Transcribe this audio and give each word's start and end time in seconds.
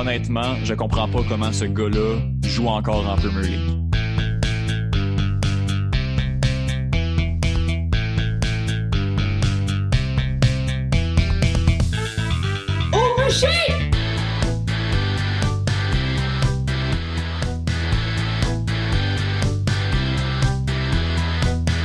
Honnêtement, 0.00 0.54
je 0.64 0.72
comprends 0.72 1.06
pas 1.06 1.18
comment 1.28 1.52
ce 1.52 1.66
gars-là 1.66 2.20
joue 2.42 2.68
encore 2.68 3.06
en 3.06 3.16
Premier 3.16 3.48
League. 3.48 3.60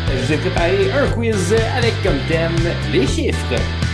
Je 0.07 0.25
vous 0.25 0.31
ai 0.31 0.37
préparé 0.37 0.91
un 0.93 1.07
quiz 1.11 1.53
avec 1.75 2.01
comme 2.01 2.13
thème 2.29 2.55
les 2.93 3.05
chiffres. 3.07 3.84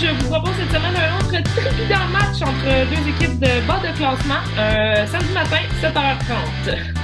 Je 0.00 0.06
vous 0.06 0.30
propose 0.30 0.52
cette 0.54 0.68
semaine 0.68 0.94
un 0.96 1.16
autre 1.18 1.42
trépidant 1.56 2.06
match 2.12 2.40
entre 2.42 2.86
deux 2.88 3.08
équipes 3.08 3.40
de 3.40 3.66
bas 3.66 3.80
de 3.80 3.96
classement. 3.96 4.42
Euh, 4.56 5.06
samedi 5.06 5.32
matin, 5.32 5.58
7h30. 5.82 6.94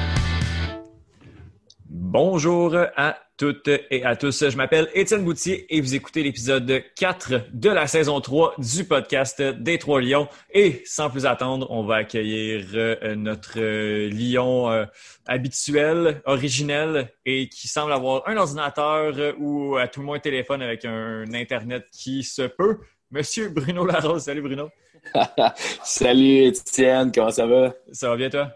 Bonjour 1.89 2.77
à 2.97 3.17
toutes 3.37 3.69
et 3.69 4.05
à 4.05 4.17
tous. 4.17 4.49
Je 4.49 4.57
m'appelle 4.57 4.89
Étienne 4.95 5.25
Boutier 5.25 5.67
et 5.75 5.81
vous 5.81 5.95
écoutez 5.95 6.23
l'épisode 6.23 6.83
4 6.97 7.51
de 7.53 7.69
la 7.69 7.87
saison 7.87 8.21
3 8.21 8.55
du 8.59 8.85
podcast 8.85 9.43
des 9.43 9.79
Trois 9.79 10.01
Lions. 10.01 10.29
Et 10.53 10.83
sans 10.85 11.11
plus 11.11 11.27
attendre, 11.27 11.67
on 11.71 11.85
va 11.85 11.97
accueillir 11.97 12.65
euh, 12.75 13.15
notre 13.17 13.59
euh, 13.59 14.09
lion 14.11 14.71
euh, 14.71 14.85
habituel, 15.27 16.23
originel 16.27 17.13
et 17.27 17.49
qui 17.49 17.67
semble 17.67 17.93
avoir 17.93 18.29
un 18.29 18.37
ordinateur 18.37 19.35
ou 19.39 19.77
à 19.77 19.89
tout 19.89 20.01
le 20.01 20.07
moins 20.07 20.17
un 20.17 20.21
téléphone 20.21 20.63
avec 20.63 20.85
un 20.85 21.25
Internet 21.35 21.87
qui 21.91 22.23
se 22.23 22.43
peut. 22.43 22.79
Monsieur 23.11 23.49
Bruno 23.49 23.85
Larose. 23.85 24.23
Salut 24.23 24.43
Bruno. 24.43 24.71
Salut 25.83 26.45
Étienne, 26.45 27.11
comment 27.13 27.31
ça 27.31 27.47
va? 27.47 27.75
Ça 27.93 28.09
va 28.09 28.17
bien 28.17 28.31
toi? 28.31 28.53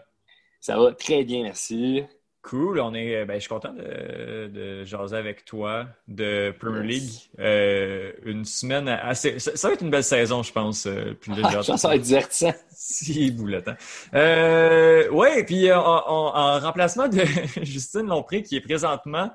Ça 0.61 0.77
va 0.77 0.93
très 0.93 1.23
bien, 1.23 1.43
merci. 1.43 2.03
Cool, 2.41 2.79
on 2.79 2.93
est, 2.93 3.25
ben, 3.25 3.33
je 3.35 3.39
suis 3.41 3.49
content 3.49 3.73
de, 3.73 4.47
de 4.47 4.85
jaser 4.85 5.17
avec 5.17 5.43
toi 5.43 5.87
de 6.07 6.53
Premier 6.57 6.87
League. 6.87 7.09
Euh, 7.37 8.13
une 8.23 8.45
semaine 8.45 8.87
assez. 8.87 9.39
Ça, 9.39 9.55
ça 9.57 9.67
va 9.67 9.73
être 9.73 9.81
une 9.81 9.89
belle 9.89 10.05
saison, 10.05 10.41
je 10.41 10.51
pense. 10.53 10.85
euh, 10.85 11.13
puis 11.19 11.33
hâte- 11.43 11.65
Ah, 11.69 11.77
ça 11.77 11.87
va 11.89 11.95
être 11.95 12.01
divertissant. 12.01 12.53
si 12.69 13.29
le 13.31 13.61
temps. 13.61 13.75
Euh, 14.13 15.09
ouais, 15.09 15.43
puis 15.43 15.69
en, 15.73 15.81
en- 15.83 16.35
en 16.35 16.59
remplacement 16.59 17.09
de 17.09 17.19
Justine 17.61 18.07
Lompré, 18.07 18.41
qui 18.41 18.55
est 18.55 18.61
présentement 18.61 19.31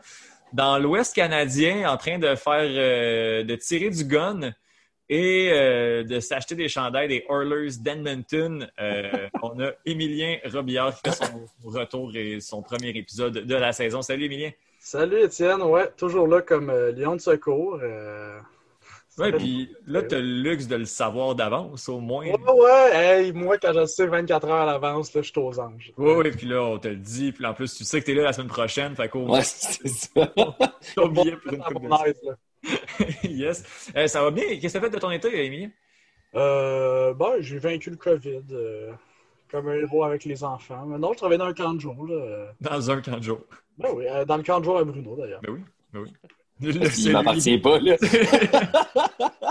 dans 0.55 0.79
l'Ouest 0.79 1.15
canadien 1.15 1.91
en 1.91 1.99
train 1.99 2.19
de 2.19 2.35
faire 2.37 2.63
euh, 2.63 3.45
de 3.45 3.55
tirer 3.57 3.91
du 3.91 4.05
gun 4.07 4.53
et 5.09 5.51
euh, 5.53 6.03
de 6.05 6.19
s'acheter 6.21 6.55
des 6.55 6.69
chandails 6.69 7.09
des 7.09 7.25
Oilers 7.29 7.77
d'Edmonton. 7.81 8.69
Euh, 8.81 9.29
on 9.43 9.61
a 9.61 9.71
Émilien 9.87 10.39
Robillard 10.53 10.95
qui 11.01 11.11
fait 11.11 11.25
son 11.25 11.47
retour 11.69 12.11
et 12.15 12.41
son 12.41 12.63
premier 12.63 12.89
épisode 12.91 13.33
de 13.35 13.55
la 13.55 13.73
saison. 13.73 14.03
Salut 14.03 14.25
Émilien. 14.25 14.51
Salut 14.81 15.21
Étienne, 15.23 15.63
ouais, 15.63 15.91
toujours 15.97 16.27
là 16.27 16.43
comme 16.43 16.69
euh, 16.71 16.93
lion 16.93 17.17
de 17.17 17.21
secours. 17.21 17.79
euh, 17.83 18.39
fait- 19.17 19.33
puis 19.33 19.71
là, 19.87 20.03
tu 20.03 20.15
as 20.15 20.19
le 20.19 20.25
luxe 20.43 20.67
de 20.67 20.77
le 20.77 20.85
savoir 20.85 21.35
d'avance, 21.35 21.89
au 21.89 22.01
moins. 22.01 22.27
Ouais, 22.27 22.53
ouais, 22.53 22.91
hey, 23.25 23.33
moi 23.33 23.57
quand 23.59 23.73
je 23.73 23.79
le 23.81 23.87
sais 23.87 24.07
24 24.07 24.47
heures 24.49 24.63
à 24.63 24.67
l'avance, 24.67 25.15
là, 25.15 25.23
je 25.23 25.31
suis 25.31 25.39
aux 25.41 25.59
anges. 25.61 25.93
Oui, 25.97 26.13
oui, 26.17 26.31
puis 26.33 26.47
là, 26.49 26.63
on 26.65 26.79
te 26.79 26.89
le 26.89 26.97
dit. 26.97 27.31
Puis 27.33 27.47
en 27.47 27.55
plus, 27.55 27.75
tu 27.77 27.85
sais 27.85 28.01
que 28.01 28.05
tu 28.07 28.11
es 28.13 28.15
là 28.15 28.25
la 28.25 28.33
semaine 28.33 28.49
prochaine. 28.49 28.95
Fait 28.97 29.09
qu'au 29.09 29.21
moins, 29.21 29.39
Ouais, 29.39 29.45
c'est 29.45 29.89
ça. 29.89 30.33
ton 30.97 31.09
billet 31.09 31.37
pour 31.37 31.53
une 31.53 31.63
À 31.63 31.65
coupe 31.67 31.83
mon 31.83 31.97
de 31.97 32.05
là. 32.27 32.35
yes. 33.25 33.91
Euh, 33.97 34.07
ça 34.07 34.23
va 34.23 34.31
bien? 34.31 34.45
Qu'est-ce 34.61 34.75
que 34.75 34.79
tu 34.79 34.85
as 34.85 34.89
fait 34.89 34.91
de 34.91 34.99
ton 34.99 35.11
été, 35.11 35.45
Émilien? 35.45 35.71
Euh, 36.35 37.15
bon, 37.15 37.35
j'ai 37.41 37.59
vaincu 37.59 37.91
le 37.91 37.97
COVID 37.97 38.43
euh, 38.53 38.93
comme 39.51 39.69
un 39.69 39.75
héros 39.75 40.05
avec 40.05 40.25
les 40.25 40.43
enfants. 40.43 40.85
Maintenant, 40.87 41.13
je 41.13 41.19
travaille 41.19 41.39
dans 41.39 41.47
un 41.47 41.55
camp 41.55 41.75
de 41.75 41.81
jour. 41.81 42.07
Là. 42.07 42.53
Dans 42.61 42.91
un 42.91 43.01
camp 43.01 43.19
de 43.19 43.23
jour. 43.23 43.41
Ben 43.79 43.91
oui, 43.95 44.07
euh, 44.09 44.25
dans 44.25 44.37
le 44.37 44.43
camp 44.43 44.61
de 44.61 44.65
jour 44.65 44.79
à 44.79 44.85
Bruno 44.85 45.17
d'ailleurs. 45.17 45.41
Ben 45.43 45.53
oui, 45.53 45.61
ben 45.93 46.01
oui. 46.01 46.13
Le 46.61 46.99
Il 46.99 47.13
m'appartient 47.13 47.59
pas, 47.59 47.79
là. 47.81 47.97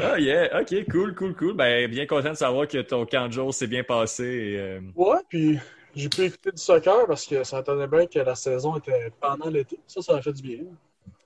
Ah, 0.00 0.18
yeah. 0.18 0.60
OK, 0.60 0.74
cool, 0.90 1.14
cool, 1.14 1.34
cool. 1.34 1.52
Ben, 1.54 1.88
bien 1.88 2.06
content 2.06 2.30
de 2.30 2.36
savoir 2.36 2.66
que 2.66 2.78
ton 2.78 3.04
camp 3.04 3.28
de 3.28 3.32
jour 3.32 3.52
s'est 3.52 3.66
bien 3.66 3.84
passé. 3.84 4.24
et, 4.24 4.58
euh, 4.58 4.80
Ouais, 4.96 5.18
puis 5.28 5.58
j'ai 5.94 6.08
pu 6.08 6.22
écouter 6.22 6.50
du 6.50 6.60
soccer 6.60 7.06
parce 7.06 7.26
que 7.26 7.44
ça 7.44 7.58
attendait 7.58 7.86
bien 7.86 8.06
que 8.06 8.18
la 8.18 8.34
saison 8.34 8.76
était 8.78 9.12
pendant 9.20 9.50
l'été. 9.50 9.78
Ça, 9.86 10.00
ça 10.00 10.16
a 10.16 10.22
fait 10.22 10.32
du 10.32 10.42
bien. 10.42 10.58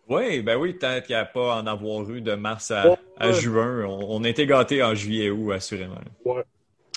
Oui, 0.08 0.40
ben 0.40 0.56
oui, 0.56 0.76
tant 0.78 1.00
qu'il 1.00 1.16
n'y 1.16 1.20
a 1.20 1.24
pas 1.24 1.56
en 1.56 1.66
avoir 1.66 2.08
eu 2.10 2.20
de 2.20 2.34
mars 2.34 2.70
à, 2.70 2.90
Ouais. 2.90 2.96
à 3.18 3.32
juin. 3.32 3.84
On, 3.86 4.16
on 4.20 4.24
a 4.24 4.28
été 4.28 4.46
gâtés 4.46 4.82
en 4.82 4.94
juillet 4.94 5.30
août, 5.30 5.52
assurément. 5.52 5.96
Ouais. 6.24 6.44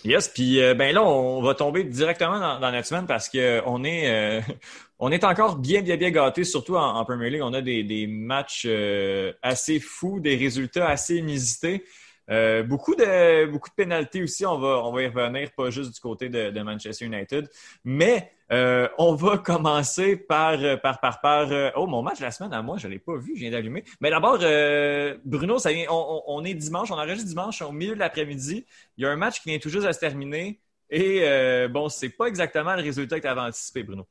Yes, 0.05 0.29
puis 0.29 0.61
euh, 0.61 0.75
ben 0.75 0.93
là, 0.93 1.03
on 1.03 1.41
va 1.41 1.55
tomber 1.55 1.83
directement 1.83 2.39
dans, 2.39 2.59
dans 2.59 2.71
notre 2.71 2.87
semaine 2.87 3.05
parce 3.05 3.27
que 3.27 3.61
on 3.65 3.83
est 3.83 4.09
euh, 4.09 4.41
on 4.99 5.11
est 5.11 5.23
encore 5.23 5.57
bien, 5.57 5.81
bien, 5.81 5.97
bien 5.97 6.11
gâtés, 6.11 6.43
surtout 6.43 6.75
en, 6.77 6.95
en 6.95 7.03
Premier 7.05 7.29
League. 7.29 7.41
On 7.43 7.53
a 7.53 7.61
des, 7.61 7.83
des 7.83 8.07
matchs 8.07 8.63
euh, 8.65 9.33
assez 9.41 9.79
fous, 9.79 10.19
des 10.19 10.35
résultats 10.35 10.87
assez 10.87 11.17
inusités. 11.17 11.83
Euh, 12.29 12.61
beaucoup 12.63 12.93
de 12.95 13.45
beaucoup 13.47 13.69
de 13.69 13.73
pénalités 13.75 14.21
aussi, 14.21 14.45
on 14.45 14.59
va, 14.59 14.83
on 14.85 14.91
va 14.91 15.01
y 15.01 15.07
revenir, 15.07 15.51
pas 15.55 15.69
juste 15.71 15.93
du 15.93 15.99
côté 15.99 16.29
de, 16.29 16.51
de 16.51 16.61
Manchester 16.61 17.05
United. 17.05 17.49
Mais 17.83 18.31
euh, 18.51 18.87
on 18.97 19.13
va 19.15 19.37
commencer 19.39 20.15
par, 20.15 20.57
par, 20.81 20.99
par, 20.99 21.21
par. 21.21 21.51
euh, 21.51 21.71
oh, 21.75 21.87
mon 21.87 22.01
match 22.01 22.19
de 22.19 22.23
la 22.23 22.31
semaine 22.31 22.53
à 22.53 22.61
moi, 22.61 22.77
je 22.77 22.87
ne 22.87 22.93
l'ai 22.93 22.99
pas 22.99 23.15
vu, 23.17 23.33
je 23.35 23.41
viens 23.41 23.51
d'allumer. 23.51 23.83
Mais 24.01 24.09
d'abord, 24.09 24.37
euh, 24.41 25.17
Bruno, 25.25 25.57
ça 25.59 25.71
vient, 25.71 25.85
on, 25.89 26.23
on- 26.27 26.39
on 26.39 26.43
est 26.45 26.53
dimanche, 26.53 26.91
on 26.91 26.95
enregistre 26.95 27.27
dimanche 27.27 27.61
au 27.61 27.71
milieu 27.71 27.93
de 27.95 27.99
l'après-midi. 27.99 28.65
Il 28.97 29.03
y 29.03 29.07
a 29.07 29.11
un 29.11 29.15
match 29.15 29.41
qui 29.41 29.49
vient 29.49 29.59
tout 29.59 29.69
juste 29.69 29.85
à 29.87 29.93
se 29.93 29.99
terminer. 29.99 30.59
Et 30.89 31.21
euh, 31.23 31.67
bon, 31.67 31.89
c'est 31.89 32.09
pas 32.09 32.25
exactement 32.25 32.75
le 32.75 32.81
résultat 32.81 33.17
que 33.17 33.21
tu 33.23 33.27
avais 33.27 33.41
anticipé, 33.41 33.83
Bruno. 33.83 34.07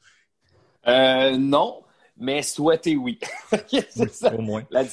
Euh, 0.87 1.37
non, 1.37 1.83
mais 2.17 2.43
souhaiter 2.43 2.97
oui. 2.97 3.19
ça. 4.11 4.35
Au 4.35 4.41
moins. 4.41 4.65
La 4.71 4.85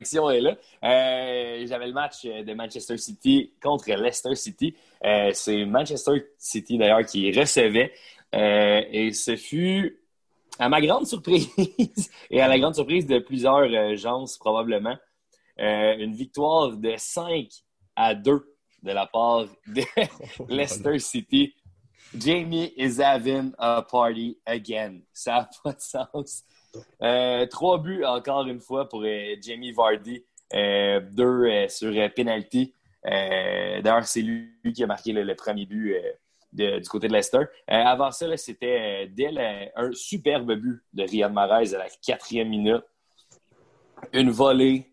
distinction 0.00 0.30
est 0.30 0.40
là. 0.40 0.56
Euh, 0.84 1.66
J'avais 1.66 1.86
le 1.86 1.92
match 1.92 2.24
de 2.24 2.54
Manchester 2.54 2.96
City 2.98 3.52
contre 3.62 3.90
Leicester 3.90 4.34
City. 4.34 4.74
Euh, 5.04 5.30
C'est 5.32 5.64
Manchester 5.64 6.26
City 6.38 6.78
d'ailleurs 6.78 7.04
qui 7.04 7.30
recevait. 7.32 7.92
Euh, 8.34 8.82
et 8.90 9.12
ce 9.12 9.36
fut, 9.36 10.00
à 10.58 10.68
ma 10.68 10.80
grande 10.80 11.06
surprise, 11.06 11.48
et 12.30 12.40
à 12.40 12.48
la 12.48 12.58
grande 12.58 12.74
surprise 12.74 13.06
de 13.06 13.18
plusieurs 13.18 13.58
euh, 13.72 13.96
gens 13.96 14.24
probablement, 14.38 14.96
euh, 15.60 15.96
une 15.98 16.14
victoire 16.14 16.72
de 16.76 16.94
5 16.96 17.48
à 17.96 18.14
2 18.14 18.54
de 18.82 18.92
la 18.92 19.06
part 19.06 19.46
de 19.66 19.82
Leicester 20.48 20.98
City. 20.98 21.54
Jamie 22.16 22.72
is 22.76 23.00
having 23.00 23.52
a 23.58 23.82
party 23.82 24.38
again. 24.46 25.00
Ça 25.12 25.32
n'a 25.32 25.50
pas 25.62 25.72
de 25.72 25.80
sens. 25.80 26.44
Euh, 27.02 27.46
trois 27.46 27.78
buts 27.78 28.04
encore 28.04 28.46
une 28.46 28.60
fois 28.60 28.88
pour 28.88 29.02
euh, 29.04 29.34
Jamie 29.40 29.72
Vardy, 29.72 30.24
euh, 30.54 31.00
deux 31.12 31.68
sur. 31.68 31.92
Euh, 33.06 33.80
D'ailleurs, 33.80 34.04
c'est 34.06 34.22
lui 34.22 34.52
qui 34.74 34.82
a 34.82 34.86
marqué 34.86 35.12
le, 35.12 35.34
premier 35.34 35.66
but 35.66 35.94
du 36.52 36.88
côté 36.88 37.08
de 37.08 37.12
Leicester. 37.12 37.44
Avant 37.66 38.10
ça, 38.10 38.36
c'était 38.36 39.10
le- 39.16 39.68
un 39.76 39.92
superbe 39.92 40.54
but 40.54 40.82
de 40.92 41.04
Riyad 41.04 41.32
Mahrez 41.32 41.74
à 41.74 41.78
la 41.78 41.86
quatrième 42.04 42.48
minute. 42.48 42.82
Une 44.12 44.30
volée, 44.30 44.90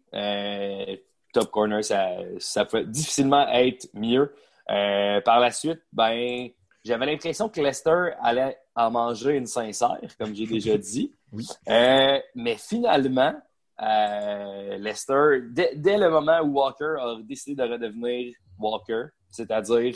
top 1.33 1.51
corner, 1.51 1.83
ça, 1.83 2.17
ça 2.39 2.65
peut 2.65 2.83
difficilement 2.83 3.47
être 3.49 3.87
mieux. 3.93 4.33
Par 4.67 5.39
la 5.39 5.51
suite, 5.51 5.81
ben, 5.91 6.49
j'avais 6.83 7.05
l'impression 7.07 7.49
que 7.49 7.59
Leicester 7.59 8.11
allait 8.21 8.57
en 8.75 8.91
manger 8.91 9.35
une 9.35 9.47
sincère, 9.47 9.97
comme 10.19 10.35
j'ai 10.35 10.45
déjà 10.45 10.77
dit. 10.77 11.11
Oui. 11.35 11.47
Euh, 11.67 12.19
mais 12.35 12.55
finalement, 12.55 13.33
euh, 13.81 14.77
Leicester, 14.77 15.41
dès, 15.51 15.97
le 15.97 16.09
moment 16.09 16.39
où 16.41 16.53
Walker 16.59 16.95
a 16.99 17.17
décidé 17.21 17.61
de 17.61 17.69
redevenir 17.69 18.33
Walker, 18.57 19.07
c'est-à-dire 19.29 19.95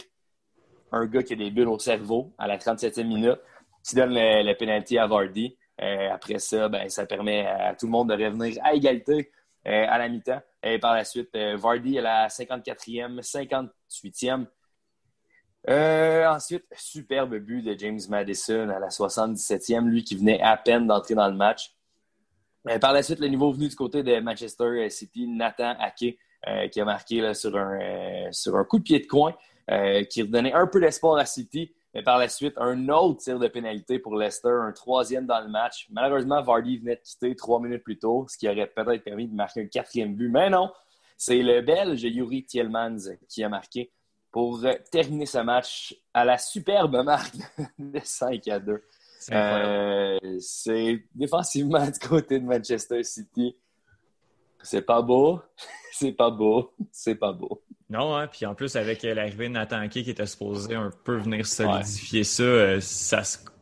un 0.91 1.05
gars 1.05 1.23
qui 1.23 1.33
a 1.33 1.35
des 1.37 1.49
bulles 1.49 1.69
au 1.69 1.79
cerveau 1.79 2.33
à 2.37 2.45
la 2.45 2.57
37e 2.57 3.07
minute, 3.07 3.39
qui 3.87 3.95
donne 3.95 4.13
le, 4.13 4.43
le 4.43 4.53
penalty 4.55 4.97
à 4.97 5.07
Vardy, 5.07 5.55
Euh, 5.81 6.11
après 6.11 6.39
ça, 6.39 6.67
ben, 6.67 6.89
ça 6.89 7.05
permet 7.05 7.47
à 7.47 7.73
tout 7.73 7.85
le 7.85 7.91
monde 7.93 8.09
de 8.09 8.13
revenir 8.21 8.57
à 8.65 8.73
égalité 8.73 9.31
à 9.63 9.97
la 9.97 10.09
mi-temps. 10.09 10.41
Et 10.61 10.77
par 10.77 10.93
la 10.93 11.05
suite, 11.05 11.33
Vardy 11.37 11.99
à 11.99 12.01
la 12.01 12.27
54e, 12.27 13.21
58e. 13.21 14.45
Ensuite, 15.67 16.65
superbe 16.75 17.37
but 17.37 17.61
de 17.61 17.77
James 17.77 17.99
Madison 18.09 18.69
à 18.69 18.79
la 18.79 18.89
77e, 18.89 19.85
lui 19.85 20.03
qui 20.03 20.15
venait 20.15 20.41
à 20.41 20.57
peine 20.57 20.87
d'entrer 20.87 21.15
dans 21.15 21.27
le 21.27 21.35
match. 21.35 21.75
par 22.81 22.93
la 22.93 23.03
suite, 23.03 23.19
le 23.19 23.27
niveau 23.27 23.51
venu 23.51 23.67
du 23.67 23.75
côté 23.75 24.03
de 24.03 24.19
Manchester 24.19 24.89
City, 24.89 25.27
Nathan 25.27 25.75
Ake, 25.79 26.17
qui 26.71 26.81
a 26.81 26.85
marqué 26.85 27.33
sur, 27.33 27.55
un, 27.57 28.31
sur 28.31 28.55
un 28.55 28.63
coup 28.63 28.79
de 28.79 28.83
pied 28.83 28.99
de 28.99 29.07
coin, 29.07 29.35
qui 30.09 30.21
redonnait 30.21 30.53
un 30.53 30.67
peu 30.67 30.79
d'espoir 30.79 31.17
à 31.17 31.25
City. 31.25 31.73
Mais 31.93 32.03
par 32.03 32.19
la 32.19 32.29
suite, 32.29 32.53
un 32.57 32.87
autre 32.89 33.21
tir 33.21 33.39
de 33.39 33.47
pénalité 33.47 33.97
pour 33.97 34.15
Leicester, 34.15 34.49
un 34.61 34.71
troisième 34.71 35.25
dans 35.25 35.39
le 35.39 35.49
match. 35.49 35.87
Malheureusement, 35.89 36.41
Vardy 36.41 36.77
venait 36.77 36.97
de 36.97 37.01
quitter 37.01 37.35
trois 37.35 37.59
minutes 37.59 37.83
plus 37.83 37.97
tôt, 37.97 38.27
ce 38.29 38.37
qui 38.37 38.47
aurait 38.47 38.67
peut-être 38.67 39.03
permis 39.03 39.27
de 39.27 39.33
marquer 39.33 39.61
un 39.61 39.65
quatrième 39.65 40.13
but. 40.15 40.29
Mais 40.29 40.49
non, 40.51 40.71
c'est 41.17 41.41
le 41.41 41.61
Belge 41.61 42.03
Yuri 42.03 42.45
Tielmans 42.45 43.09
qui 43.27 43.43
a 43.43 43.49
marqué 43.49 43.91
pour 44.31 44.63
terminer 44.91 45.25
ce 45.25 45.39
match 45.39 45.95
à 46.13 46.25
la 46.25 46.37
superbe 46.37 47.03
marque 47.03 47.35
de 47.79 47.99
5 48.03 48.47
à 48.47 48.59
2. 48.59 48.83
Euh, 49.31 50.17
c'est 50.39 51.03
défensivement 51.13 51.85
du 51.85 51.99
côté 51.99 52.39
de 52.39 52.45
Manchester 52.45 53.03
City. 53.03 53.55
C'est 54.61 54.81
pas 54.81 55.01
beau, 55.01 55.41
c'est 55.91 56.11
pas 56.11 56.29
beau, 56.29 56.73
c'est 56.91 57.15
pas 57.15 57.33
beau. 57.33 57.61
Non, 57.89 58.15
hein, 58.15 58.27
puis 58.27 58.45
en 58.45 58.53
plus, 58.53 58.75
avec 58.75 59.03
euh, 59.03 59.13
l'arrivée 59.13 59.47
de 59.47 59.53
Nathan 59.53 59.87
Kay 59.89 60.03
qui 60.03 60.11
était 60.11 60.25
supposé 60.25 60.75
un 60.75 60.91
peu 61.03 61.17
venir 61.17 61.45
solidifier 61.45 62.23
ça, 62.23 62.43
euh, 62.43 62.79
ça 62.79 63.21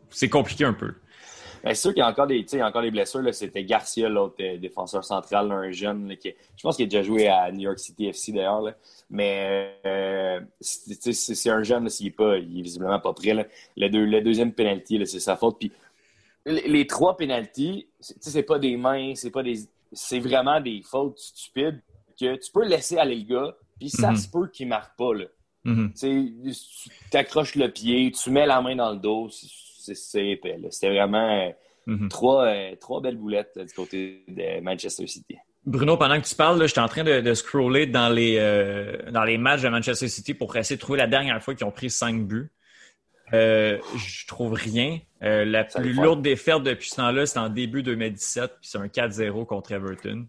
c'est 0.09 0.29
compliqué 0.29 0.65
un 0.65 0.73
peu. 0.73 0.93
C'est 1.69 1.81
sûr 1.81 1.89
qu'il 1.91 1.99
y 1.99 2.03
a 2.03 2.09
encore 2.09 2.27
des, 2.27 2.45
encore 2.61 2.81
des 2.81 2.91
blessures. 2.91 3.21
C'était 3.33 3.63
Garcia, 3.63 4.09
l'autre 4.09 4.35
euh, 4.41 4.57
défenseur 4.57 5.03
central, 5.03 5.51
un 5.51 5.71
jeune. 5.71 6.15
qui, 6.17 6.33
je 6.55 6.61
pense 6.61 6.75
qu'il 6.75 6.85
a 6.85 6.89
déjà 6.89 7.03
joué 7.03 7.27
à 7.27 7.51
New 7.51 7.61
York 7.61 7.79
City 7.79 8.07
FC 8.07 8.31
d'ailleurs. 8.31 8.63
Mais 9.09 9.77
c'est 10.59 11.49
un 11.49 11.63
jeune, 11.63 11.89
s'il 11.89 12.07
n'est 12.07 12.11
pas, 12.11 12.37
il 12.37 12.59
est 12.59 12.63
visiblement 12.63 12.99
pas 12.99 13.13
prêt. 13.13 13.49
Le, 13.75 13.89
deux, 13.89 14.05
le, 14.05 14.21
deuxième 14.21 14.53
penalty, 14.53 15.01
c'est 15.05 15.19
sa 15.19 15.35
faute. 15.35 15.57
Puis 15.59 15.71
les, 16.45 16.87
trois 16.87 17.15
penalties, 17.17 17.87
c'est 17.99 18.43
pas 18.43 18.59
des 18.59 18.77
mains, 18.77 19.13
c'est 19.15 19.31
pas 19.31 19.43
des. 19.43 19.59
C'est 19.93 20.19
vraiment 20.19 20.59
des 20.59 20.81
fautes 20.83 21.17
stupides 21.19 21.81
que 22.19 22.35
tu 22.35 22.51
peux 22.51 22.65
laisser 22.65 22.97
aller 22.97 23.15
le 23.15 23.23
gars 23.23 23.55
puis 23.79 23.89
ça 23.89 24.11
Mhm. 24.11 24.17
se 24.17 24.27
peut 24.29 24.47
qu'il 24.47 24.65
ne 24.67 24.71
marque 24.71 24.97
pas. 24.97 25.13
Là. 25.13 25.25
Mhm. 25.63 25.93
Tu 25.93 26.53
sais, 26.53 26.91
Tu 27.11 27.17
accroches 27.17 27.55
le 27.55 27.69
pied, 27.71 28.11
tu 28.11 28.31
mets 28.31 28.45
la 28.45 28.61
main 28.61 28.75
dans 28.75 28.91
le 28.91 28.97
dos, 28.97 29.29
là. 29.93 30.67
C'était 30.71 30.89
vraiment 30.89 31.47
euh, 31.47 31.49
Mhm. 31.87 32.09
trois, 32.09 32.45
euh, 32.47 32.75
trois 32.81 33.01
belles 33.01 33.15
boulettes 33.15 33.57
du 33.57 33.73
côté 33.73 34.25
de 34.27 34.59
Manchester 34.61 35.07
City. 35.07 35.37
Bruno, 35.65 35.95
pendant 35.95 36.19
que 36.19 36.27
tu 36.27 36.35
parles, 36.35 36.65
j'étais 36.67 36.81
en 36.81 36.87
train 36.89 37.05
de, 37.05 37.21
de 37.21 37.33
scroller 37.33 37.87
dans 37.87 38.09
les, 38.09 38.35
euh, 38.39 39.09
dans 39.11 39.23
les 39.23 39.37
matchs 39.37 39.61
de 39.61 39.69
Manchester 39.69 40.09
City 40.09 40.33
pour 40.33 40.55
essayer 40.57 40.75
de 40.75 40.81
trouver 40.81 40.97
la 40.97 41.07
dernière 41.07 41.41
fois 41.41 41.55
qu'ils 41.55 41.65
ont 41.65 41.71
pris 41.71 41.89
cinq 41.89 42.27
buts. 42.27 42.51
Euh, 43.33 43.77
je 43.97 44.27
trouve 44.27 44.53
rien. 44.53 44.99
Euh, 45.23 45.43
la 45.45 45.67
Ça 45.69 45.79
plus 45.81 45.93
lourde 45.93 46.21
défaite 46.21 46.63
depuis 46.63 46.89
ce 46.89 46.97
temps-là, 46.97 47.25
c'est 47.25 47.39
en 47.39 47.49
début 47.49 47.83
2017, 47.83 48.51
puis 48.61 48.69
c'est 48.69 48.77
un 48.77 48.87
4-0 48.87 49.45
contre 49.45 49.71
Everton. 49.71 50.25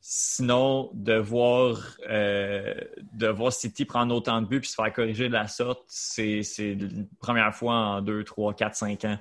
Sinon, 0.00 0.90
de 0.94 1.14
voir, 1.14 1.96
euh, 2.08 2.74
de 3.12 3.26
voir 3.28 3.52
City 3.52 3.84
prendre 3.84 4.14
autant 4.14 4.40
de 4.40 4.46
buts 4.46 4.60
puis 4.60 4.70
se 4.70 4.74
faire 4.74 4.92
corriger 4.92 5.28
de 5.28 5.32
la 5.34 5.48
sorte, 5.48 5.82
c'est 5.88 6.42
c'est 6.42 6.74
la 6.76 6.88
première 7.20 7.54
fois 7.54 7.74
en 7.74 8.00
2, 8.00 8.24
3, 8.24 8.54
4, 8.54 8.74
5 8.74 9.04
ans, 9.04 9.18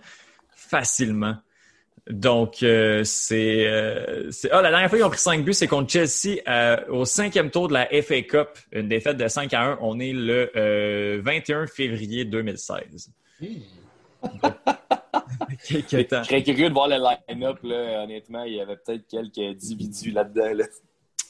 facilement. 0.55 1.35
Donc, 2.09 2.63
euh, 2.63 3.03
c'est. 3.03 3.67
euh, 3.67 4.31
c'est- 4.31 4.49
ah, 4.51 4.61
la 4.61 4.69
dernière 4.69 4.87
fois 4.89 4.97
qu'ils 4.97 5.05
ont 5.05 5.09
pris 5.09 5.19
5 5.19 5.43
buts, 5.43 5.53
c'est 5.53 5.67
contre 5.67 5.91
Chelsea 5.91 6.37
euh, 6.47 6.77
au 6.87 7.03
cinquième 7.03 7.51
tour 7.51 7.67
de 7.67 7.73
la 7.73 7.87
FA 8.01 8.21
Cup, 8.21 8.47
une 8.71 8.87
défaite 8.87 9.17
de 9.17 9.27
5 9.27 9.53
à 9.53 9.63
1. 9.73 9.79
On 9.81 9.99
est 9.99 10.13
le 10.13 10.49
euh, 10.55 11.19
21 11.21 11.67
février 11.67 12.23
2016. 12.23 13.09
Quelques 14.21 14.41
temps. 14.41 14.76
Je 15.69 15.79
serais 16.23 16.43
curieux 16.43 16.69
de 16.69 16.73
voir 16.73 16.87
le 16.87 16.95
line-up. 16.97 17.57
là. 17.63 18.03
Honnêtement, 18.03 18.43
il 18.43 18.53
y 18.55 18.61
avait 18.61 18.77
peut-être 18.77 19.07
quelques 19.07 19.37
individus 19.39 20.11
là-dedans. 20.11 20.53
là. 20.53 20.65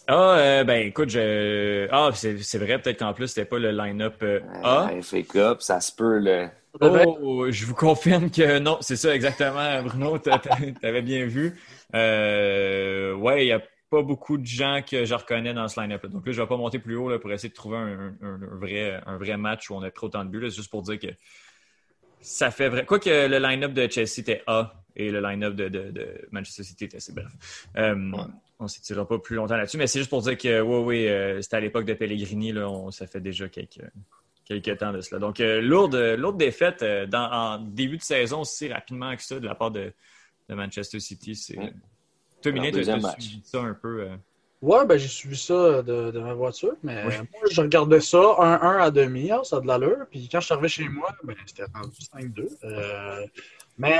Ah, 0.09 0.37
euh, 0.37 0.63
ben 0.63 0.87
écoute, 0.87 1.09
je. 1.09 1.87
Ah, 1.91 2.09
c'est 2.13 2.37
c'est 2.37 2.57
vrai, 2.59 2.79
peut-être 2.81 2.99
qu'en 2.99 3.13
plus, 3.13 3.27
c'était 3.27 3.43
pas 3.45 3.59
le 3.59 3.71
line-up 3.71 4.15
euh, 4.23 4.39
A. 4.63 4.89
FA 5.01 5.21
Cup, 5.23 5.61
ça 5.61 5.81
se 5.81 5.93
peut. 5.93 6.17
Là. 6.19 6.51
Oh, 6.79 7.47
je 7.49 7.65
vous 7.65 7.73
confirme 7.73 8.29
que 8.31 8.59
non, 8.59 8.77
c'est 8.81 8.95
ça 8.95 9.13
exactement, 9.13 9.81
Bruno, 9.83 10.17
t'a- 10.19 10.37
t'a- 10.39 10.55
t'avais 10.81 11.01
bien 11.01 11.25
vu. 11.25 11.59
Euh, 11.95 13.13
ouais, 13.15 13.43
il 13.43 13.47
n'y 13.47 13.51
a 13.51 13.61
pas 13.89 14.01
beaucoup 14.01 14.37
de 14.37 14.45
gens 14.45 14.81
que 14.89 15.03
je 15.05 15.13
reconnais 15.13 15.53
dans 15.53 15.67
ce 15.67 15.79
line-up. 15.79 16.05
Donc 16.07 16.25
là, 16.25 16.31
je 16.33 16.41
vais 16.41 16.47
pas 16.47 16.57
monter 16.57 16.77
plus 16.79 16.95
haut 16.97 17.09
là, 17.09 17.19
pour 17.19 17.31
essayer 17.31 17.49
de 17.49 17.53
trouver 17.55 17.77
un, 17.77 18.13
un- 18.21 18.41
un 18.41 18.57
vrai, 18.59 19.01
un 19.05 19.17
vrai 19.17 19.37
match 19.37 19.69
où 19.69 19.75
on 19.75 19.81
a 19.81 19.91
trop 19.91 20.07
autant 20.07 20.23
de 20.23 20.29
buts. 20.29 20.39
là. 20.41 20.49
C'est 20.49 20.57
juste 20.57 20.69
pour 20.71 20.83
dire 20.83 20.99
que 20.99 21.07
ça 22.21 22.51
fait 22.51 22.69
vrai. 22.69 22.85
Quoi 22.85 22.99
que 22.99 23.27
le 23.27 23.37
line-up 23.39 23.73
de 23.73 23.87
Chelsea 23.89 24.19
était 24.19 24.43
A 24.47 24.73
et 24.95 25.11
le 25.11 25.21
line-up 25.21 25.55
de, 25.55 25.69
de- 25.69 25.91
de 25.91 26.27
Manchester 26.31 26.63
City 26.63 26.85
était 26.85 26.99
C. 26.99 27.13
Bref. 27.13 27.67
Euh, 27.77 28.11
On 28.59 28.63
ne 28.63 28.67
s'étirera 28.67 29.07
pas 29.07 29.19
plus 29.19 29.35
longtemps 29.35 29.55
là-dessus, 29.55 29.77
mais 29.77 29.85
c'est 29.85 29.99
juste 29.99 30.09
pour 30.09 30.23
dire 30.23 30.35
que 30.37 30.59
oui, 30.61 30.83
oui, 30.83 31.07
euh, 31.07 31.39
c'était 31.43 31.57
à 31.57 31.59
l'époque 31.59 31.85
de 31.85 31.93
Pellegrini, 31.93 32.51
là, 32.51 32.67
on- 32.67 32.89
ça 32.89 33.05
fait 33.05 33.19
déjà 33.21 33.47
quelques, 33.49 33.83
quelques 34.45 34.77
temps 34.79 34.91
de 34.91 35.01
cela. 35.01 35.19
Donc, 35.19 35.39
euh, 35.39 35.61
lourde, 35.61 35.95
lourde 36.17 36.37
défaite 36.37 36.81
euh, 36.81 37.05
dans, 37.05 37.29
en 37.31 37.59
début 37.59 37.97
de 37.97 38.01
saison 38.01 38.41
aussi 38.41 38.67
rapidement 38.73 39.15
que 39.15 39.21
ça 39.21 39.39
de 39.39 39.45
la 39.45 39.53
part 39.53 39.69
de, 39.69 39.93
de 40.49 40.55
Manchester 40.55 40.99
City. 40.99 41.35
C'est... 41.35 41.55
Leur 42.49 42.63
Minet, 42.63 42.71
tu 42.71 42.83
ça 43.43 43.61
un 43.61 43.73
peu. 43.75 44.07
Euh, 44.63 44.67
Ouais, 44.67 44.85
ben 44.85 44.97
j'ai 44.97 45.07
suivi 45.07 45.37
ça 45.37 45.81
de, 45.83 46.11
de 46.11 46.19
ma 46.19 46.33
voiture, 46.33 46.75
mais 46.83 47.03
Oui. 47.05 47.13
moi 47.17 47.41
je 47.51 47.61
regardais 47.61 48.01
ça 48.01 48.17
1-1 48.17 48.81
à 48.81 48.91
demi, 48.91 49.31
hein, 49.31 49.43
ça 49.43 49.57
a 49.57 49.61
de 49.61 49.67
l'allure. 49.67 50.05
Puis 50.09 50.27
quand 50.31 50.39
je 50.39 50.45
suis 50.45 50.53
arrivé 50.53 50.67
chez 50.69 50.87
moi, 50.89 51.09
ben, 51.23 51.35
c'était 51.45 51.65
rendu 51.73 51.97
5-2. 52.15 52.47
Euh, 52.63 53.25
mais 53.77 53.99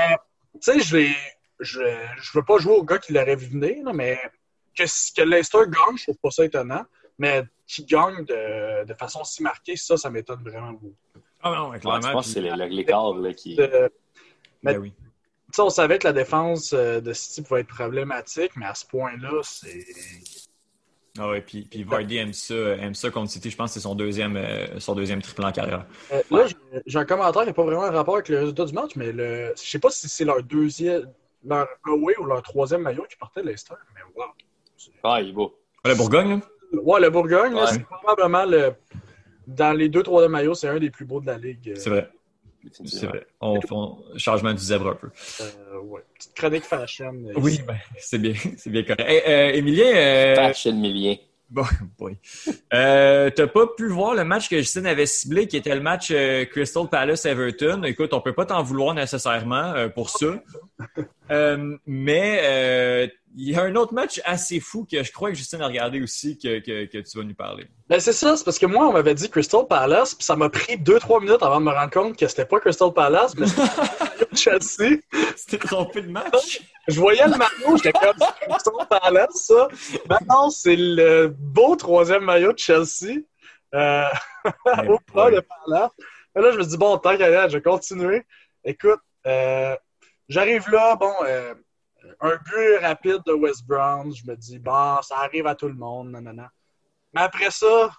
tu 0.60 0.72
sais, 0.80 0.80
je 0.80 1.12
je 1.60 2.30
veux 2.38 2.44
pas 2.44 2.58
jouer 2.58 2.74
au 2.74 2.82
gars 2.84 2.98
qui 2.98 3.12
l'aurait 3.12 3.36
vu 3.36 3.46
venir, 3.48 3.84
là, 3.84 3.92
mais 3.92 4.18
que, 4.76 4.82
que 4.84 5.22
Leicester 5.22 5.58
gagne, 5.66 5.96
je 5.96 6.04
trouve 6.04 6.18
pas 6.18 6.30
ça 6.30 6.44
étonnant. 6.44 6.84
Mais 7.20 7.42
qu'il 7.66 7.84
gagne 7.86 8.24
de, 8.24 8.84
de 8.84 8.94
façon 8.94 9.24
si 9.24 9.42
marquée, 9.42 9.74
ça, 9.76 9.96
ça 9.96 10.08
m'étonne 10.08 10.40
vraiment 10.42 10.70
beaucoup. 10.72 10.94
Ah 11.42 11.50
non, 11.56 11.70
Ouais, 11.70 11.80
clairement. 11.80 12.00
je 12.06 12.12
pense 12.12 12.26
que 12.26 12.32
c'est 12.34 12.40
l'écart 12.68 13.12
là, 13.14 13.32
qui. 13.34 13.56
Euh, 13.60 13.88
mais- 14.62 14.74
Ben 14.74 14.78
oui. 14.80 14.92
tu 14.96 15.04
sais, 15.52 15.62
on 15.62 15.70
savait 15.70 15.98
que 15.98 16.06
la 16.06 16.12
défense 16.12 16.72
euh, 16.74 17.00
de 17.00 17.12
City 17.12 17.42
pouvait 17.42 17.62
être 17.62 17.68
problématique, 17.74 18.52
mais 18.54 18.66
à 18.66 18.74
ce 18.76 18.86
point-là, 18.86 19.40
c'est. 19.42 19.84
Ah 21.18 21.28
ouais, 21.30 21.40
puis, 21.40 21.62
puis 21.70 21.82
Vardy 21.84 22.16
aime 22.18 22.32
ça, 22.32 22.54
aime 22.54 22.94
ça 22.94 23.10
contre 23.10 23.30
City. 23.30 23.50
Je 23.50 23.56
pense 23.56 23.70
que 23.70 23.74
c'est 23.74 23.80
son 23.80 23.94
deuxième, 23.94 24.36
euh, 24.36 24.78
son 24.78 24.94
deuxième 24.94 25.20
triple 25.22 25.44
en 25.44 25.52
carrière. 25.52 25.84
Euh, 26.12 26.22
là, 26.30 26.46
j'ai- 26.46 26.56
j'ai 26.86 26.98
un 26.98 27.04
commentaire 27.04 27.42
qui 27.42 27.48
n'a 27.48 27.54
pas 27.54 27.64
vraiment 27.64 27.84
un 27.84 27.90
rapport 27.90 28.14
avec 28.14 28.28
le 28.28 28.38
résultat 28.40 28.64
du 28.64 28.72
match, 28.72 28.92
mais 28.96 29.10
le... 29.12 29.52
je 29.56 29.68
sais 29.68 29.78
pas 29.78 29.90
si 29.90 30.08
c'est 30.08 30.24
leur 30.24 30.42
deuxième, 30.42 31.10
leur 31.44 31.66
away 31.86 32.14
ou 32.18 32.24
leur 32.24 32.42
troisième 32.42 32.82
maillot 32.82 33.04
qui 33.10 33.16
portait 33.16 33.42
Leicester, 33.42 33.74
mais 33.94 34.00
wow. 34.14 34.24
Ah, 35.02 35.20
il 35.20 35.30
est 35.30 35.32
beau. 35.32 35.58
Ah, 35.84 35.88
la 35.88 35.94
Bourgogne, 35.94 36.28
là? 36.30 36.40
Ouais, 36.82 37.00
le 37.00 37.10
Bourgogne, 37.10 37.54
Ouais. 37.54 37.66
c'est 37.66 37.82
probablement 37.84 38.44
le. 38.44 38.72
Dans 39.46 39.72
les 39.72 39.88
deux 39.88 40.02
troisième 40.02 40.32
maillots, 40.32 40.54
c'est 40.54 40.68
un 40.68 40.78
des 40.78 40.90
plus 40.90 41.06
beaux 41.06 41.20
de 41.20 41.26
la 41.26 41.38
ligue. 41.38 41.72
C'est 41.76 41.88
vrai. 41.88 42.10
C'est 42.84 43.06
vrai. 43.06 43.26
On 43.40 43.60
fait 43.60 43.74
un 43.74 44.18
changement 44.18 44.52
du 44.52 44.58
zèbre 44.62 44.88
un 44.88 44.94
peu. 44.94 45.08
Euh, 45.40 45.78
ouais. 45.80 46.02
Petite 46.14 46.34
chronique 46.34 46.64
fashion. 46.64 47.14
euh, 47.28 47.32
Oui, 47.36 47.52
ici. 47.52 47.62
ben, 47.62 47.76
c'est 47.98 48.18
bien, 48.18 48.34
c'est 48.56 48.70
bien 48.70 48.82
correct. 48.82 49.04
Hey, 49.08 49.22
euh, 49.26 49.52
Émilien, 49.56 49.86
euh, 49.94 50.34
Fashion 50.34 50.72
Millien. 50.74 51.16
bon, 51.48 51.62
boy. 51.98 52.16
Euh, 52.74 53.30
t'as 53.30 53.46
pas 53.46 53.66
pu 53.76 53.88
voir 53.88 54.14
le 54.14 54.24
match 54.24 54.48
que 54.48 54.56
Justine 54.58 54.86
avait 54.86 55.06
ciblé, 55.06 55.46
qui 55.46 55.56
était 55.56 55.74
le 55.74 55.80
match 55.80 56.08
euh, 56.10 56.44
Crystal 56.46 56.88
Palace-Everton. 56.90 57.84
Écoute, 57.84 58.12
on 58.12 58.20
peut 58.20 58.34
pas 58.34 58.44
t'en 58.46 58.62
vouloir 58.62 58.94
nécessairement 58.94 59.72
euh, 59.74 59.88
pour 59.88 60.10
ça. 60.10 60.26
Euh, 61.30 61.76
mais 61.84 62.40
euh, 62.42 63.06
il 63.36 63.50
y 63.50 63.54
a 63.54 63.62
un 63.62 63.74
autre 63.74 63.92
match 63.92 64.18
assez 64.24 64.60
fou 64.60 64.86
que 64.90 65.02
je 65.02 65.12
crois 65.12 65.28
que 65.28 65.36
Justine 65.36 65.60
a 65.60 65.66
regardé 65.66 66.00
aussi 66.00 66.38
que, 66.38 66.58
que, 66.60 66.86
que 66.86 66.96
tu 66.98 67.18
vas 67.18 67.24
nous 67.24 67.34
parler. 67.34 67.66
Ben, 67.86 68.00
c'est 68.00 68.14
ça, 68.14 68.34
c'est 68.34 68.44
parce 68.44 68.58
que 68.58 68.64
moi, 68.64 68.88
on 68.88 68.94
m'avait 68.94 69.14
dit 69.14 69.28
Crystal 69.28 69.66
Palace, 69.68 70.14
puis 70.14 70.24
ça 70.24 70.36
m'a 70.36 70.48
pris 70.48 70.78
2-3 70.78 71.20
minutes 71.20 71.42
avant 71.42 71.60
de 71.60 71.66
me 71.66 71.70
rendre 71.70 71.90
compte 71.90 72.16
que 72.16 72.26
c'était 72.26 72.46
pas 72.46 72.60
Crystal 72.60 72.94
Palace, 72.94 73.34
mais 73.36 73.46
c'était 73.46 73.60
le 73.76 74.06
maillot 74.06 74.26
de 74.32 74.36
Chelsea. 74.38 75.00
C'était 75.36 75.58
trompé 75.58 76.00
de 76.00 76.10
match? 76.10 76.62
Je 76.88 76.98
voyais 76.98 77.26
le 77.26 77.36
maillot, 77.36 77.76
j'étais 77.76 77.92
comme 77.92 78.16
Crystal 78.48 78.88
Palace, 78.88 79.34
ça. 79.34 79.68
Maintenant, 80.08 80.48
c'est 80.48 80.76
le 80.76 81.28
beau 81.38 81.76
troisième 81.76 82.24
maillot 82.24 82.54
de 82.54 82.58
Chelsea. 82.58 83.18
Euh, 83.74 84.04
au 84.88 84.98
pas 85.12 85.30
de 85.30 85.40
Palace. 85.40 85.90
Là, 86.34 86.52
je 86.52 86.56
me 86.56 86.64
dis, 86.64 86.78
bon, 86.78 86.96
tant 86.96 87.18
qu'à 87.18 87.48
je 87.48 87.58
vais 87.58 87.62
continuer. 87.62 88.22
Écoute, 88.64 89.00
euh, 89.26 89.76
j'arrive 90.28 90.68
là, 90.70 90.96
bon, 90.96 91.12
euh, 91.24 91.54
un 92.20 92.36
but 92.36 92.76
rapide 92.80 93.22
de 93.26 93.32
West 93.32 93.66
Brown. 93.66 94.14
Je 94.14 94.24
me 94.26 94.36
dis, 94.36 94.58
bon, 94.58 95.00
ça 95.02 95.18
arrive 95.18 95.46
à 95.46 95.54
tout 95.54 95.68
le 95.68 95.74
monde, 95.74 96.10
nanana. 96.10 96.50
Mais 97.12 97.22
après 97.22 97.50
ça, 97.50 97.90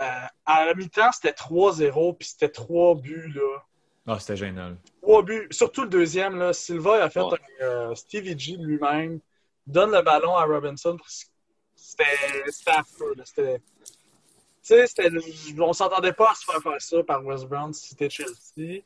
euh, 0.00 0.26
à 0.46 0.64
la 0.64 0.74
mi-temps, 0.74 1.12
c'était 1.12 1.32
3-0, 1.32 2.16
puis 2.16 2.28
c'était 2.28 2.48
trois 2.48 2.94
buts, 2.94 3.32
là. 3.34 3.62
Ah, 4.06 4.18
c'était 4.18 4.36
génial. 4.36 4.76
Trois 5.02 5.22
buts. 5.22 5.46
Surtout 5.50 5.82
le 5.82 5.88
deuxième, 5.88 6.38
là, 6.38 6.52
Silva 6.52 7.04
a 7.04 7.10
fait 7.10 7.20
un 7.20 7.36
euh, 7.60 7.94
Stevie 7.94 8.38
G 8.38 8.56
lui-même, 8.56 9.20
donne 9.66 9.92
le 9.92 10.02
ballon 10.02 10.36
à 10.36 10.44
Robinson. 10.44 10.96
C'était 11.76 12.04
c'était 12.48 12.70
affreux. 12.70 13.14
là. 13.16 13.24
C'était. 13.24 13.60
Tu 14.62 14.86
sais, 14.86 15.10
on 15.58 15.72
s'entendait 15.72 16.12
pas 16.12 16.30
à 16.30 16.34
se 16.34 16.44
faire 16.44 16.62
faire 16.62 16.80
ça 16.80 17.02
par 17.02 17.24
West 17.24 17.46
Brown 17.46 17.72
si 17.72 17.88
c'était 17.88 18.10
Chelsea. 18.10 18.82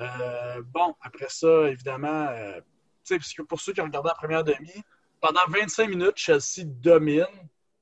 Euh, 0.00 0.62
bon, 0.66 0.94
après 1.00 1.28
ça, 1.28 1.68
évidemment, 1.68 2.26
euh, 2.30 2.60
parce 3.08 3.32
que 3.32 3.42
pour 3.42 3.60
ceux 3.60 3.72
qui 3.72 3.80
ont 3.80 3.84
regardé 3.84 4.08
la 4.08 4.14
première 4.14 4.44
demi, 4.44 4.72
pendant 5.20 5.40
25 5.48 5.88
minutes, 5.88 6.16
Chelsea 6.16 6.64
domine, 6.64 7.26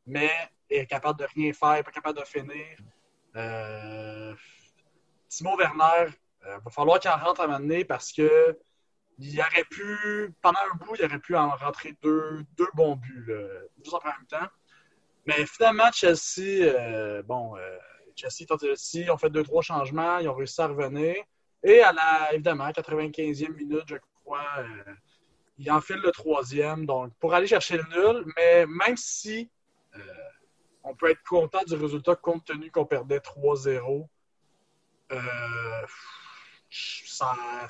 mais 0.06 0.30
est 0.70 0.86
capable 0.86 1.18
de 1.18 1.26
rien 1.34 1.52
faire, 1.52 1.84
pas 1.84 1.90
capable 1.90 2.18
de 2.18 2.24
finir. 2.24 2.78
Euh, 3.36 4.34
Timo 5.28 5.56
Werner, 5.58 6.10
euh, 6.46 6.58
va 6.58 6.70
falloir 6.70 6.98
qu'il 6.98 7.10
en 7.10 7.18
rentre 7.18 7.40
à 7.40 7.44
un 7.44 7.46
moment 7.48 7.60
donné 7.60 7.84
parce 7.84 8.12
que 8.12 8.58
il 9.18 9.40
aurait 9.40 9.64
pu, 9.64 10.34
pendant 10.42 10.58
un 10.72 10.76
bout, 10.76 10.94
il 10.98 11.04
aurait 11.04 11.18
pu 11.18 11.36
en 11.36 11.50
rentrer 11.50 11.96
deux, 12.02 12.44
deux 12.56 12.68
bons 12.74 12.96
buts, 12.96 13.24
là, 13.26 13.60
juste 13.82 13.94
en 13.94 14.00
même 14.04 14.26
temps. 14.28 14.46
Mais 15.24 15.46
finalement, 15.46 15.90
Chelsea, 15.90 17.22
bon, 17.22 17.56
Chelsea, 18.14 18.44
Chelsea, 18.46 19.10
ont 19.10 19.16
fait 19.16 19.30
deux, 19.30 19.42
trois 19.42 19.62
changements, 19.62 20.18
ils 20.18 20.28
ont 20.28 20.34
réussi 20.34 20.60
à 20.60 20.66
revenir. 20.66 21.16
Et 21.62 21.80
à 21.80 21.92
la, 21.92 22.34
évidemment, 22.34 22.68
95e 22.70 23.54
minute, 23.54 23.84
je 23.86 23.96
crois, 24.24 24.44
euh, 24.58 24.94
ils 25.58 25.70
enfilent 25.70 26.02
le 26.02 26.12
troisième. 26.12 26.86
Donc, 26.86 27.12
pour 27.18 27.34
aller 27.34 27.46
chercher 27.46 27.78
le 27.78 27.84
nul, 27.84 28.24
mais 28.36 28.66
même 28.66 28.96
si 28.96 29.50
euh, 29.94 29.98
on 30.84 30.94
peut 30.94 31.10
être 31.10 31.22
content 31.24 31.62
du 31.64 31.74
résultat 31.74 32.14
compte 32.16 32.44
tenu 32.44 32.70
qu'on 32.70 32.84
perdait 32.86 33.20
3-0, 33.20 34.08
euh, 35.12 35.86
ça- 36.70 37.66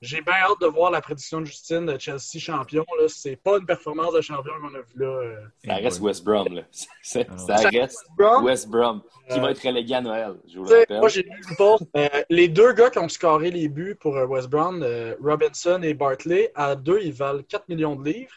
j'ai 0.00 0.20
bien 0.20 0.34
hâte 0.34 0.60
de 0.60 0.66
voir 0.66 0.90
la 0.90 1.00
prédiction 1.00 1.40
de 1.40 1.46
Justine 1.46 1.86
de 1.86 1.98
Chelsea 1.98 2.38
champion. 2.38 2.84
Là. 3.00 3.06
C'est 3.08 3.36
pas 3.36 3.58
une 3.58 3.66
performance 3.66 4.12
de 4.14 4.20
champion 4.20 4.52
qu'on 4.60 4.74
a 4.74 4.80
vu 4.80 4.94
là. 4.96 5.06
euh. 5.06 5.36
Ça 5.64 5.74
reste 5.74 6.00
West 6.00 6.24
Brom, 6.24 6.54
là. 6.54 6.62
Ça, 7.02 7.20
Ah 7.28 7.38
ça 7.38 7.56
Ça 7.58 7.68
reste 7.68 8.06
Brom, 8.16 8.44
West 8.44 8.68
Brom, 8.68 9.02
qui 9.28 9.38
Euh, 9.38 9.42
va 9.42 9.50
être 9.50 9.62
relégué 9.66 9.94
à 9.94 10.00
Noël, 10.00 10.34
je 10.46 10.58
vous 10.58 10.64
le 10.66 10.78
rappelle. 10.80 10.98
moi, 11.00 11.08
j'ai 11.08 11.22
lu 11.22 11.30
le 11.50 11.56
post. 11.56 11.82
Euh, 11.96 12.08
les 12.30 12.48
deux 12.48 12.72
gars 12.74 12.90
qui 12.90 12.98
ont 12.98 13.08
scoré 13.08 13.50
les 13.50 13.68
buts 13.68 13.96
pour 13.98 14.16
euh, 14.16 14.26
West 14.26 14.48
Brom, 14.48 14.82
euh, 14.82 15.14
Robinson 15.20 15.80
et 15.82 15.94
Bartley, 15.94 16.52
à 16.54 16.76
deux, 16.76 17.00
ils 17.02 17.12
valent 17.12 17.42
4 17.42 17.68
millions 17.68 17.96
de 17.96 18.08
livres. 18.08 18.34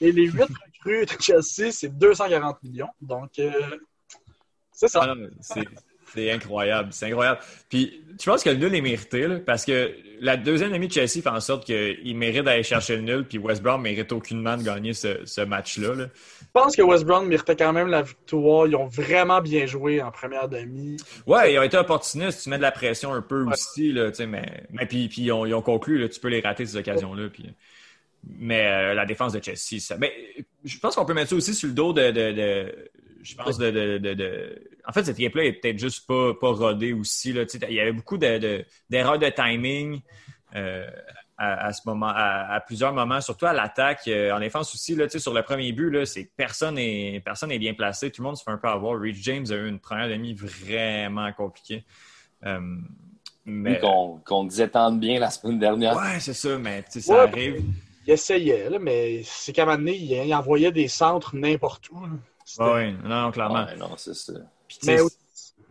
Et 0.00 0.10
les 0.10 0.26
huit 0.26 0.42
recrues 0.76 1.06
de 1.06 1.12
Chelsea, 1.20 1.70
c'est 1.70 1.96
240 1.96 2.62
millions. 2.62 2.88
Donc, 3.00 3.38
euh, 3.38 3.50
c'est 4.72 4.88
ça. 4.88 5.00
Ah 5.02 5.14
non, 5.14 5.28
c'est- 6.14 6.30
incroyable, 6.30 6.88
c'est 6.92 7.06
incroyable. 7.06 7.40
Puis, 7.68 8.02
je 8.20 8.24
pense 8.30 8.42
que 8.42 8.50
le 8.50 8.56
nul 8.56 8.74
est 8.74 8.80
mérité, 8.80 9.26
là, 9.26 9.38
parce 9.44 9.64
que 9.64 9.92
la 10.20 10.36
deuxième 10.36 10.70
demi 10.72 10.86
de 10.88 10.92
Chelsea 10.92 11.20
fait 11.22 11.28
en 11.28 11.40
sorte 11.40 11.64
qu'il 11.66 12.16
mérite 12.16 12.44
d'aller 12.44 12.62
chercher 12.62 12.96
le 12.96 13.02
nul, 13.02 13.24
puis 13.24 13.38
West 13.38 13.62
Brom 13.62 13.82
mérite 13.82 14.12
aucunement 14.12 14.56
de 14.56 14.62
gagner 14.62 14.92
ce, 14.94 15.18
ce 15.24 15.40
match-là. 15.40 15.94
là. 15.94 16.06
Je 16.40 16.46
pense 16.52 16.76
que 16.76 16.82
West 16.82 17.04
Brom 17.04 17.26
méritait 17.26 17.56
quand 17.56 17.72
même 17.72 17.88
la 17.88 18.02
victoire. 18.02 18.66
Ils 18.68 18.76
ont 18.76 18.86
vraiment 18.86 19.40
bien 19.40 19.66
joué 19.66 20.00
en 20.00 20.12
première 20.12 20.48
demi. 20.48 20.96
Ouais, 21.26 21.52
ils 21.52 21.58
ont 21.58 21.62
été 21.62 21.76
opportunistes, 21.76 22.42
tu 22.44 22.48
mets 22.50 22.58
de 22.58 22.62
la 22.62 22.70
pression 22.72 23.12
un 23.12 23.22
peu 23.22 23.44
aussi, 23.50 23.92
là, 23.92 24.10
tu 24.10 24.18
sais, 24.18 24.26
mais, 24.26 24.62
mais 24.70 24.86
puis, 24.86 25.08
puis 25.08 25.22
ils, 25.22 25.32
ont, 25.32 25.44
ils 25.44 25.54
ont 25.54 25.62
conclu, 25.62 25.98
là, 25.98 26.08
tu 26.08 26.20
peux 26.20 26.28
les 26.28 26.40
rater 26.40 26.64
ces 26.64 26.76
occasions-là. 26.76 27.28
Puis, 27.32 27.52
mais 28.38 28.66
euh, 28.66 28.94
la 28.94 29.04
défense 29.04 29.32
de 29.32 29.42
Chelsea, 29.42 29.80
ça, 29.80 29.96
ben, 29.96 30.10
je 30.64 30.78
pense 30.78 30.94
qu'on 30.94 31.04
peut 31.04 31.12
mettre 31.12 31.30
ça 31.30 31.36
aussi 31.36 31.52
sur 31.54 31.66
le 31.68 31.74
dos 31.74 31.92
de, 31.92 32.10
de, 32.10 32.32
de- 32.32 32.90
je 33.24 33.34
pense 33.36 33.58
de, 33.58 33.70
de, 33.70 33.98
de- 33.98 34.14
de- 34.14 34.70
en 34.86 34.92
fait 34.92 35.04
cette 35.04 35.18
équipe-là 35.18 35.44
est 35.44 35.54
peut-être 35.54 35.78
juste 35.78 36.06
pas, 36.06 36.34
pas 36.34 36.50
rodée 36.52 36.92
aussi 36.92 37.32
là. 37.32 37.44
Tu 37.46 37.58
sais, 37.58 37.66
Il 37.68 37.74
y 37.74 37.80
avait 37.80 37.92
beaucoup 37.92 38.18
de- 38.18 38.38
de- 38.38 38.64
d'erreurs 38.90 39.18
de, 39.18 39.28
timing 39.30 40.00
euh, 40.54 40.86
à, 41.36 41.66
à 41.66 41.72
ce 41.72 41.80
moment, 41.86 42.08
à, 42.14 42.52
à 42.54 42.60
plusieurs 42.60 42.92
moments, 42.92 43.20
surtout 43.20 43.46
à 43.46 43.52
l'attaque, 43.52 44.02
euh, 44.06 44.30
en 44.30 44.38
défense 44.38 44.72
aussi 44.74 44.94
là. 44.94 45.06
Tu 45.06 45.12
sais, 45.12 45.18
Sur 45.18 45.34
le 45.34 45.42
premier 45.42 45.72
but, 45.72 45.90
là, 45.90 46.06
c'est 46.06 46.26
que 46.26 46.30
personne 46.36 46.76
n'est 46.76 47.20
personne 47.24 47.48
n'est 47.48 47.58
bien 47.58 47.74
placé, 47.74 48.10
tout 48.12 48.22
le 48.22 48.26
monde 48.28 48.36
se 48.36 48.44
fait 48.44 48.52
un 48.52 48.58
peu 48.58 48.68
avoir. 48.68 49.00
Reece 49.00 49.16
James 49.22 49.46
a 49.50 49.54
eu 49.54 49.68
une 49.68 49.80
première 49.80 50.08
demi 50.08 50.32
vraiment 50.34 51.32
compliquée. 51.32 51.84
Euh, 52.46 52.60
mais 53.46 53.78
qu'on 53.80 54.20
qu'on 54.24 54.44
disait 54.44 54.68
tant 54.68 54.90
de 54.92 54.98
bien 54.98 55.18
la 55.18 55.30
semaine 55.30 55.58
dernière. 55.58 55.96
ouais, 55.96 56.20
c'est 56.20 56.34
ça, 56.34 56.56
mais 56.58 56.82
tu 56.84 56.92
sais, 56.92 57.00
ça 57.00 57.14
Ouais, 57.14 57.20
arrive. 57.30 57.64
Il 58.06 58.12
essayait, 58.12 58.68
là, 58.70 58.78
mais 58.78 59.22
c'est 59.24 59.52
qu'à 59.52 59.62
un 59.62 59.66
moment 59.66 59.78
donné, 59.78 59.96
il, 59.96 60.12
il 60.12 60.34
envoyait 60.34 60.70
des 60.72 60.88
centres 60.88 61.34
n'importe 61.34 61.88
où. 61.90 62.00
là. 62.04 62.12
Ouais, 62.58 62.92
non, 63.04 63.30
clairement. 63.30 63.64
Ouais, 63.64 63.76
non, 63.76 63.96
c'est 63.96 64.14
ça. 64.14 64.32
Puis, 64.68 64.78
tu 64.78 64.86
sais, 64.86 64.96
Mais 64.96 65.00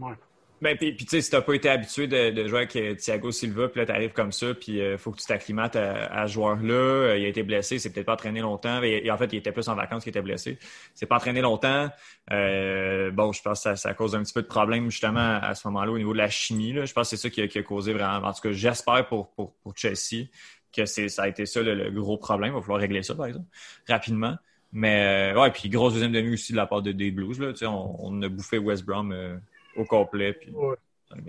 ouais. 0.05 0.13
Ben, 0.61 0.77
puis, 0.77 0.93
puis, 0.93 1.05
tu 1.05 1.17
sais, 1.17 1.21
si 1.21 1.29
t'as 1.29 1.41
pas 1.41 1.55
été 1.55 1.69
habitué 1.69 2.07
de, 2.07 2.29
de 2.29 2.47
jouer 2.47 2.59
avec 2.59 2.75
euh, 2.77 2.95
Thiago 2.95 3.31
Silva, 3.31 3.67
puis 3.67 3.81
là, 3.81 3.85
t'arrives 3.85 4.13
comme 4.13 4.31
ça, 4.31 4.53
puis 4.53 4.77
il 4.77 4.97
faut 4.97 5.11
que 5.11 5.19
tu 5.19 5.25
t'acclimates 5.25 5.75
à, 5.75 6.05
à 6.05 6.25
ce 6.25 6.33
joueur-là. 6.33 6.73
Euh, 6.73 7.17
il 7.17 7.25
a 7.25 7.27
été 7.27 7.43
blessé, 7.43 7.79
c'est 7.79 7.91
peut-être 7.91 8.05
pas 8.05 8.13
entraîné 8.13 8.39
longtemps. 8.39 8.81
Et, 8.81 9.11
en 9.11 9.17
fait, 9.17 9.33
il 9.33 9.35
était 9.35 9.51
plus 9.51 9.67
en 9.67 9.75
vacances 9.75 10.03
qu'il 10.03 10.11
était 10.11 10.21
blessé. 10.21 10.57
C'est 10.95 11.05
pas 11.05 11.17
entraîné 11.17 11.41
longtemps. 11.41 11.89
Euh, 12.31 13.11
bon, 13.11 13.33
je 13.33 13.41
pense 13.41 13.59
que 13.59 13.63
ça, 13.63 13.75
ça 13.75 13.93
cause 13.93 14.15
un 14.15 14.23
petit 14.23 14.31
peu 14.31 14.41
de 14.41 14.47
problème, 14.47 14.89
justement, 14.89 15.37
à 15.41 15.53
ce 15.53 15.67
moment-là, 15.67 15.91
au 15.91 15.97
niveau 15.97 16.13
de 16.13 16.19
la 16.19 16.29
chimie. 16.29 16.71
Là. 16.71 16.85
Je 16.85 16.93
pense 16.93 17.09
que 17.09 17.17
c'est 17.17 17.21
ça 17.23 17.29
qui 17.29 17.41
a, 17.41 17.47
qui 17.49 17.59
a 17.59 17.63
causé 17.63 17.91
vraiment. 17.91 18.25
En 18.25 18.31
tout 18.31 18.41
cas, 18.41 18.53
j'espère 18.53 19.05
pour, 19.09 19.31
pour, 19.31 19.53
pour 19.55 19.75
Chelsea 19.75 20.27
que 20.71 20.85
c'est, 20.85 21.09
ça 21.09 21.23
a 21.23 21.27
été 21.27 21.45
ça 21.45 21.61
le, 21.61 21.75
le 21.75 22.01
gros 22.01 22.17
problème. 22.17 22.53
Il 22.53 22.55
va 22.55 22.61
falloir 22.61 22.79
régler 22.79 23.03
ça, 23.03 23.15
par 23.15 23.25
exemple, 23.25 23.47
rapidement. 23.85 24.37
Mais, 24.75 25.33
euh, 25.33 25.39
ouais, 25.39 25.51
puis 25.51 25.69
grosse 25.69 25.93
deuxième 25.93 26.11
demi 26.11 26.33
aussi 26.33 26.51
de 26.51 26.57
la 26.57 26.65
part 26.65 26.81
de, 26.81 26.91
des 26.91 27.11
Blues. 27.11 27.39
Là. 27.39 27.51
Tu 27.51 27.59
sais, 27.59 27.67
On, 27.67 27.95
on 28.03 28.21
a 28.23 28.27
bouffé 28.27 28.57
West 28.57 28.83
Brom 28.83 29.11
euh, 29.11 29.37
au 29.77 29.85
complet. 29.85 30.33
Puis, 30.33 30.51
Ouais. 30.51 30.75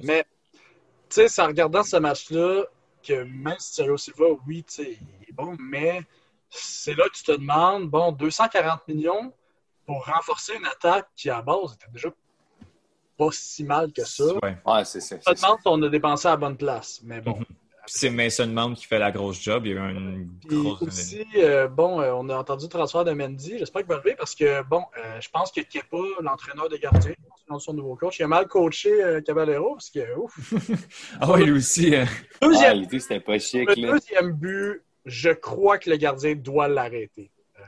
Mais, 0.03 0.25
tu 1.11 1.17
sais, 1.17 1.29
c'est 1.29 1.43
en 1.43 1.49
regardant 1.49 1.83
ce 1.83 1.99
match-là 1.99 2.65
que 3.07 3.25
même 3.25 3.57
si 3.59 3.75
Thiago 3.75 3.99
Silva, 3.99 4.25
oui, 4.47 4.65
tu 4.65 4.75
sais, 4.83 4.99
il 5.21 5.29
est 5.29 5.33
bon, 5.33 5.57
mais 5.61 6.01
c'est 6.49 6.95
là 6.95 7.05
que 7.05 7.15
tu 7.15 7.23
te 7.23 7.33
demandes, 7.33 7.91
bon, 7.91 8.13
240 8.13 8.89
millions 8.89 9.31
pour 9.85 10.07
renforcer 10.07 10.55
une 10.57 10.65
attaque 10.65 11.07
qui, 11.15 11.29
à 11.29 11.37
la 11.37 11.43
base, 11.43 11.75
était 11.75 11.93
déjà 11.93 12.09
pas 13.19 13.29
si 13.31 13.63
mal 13.63 13.93
que 13.93 14.07
ça. 14.07 14.25
Ouais. 14.43 14.57
Ouais, 14.65 14.85
c'est 14.87 15.01
ça. 15.01 15.19
Tu 15.19 15.25
te 15.25 15.41
demandes 15.43 15.59
si 15.61 15.67
on 15.67 15.83
a 15.83 15.89
dépensé 15.91 16.29
à 16.29 16.33
la 16.33 16.37
bonne 16.39 16.57
place. 16.57 17.01
Mais 17.05 17.21
bon. 17.21 17.37
Mhm. 17.37 17.45
Puis 17.45 17.57
c'est 17.87 18.11
Mason 18.11 18.47
Mount 18.47 18.75
qui 18.75 18.87
fait 18.87 18.99
la 18.99 19.11
grosse 19.11 19.41
job. 19.43 19.67
Il 19.67 19.75
y 19.75 19.79
a 19.79 19.83
eu 19.91 19.91
une 19.95 20.29
Puis 20.49 20.57
grosse 20.63 20.83
aussi, 20.83 21.27
euh, 21.37 21.69
bon, 21.69 22.01
euh, 22.01 22.13
on 22.13 22.29
a 22.29 22.37
entendu 22.37 22.65
le 22.65 22.69
transfert 22.71 23.05
de 23.05 23.13
Mendy. 23.13 23.59
J'espère 23.59 23.83
qu'il 23.83 23.89
va 23.91 23.97
lever 23.99 24.15
parce 24.17 24.35
que, 24.35 24.63
bon, 24.63 24.83
euh, 24.99 25.21
je 25.21 25.29
pense 25.29 25.53
que 25.53 25.61
Kepa, 25.61 25.97
l'entraîneur 26.23 26.69
des 26.69 26.79
gardiens, 26.79 27.15
selon 27.47 27.59
son 27.59 27.75
nouveau 27.75 27.97
coach, 27.97 28.19
il 28.19 28.23
a 28.25 28.29
mal 28.29 28.47
coaché 28.49 28.91
euh, 29.03 29.21
Caballero 29.21 29.75
parce 29.75 29.91
que, 29.91 30.17
ouf. 30.17 30.35
Ah 31.21 31.31
oui, 31.33 31.45
lui 31.45 31.53
aussi. 31.53 31.95
euh, 31.95 32.05
Ah, 32.41 32.47
Deuxième, 32.47 32.83
était, 32.83 32.99
c'était 32.99 33.21
pas 33.21 33.39
chic, 33.39 33.69
le 33.77 33.83
là. 33.87 33.93
deuxième 33.93 34.33
but, 34.33 34.83
je 35.05 35.31
crois 35.31 35.79
que 35.79 35.91
le 35.91 35.97
gardien 35.97 36.35
doit 36.35 36.69
l'arrêter. 36.69 37.31
Euh, 37.59 37.63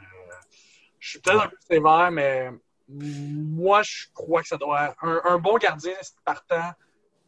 je 0.99 1.11
suis 1.11 1.19
peut-être 1.21 1.43
un 1.45 1.49
peu 1.49 1.57
sévère, 1.71 2.11
mais 2.11 2.51
moi, 2.89 3.83
je 3.83 4.07
crois 4.15 4.43
que 4.43 4.49
ça 4.49 4.57
doit. 4.57 4.95
Un, 5.03 5.21
un 5.25 5.39
bon 5.39 5.57
gardien 5.59 5.93
partant 6.25 6.73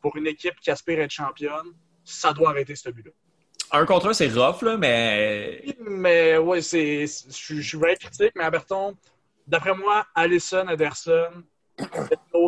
pour 0.01 0.17
une 0.17 0.27
équipe 0.27 0.55
qui 0.61 0.71
aspire 0.71 1.01
à 1.01 1.03
être 1.03 1.11
championne, 1.11 1.73
ça 2.09 2.33
doit 2.33 2.51
arrêter 2.51 2.75
ce 2.75 2.89
but-là. 2.91 3.11
Un 3.71 3.85
contre 3.85 4.09
un, 4.09 4.13
c'est 4.15 4.29
rough, 4.29 4.63
là, 4.63 4.77
mais 4.79 5.63
Mais 5.87 6.39
ouais, 6.39 6.63
c'est, 6.63 7.07
je, 7.07 7.31
suis- 7.61 7.79
bien 7.79 7.95
critique, 7.97 8.33
mais 8.35 8.45
à 8.45 8.51
Berton, 8.51 8.97
d'après 9.47 9.75
moi, 9.75 10.07
Allison, 10.15 10.67
Ederson, 10.69 11.45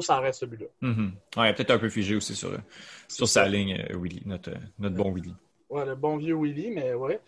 ça 0.00 0.16
arrête 0.16 0.34
ce 0.34 0.46
but-là. 0.46 0.66
Mhm. 0.80 1.12
ouais, 1.36 1.52
peut-être 1.54 1.72
un 1.72 1.78
peu 1.78 1.90
figé 1.90 2.16
aussi 2.16 2.34
sur, 2.34 2.50
sur 3.06 3.28
sa 3.28 3.46
ligne, 3.46 3.86
euh, 3.90 3.96
Willy, 3.98 4.22
notre, 4.24 4.52
notre 4.78 4.96
bon 4.96 5.12
Willy. 5.12 5.34
Ouais, 5.68 5.84
le 5.84 5.94
bon 5.94 6.16
vieux 6.16 6.34
Willy, 6.36 6.70
mais 6.70 6.94
ouais. 6.94 7.20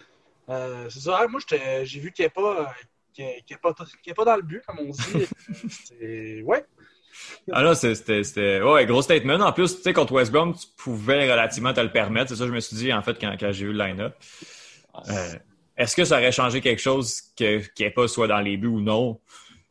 Euh, 0.49 0.89
c'est 0.89 1.01
ça, 1.01 1.27
moi, 1.29 1.41
j'étais- 1.47 1.85
j'ai 1.85 2.01
vu 2.01 2.13
qu'il 2.13 2.29
pas, 2.31 2.75
est- 3.19 3.43
qu'il 3.45 3.57
est 3.57 3.61
pas, 3.61 3.75
est 4.07 4.15
pas 4.15 4.25
dans 4.25 4.37
le 4.37 4.43
but, 4.43 4.63
comme 4.67 4.79
on 4.81 4.89
dit. 4.91 5.27
c'est, 5.71 6.43
ouais. 6.43 6.65
Ah 7.53 7.63
non, 7.63 7.75
c'était, 7.75 8.63
ouais, 8.63 8.87
gros 8.87 9.03
statement. 9.03 9.35
En 9.35 9.53
plus, 9.53 9.77
tu 9.77 9.83
sais, 9.83 9.93
contre 9.93 10.13
West 10.13 10.33
Brom, 10.33 10.55
tu 10.55 10.67
pouvais 10.77 11.31
relativement 11.31 11.73
te 11.73 11.81
le 11.81 11.91
permettre. 11.91 12.31
C'est 12.31 12.37
ça 12.37 12.45
que 12.45 12.51
je 12.51 12.55
me 12.55 12.61
suis 12.61 12.77
dit, 12.77 12.93
en 12.93 13.03
fait, 13.03 13.19
quand, 13.21 13.35
quand 13.39 13.53
j'ai 13.53 13.67
vu 13.67 13.73
le 13.73 13.79
line-up. 13.79 14.15
Euh, 15.09 15.33
est-ce 15.77 15.97
que 15.97 16.05
ça 16.05 16.19
aurait 16.19 16.33
changé 16.33 16.61
quelque 16.61 16.81
chose 16.81 17.21
que, 17.37 17.89
pas 17.91 18.09
soit 18.09 18.29
dans 18.29 18.41
les 18.41 18.57
buts 18.57 18.67
ou 18.69 18.81
non? 18.81 19.21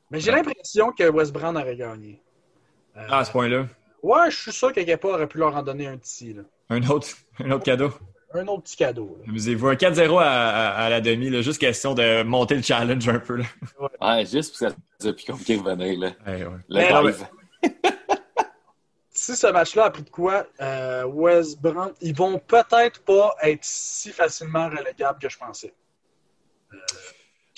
Mais 0.10 0.20
j'ai 0.20 0.32
l'impression 0.32 0.92
que 0.92 1.08
West 1.10 1.32
Brown 1.32 1.56
aurait 1.58 1.76
gagné. 1.76 2.22
Euh, 2.98 3.06
Ah, 3.08 3.20
à 3.20 3.26
ce 3.26 3.32
point-là? 3.32 3.68
Ouais, 4.04 4.32
je 4.32 4.38
suis 4.38 4.52
sûr 4.52 4.74
que 4.74 4.82
Kepa 4.82 5.08
aurait 5.08 5.28
pu 5.28 5.38
leur 5.38 5.56
en 5.56 5.62
donner 5.62 5.88
un 5.88 5.98
petit, 5.98 6.34
là. 6.34 6.42
Un 6.70 6.82
autre, 6.90 7.08
un 7.40 7.52
autre 7.52 7.64
cadeau. 7.64 7.92
Un 8.34 8.48
autre 8.48 8.64
petit 8.64 8.78
cadeau. 8.78 9.18
Amusez-vous. 9.28 9.68
Un 9.68 9.76
4-0 9.76 10.18
à, 10.20 10.24
à- 10.30 10.86
à 10.86 10.90
la 10.90 11.02
demi, 11.02 11.30
là, 11.30 11.42
juste 11.42 11.60
question 11.60 11.94
de 11.94 12.24
monter 12.24 12.56
le 12.56 12.62
challenge 12.62 13.08
un 13.10 13.20
peu. 13.20 13.38
Là. 13.38 13.46
Ouais, 14.00 14.26
juste 14.26 14.58
parce 14.58 14.74
que 14.74 14.80
ça 15.00 15.10
a 15.10 15.14
plus 15.14 15.26
compliqué 15.26 15.58
de 15.58 15.62
revenir, 15.62 16.00
là. 16.00 16.12
Ouais, 16.26 16.44
ouais. 16.46 16.58
Le 16.70 16.76
Mais- 16.78 16.90
drive. 16.90 17.26
Si 19.14 19.36
ce 19.36 19.46
match-là 19.48 19.86
a 19.86 19.90
pris 19.92 20.02
de 20.02 20.10
quoi, 20.10 20.48
euh, 20.62 21.04
West 21.06 21.62
Brom, 21.62 21.92
ils 22.02 22.16
vont 22.16 22.40
peut-être 22.40 23.04
pas 23.04 23.36
être 23.44 23.60
si 23.64 24.10
facilement 24.10 24.68
relégables 24.68 25.20
que 25.20 25.30
je 25.30 25.38
pensais. 25.38 25.74
Euh, 26.74 26.78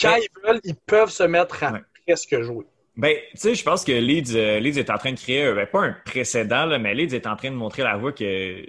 quand 0.02 0.16
ils 0.16 0.28
veulent, 0.46 0.60
ils 0.66 0.76
peuvent 0.76 1.12
se 1.12 1.24
mettre 1.24 1.64
à 1.64 1.72
Ouais. 1.74 1.80
presque 2.06 2.42
jouer. 2.42 2.66
Ben, 2.98 3.16
tu 3.32 3.38
sais, 3.38 3.56
je 3.56 3.64
pense 3.64 3.86
que 3.86 3.92
Leeds, 3.94 4.36
euh, 4.36 4.60
Leeds 4.60 4.78
est 4.80 4.90
en 4.90 4.98
train 4.98 5.14
de 5.14 5.20
créer, 5.20 5.54
ben, 5.54 5.66
pas 5.66 5.82
un 5.84 5.96
précédent, 6.06 6.66
là, 6.66 6.80
mais 6.80 6.94
Leeds 6.96 7.16
est 7.16 7.28
en 7.28 7.36
train 7.38 7.50
de 7.52 7.56
montrer 7.56 7.84
la 7.84 7.96
voie 7.96 8.12
que 8.12 8.66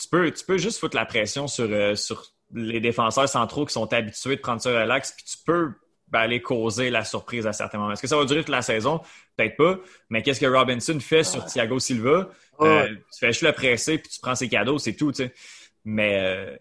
tu 0.00 0.08
peux, 0.08 0.30
tu 0.30 0.44
peux 0.44 0.58
juste 0.58 0.78
foutre 0.78 0.96
la 0.96 1.06
pression 1.06 1.46
sur, 1.46 1.68
euh, 1.70 1.94
sur 1.94 2.24
les 2.52 2.80
défenseurs 2.80 3.28
centraux 3.28 3.64
qui 3.64 3.72
sont 3.72 3.92
habitués 3.92 4.36
de 4.36 4.40
prendre 4.40 4.60
ça 4.60 4.70
relax, 4.70 5.12
puis 5.12 5.24
tu 5.24 5.36
peux 5.44 5.72
ben, 6.08 6.20
aller 6.20 6.40
causer 6.40 6.90
la 6.90 7.04
surprise 7.04 7.46
à 7.46 7.52
certains 7.52 7.78
moments. 7.78 7.92
Est-ce 7.92 8.02
que 8.02 8.08
ça 8.08 8.16
va 8.16 8.24
durer 8.24 8.40
toute 8.40 8.50
la 8.50 8.62
saison? 8.62 9.00
Peut-être 9.36 9.56
pas. 9.56 9.78
Mais 10.10 10.22
qu'est-ce 10.22 10.40
que 10.40 10.46
Robinson 10.46 10.98
fait 11.00 11.24
sur 11.24 11.44
Thiago 11.44 11.78
Silva? 11.78 12.28
Euh, 12.60 12.88
tu 12.88 13.18
fais 13.18 13.32
juste 13.32 13.42
le 13.42 13.52
presser, 13.52 13.98
puis 13.98 14.10
tu 14.10 14.20
prends 14.20 14.34
ses 14.34 14.48
cadeaux, 14.48 14.78
c'est 14.78 14.94
tout. 14.94 15.10
Tu 15.10 15.24
sais. 15.24 15.34
Mais 15.86 16.18
euh, 16.18 16.56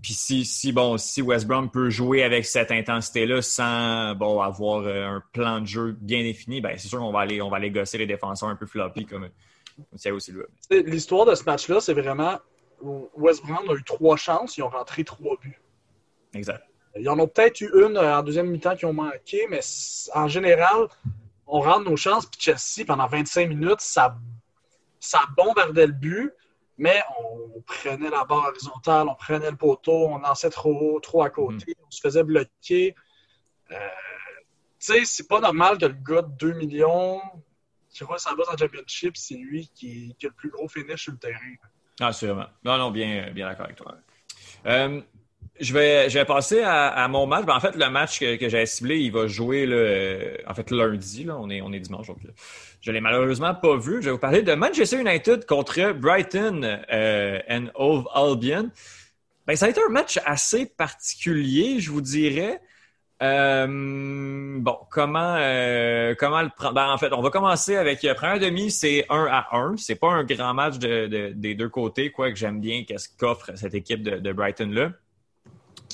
puis 0.00 0.12
si, 0.12 0.44
si 0.44 0.70
bon 0.70 0.96
si 0.96 1.22
West 1.22 1.46
Brom 1.48 1.70
peut 1.70 1.90
jouer 1.90 2.22
avec 2.22 2.46
cette 2.46 2.70
intensité-là 2.70 3.42
sans 3.42 4.14
bon 4.14 4.40
avoir 4.40 4.86
un 4.86 5.20
plan 5.32 5.60
de 5.60 5.66
jeu 5.66 5.96
bien 6.00 6.22
défini, 6.22 6.60
ben 6.60 6.74
c'est 6.76 6.86
sûr 6.86 7.00
qu'on 7.00 7.10
va 7.10 7.20
aller 7.20 7.42
on 7.42 7.50
va 7.50 7.56
aller 7.56 7.70
gosser 7.70 7.98
les 7.98 8.06
défenseurs 8.06 8.48
un 8.48 8.54
peu 8.54 8.66
floppy 8.66 9.06
comme, 9.06 9.28
comme 9.76 9.98
Thiago 9.98 10.20
Silva. 10.20 10.44
L'histoire 10.70 11.26
de 11.26 11.34
ce 11.34 11.42
match-là, 11.42 11.80
c'est 11.80 11.94
vraiment 11.94 12.38
West 13.14 13.44
Brom 13.44 13.68
a 13.68 13.74
eu 13.74 13.82
trois 13.82 14.16
chances, 14.16 14.56
ils 14.56 14.62
ont 14.62 14.68
rentré 14.68 15.04
trois 15.04 15.36
buts. 15.40 15.60
Exact. 16.34 16.64
Ils 16.96 17.08
en 17.08 17.18
ont 17.18 17.26
peut-être 17.26 17.60
eu 17.60 17.70
une 17.86 17.98
en 17.98 18.22
deuxième 18.22 18.48
mi-temps 18.48 18.76
qui 18.76 18.84
ont 18.84 18.92
manqué, 18.92 19.46
mais 19.50 19.60
en 20.14 20.28
général, 20.28 20.88
on 21.46 21.60
rentre 21.60 21.90
nos 21.90 21.96
chances. 21.96 22.26
Puis 22.26 22.40
Chelsea, 22.40 22.86
pendant 22.86 23.06
25 23.06 23.48
minutes, 23.48 23.80
ça, 23.80 24.16
ça 25.00 25.20
bombardait 25.36 25.88
le 25.88 25.92
but, 25.92 26.32
mais 26.78 27.02
on 27.18 27.60
prenait 27.62 28.10
la 28.10 28.24
barre 28.24 28.48
horizontale, 28.48 29.08
on 29.08 29.14
prenait 29.14 29.50
le 29.50 29.56
poteau, 29.56 30.08
on 30.08 30.18
lançait 30.18 30.50
trop 30.50 30.72
haut, 30.72 31.00
trop 31.00 31.22
à 31.22 31.30
côté, 31.30 31.72
mm. 31.72 31.84
on 31.86 31.90
se 31.90 32.00
faisait 32.00 32.24
bloquer. 32.24 32.94
Euh, 33.70 33.76
tu 34.78 34.92
sais, 34.92 35.04
c'est 35.04 35.28
pas 35.28 35.40
normal 35.40 35.78
que 35.78 35.86
le 35.86 35.94
gars 35.94 36.22
de 36.22 36.32
2 36.36 36.52
millions 36.52 37.20
qui 37.90 38.04
roule 38.04 38.18
sa 38.18 38.34
base 38.34 38.48
en 38.48 38.56
championship, 38.56 39.16
c'est 39.16 39.36
lui 39.36 39.70
qui, 39.74 40.14
qui, 40.18 40.26
a 40.26 40.28
le 40.28 40.34
plus 40.34 40.50
gros 40.50 40.68
finish 40.68 41.04
sur 41.04 41.12
le 41.12 41.18
terrain. 41.18 41.54
Ah, 42.00 42.12
sûrement. 42.12 42.46
Non, 42.64 42.76
non, 42.76 42.90
bien, 42.90 43.30
bien 43.32 43.48
d'accord 43.48 43.66
avec 43.66 43.76
toi. 43.76 43.94
Euh, 44.66 45.00
je 45.60 45.72
vais, 45.72 46.10
je 46.10 46.18
vais 46.18 46.24
passer 46.24 46.62
à, 46.62 47.06
mon 47.08 47.26
match. 47.26 47.44
Ben, 47.44 47.54
en 47.54 47.60
fait, 47.60 47.76
le 47.76 47.88
match 47.88 48.18
que, 48.18 48.36
que 48.36 48.48
j'avais 48.48 48.66
ciblé, 48.66 48.98
il 48.98 49.12
va 49.12 49.26
jouer 49.26 49.66
euh, 49.68 50.36
en 50.46 50.54
fait, 50.54 50.70
lundi. 50.70 51.24
Là. 51.24 51.36
On, 51.38 51.48
est, 51.50 51.60
on 51.60 51.72
est 51.72 51.80
dimanche. 51.80 52.08
Donc, 52.08 52.18
je 52.80 52.90
ne 52.90 52.94
l'ai 52.94 53.00
malheureusement 53.00 53.54
pas 53.54 53.76
vu. 53.76 54.00
Je 54.00 54.06
vais 54.06 54.10
vous 54.10 54.18
parler 54.18 54.42
de 54.42 54.54
Manchester 54.54 55.00
United 55.00 55.46
contre 55.46 55.92
Brighton 55.92 56.80
euh, 56.92 57.40
and 57.48 57.66
Hove 57.76 58.06
Albion. 58.12 58.70
Ben, 59.46 59.54
ça 59.54 59.66
a 59.66 59.68
été 59.68 59.80
un 59.86 59.92
match 59.92 60.18
assez 60.24 60.66
particulier, 60.66 61.78
je 61.78 61.90
vous 61.90 62.00
dirais. 62.00 62.60
Euh, 63.24 64.58
bon, 64.58 64.78
comment, 64.90 65.36
euh, 65.38 66.14
comment 66.18 66.42
le 66.42 66.50
prendre? 66.50 66.74
Ben, 66.74 66.90
en 66.90 66.98
fait, 66.98 67.12
on 67.12 67.22
va 67.22 67.30
commencer 67.30 67.76
avec 67.76 68.04
euh, 68.04 68.12
première 68.14 68.38
demi, 68.38 68.70
c'est 68.70 69.06
1 69.08 69.26
à 69.30 69.56
1. 69.56 69.76
C'est 69.78 69.94
pas 69.94 70.10
un 70.10 70.24
grand 70.24 70.52
match 70.52 70.78
de, 70.78 71.32
des 71.34 71.54
deux 71.54 71.70
côtés, 71.70 72.10
quoi 72.10 72.30
que 72.30 72.36
j'aime 72.36 72.60
bien 72.60 72.84
qu'est-ce 72.84 73.08
qu'offre 73.16 73.52
cette 73.56 73.74
équipe 73.74 74.02
de, 74.02 74.18
de 74.18 74.32
Brighton-là 74.32 74.90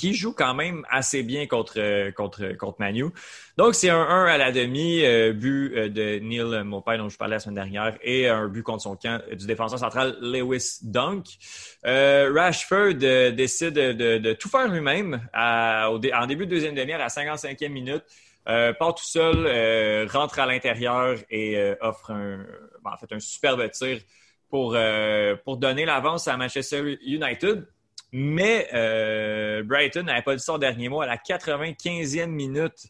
qui 0.00 0.14
joue 0.14 0.32
quand 0.32 0.54
même 0.54 0.86
assez 0.88 1.22
bien 1.22 1.46
contre, 1.46 2.10
contre, 2.12 2.56
contre 2.56 2.80
Manu. 2.80 3.10
Donc, 3.58 3.74
c'est 3.74 3.90
un 3.90 4.00
1 4.00 4.24
à 4.24 4.38
la 4.38 4.50
demi, 4.50 5.04
euh, 5.04 5.34
but 5.34 5.76
euh, 5.76 5.88
de 5.90 6.18
Neil 6.20 6.64
Maupay, 6.64 6.96
dont 6.96 7.10
je 7.10 7.18
parlais 7.18 7.36
la 7.36 7.40
semaine 7.40 7.56
dernière, 7.56 7.98
et 8.00 8.26
un 8.26 8.48
but 8.48 8.62
contre 8.62 8.82
son 8.82 8.96
camp 8.96 9.20
du 9.30 9.46
défenseur 9.46 9.78
central 9.78 10.16
Lewis 10.22 10.78
Dunk. 10.82 11.26
Euh, 11.84 12.32
Rashford 12.34 12.94
décide 12.94 13.74
de, 13.74 14.32
tout 14.32 14.48
faire 14.48 14.68
lui-même 14.68 15.20
en 15.34 15.98
début 16.26 16.46
de 16.46 16.50
deuxième 16.50 16.74
demi, 16.74 16.94
à 16.94 16.98
la 16.98 17.08
55e 17.08 17.68
minute. 17.68 18.02
part 18.46 18.94
tout 18.94 19.04
seul, 19.04 20.08
rentre 20.08 20.38
à 20.38 20.46
l'intérieur 20.46 21.18
et 21.28 21.74
offre 21.82 22.12
un, 22.12 22.38
ben, 22.82 22.92
en 22.94 22.96
fait, 22.96 23.14
un 23.14 23.20
superbe 23.20 23.70
tir 23.70 23.98
pour, 24.48 24.74
pour 25.44 25.56
donner 25.58 25.84
l'avance 25.84 26.26
à 26.26 26.38
Manchester 26.38 26.98
United. 27.02 27.66
Mais 28.12 28.68
euh, 28.74 29.62
Brighton 29.62 30.02
n'avait 30.02 30.22
pas 30.22 30.34
dit 30.34 30.42
son 30.42 30.58
dernier 30.58 30.88
mot. 30.88 31.00
À 31.00 31.06
la 31.06 31.16
95e 31.16 32.26
minute, 32.26 32.88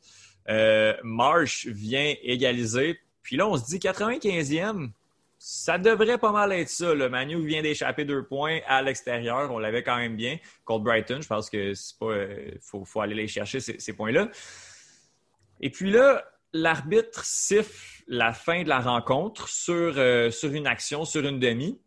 euh, 0.48 0.94
Marsh 1.02 1.66
vient 1.66 2.14
égaliser. 2.22 2.98
Puis 3.22 3.36
là, 3.36 3.46
on 3.46 3.56
se 3.56 3.66
dit 3.66 3.78
95e, 3.78 4.90
ça 5.38 5.78
devrait 5.78 6.18
pas 6.18 6.32
mal 6.32 6.52
être 6.52 6.70
ça. 6.70 6.94
Le 6.94 7.08
Manu 7.08 7.46
vient 7.46 7.62
d'échapper 7.62 8.04
deux 8.04 8.24
points 8.24 8.60
à 8.66 8.82
l'extérieur. 8.82 9.50
On 9.52 9.58
l'avait 9.58 9.82
quand 9.82 9.96
même 9.96 10.16
bien 10.16 10.38
contre 10.64 10.84
Brighton. 10.84 11.20
Je 11.20 11.28
pense 11.28 11.50
que 11.50 11.74
c'est 11.74 11.98
pas. 11.98 12.06
Euh, 12.06 12.52
faut, 12.60 13.00
aller 13.00 13.14
les 13.14 13.28
chercher, 13.28 13.60
ces, 13.60 13.92
points-là. 13.92 14.30
Et 15.60 15.68
puis 15.68 15.90
là, 15.90 16.24
l'arbitre 16.54 17.24
siffle 17.24 18.04
la 18.08 18.32
fin 18.32 18.62
de 18.62 18.68
la 18.68 18.80
rencontre 18.80 19.48
sur, 19.48 19.94
sur 20.32 20.52
une 20.52 20.66
action, 20.66 21.04
sur 21.04 21.26
une 21.26 21.38
demi. 21.38 21.78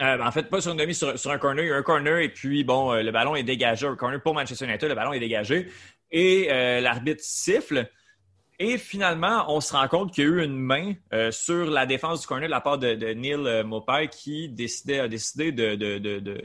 Euh, 0.00 0.16
ben, 0.16 0.26
en 0.26 0.32
fait, 0.32 0.44
pas 0.48 0.60
sur 0.60 0.72
une 0.72 0.78
demi, 0.78 0.94
sur, 0.94 1.30
un 1.30 1.38
corner. 1.38 1.64
Il 1.64 1.68
y 1.68 1.72
a 1.72 1.76
un 1.76 1.82
corner 1.82 2.18
et 2.18 2.30
puis, 2.30 2.64
bon, 2.64 2.92
euh, 2.92 3.02
le 3.02 3.12
ballon 3.12 3.36
est 3.36 3.42
dégagé. 3.42 3.86
Un 3.86 3.96
corner 3.96 4.22
pour 4.22 4.34
Manchester 4.34 4.64
United, 4.64 4.88
le 4.88 4.94
ballon 4.94 5.12
est 5.12 5.20
dégagé. 5.20 5.68
Et 6.10 6.48
euh, 6.50 6.80
l'arbitre 6.80 7.22
siffle. 7.22 7.90
Et 8.58 8.78
finalement, 8.78 9.44
on 9.48 9.60
se 9.60 9.72
rend 9.72 9.88
compte 9.88 10.12
qu'il 10.14 10.24
y 10.24 10.26
a 10.26 10.30
eu 10.30 10.44
une 10.44 10.56
main 10.56 10.94
sur 11.30 11.68
la 11.68 11.84
défense 11.84 12.20
du 12.20 12.26
corner 12.28 12.46
de 12.46 12.50
la 12.50 12.60
part 12.60 12.78
de, 12.78 12.94
Neil 13.12 13.64
Mopai 13.64 14.08
qui 14.08 14.44
a 14.44 15.08
décidé 15.08 15.50
de, 15.50 16.38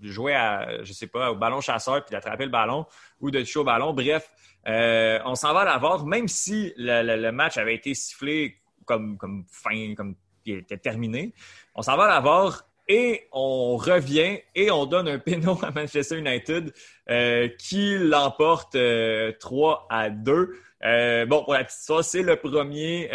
jouer 0.00 0.32
à, 0.32 0.82
je 0.82 0.92
sais 0.94 1.08
pas, 1.08 1.32
au 1.32 1.34
ballon 1.34 1.60
chasseur 1.60 2.02
puis 2.02 2.12
d'attraper 2.12 2.44
le 2.44 2.50
ballon 2.50 2.86
ou 3.20 3.30
de 3.30 3.40
toucher 3.40 3.58
au 3.58 3.64
ballon. 3.64 3.92
Bref, 3.92 4.30
on 4.64 5.34
s'en 5.34 5.52
va 5.52 5.60
à 5.60 5.64
la 5.66 5.76
voir, 5.76 6.06
même 6.06 6.28
si 6.28 6.72
le, 6.78 7.30
match 7.30 7.58
avait 7.58 7.74
été 7.74 7.92
sifflé 7.92 8.62
comme, 8.86 9.18
fin, 9.50 9.94
comme 9.94 10.14
il 10.46 10.58
était 10.58 10.78
terminé. 10.78 11.34
On 11.74 11.82
s'en 11.82 11.96
va 11.96 12.04
à 12.04 12.08
la 12.08 12.20
voir 12.20 12.69
et 12.90 13.28
on 13.30 13.76
revient 13.76 14.40
et 14.56 14.72
on 14.72 14.84
donne 14.84 15.06
un 15.06 15.20
péno 15.20 15.56
à 15.62 15.70
Manchester 15.70 16.18
United 16.18 16.74
euh, 17.08 17.48
qui 17.56 17.96
l'emporte 17.96 18.72
3 18.72 18.76
euh, 18.76 19.76
à 19.88 20.10
2. 20.10 20.56
Euh, 20.82 21.24
bon, 21.24 21.44
pour 21.44 21.54
la 21.54 21.62
petite 21.62 21.78
histoire, 21.78 22.02
c'est 22.02 22.22
le 22.22 22.34
premier 22.34 23.08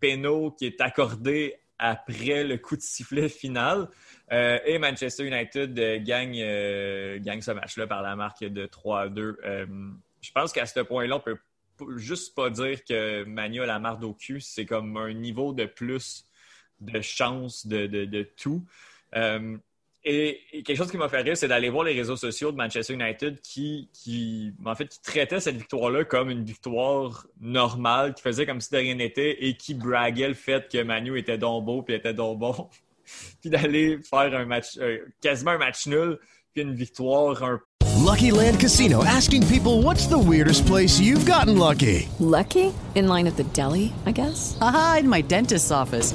péno 0.00 0.52
qui 0.52 0.64
est 0.64 0.80
accordé 0.80 1.56
après 1.78 2.42
le 2.42 2.56
coup 2.56 2.76
de 2.76 2.82
sifflet 2.82 3.28
final. 3.28 3.88
et 4.30 4.78
Manchester 4.78 5.26
United 5.26 5.74
gagne, 6.02 6.38
gagne 7.18 7.42
ce 7.42 7.50
match-là 7.50 7.86
par 7.86 8.00
la 8.00 8.16
marque 8.16 8.44
de 8.44 8.64
3 8.64 9.00
à 9.00 9.08
2. 9.08 9.38
je 10.22 10.32
pense 10.32 10.52
qu'à 10.52 10.64
ce 10.64 10.80
point-là, 10.80 11.16
on 11.16 11.20
peut 11.20 11.38
juste 11.96 12.34
pas 12.34 12.48
dire 12.48 12.82
que 12.82 13.24
Manu 13.24 13.60
a 13.60 13.66
la 13.66 13.78
marque 13.78 14.02
au 14.04 14.14
cul. 14.14 14.40
C'est 14.40 14.64
comme 14.64 14.96
un 14.96 15.12
niveau 15.12 15.52
de 15.52 15.66
plus 15.66 16.29
de 16.80 17.00
chance 17.00 17.66
de, 17.66 17.86
de, 17.86 18.22
tout. 18.36 18.62
Euh, 19.16 19.56
et, 20.02 20.40
quelque 20.64 20.76
chose 20.76 20.90
qui 20.90 20.96
m'a 20.96 21.08
fait 21.08 21.20
rire, 21.20 21.36
c'est 21.36 21.48
d'aller 21.48 21.68
voir 21.68 21.84
les 21.84 21.92
réseaux 21.92 22.16
sociaux 22.16 22.52
de 22.52 22.56
Manchester 22.56 22.94
United 22.94 23.40
qui, 23.40 23.90
qui 23.92 24.52
en 24.64 24.74
fait, 24.74 24.88
qui 24.88 25.02
traitaient 25.02 25.40
cette 25.40 25.56
victoire-là 25.56 26.04
comme 26.04 26.30
une 26.30 26.44
victoire 26.44 27.26
normale, 27.40 28.14
qui 28.14 28.22
faisait 28.22 28.46
comme 28.46 28.60
si 28.60 28.70
de 28.70 28.78
rien 28.78 28.94
n'était 28.94 29.44
et 29.44 29.56
qui 29.56 29.74
braguait 29.74 30.28
le 30.28 30.34
fait 30.34 30.70
que 30.70 30.82
Manu 30.82 31.18
était 31.18 31.38
donc 31.38 31.64
beau 31.64 31.82
puis 31.82 31.94
était 31.94 32.14
donc 32.14 32.38
bon. 32.38 32.68
puis 33.40 33.50
d'aller 33.50 33.98
faire 33.98 34.34
un 34.34 34.46
match, 34.46 34.78
euh, 34.78 34.98
quasiment 35.20 35.52
un 35.52 35.58
match 35.58 35.86
nul, 35.86 36.18
puis 36.54 36.62
une 36.62 36.74
victoire 36.74 37.42
un 37.42 37.60
Lucky 38.00 38.30
Land 38.30 38.58
Casino 38.58 39.04
asking 39.04 39.46
people 39.46 39.82
what's 39.82 40.06
the 40.06 40.18
weirdest 40.18 40.66
place 40.66 40.98
you've 40.98 41.26
gotten 41.26 41.58
lucky? 41.58 42.08
Lucky? 42.18 42.72
In 42.94 43.08
line 43.08 43.26
at 43.26 43.36
the 43.36 43.44
deli, 43.52 43.92
I 44.06 44.12
guess? 44.12 44.56
Aha, 44.60 44.98
in 45.00 45.08
my 45.08 45.20
dentist's 45.20 45.70
office. 45.70 46.14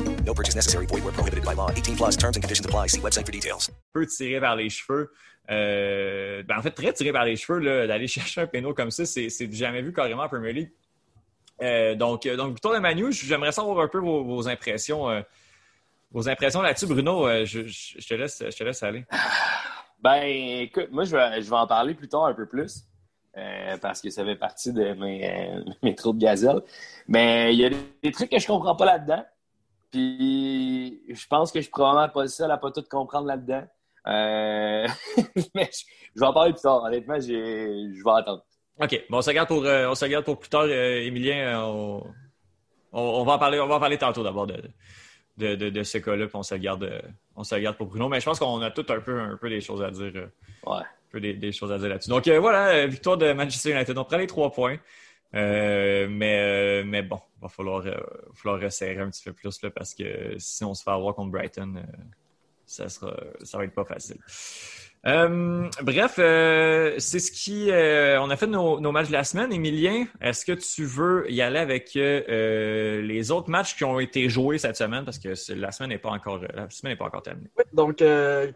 No 0.25 0.33
purchase 0.33 0.55
necessary. 0.55 0.85
Void 0.85 1.03
where 1.03 1.11
prohibited 1.13 1.43
by 1.43 1.53
law. 1.55 1.69
18 1.71 1.95
plus 1.95 2.15
terms 2.17 2.35
and 2.37 2.41
conditions 2.41 2.65
apply. 2.65 2.87
See 2.87 2.99
website 3.01 3.25
for 3.25 3.31
details. 3.31 3.69
Peu 3.93 4.05
tiré 4.05 4.39
vers 4.39 4.55
les 4.55 4.69
cheveux. 4.69 5.11
Euh, 5.49 6.43
ben 6.43 6.57
en 6.57 6.61
fait, 6.61 6.71
très 6.71 6.93
tiré 6.93 7.11
vers 7.11 7.25
les 7.25 7.35
cheveux, 7.35 7.87
d'aller 7.87 8.07
chercher 8.07 8.41
un 8.41 8.47
péno 8.47 8.73
comme 8.73 8.91
ça, 8.91 9.05
c'est 9.05 9.29
jamais 9.51 9.81
vu 9.81 9.91
carrément 9.91 10.23
en 10.23 10.29
Premier 10.29 10.53
League. 10.53 10.71
Euh, 11.61 11.95
donc, 11.95 12.25
euh, 12.25 12.35
donc, 12.37 12.53
victoire 12.53 12.73
de 12.75 12.79
Manu, 12.79 13.11
j'aimerais 13.11 13.51
savoir 13.51 13.79
un 13.83 13.87
peu 13.87 13.99
vos, 13.99 14.23
vos 14.23 14.47
impressions, 14.47 15.09
euh, 15.09 15.21
vos 16.11 16.27
impressions 16.29 16.61
là-dessus. 16.61 16.87
Bruno, 16.87 17.27
euh, 17.27 17.45
je, 17.45 17.67
je- 17.67 17.95
je 17.99 18.07
te 18.07 18.13
laisse, 18.13 18.43
je 18.43 18.55
te 18.57 18.63
laisse 18.63 18.81
aller. 18.83 19.05
Ben, 20.03 20.23
écoute, 20.23 20.87
moi, 20.91 21.03
je 21.03 21.15
vais, 21.15 21.43
je 21.43 21.47
vais 21.47 21.55
en 21.55 21.67
parler 21.67 21.93
plus 21.93 22.07
tard 22.07 22.25
un 22.25 22.33
peu 22.33 22.47
plus. 22.47 22.85
euh, 23.37 23.77
parce 23.77 24.01
que 24.01 24.09
ça 24.09 24.25
fait 24.25 24.35
partie 24.35 24.73
de 24.73 24.93
mes, 24.93 25.29
euh, 25.29 25.63
mes 25.83 25.93
trous 25.93 26.13
de 26.13 26.19
gazelle. 26.19 26.61
Mais 27.07 27.53
il 27.53 27.59
y 27.59 27.65
a 27.65 27.69
des, 27.69 27.77
des 28.01 28.11
trucs 28.11 28.31
que 28.31 28.39
je 28.39 28.47
comprends 28.47 28.75
pas 28.75 28.85
là-dedans. 28.85 29.23
Puis 29.91 31.01
je 31.09 31.27
pense 31.27 31.51
que 31.51 31.59
je 31.59 31.63
suis 31.63 31.71
probablement 31.71 32.09
pas 32.09 32.21
le 32.23 32.27
seul 32.29 32.49
à 32.51 32.57
pas 32.57 32.71
tout 32.71 32.83
comprendre 32.89 33.27
là-dedans. 33.27 33.63
Euh, 34.07 34.87
mais 35.55 35.69
je, 35.71 35.83
je 36.15 36.19
vais 36.19 36.25
en 36.25 36.33
parler 36.33 36.53
plus 36.53 36.61
tard. 36.61 36.83
Honnêtement, 36.83 37.19
j'ai- 37.19 37.93
je 37.93 38.03
vais 38.03 38.11
attendre. 38.11 38.43
OK. 38.81 39.03
Bon, 39.09 39.17
on 39.17 39.21
se 39.21 39.29
regarde 39.29 39.47
pour, 39.47 39.63
euh, 39.65 39.87
on 39.89 39.95
se 39.95 40.21
pour 40.21 40.39
plus 40.39 40.49
tard, 40.49 40.63
euh, 40.63 41.01
Émilien. 41.01 41.35
euh, 41.59 41.61
on, 41.61 42.03
on, 42.93 43.01
on 43.01 43.23
va 43.23 43.33
en 43.33 43.39
parler, 43.39 43.59
on 43.59 43.67
va 43.67 43.75
en 43.75 43.79
parler 43.79 43.97
tantôt 43.97 44.23
d'abord 44.23 44.47
de, 44.47 44.61
de, 45.37 45.55
de, 45.55 45.69
de 45.69 45.83
ce 45.83 45.97
cas-là, 45.99 46.25
puis 46.27 46.35
on 46.35 46.43
se 46.43 46.53
regarde, 46.53 46.83
euh, 46.83 47.01
on 47.35 47.43
se 47.43 47.71
pour 47.73 47.87
Bruno. 47.87 48.09
Mais 48.09 48.19
je 48.19 48.25
pense 48.25 48.39
qu'on 48.39 48.61
a 48.61 48.71
tout 48.71 48.85
un 48.89 48.99
peu, 49.01 49.19
un 49.19 49.37
peu 49.37 49.49
des 49.49 49.61
choses 49.61 49.83
à 49.83 49.91
dire. 49.91 50.13
Ouais. 50.65 50.77
un 50.77 50.85
peu 51.11 51.19
des, 51.19 51.33
des 51.33 51.51
choses 51.51 51.71
à 51.71 51.77
dire 51.77 51.89
là-dessus. 51.89 52.09
Donc 52.09 52.27
voilà, 52.27 52.87
victoire 52.87 53.17
de 53.17 53.31
Manchester 53.33 53.71
United. 53.71 53.97
On 53.97 54.03
prend 54.05 54.17
les 54.17 54.27
trois 54.27 54.51
points. 54.51 54.77
Euh, 55.33 56.07
mais, 56.09 56.81
euh, 56.81 56.83
mais 56.85 57.03
bon, 57.03 57.19
il 57.37 57.41
va 57.41 57.47
falloir, 57.47 57.85
euh, 57.85 57.97
falloir 58.33 58.61
resserrer 58.61 58.99
un 58.99 59.09
petit 59.09 59.23
peu 59.23 59.33
plus 59.33 59.61
là, 59.61 59.71
parce 59.71 59.93
que 59.93 60.35
si 60.37 60.63
on 60.65 60.73
se 60.73 60.83
fait 60.83 60.91
avoir 60.91 61.15
contre 61.15 61.31
Brighton, 61.31 61.75
euh, 61.77 61.83
ça 62.65 62.89
sera 62.89 63.15
ça 63.43 63.57
va 63.57 63.65
être 63.65 63.73
pas 63.73 63.85
facile. 63.85 64.19
Euh, 65.07 65.67
bref, 65.81 66.15
euh, 66.19 66.93
c'est 66.99 67.19
ce 67.19 67.31
qui. 67.31 67.71
euh, 67.71 68.21
on 68.21 68.29
a 68.29 68.37
fait 68.37 68.45
nos, 68.45 68.79
nos 68.79 68.91
matchs 68.91 69.07
de 69.07 69.13
la 69.13 69.23
semaine. 69.23 69.51
Emilien, 69.51 70.05
est-ce 70.21 70.45
que 70.45 70.51
tu 70.51 70.85
veux 70.85 71.25
y 71.31 71.41
aller 71.41 71.57
avec 71.57 71.93
les 71.95 73.31
autres 73.31 73.49
matchs 73.49 73.75
qui 73.75 73.83
ont 73.83 73.99
été 73.99 74.29
joués 74.29 74.59
cette 74.59 74.77
semaine? 74.77 75.03
Parce 75.03 75.17
que 75.17 75.33
la 75.53 75.71
semaine 75.71 75.89
n'est 75.89 75.97
pas 75.97 76.11
encore 76.11 76.39
la 76.53 76.69
semaine 76.69 76.93
n'est 76.93 76.97
pas 76.97 77.05
encore 77.05 77.23
terminée. 77.23 77.49
Oui, 77.57 77.63
donc, 77.73 78.03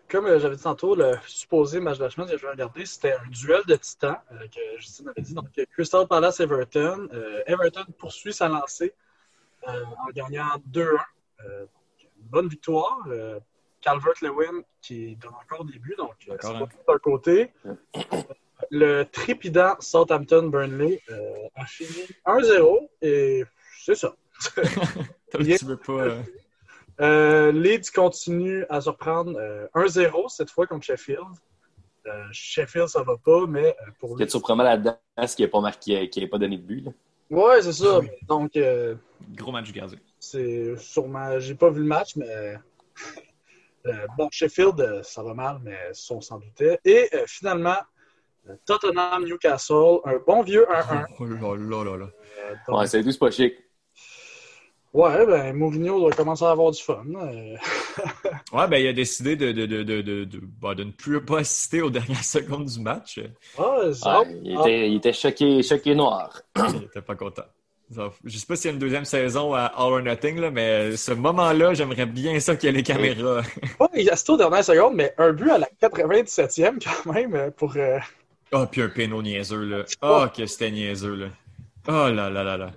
comme 0.09 0.39
j'avais 0.39 0.55
dit 0.55 0.63
tantôt, 0.63 0.95
le 0.95 1.13
supposé 1.25 1.79
match 1.79 1.97
de 1.97 2.03
la 2.03 2.09
semaine 2.09 2.29
que 2.29 2.37
je 2.37 2.41
vais 2.43 2.51
regarder, 2.51 2.85
c'était 2.85 3.13
un 3.13 3.29
duel 3.29 3.61
de 3.67 3.75
titans 3.75 4.17
que 4.29 4.79
Justine 4.79 5.09
avait 5.09 5.21
dit. 5.21 5.33
Donc, 5.33 5.47
Crystal 5.73 6.07
Palace 6.07 6.39
Everton. 6.39 7.09
Everton 7.47 7.85
poursuit 7.97 8.33
sa 8.33 8.47
lancée 8.49 8.93
en 9.67 10.09
gagnant 10.13 10.45
2-1. 10.71 10.89
Euh, 11.43 11.61
donc, 11.61 11.69
une 12.03 12.29
bonne 12.29 12.47
victoire. 12.47 12.99
Calvert-Lewin 13.85 14.61
qui 14.81 15.15
donne 15.15 15.33
encore 15.35 15.63
des 15.65 15.77
buts, 15.79 15.95
donc 15.97 16.11
euh, 16.29 16.35
c'est 16.41 16.47
Encore 16.47 16.67
pas 16.67 16.75
tout 16.75 16.91
d'un 16.91 16.97
côté. 16.99 17.51
Le 18.71 19.03
trépidant 19.03 19.75
Southampton-Burnley 19.79 21.01
euh, 21.11 21.47
a 21.55 21.65
fini 21.65 22.03
1-0 22.25 22.89
et 23.01 23.43
c'est 23.79 23.95
ça. 23.95 24.15
tu 25.31 25.65
veux 25.65 25.77
pas. 25.77 25.93
euh, 25.93 26.21
Euh, 27.01 27.51
Leeds 27.51 27.91
continue 27.93 28.65
à 28.69 28.79
surprendre 28.81 29.37
euh, 29.37 29.67
1-0 29.75 30.29
cette 30.29 30.49
fois 30.49 30.65
contre 30.65 30.85
Sheffield. 30.85 31.27
Euh, 32.07 32.23
Sheffield, 32.31 32.87
ça 32.87 33.03
va 33.03 33.17
pas, 33.17 33.45
mais 33.47 33.75
euh, 33.81 33.91
pour 33.99 34.11
Ce 34.11 34.17
qui 34.17 34.23
est 34.23 34.29
surprenant 34.29 34.63
là-dedans, 34.63 34.97
c'est 35.25 35.35
qu'il 35.35 35.45
n'a 35.45 35.51
pas 35.51 35.59
marqué, 35.61 36.09
n'ait 36.15 36.27
pas 36.27 36.37
donné 36.37 36.57
de 36.57 36.61
but. 36.63 36.85
là. 36.85 36.91
Ouais, 37.31 37.61
c'est 37.61 37.73
ça. 37.73 37.99
Donc, 38.27 38.55
euh, 38.55 38.95
Gros 39.31 39.51
match 39.51 39.65
du 39.65 39.73
gardien. 39.73 39.97
c'est 40.19 40.77
sûrement. 40.77 41.37
J'ai 41.39 41.55
pas 41.55 41.69
vu 41.69 41.81
le 41.81 41.87
match, 41.87 42.15
mais. 42.15 42.55
Euh, 43.87 44.05
bon, 44.17 44.27
Sheffield, 44.31 44.79
euh, 44.81 45.03
ça 45.03 45.23
va 45.23 45.33
mal, 45.33 45.59
mais 45.63 45.77
ça, 45.93 46.13
on 46.15 46.21
s'en 46.21 46.39
doutait. 46.39 46.79
Et 46.85 47.09
euh, 47.13 47.23
finalement, 47.27 47.77
euh, 48.49 48.55
Tottenham-Newcastle, 48.65 49.99
un 50.05 50.17
bon 50.25 50.41
vieux 50.43 50.65
1-1. 50.69 51.05
Oh 51.19 51.25
là 51.25 51.55
là 51.57 51.83
là 51.83 51.97
là. 51.97 52.05
Euh, 52.39 52.53
donc, 52.67 52.79
Ouais, 52.79 52.87
c'est 52.87 53.03
tout, 53.03 53.11
c'est 53.11 53.19
pas 53.19 53.31
chic. 53.31 53.53
ouais, 54.93 55.25
ben, 55.25 55.53
Mourinho 55.55 55.99
doit 55.99 56.11
commencer 56.11 56.45
à 56.45 56.51
avoir 56.51 56.71
du 56.71 56.81
fun. 56.81 57.03
euh. 57.15 57.55
Ouais, 58.53 58.67
ben 58.67 58.77
il 58.77 58.87
a 58.87 58.93
décidé 58.93 59.35
de, 59.35 59.51
de, 59.51 59.65
de, 59.65 59.83
de, 59.83 60.01
de, 60.01 60.23
de- 60.25 60.39
bah, 60.41 60.75
de 60.75 60.83
ne 60.83 60.91
plus 60.91 61.23
pas 61.23 61.39
assister 61.39 61.81
aux 61.81 61.89
dernières 61.89 62.23
secondes 62.37 62.65
du 62.65 62.79
match. 62.79 63.19
Ah, 63.57 63.93
ça- 63.93 64.21
Ouais, 64.21 64.39
il, 64.43 64.59
était, 64.59 64.89
il 64.89 64.95
était 64.97 65.13
choqué, 65.13 65.61
choqué 65.63 65.95
noir. 65.95 66.41
Il 66.57 66.83
était 66.83 67.01
pas 67.01 67.15
content. 67.15 67.43
Je 67.91 68.37
sais 68.37 68.45
pas 68.47 68.55
s'il 68.55 68.69
y 68.69 68.71
a 68.71 68.73
une 68.73 68.79
deuxième 68.79 69.05
saison 69.05 69.53
à 69.53 69.65
All 69.65 69.93
or 69.93 70.01
Nothing, 70.01 70.39
là, 70.39 70.49
mais 70.51 70.95
ce 70.97 71.11
moment-là, 71.11 71.73
j'aimerais 71.75 72.05
bien 72.07 72.39
ça 72.39 72.55
qu'il 72.55 72.67
y 72.69 72.73
ait 72.73 72.75
les 72.75 72.83
caméras. 72.83 73.41
Ouais, 73.79 73.87
il 73.95 74.09
assiste 74.09 74.29
aux 74.31 74.37
dernières 74.37 74.63
secondes, 74.63 74.95
mais 74.95 75.13
un 75.17 75.31
but 75.33 75.51
à 75.51 75.57
la 75.59 75.67
97e 75.81 76.79
quand 76.83 77.13
même 77.13 77.35
euh, 77.35 77.51
pour. 77.51 77.73
euh, 77.77 77.99
Ah, 78.51 78.67
puis 78.71 78.81
un 78.81 78.89
péno 78.89 79.21
niaiseux, 79.21 79.63
là. 79.65 79.83
Ah, 80.01 80.31
que 80.35 80.45
c'était 80.45 80.71
niaiseux, 80.71 81.15
là. 81.15 81.27
Oh 81.87 82.09
là 82.11 82.29
là 82.31 82.43
là 82.43 82.57
là. 82.57 82.71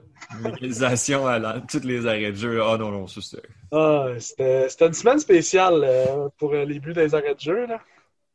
L'égalisation 0.45 1.27
à 1.27 1.39
la- 1.39 1.61
tous 1.61 1.85
les 1.85 2.07
arrêts 2.07 2.33
de 2.33 2.37
jeu. 2.37 2.61
Ah 2.63 2.77
non, 2.79 2.91
non, 2.91 3.07
ça 3.07 3.21
c'était. 3.23 3.49
Ah, 3.73 4.09
c'était 4.19 4.69
c'était 4.69 4.87
une 4.89 4.93
semaine 4.93 5.19
spéciale 5.19 5.81
euh, 5.85 6.29
pour 6.37 6.53
euh, 6.53 6.67
les 6.67 6.79
buts 6.81 6.93
des 6.93 7.15
arrêts 7.15 7.35
de 7.35 7.41
jeu. 7.41 7.67
Là. 7.67 7.81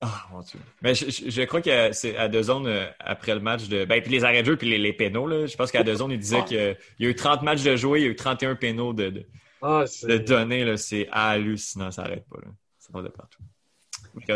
Ah, 0.05 0.27
mon 0.31 0.39
Dieu. 0.41 0.59
Mais 0.81 0.93
je, 0.95 1.09
je- 1.09 1.29
je 1.29 1.41
crois 1.43 1.61
que 1.61 1.91
c'est 1.93 2.17
à 2.17 2.27
deux 2.27 2.43
zones 2.43 2.67
euh, 2.67 2.85
après 2.99 3.33
le 3.33 3.39
match 3.39 3.67
de. 3.69 3.85
Ben, 3.85 4.01
puis 4.01 4.11
les 4.11 4.23
arrêts 4.23 4.41
de 4.41 4.47
jeu, 4.47 4.57
puis 4.57 4.69
les, 4.69 4.77
les 4.77 4.93
pénaux, 4.93 5.27
là. 5.27 5.45
Je 5.45 5.55
pense 5.55 5.71
qu'à 5.71 5.83
deux 5.83 5.95
zones, 5.95 6.11
il 6.11 6.19
disait 6.19 6.37
Ouais. 6.37 6.45
qu'il 6.45 6.77
y 6.99 7.05
a 7.05 7.09
eu 7.09 7.15
30 7.15 7.41
matchs 7.43 7.63
de 7.63 7.75
jouer, 7.75 7.99
il 8.01 8.03
y 8.05 8.07
a 8.07 8.11
eu 8.11 8.15
31 8.15 8.55
pénaux 8.55 8.93
de, 8.93 9.09
de, 9.09 9.25
Ah, 9.61 9.85
de 10.03 10.17
données, 10.17 10.65
là. 10.65 10.77
C'est 10.77 11.07
hallucinant, 11.11 11.91
ça 11.91 12.03
n'arrête 12.03 12.25
pas, 12.29 12.37
là. 12.41 12.47
Ça 12.79 12.89
va 12.93 13.01
de 13.01 13.07
partout. 13.09 13.41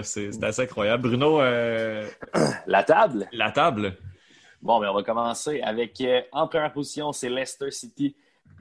C'est 0.03 0.31
c'est 0.31 0.43
assez 0.43 0.61
incroyable. 0.63 1.03
Bruno, 1.07 1.39
euh, 1.41 2.07
La 2.67 2.83
table? 2.83 3.27
la 3.31 3.51
table. 3.51 3.95
Bon, 4.61 4.79
ben, 4.79 4.89
on 4.89 4.93
va 4.95 5.03
commencer 5.03 5.61
avec, 5.61 6.01
euh, 6.01 6.21
en 6.31 6.47
première 6.47 6.73
position, 6.73 7.11
c'est 7.11 7.29
Leicester 7.29 7.69
City, 7.69 8.15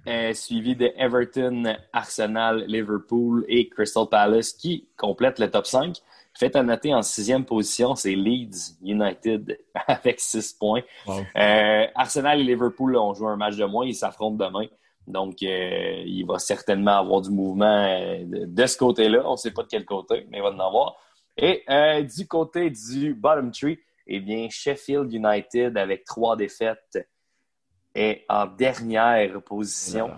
euh, 0.06 0.34
suivi 0.34 0.76
de 0.76 0.92
Everton, 0.98 1.74
Arsenal, 1.92 2.64
Liverpool 2.68 3.44
et 3.48 3.68
Crystal 3.70 4.04
Palace 4.10 4.52
qui 4.52 4.86
complètent 4.98 5.38
le 5.38 5.50
top 5.50 5.66
5. 5.66 5.96
Fait 6.38 6.54
à 6.54 6.62
noter 6.62 6.92
en 6.94 7.02
sixième 7.02 7.44
position, 7.44 7.94
c'est 7.94 8.14
Leeds 8.14 8.76
United 8.82 9.58
avec 9.86 10.20
6 10.20 10.52
points. 10.54 10.82
Wow. 11.06 11.20
Euh, 11.36 11.86
Arsenal 11.94 12.40
et 12.40 12.44
Liverpool 12.44 12.96
ont 12.96 13.14
joué 13.14 13.28
un 13.28 13.36
match 13.36 13.56
de 13.56 13.64
moins, 13.64 13.86
ils 13.86 13.94
s'affrontent 13.94 14.44
demain. 14.44 14.66
Donc, 15.06 15.42
euh, 15.42 16.02
il 16.04 16.26
va 16.26 16.38
certainement 16.38 16.98
avoir 16.98 17.22
du 17.22 17.30
mouvement 17.30 17.86
euh, 17.86 18.24
de, 18.24 18.44
de 18.44 18.66
ce 18.66 18.76
côté-là. 18.76 19.22
On 19.24 19.32
ne 19.32 19.36
sait 19.36 19.52
pas 19.52 19.62
de 19.62 19.68
quel 19.68 19.84
côté, 19.84 20.26
mais 20.30 20.38
il 20.38 20.42
va 20.42 20.50
en 20.50 20.58
avoir. 20.58 20.96
Et 21.36 21.62
euh, 21.70 22.02
du 22.02 22.26
côté 22.26 22.70
du 22.70 23.14
bottom 23.14 23.50
tree, 23.50 23.78
eh 24.06 24.20
bien, 24.20 24.48
Sheffield 24.50 25.12
United, 25.12 25.76
avec 25.76 26.04
trois 26.04 26.36
défaites, 26.36 27.08
est 27.94 28.24
en 28.28 28.46
dernière 28.46 29.40
position. 29.42 30.10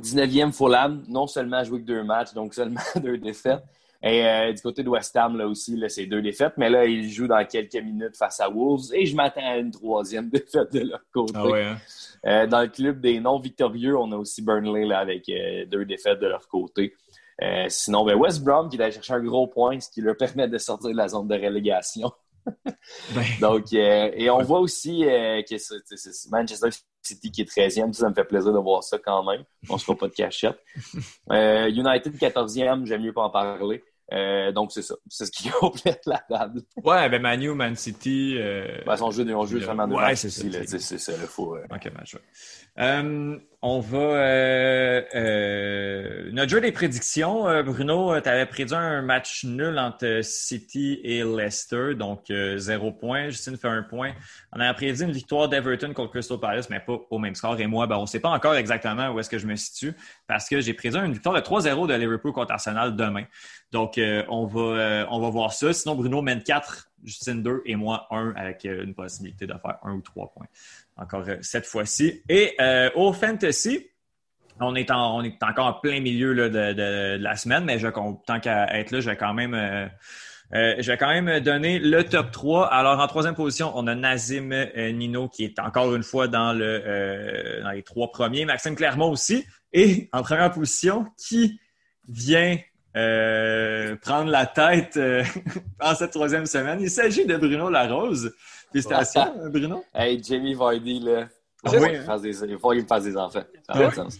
19e 0.00 0.52
Fulham, 0.52 1.04
non 1.08 1.26
seulement 1.26 1.62
joué 1.64 1.80
que 1.80 1.86
deux 1.86 2.02
matchs, 2.02 2.32
donc 2.34 2.54
seulement 2.54 2.80
deux 2.96 3.18
défaites. 3.18 3.62
Et 4.06 4.26
euh, 4.26 4.52
du 4.52 4.60
côté 4.60 4.82
de 4.82 4.88
West 4.90 5.16
Ham, 5.16 5.38
là 5.38 5.48
aussi, 5.48 5.76
là, 5.76 5.88
c'est 5.88 6.04
deux 6.04 6.20
défaites, 6.20 6.52
mais 6.58 6.68
là, 6.68 6.84
ils 6.84 7.10
jouent 7.10 7.26
dans 7.26 7.42
quelques 7.46 7.82
minutes 7.82 8.18
face 8.18 8.38
à 8.38 8.50
Wolves 8.50 8.92
et 8.92 9.06
je 9.06 9.16
m'attends 9.16 9.40
à 9.40 9.56
une 9.56 9.70
troisième 9.70 10.28
défaite 10.30 10.74
de 10.74 10.80
leur 10.80 11.00
côté. 11.10 11.32
Ah 11.34 11.46
ouais, 11.46 11.64
hein? 11.64 11.78
Euh, 12.26 12.46
dans 12.46 12.60
le 12.60 12.68
club 12.68 13.00
des 13.00 13.18
non-victorieux, 13.18 13.96
on 13.96 14.12
a 14.12 14.16
aussi 14.16 14.42
Burnley 14.42 14.84
là, 14.84 14.98
avec 14.98 15.26
euh, 15.30 15.64
deux 15.64 15.86
défaites 15.86 16.20
de 16.20 16.26
leur 16.26 16.46
côté. 16.48 16.94
Sinon, 17.68 18.04
ben 18.04 18.14
West 18.14 18.44
Brom 18.44 18.68
qui 18.68 18.76
est 18.76 18.82
allé 18.82 18.92
chercher 18.92 19.14
un 19.14 19.24
gros 19.24 19.48
point, 19.48 19.80
ce 19.80 19.90
qui 19.90 20.00
leur 20.00 20.16
permet 20.16 20.46
de 20.46 20.56
sortir 20.58 20.90
de 20.90 20.96
la 20.96 21.08
zone 21.08 21.26
de 21.26 21.34
relégation. 21.34 22.12
Ben, 23.14 23.24
Donc, 23.40 23.72
et 23.72 24.28
on 24.28 24.42
voit 24.42 24.60
aussi 24.60 25.00
que 25.00 25.56
c'est 25.56 26.30
Manchester 26.30 26.68
City 27.02 27.32
qui 27.32 27.40
est 27.40 27.50
13e. 27.50 27.94
Ça, 27.94 28.10
me 28.10 28.14
fait 28.14 28.24
plaisir 28.24 28.52
de 28.52 28.58
voir 28.58 28.84
ça 28.84 28.98
quand 28.98 29.24
même. 29.24 29.44
On 29.70 29.74
ne 29.74 29.78
se 29.78 29.84
fera 29.86 29.96
pas 29.96 30.08
de 30.08 30.12
cachette. 30.12 30.58
United 31.30 32.14
14e, 32.14 32.84
j'aime 32.84 33.02
mieux 33.02 33.14
pas 33.14 33.22
en 33.22 33.30
parler. 33.30 33.82
Euh, 34.12 34.52
donc, 34.52 34.70
c'est 34.72 34.82
ça. 34.82 34.94
C'est 35.08 35.26
ce 35.26 35.30
qui 35.30 35.48
complète 35.60 36.02
la 36.06 36.18
table. 36.28 36.60
ouais, 36.82 37.08
ben 37.08 37.22
Manu, 37.22 37.50
Man 37.54 37.74
City. 37.74 38.36
euh, 38.38 38.66
Ben, 38.86 38.96
on 39.00 39.10
joue, 39.10 39.22
on 39.30 39.46
joue 39.46 39.60
seulement 39.60 39.88
deux 39.88 39.94
Ouais, 39.96 40.14
c'est 40.14 40.30
ça, 40.30 40.42
c'est- 40.78 40.98
ça, 40.98 41.12
il 41.18 41.26
faut... 41.26 41.56
euh, 41.56 41.64
Ok, 41.74 41.90
match, 41.94 42.14
ouais. 42.14 42.20
Euh, 42.80 43.38
on 43.62 43.78
va. 43.80 43.98
Euh, 45.14 46.30
notre 46.32 46.50
jeu 46.50 46.60
des 46.60 46.72
prédictions, 46.72 47.44
Bruno, 47.62 48.20
tu 48.20 48.28
avais 48.28 48.46
prédit 48.46 48.74
un 48.74 49.00
match 49.02 49.44
nul 49.44 49.78
entre 49.78 50.20
City 50.22 51.00
et 51.04 51.22
Leicester, 51.22 51.94
donc 51.94 52.24
zéro 52.56 52.92
point. 52.92 53.28
Justine 53.30 53.56
fait 53.56 53.68
un 53.68 53.82
point. 53.84 54.12
On 54.52 54.60
avait 54.60 54.74
prédit 54.74 55.04
une 55.04 55.12
victoire 55.12 55.48
d'Everton 55.48 55.92
contre 55.94 56.10
Crystal 56.10 56.38
Palace, 56.38 56.68
mais 56.68 56.80
pas 56.80 56.98
au 57.10 57.18
même 57.18 57.34
score. 57.34 57.58
Et 57.60 57.66
moi, 57.66 57.86
ben, 57.86 57.96
on 57.96 58.02
ne 58.02 58.06
sait 58.06 58.20
pas 58.20 58.30
encore 58.30 58.54
exactement 58.56 59.10
où 59.10 59.20
est-ce 59.20 59.30
que 59.30 59.38
je 59.38 59.46
me 59.46 59.56
situe 59.56 59.94
parce 60.26 60.48
que 60.48 60.60
j'ai 60.60 60.74
prédit 60.74 60.96
une 60.96 61.12
victoire 61.12 61.34
de 61.34 61.40
3-0 61.40 61.86
de 61.86 61.94
Liverpool 61.94 62.32
contre 62.32 62.52
Arsenal 62.52 62.96
demain. 62.96 63.24
Donc, 63.72 63.98
euh, 63.98 64.22
on, 64.28 64.46
va, 64.46 64.60
euh, 64.60 65.06
on 65.10 65.20
va 65.20 65.30
voir 65.30 65.52
ça. 65.52 65.72
Sinon, 65.72 65.96
Bruno 65.96 66.22
mène 66.22 66.42
4, 66.42 66.88
Justine 67.04 67.42
2 67.42 67.62
et 67.66 67.76
moi 67.76 68.06
1 68.10 68.34
avec 68.36 68.64
euh, 68.64 68.84
une 68.84 68.94
possibilité 68.94 69.46
de 69.46 69.52
faire 69.52 69.78
1 69.82 69.92
ou 69.92 70.00
3 70.00 70.32
points 70.32 70.46
encore 70.96 71.24
cette 71.42 71.66
fois-ci. 71.66 72.22
Et 72.28 72.56
au 72.94 73.12
fantasy, 73.12 73.88
on 74.60 74.76
est, 74.76 74.92
en- 74.92 75.16
on 75.18 75.22
est 75.24 75.42
encore 75.42 75.66
en 75.66 75.72
plein 75.72 76.00
milieu 76.00 76.32
là, 76.32 76.48
de, 76.48 77.16
la 77.16 77.34
semaine, 77.34 77.64
mais 77.64 77.78
tant 78.26 78.38
qu'à 78.38 78.78
être 78.78 78.92
là, 78.92 79.00
je 79.00 79.10
vais 79.10 79.16
quand 79.16 79.34
même, 79.34 79.90
quand 80.52 81.08
même 81.08 81.40
donner 81.40 81.80
le 81.80 82.04
top 82.04 82.30
3. 82.30 82.68
Alors, 82.68 83.00
en 83.00 83.06
troisième 83.08 83.34
position, 83.34 83.72
on 83.74 83.88
a 83.88 83.96
Nazim 83.96 84.54
Nino 84.92 85.28
qui 85.28 85.42
est 85.42 85.58
encore 85.58 85.92
une 85.96 86.04
fois 86.04 86.28
dans, 86.28 86.52
le, 86.52 87.60
dans 87.64 87.70
les 87.70 87.82
trois 87.82 88.12
premiers. 88.12 88.44
Maxime 88.44 88.76
Clermont 88.76 89.10
aussi. 89.10 89.44
Et 89.74 90.08
en 90.12 90.22
première 90.22 90.50
position, 90.52 91.04
qui 91.18 91.60
vient 92.08 92.56
euh, 92.96 93.96
prendre 93.96 94.30
la 94.30 94.46
tête 94.46 94.96
euh, 94.96 95.22
en 95.80 95.94
cette 95.94 96.12
troisième 96.12 96.46
semaine? 96.46 96.80
Il 96.80 96.90
s'agit 96.90 97.26
de 97.26 97.36
Bruno 97.36 97.68
Larose. 97.68 98.32
Félicitations, 98.72 99.34
Bruno. 99.50 99.84
Hey, 99.92 100.22
Jamie 100.22 100.54
Vardy, 100.54 101.00
là. 101.00 101.28
Ah 101.66 101.70
Il 101.72 101.78
faut 101.78 101.84
oui, 101.84 101.90
qu'il 101.90 102.10
hein? 102.10 102.18
des- 102.20 102.44
il 102.44 102.58
faut 102.58 102.70
qu'il 102.70 102.82
me 102.82 102.86
fasse 102.86 103.04
des 103.04 103.16
enfants. 103.16 103.40
Ça 103.66 103.72
Ah 103.74 103.78
oui. 103.88 103.94
sens. 103.94 104.18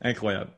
Incroyable. 0.00 0.50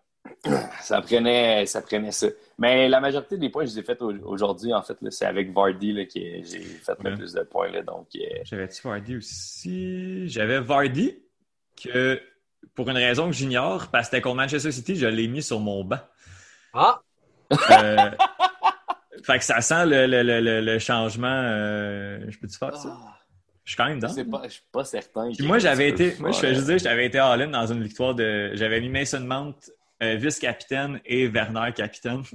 Ça 0.82 1.00
prenait, 1.02 1.66
ça 1.66 1.82
prenait 1.82 2.10
ça. 2.12 2.26
Mais 2.58 2.88
la 2.88 3.00
majorité 3.00 3.38
des 3.38 3.48
points 3.48 3.64
que 3.64 3.70
je 3.70 3.74
les 3.76 3.80
ai 3.80 3.84
faits 3.84 4.02
au- 4.02 4.12
aujourd'hui, 4.24 4.72
en 4.74 4.82
fait, 4.82 4.96
c'est 5.10 5.24
avec 5.24 5.52
Vardy 5.52 5.92
là, 5.92 6.04
que 6.04 6.10
j'ai 6.14 6.42
fait 6.62 6.92
le 7.02 7.10
Ouais. 7.10 7.16
plus 7.16 7.32
de 7.32 7.42
points. 7.42 7.70
Là, 7.70 7.82
donc, 7.82 8.08
euh, 8.16 8.20
J'avais-tu 8.44 8.82
Vardy 8.86 9.16
aussi? 9.16 10.28
J'avais 10.28 10.60
Vardy, 10.60 11.16
que 11.82 12.20
pour 12.74 12.88
une 12.90 12.96
raison 12.96 13.26
que 13.26 13.33
j'ignore, 13.37 13.88
parce 13.88 14.09
que 14.09 14.11
c'était 14.16 14.20
contre 14.22 14.37
Manchester 14.37 14.70
City, 14.72 14.96
je 14.96 15.07
l'ai 15.07 15.29
mis 15.29 15.42
sur 15.42 15.61
mon 15.61 15.85
banc. 15.85 15.98
Ah! 16.74 17.00
Euh, 17.70 18.11
fait 19.24 19.38
que 19.38 19.44
ça 19.44 19.61
sent 19.61 19.87
le, 19.87 20.07
le- 20.07 20.22
le- 20.22 20.40
le- 20.40 20.61
le 20.61 20.79
changement. 20.79 21.26
euh, 21.31 22.20
je 22.29 22.38
peux-tu 22.38 22.59
faire 22.59 22.76
ça? 22.76 22.96
Je 23.64 23.72
suis 23.72 23.76
quand 23.76 23.87
même 23.87 24.00
je 24.00 24.22
pas, 24.22 24.42
je 24.44 24.48
suis 24.52 24.62
pas 24.70 24.85
certain. 24.85 25.31
Puis 25.37 25.44
moi, 25.46 25.59
j'avais 25.59 25.88
été, 25.88 26.14
moi, 26.20 26.31
je 26.31 26.38
fais 26.38 26.55
juste 26.55 26.66
dire, 26.66 26.79
j'avais 26.79 27.07
été 27.07 27.18
all-in 27.18 27.48
dans 27.48 27.66
une 27.66 27.83
victoire 27.83 28.14
de. 28.14 28.52
J'avais 28.55 28.81
mis 28.81 28.88
Mason 28.88 29.20
Mount 29.20 29.55
euh, 30.02 30.14
vice-capitaine 30.14 31.00
et 31.05 31.26
Werner 31.29 31.72
capitaine. 31.74 32.22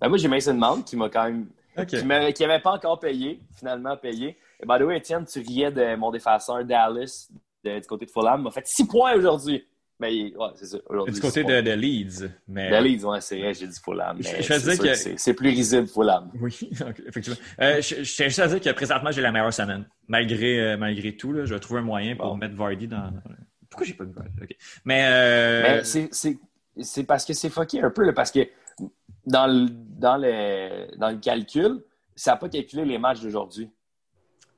Ben, 0.00 0.08
moi, 0.08 0.18
j'ai 0.18 0.26
Mason 0.26 0.54
Mount 0.54 0.82
qui 0.82 0.96
m'a 0.96 1.08
quand 1.08 1.24
même. 1.26 1.46
Ok. 1.78 1.86
Qui 1.86 2.04
n'avait 2.04 2.58
pas 2.60 2.72
encore 2.72 2.98
payé, 2.98 3.40
finalement 3.56 3.96
payé. 3.96 4.36
Et 4.60 4.66
by 4.66 4.78
the 4.78 4.82
way, 4.82 4.96
Étienne, 4.96 5.24
tu 5.24 5.38
riais 5.38 5.70
de 5.70 5.94
mon 5.94 6.10
défenseur 6.10 6.64
Dallas 6.64 7.28
de- 7.64 7.78
du 7.80 7.86
côté 7.86 8.06
de 8.06 8.10
Fulham. 8.10 8.40
Il 8.40 8.44
m'a 8.44 8.50
fait 8.50 8.66
6 8.66 8.86
points 8.86 9.14
aujourd'hui. 9.14 9.66
Mais 10.00 10.34
ouais, 10.36 10.48
c'est 10.56 10.66
ça. 10.66 10.78
Du 11.06 11.20
côté 11.20 11.44
de, 11.44 11.70
Leeds. 11.74 12.28
Mais... 12.48 12.70
De 12.70 12.76
Leeds, 12.82 13.04
ouais, 13.04 13.20
c'est 13.20 13.38
vrai, 13.38 13.54
j'ai 13.54 13.68
dit 13.68 13.78
Fulham. 13.84 14.16
Je- 14.20 14.28
mais 14.66 14.76
que- 14.76 14.94
c'est- 15.16 15.34
plus 15.34 15.50
risible, 15.50 15.86
Fulham. 15.86 16.30
Oui, 16.40 16.58
ok, 16.80 17.02
effectivement. 17.06 17.38
Euh, 17.60 17.80
je, 17.80 18.02
je 18.02 18.14
tiens 18.16 18.26
juste 18.26 18.40
à 18.40 18.48
dire 18.48 18.60
que 18.60 18.70
présentement, 18.70 19.12
j'ai 19.12 19.22
la 19.22 19.30
meilleure 19.30 19.52
semaine. 19.52 19.86
Malgré, 20.08 20.58
euh, 20.60 20.76
malgré 20.76 21.16
tout, 21.16 21.32
là, 21.32 21.44
je 21.44 21.54
vais 21.54 21.60
trouver 21.60 21.80
un 21.80 21.84
moyen 21.84 22.16
pour 22.16 22.36
mettre 22.36 22.56
Vardy 22.56 22.88
dans. 22.88 23.12
Pourquoi 23.70 23.86
j'ai 23.86 23.94
pas 23.94 24.04
mis 24.04 24.12
Vardy? 24.12 24.30
Mais, 24.84 25.04
euh, 25.06 25.62
Mais 25.62 25.84
c'est- 25.84 26.08
c'est 26.12 26.38
c'est 26.80 27.04
parce 27.04 27.24
que 27.24 27.32
c'est 27.34 27.50
fucké 27.50 27.80
un 27.82 27.90
peu, 27.90 28.02
là, 28.04 28.12
parce 28.12 28.32
que 28.32 28.40
dans 29.26 29.46
le, 29.46 29.68
dans 29.70 30.16
le, 30.16 30.96
dans 30.96 31.10
le 31.10 31.18
calcul, 31.18 31.80
ça 32.16 32.32
n'a 32.32 32.36
pas 32.38 32.48
calculé 32.48 32.84
les 32.86 32.98
matchs 32.98 33.20
d'aujourd'hui. 33.20 33.70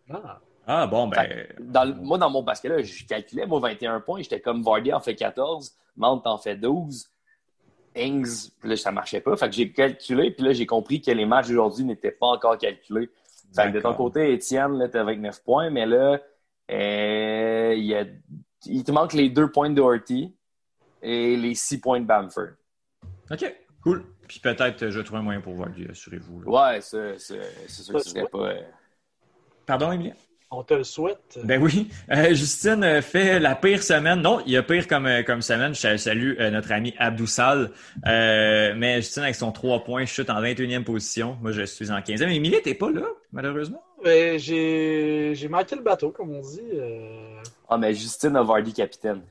Ah. 0.09 0.41
Ah 0.67 0.87
bon, 0.87 1.09
ben. 1.09 1.17
Fait 1.23 1.55
que 1.57 1.63
dans 1.63 1.85
le- 1.85 1.95
moi, 1.95 2.17
dans 2.19 2.31
mon 2.31 2.43
parce 2.45 2.61
que 2.61 2.69
là, 2.69 2.83
je 2.83 3.05
calculais, 3.05 3.47
moi, 3.47 3.61
21 3.61 4.01
points, 4.01 4.23
j'étais 4.23 4.41
comme 4.41 4.63
Vardy 4.63 4.93
en 4.93 5.01
fait 5.01 5.15
14, 5.15 5.77
Mount 5.97 6.23
en 6.25 6.39
fait 6.39 6.57
12, 6.57 7.11
Ings, 7.97 8.51
puis 8.59 8.71
là, 8.71 8.77
ça 8.77 8.91
marchait 8.91 9.21
pas. 9.21 9.37
Fait 9.37 9.49
que 9.49 9.55
j'ai 9.55 9.71
calculé, 9.73 10.31
puis 10.31 10.45
là, 10.45 10.53
j'ai 10.53 10.67
compris 10.67 11.01
que 11.01 11.11
les 11.11 11.27
matchs 11.27 11.49
d'aujourd'hui 11.49 11.85
n'étaient 11.85 12.11
pas 12.11 12.27
encore 12.29 12.59
calculés. 12.59 13.09
Fait 13.55 13.69
que 13.69 13.77
de 13.77 13.81
ton 13.81 13.91
côté, 13.97 14.33
Étienne, 14.33 14.79
là, 14.79 14.89
t'es 14.89 14.99
avec 14.99 15.21
9 15.21 15.43
points, 15.45 15.71
mais 15.71 15.87
là, 15.87 16.19
euh, 16.73 17.75
il, 17.77 17.85
y 17.85 17.95
a- 17.95 18.05
il 18.67 18.83
te 18.83 18.91
manque 18.91 19.13
les 19.13 19.29
2 19.29 19.51
points 19.53 19.71
de 19.71 19.75
Doherty 19.77 20.35
et 21.03 21.37
les 21.37 21.55
6 21.55 21.79
points 21.81 22.01
de 22.01 22.07
Bamford. 22.07 22.55
Ok, 23.31 23.55
cool. 23.83 24.05
Puis 24.27 24.41
peut-être, 24.41 24.83
euh, 24.83 24.91
je 24.91 24.99
vais 24.99 25.05
trouver 25.05 25.21
un 25.21 25.23
moyen 25.25 25.41
pour 25.41 25.55
Vardy, 25.55 25.87
assurez-vous. 25.91 26.43
Ouais, 26.45 26.81
ça, 26.81 27.19
ça, 27.19 27.35
c'est 27.69 27.83
sûr 27.83 27.95
que 27.95 28.01
ce 28.01 28.11
serait 28.11 28.27
pas. 28.29 28.39
euh, 28.39 28.63
Pardon, 29.67 29.93
Emilien? 29.93 30.15
On 30.57 30.63
te 30.63 30.75
le 30.75 30.85
souhaite. 30.85 31.39
Ben 31.43 31.61
oui. 31.63 31.89
Euh, 32.11 32.29
Justine 32.35 32.85
euh, 32.85 33.03
fait 33.03 33.39
la 33.41 33.55
pire 33.55 33.83
semaine. 33.83 34.21
Non, 34.23 34.41
il 34.47 34.53
y 34.53 34.57
a 34.57 34.63
pire 34.63 34.87
comme, 34.87 35.07
euh, 35.07 35.23
comme 35.23 35.43
semaine. 35.43 35.75
Je 35.75 35.97
salue 35.97 36.39
notre 36.39 36.73
ami 36.73 36.95
Abdou 36.99 37.27
Sal. 37.27 37.71
Euh, 38.07 38.73
mais 38.77 38.97
Justine, 39.03 39.25
avec 39.25 39.35
son 39.35 39.53
3 39.53 39.85
points, 39.85 40.05
chute 40.07 40.31
en 40.31 40.41
21e 40.41 40.85
position. 40.85 41.37
Moi, 41.43 41.53
je 41.53 41.63
suis 41.63 41.91
en 41.91 41.99
15e. 42.01 42.29
Émilie, 42.31 42.61
t'es 42.63 42.75
pas 42.75 42.91
là, 42.91 43.03
malheureusement? 43.33 43.83
Ben, 44.05 44.39
j'ai 44.39 45.33
j'ai 45.35 45.49
manqué 45.49 45.77
le 45.77 45.83
bateau, 45.83 46.11
comme 46.11 46.31
on 46.31 46.41
dit. 46.41 46.61
euh. 46.75 47.37
Ah, 47.69 47.79
mais 47.79 47.95
Justine 47.95 48.37
a 48.37 48.43
Vardy 48.43 48.73
capitaine. 48.73 49.23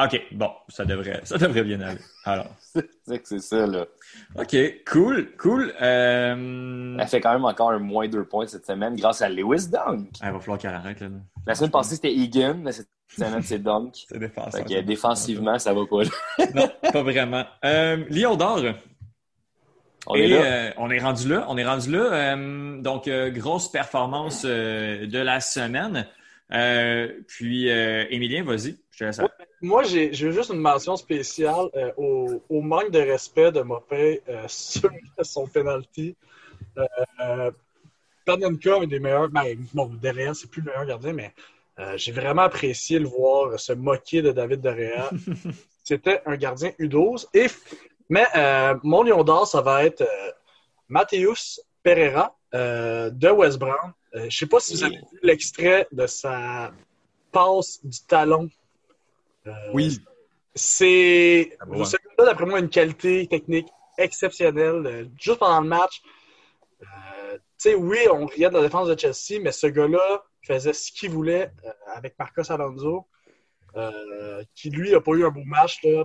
OK, 0.00 0.22
bon, 0.32 0.50
ça 0.68 0.84
devrait, 0.84 1.20
ça 1.24 1.38
devrait 1.38 1.64
bien 1.64 1.80
aller. 1.80 1.98
Alors. 2.24 2.46
C'est 3.06 3.18
que 3.18 3.26
c'est 3.26 3.40
ça, 3.40 3.66
là. 3.66 3.86
OK, 4.38 4.56
cool, 4.86 5.34
cool. 5.38 5.72
Euh... 5.80 6.96
Elle 7.00 7.06
fait 7.08 7.20
quand 7.20 7.32
même 7.32 7.44
encore 7.46 7.70
un 7.70 7.78
moins 7.78 8.06
2 8.06 8.24
points 8.24 8.46
cette 8.46 8.66
semaine 8.66 8.94
grâce 8.96 9.22
à 9.22 9.28
Lewis 9.28 9.68
Dunk. 9.68 10.10
Ah, 10.20 10.28
il 10.28 10.32
va 10.34 10.38
falloir 10.40 10.58
qu'elle 10.58 10.74
arrête, 10.74 11.00
là. 11.00 11.08
La 11.46 11.54
semaine 11.54 11.70
passée, 11.70 11.94
c'était 11.96 12.12
Egan, 12.14 12.58
mais 12.62 12.72
cette 12.72 12.88
semaine, 13.08 13.42
c'est 13.42 13.58
Dunk. 13.60 13.92
C'est 14.08 14.18
défenseur. 14.18 14.52
Fait 14.52 14.74
que 14.74 14.80
défensivement, 14.82 15.58
ça 15.58 15.72
va 15.72 15.80
pas. 15.86 16.02
Non, 16.54 16.70
pas 16.92 17.02
vraiment. 17.02 17.44
Euh, 17.64 18.04
Lyon 18.10 18.36
d'or. 18.36 18.60
On 20.06 20.14
Et, 20.14 20.24
est 20.24 20.28
là. 20.28 20.42
euh, 20.44 20.70
on 20.76 20.90
est 20.90 20.98
rendu 21.00 21.28
là. 21.28 21.46
On 21.48 21.56
est 21.56 21.66
rendu 21.66 21.90
là. 21.90 22.34
Euh, 22.34 22.80
donc, 22.82 23.08
grosse 23.08 23.70
performance 23.70 24.44
de 24.44 25.18
la 25.18 25.40
semaine. 25.40 26.06
Euh, 26.52 27.20
puis, 27.26 27.70
euh, 27.70 28.06
Émilien, 28.10 28.42
vas-y. 28.44 28.76
Je 28.90 28.98
te 28.98 29.04
laisse. 29.04 29.18
Ouais, 29.18 29.28
moi, 29.60 29.82
j'ai 29.82 30.12
juste 30.12 30.50
une 30.50 30.60
mention 30.60 30.96
spéciale 30.96 31.68
euh, 31.74 31.92
au, 31.96 32.42
au 32.48 32.60
manque 32.62 32.90
de 32.90 33.00
respect 33.00 33.52
de 33.52 33.60
Mopé 33.60 34.22
euh, 34.28 34.44
sur 34.48 34.90
son 35.22 35.46
penalty. 35.46 36.16
Euh, 36.78 37.50
Panenka, 38.24 38.76
un 38.76 38.86
des 38.86 39.00
meilleurs, 39.00 39.28
ben, 39.28 39.56
bon, 39.74 39.86
derrière, 40.00 40.36
c'est 40.36 40.50
plus 40.50 40.60
le 40.60 40.66
meilleur 40.66 40.86
gardien, 40.86 41.12
mais 41.12 41.32
j'ai 41.94 42.10
vraiment 42.10 42.42
apprécié 42.42 42.98
le 42.98 43.06
voir 43.06 43.58
se 43.58 43.72
moquer 43.72 44.20
de 44.20 44.32
David 44.32 44.60
Derrea. 44.60 45.10
C'était 45.84 46.20
un 46.26 46.36
gardien 46.36 46.70
U12. 46.80 47.26
Et, 47.32 47.46
mais 48.08 48.26
euh, 48.36 48.74
mon 48.82 49.04
lion 49.04 49.22
d'or, 49.22 49.46
ça 49.46 49.62
va 49.62 49.84
être 49.84 50.04
Mathéus 50.88 51.60
Pereira 51.84 52.36
de 52.52 53.30
West 53.30 53.58
Brom. 53.58 53.92
Euh, 54.14 54.26
je 54.30 54.38
sais 54.38 54.46
pas 54.46 54.60
si 54.60 54.74
vous 54.74 54.84
avez 54.84 54.96
vu 54.96 55.18
l'extrait 55.22 55.86
de 55.92 56.06
sa 56.06 56.72
passe 57.30 57.80
du 57.84 57.98
talon. 58.06 58.48
Euh, 59.46 59.52
Oui. 59.72 59.98
C'est. 60.54 61.56
Ah, 61.60 61.66
bon. 61.66 61.84
Ce 61.84 61.96
d'après 62.18 62.46
moi, 62.46 62.58
a 62.58 62.60
une 62.60 62.68
qualité 62.68 63.26
technique 63.28 63.68
exceptionnelle. 63.96 64.86
Euh, 64.86 65.04
juste 65.18 65.38
pendant 65.38 65.60
le 65.60 65.68
match, 65.68 66.02
euh, 66.82 67.36
tu 67.36 67.40
sais, 67.58 67.74
oui, 67.74 67.98
on 68.10 68.26
riait 68.26 68.48
de 68.48 68.54
la 68.54 68.62
défense 68.62 68.88
de 68.88 68.98
Chelsea, 68.98 69.40
mais 69.42 69.52
ce 69.52 69.66
gars-là 69.66 70.24
faisait 70.42 70.72
ce 70.72 70.90
qu'il 70.92 71.10
voulait 71.10 71.52
euh, 71.64 71.70
avec 71.94 72.18
Marcos 72.18 72.50
Alonso, 72.50 73.06
euh, 73.76 74.42
qui 74.54 74.70
lui 74.70 74.94
a 74.94 75.00
pas 75.00 75.12
eu 75.12 75.24
un 75.24 75.30
beau 75.30 75.44
match. 75.44 75.82
Là. 75.82 76.04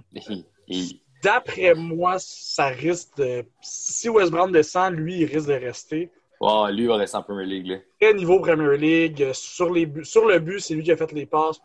D'après 1.23 1.73
moi, 1.73 2.17
ça 2.19 2.67
risque 2.67 3.17
de. 3.17 3.45
Si 3.61 4.09
West 4.09 4.31
Brom 4.31 4.51
descend, 4.51 4.93
lui, 4.93 5.19
il 5.19 5.25
risque 5.25 5.47
de 5.47 5.53
rester. 5.53 6.11
Oh, 6.45 6.67
lui, 6.69 6.81
il 6.83 6.87
va 6.89 6.97
rester 6.97 7.15
en 7.17 7.23
Premier 7.23 7.45
League. 7.45 7.67
Là. 7.67 7.77
Très 8.01 8.13
niveau 8.13 8.39
Premier 8.41 8.75
League. 8.77 9.21
euh, 9.23 9.31
Sur, 9.33 9.71
les 9.71 9.85
buts- 9.85 10.03
sur 10.03 10.25
le 10.25 10.39
but, 10.39 10.59
c'est 10.59 10.73
lui 10.73 10.83
qui 10.83 10.91
a 10.91 10.97
fait 10.97 11.11
les 11.13 11.25
passes. 11.25 11.61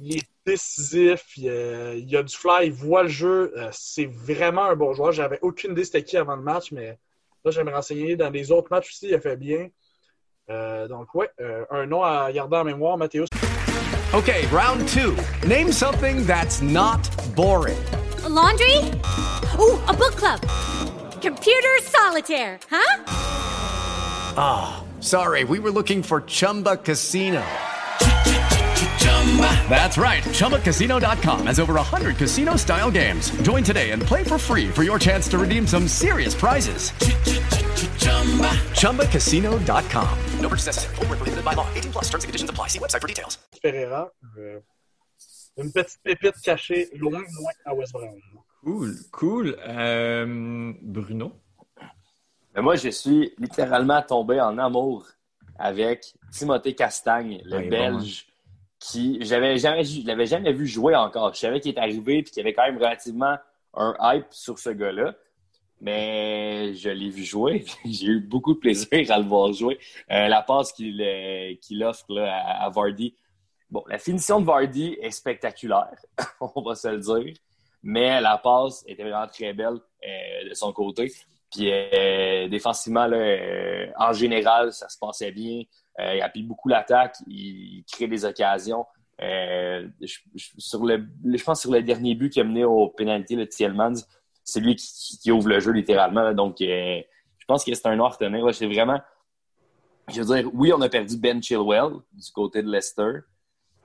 Il 0.00 0.16
est 0.18 0.28
décisif. 0.44 1.36
Il, 1.36 1.48
euh, 1.48 1.94
il 1.96 2.16
a 2.16 2.22
du 2.22 2.34
fly. 2.34 2.66
Il 2.66 2.72
voit 2.72 3.02
le 3.02 3.08
jeu. 3.08 3.52
euh, 3.56 3.68
c'est 3.72 4.06
vraiment 4.06 4.64
un 4.66 4.76
bon 4.76 4.92
joueur. 4.94 5.10
J'avais 5.12 5.40
aucune 5.42 5.72
idée 5.72 5.84
c'était 5.84 6.04
qui 6.04 6.16
avant 6.16 6.36
le 6.36 6.42
match, 6.42 6.70
mais 6.70 6.96
là, 7.44 7.50
je 7.50 7.58
vais 7.60 7.64
me 7.64 7.74
renseigner. 7.74 8.14
Dans 8.14 8.30
les 8.30 8.52
autres 8.52 8.68
matchs 8.70 8.90
aussi, 8.90 9.08
il 9.08 9.14
a 9.14 9.20
fait 9.20 9.36
bien. 9.36 9.68
Euh, 10.48 10.86
donc, 10.86 11.12
ouais, 11.16 11.28
euh, 11.40 11.64
un 11.70 11.86
nom 11.86 12.04
à 12.04 12.30
garder 12.30 12.58
en 12.58 12.64
mémoire, 12.64 12.96
Mathéus. 12.96 13.28
Okay, 14.14 14.46
round 14.52 14.86
two. 14.86 15.16
Name 15.48 15.72
something 15.72 16.24
that's 16.24 16.62
not 16.62 17.00
boring. 17.34 17.76
A 18.24 18.28
laundry? 18.28 18.78
Ooh, 19.58 19.76
a 19.88 19.92
book 19.92 20.14
club. 20.14 20.38
Computer 21.20 21.80
solitaire, 21.82 22.60
huh? 22.70 23.45
Ah, 24.36 24.82
sorry, 25.00 25.44
we 25.44 25.58
were 25.58 25.70
looking 25.70 26.02
for 26.02 26.20
Chumba 26.22 26.76
Casino. 26.76 27.44
That's 29.68 29.98
right. 29.98 30.22
ChumbaCasino.com 30.22 31.46
has 31.46 31.58
over 31.60 31.74
100 31.74 32.16
casino 32.16 32.56
style 32.56 32.90
games. 32.90 33.30
Join 33.42 33.62
today 33.64 33.90
and 33.90 34.00
play 34.02 34.24
for 34.24 34.38
free 34.38 34.68
for 34.68 34.82
your 34.84 34.98
chance 34.98 35.28
to 35.28 35.38
redeem 35.38 35.66
some 35.66 35.86
serious 35.88 36.34
prizes. 36.34 36.92
ChumbaCasino.com. 38.80 40.18
No 40.40 40.48
purchase 40.48 40.66
necessary. 40.66 40.94
Void 40.96 41.08
where 41.08 41.16
prohibited 41.18 41.44
by 41.44 41.52
law. 41.54 41.66
18 41.74 41.92
plus 41.92 42.04
terms 42.04 42.24
and 42.24 42.28
conditions 42.28 42.50
apply. 42.50 42.68
See 42.68 42.78
website 42.78 43.00
for 43.02 43.08
details. 43.08 43.38
Pereira. 43.62 44.08
euh, 44.38 44.60
une 45.58 45.72
petite 45.72 45.98
pépite 46.04 46.34
cachée 46.44 46.88
loin, 46.98 47.20
loin 47.20 47.52
à 47.66 47.74
West 47.74 47.92
Brom. 47.92 48.10
Cool, 48.64 48.94
cool. 49.10 49.56
Euh, 49.66 50.72
Bruno. 50.82 51.32
Mais 52.56 52.62
moi, 52.62 52.74
je 52.74 52.88
suis 52.88 53.34
littéralement 53.38 54.00
tombé 54.00 54.40
en 54.40 54.56
amour 54.56 55.06
avec 55.58 56.14
Timothée 56.32 56.74
Castagne, 56.74 57.42
le 57.44 57.68
Belge, 57.68 58.26
qui 58.78 59.18
j'avais 59.20 59.58
jamais, 59.58 59.84
je 59.84 60.06
l'avais 60.06 60.24
jamais 60.24 60.54
vu 60.54 60.66
jouer 60.66 60.96
encore. 60.96 61.34
Je 61.34 61.40
savais 61.40 61.60
qu'il 61.60 61.74
est 61.74 61.78
arrivé 61.78 62.18
et 62.18 62.22
qu'il 62.22 62.38
y 62.38 62.40
avait 62.40 62.54
quand 62.54 62.64
même 62.64 62.78
relativement 62.78 63.36
un 63.74 63.94
hype 64.00 64.26
sur 64.30 64.58
ce 64.58 64.70
gars-là. 64.70 65.14
mais 65.82 66.72
je 66.74 66.88
l'ai 66.88 67.10
vu 67.10 67.24
jouer. 67.24 67.66
J'ai 67.84 68.06
eu 68.06 68.20
beaucoup 68.20 68.54
de 68.54 68.58
plaisir 68.58 68.88
à 69.10 69.18
le 69.18 69.24
voir 69.26 69.52
jouer. 69.52 69.78
Euh, 70.10 70.28
la 70.28 70.40
passe 70.40 70.72
qu'il 70.72 71.02
euh, 71.02 71.86
offre 71.86 72.06
là, 72.08 72.40
à, 72.40 72.64
à 72.64 72.70
Vardy. 72.70 73.14
Bon, 73.70 73.84
la 73.86 73.98
finition 73.98 74.40
de 74.40 74.46
Vardy 74.46 74.96
est 75.02 75.10
spectaculaire, 75.10 75.98
on 76.40 76.62
va 76.62 76.74
se 76.74 76.88
le 76.88 77.00
dire. 77.00 77.34
Mais 77.82 78.18
la 78.22 78.38
passe 78.38 78.82
était 78.86 79.02
vraiment 79.02 79.26
très 79.26 79.52
belle 79.52 79.78
euh, 80.06 80.48
de 80.48 80.54
son 80.54 80.72
côté. 80.72 81.12
Puis 81.56 81.70
euh, 81.72 82.48
défensivement, 82.48 83.06
là, 83.06 83.16
euh, 83.16 83.86
en 83.98 84.12
général, 84.12 84.72
ça 84.72 84.88
se 84.88 84.98
passait 84.98 85.32
bien. 85.32 85.62
Euh, 86.00 86.14
il 86.16 86.20
appuie 86.20 86.42
beaucoup 86.42 86.68
l'attaque, 86.68 87.16
il, 87.26 87.78
il 87.78 87.84
crée 87.90 88.06
des 88.08 88.24
occasions. 88.24 88.84
Je, 89.18 89.88
je- 90.34 90.50
sur 90.58 90.84
le, 90.84 91.06
je 91.24 91.42
pense 91.42 91.62
sur 91.62 91.72
le 91.72 91.82
dernier 91.82 92.14
but 92.14 92.30
qui 92.30 92.40
a 92.40 92.44
mené 92.44 92.64
au 92.64 92.88
pénalité, 92.88 93.34
le 93.36 93.48
Tielmans, 93.48 93.94
c'est 94.44 94.60
lui 94.60 94.76
qui, 94.76 95.18
qui 95.18 95.32
ouvre 95.32 95.48
le 95.48 95.58
jeu 95.60 95.72
littéralement. 95.72 96.22
là. 96.22 96.34
donc, 96.34 96.56
je 96.60 97.44
pense 97.48 97.64
que 97.64 97.72
c'est 97.74 97.86
un 97.86 98.00
retenir. 98.02 98.44
là. 98.44 98.52
C'est 98.52 98.66
vraiment, 98.66 99.00
je 100.12 100.20
veux 100.22 100.34
dire, 100.36 100.50
oui, 100.52 100.72
on 100.74 100.80
a 100.82 100.88
perdu 100.88 101.16
Ben 101.16 101.42
Chilwell 101.42 101.92
du 102.12 102.30
côté 102.32 102.62
de 102.62 102.70
Leicester, 102.70 103.20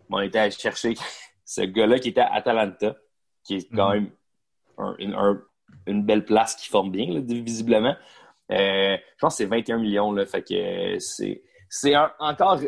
mais 0.10 0.18
on 0.18 0.20
était 0.22 0.40
allé 0.40 0.52
chercher 0.52 0.96
ce 1.46 1.62
gars-là 1.62 2.00
qui 2.00 2.10
était 2.10 2.22
à 2.22 2.34
Atalanta, 2.34 2.96
qui 3.44 3.56
est 3.56 3.74
quand 3.74 3.92
même 3.94 4.10
un- 4.78 4.96
une, 5.00 5.14
un- 5.16 5.42
une 5.88 6.04
belle 6.04 6.26
place 6.26 6.56
qui 6.56 6.68
forme 6.70 6.92
bien, 6.92 7.14
là, 7.14 7.20
visiblement. 7.26 7.96
Euh, 8.52 8.98
je 8.98 9.20
pense 9.20 9.34
que 9.34 9.38
c'est 9.38 9.46
21 9.46 9.78
millions, 9.80 10.12
là, 10.12 10.26
fait 10.26 10.42
que 10.44 10.54
euh, 10.54 11.00
c'est 11.00 11.42
c'est 11.70 11.94
un- 11.96 12.12
encore 12.20 12.60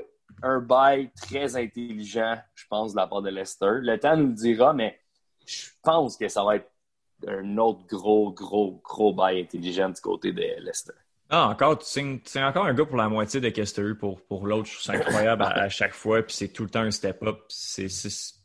un 0.42 0.60
bail 0.60 1.12
très 1.22 1.56
intelligent, 1.58 2.38
je 2.56 2.64
pense, 2.70 2.94
de 2.94 2.98
la 2.98 3.08
part 3.08 3.22
de 3.22 3.30
Leicester. 3.30 3.68
Le 3.82 4.00
temps 4.00 4.16
nous 4.16 4.28
le 4.28 4.34
dira, 4.34 4.74
mais 4.74 4.98
je 5.46 5.68
pense 5.84 6.16
que 6.18 6.28
ça 6.30 6.44
va 6.44 6.56
être 6.58 6.70
un 7.28 7.58
autre 7.58 7.86
gros, 7.88 8.32
gros, 8.32 8.82
gros 8.84 9.14
bail 9.14 9.42
intelligent 9.42 9.90
du 9.90 10.00
côté 10.02 10.32
de 10.32 10.42
Leicester. 10.62 10.94
Ah, 11.30 11.50
encore, 11.50 11.80
tu 11.80 11.86
signes, 11.86 12.20
tu 12.20 12.32
signes 12.32 12.44
encore 12.44 12.66
un 12.66 12.74
gars 12.74 12.86
pour 12.86 12.98
la 12.98 13.10
moitié 13.10 13.40
de 13.42 13.50
qu'est-ce 13.50 13.74
que 13.74 13.82
t'as 13.82 13.88
eu 13.88 13.96
pour, 13.96 14.22
pour 14.22 14.46
l'autre. 14.48 14.68
Je 14.68 14.74
trouve 14.74 14.84
ça 14.84 14.94
incroyable 14.94 15.44
à, 15.44 15.48
à 15.64 15.70
chaque 15.70 15.94
fois. 15.94 16.22
Puis 16.22 16.36
c'est 16.36 16.50
tout 16.50 16.64
le 16.64 16.70
temps 16.70 16.82
un 16.82 16.92
step-up. 16.92 17.40
C'est, 17.50 17.90
c'est- 17.90 18.36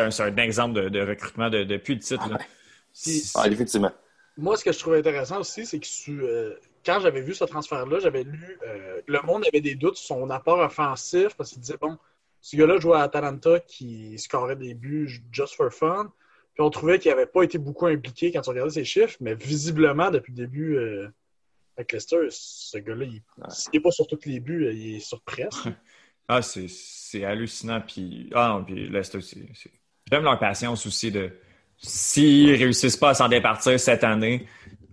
un, 0.00 0.10
exemple 0.38 0.74
de, 0.74 0.88
de 0.88 1.00
recrutement 1.00 1.50
de- 1.50 1.64
depuis 1.64 1.94
le 1.94 2.00
titre. 2.00 2.28
là. 2.30 2.38
Puis- 2.92 3.30
Ah, 3.34 3.46
effectivement. 3.48 3.92
Moi, 4.36 4.56
ce 4.56 4.64
que 4.64 4.72
je 4.72 4.78
trouve 4.78 4.94
intéressant 4.94 5.40
aussi, 5.40 5.66
c'est 5.66 5.80
que 5.80 5.86
euh, 6.10 6.54
quand 6.86 7.00
j'avais 7.00 7.22
vu 7.22 7.34
ce 7.34 7.44
transfert-là, 7.44 7.98
j'avais 7.98 8.22
lu 8.22 8.58
euh, 8.66 9.00
le 9.06 9.20
monde 9.22 9.44
avait 9.48 9.60
des 9.60 9.74
doutes 9.74 9.96
sur 9.96 10.16
son 10.16 10.30
apport 10.30 10.60
offensif 10.60 11.34
parce 11.36 11.50
qu'il 11.50 11.60
disait 11.60 11.76
bon, 11.80 11.98
ce 12.40 12.56
gars-là 12.56 12.78
jouait 12.78 12.96
à 12.98 13.02
Atalanta 13.02 13.58
qui 13.60 14.16
scorait 14.18 14.54
des 14.56 14.74
buts 14.74 15.10
just 15.32 15.54
for 15.56 15.72
fun. 15.72 16.12
Puis 16.54 16.62
on 16.64 16.70
trouvait 16.70 16.98
qu'il 17.00 17.10
n'avait 17.10 17.26
pas 17.26 17.42
été 17.42 17.58
beaucoup 17.58 17.86
impliqué 17.86 18.30
quand 18.32 18.46
on 18.46 18.50
regardait 18.50 18.72
ses 18.72 18.84
chiffres, 18.84 19.16
mais 19.20 19.34
visiblement, 19.34 20.10
depuis 20.10 20.32
le 20.32 20.36
début 20.36 20.76
euh, 20.76 21.08
avec 21.76 21.92
Leicester, 21.92 22.26
ce 22.30 22.78
gars-là, 22.78 23.04
il 23.06 23.22
n'est 23.72 23.80
pas 23.80 23.90
sur 23.90 24.06
tous 24.06 24.20
les 24.24 24.38
buts, 24.40 24.68
il 24.72 24.96
est 24.96 25.00
sur 25.00 25.20
presque. 25.22 25.66
Ah, 26.30 26.42
c'est, 26.42 27.24
hallucinant. 27.24 27.80
Puis, 27.80 28.28
ah 28.34 28.50
non, 28.50 28.62
puis 28.62 28.86
Leicester, 28.90 29.22
c'est- 29.22 29.48
j'aime 30.12 30.24
leur 30.24 30.38
patience 30.38 30.84
aussi 30.84 31.10
de 31.10 31.32
s'ils 31.78 32.54
réussissent 32.54 32.96
pas 32.96 33.10
à 33.10 33.14
s'en 33.14 33.28
départir 33.28 33.78
cette 33.80 34.04
année, 34.04 34.46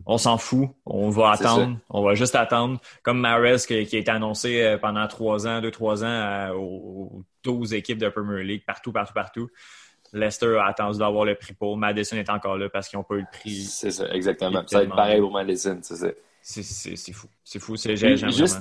on 0.06 0.18
s'en 0.18 0.38
fout. 0.38 0.70
On 0.86 1.10
va 1.10 1.32
attendre. 1.32 1.78
On 1.90 2.04
va 2.04 2.14
juste 2.14 2.36
attendre. 2.36 2.80
Comme 3.04 3.20
Mares 3.20 3.66
qui, 3.68 3.86
qui 3.86 3.96
a 3.96 4.00
été 4.00 4.12
annoncé 4.12 4.62
euh, 4.62 4.78
pendant 4.78 5.08
trois 5.08 5.48
ans, 5.48 5.62
deux, 5.62 5.72
trois 5.72 6.04
ans 6.04 6.08
à- 6.08 6.54
aux, 6.54 6.60
aux 6.62 7.24
12 7.44 7.74
équipes 7.74 7.98
de 7.98 8.10
Premier 8.10 8.44
League, 8.44 8.64
partout, 8.68 8.92
partout, 8.92 9.14
partout. 9.14 9.50
Leicester 10.14 10.58
a 10.60 10.68
attendu 10.68 11.00
d'avoir 11.00 11.26
le 11.26 11.36
prix 11.36 11.54
pour. 11.54 11.76
Madison 11.76 12.16
est 12.18 12.30
encore 12.30 12.58
là 12.58 12.70
parce 12.70 12.88
qu'ils 12.88 12.98
n'ont 13.00 13.04
pas 13.04 13.16
eu 13.16 13.22
le 13.22 13.26
prix. 13.32 13.64
C'est 13.64 13.92
ça, 13.92 14.08
exactement. 14.14 14.52
Ça 14.52 14.58
va 14.58 14.62
être 14.62 14.70
tellement 14.70 14.96
pareil 14.96 15.20
pour 15.20 15.32
Madison, 15.32 15.80
c'est 15.82 15.96
ça. 15.96 16.08
C'est, 16.42 17.12
fou. 17.12 17.28
C'est 17.44 17.60
fou. 17.60 17.76
C'est, 17.76 17.96
Juste, 17.96 18.60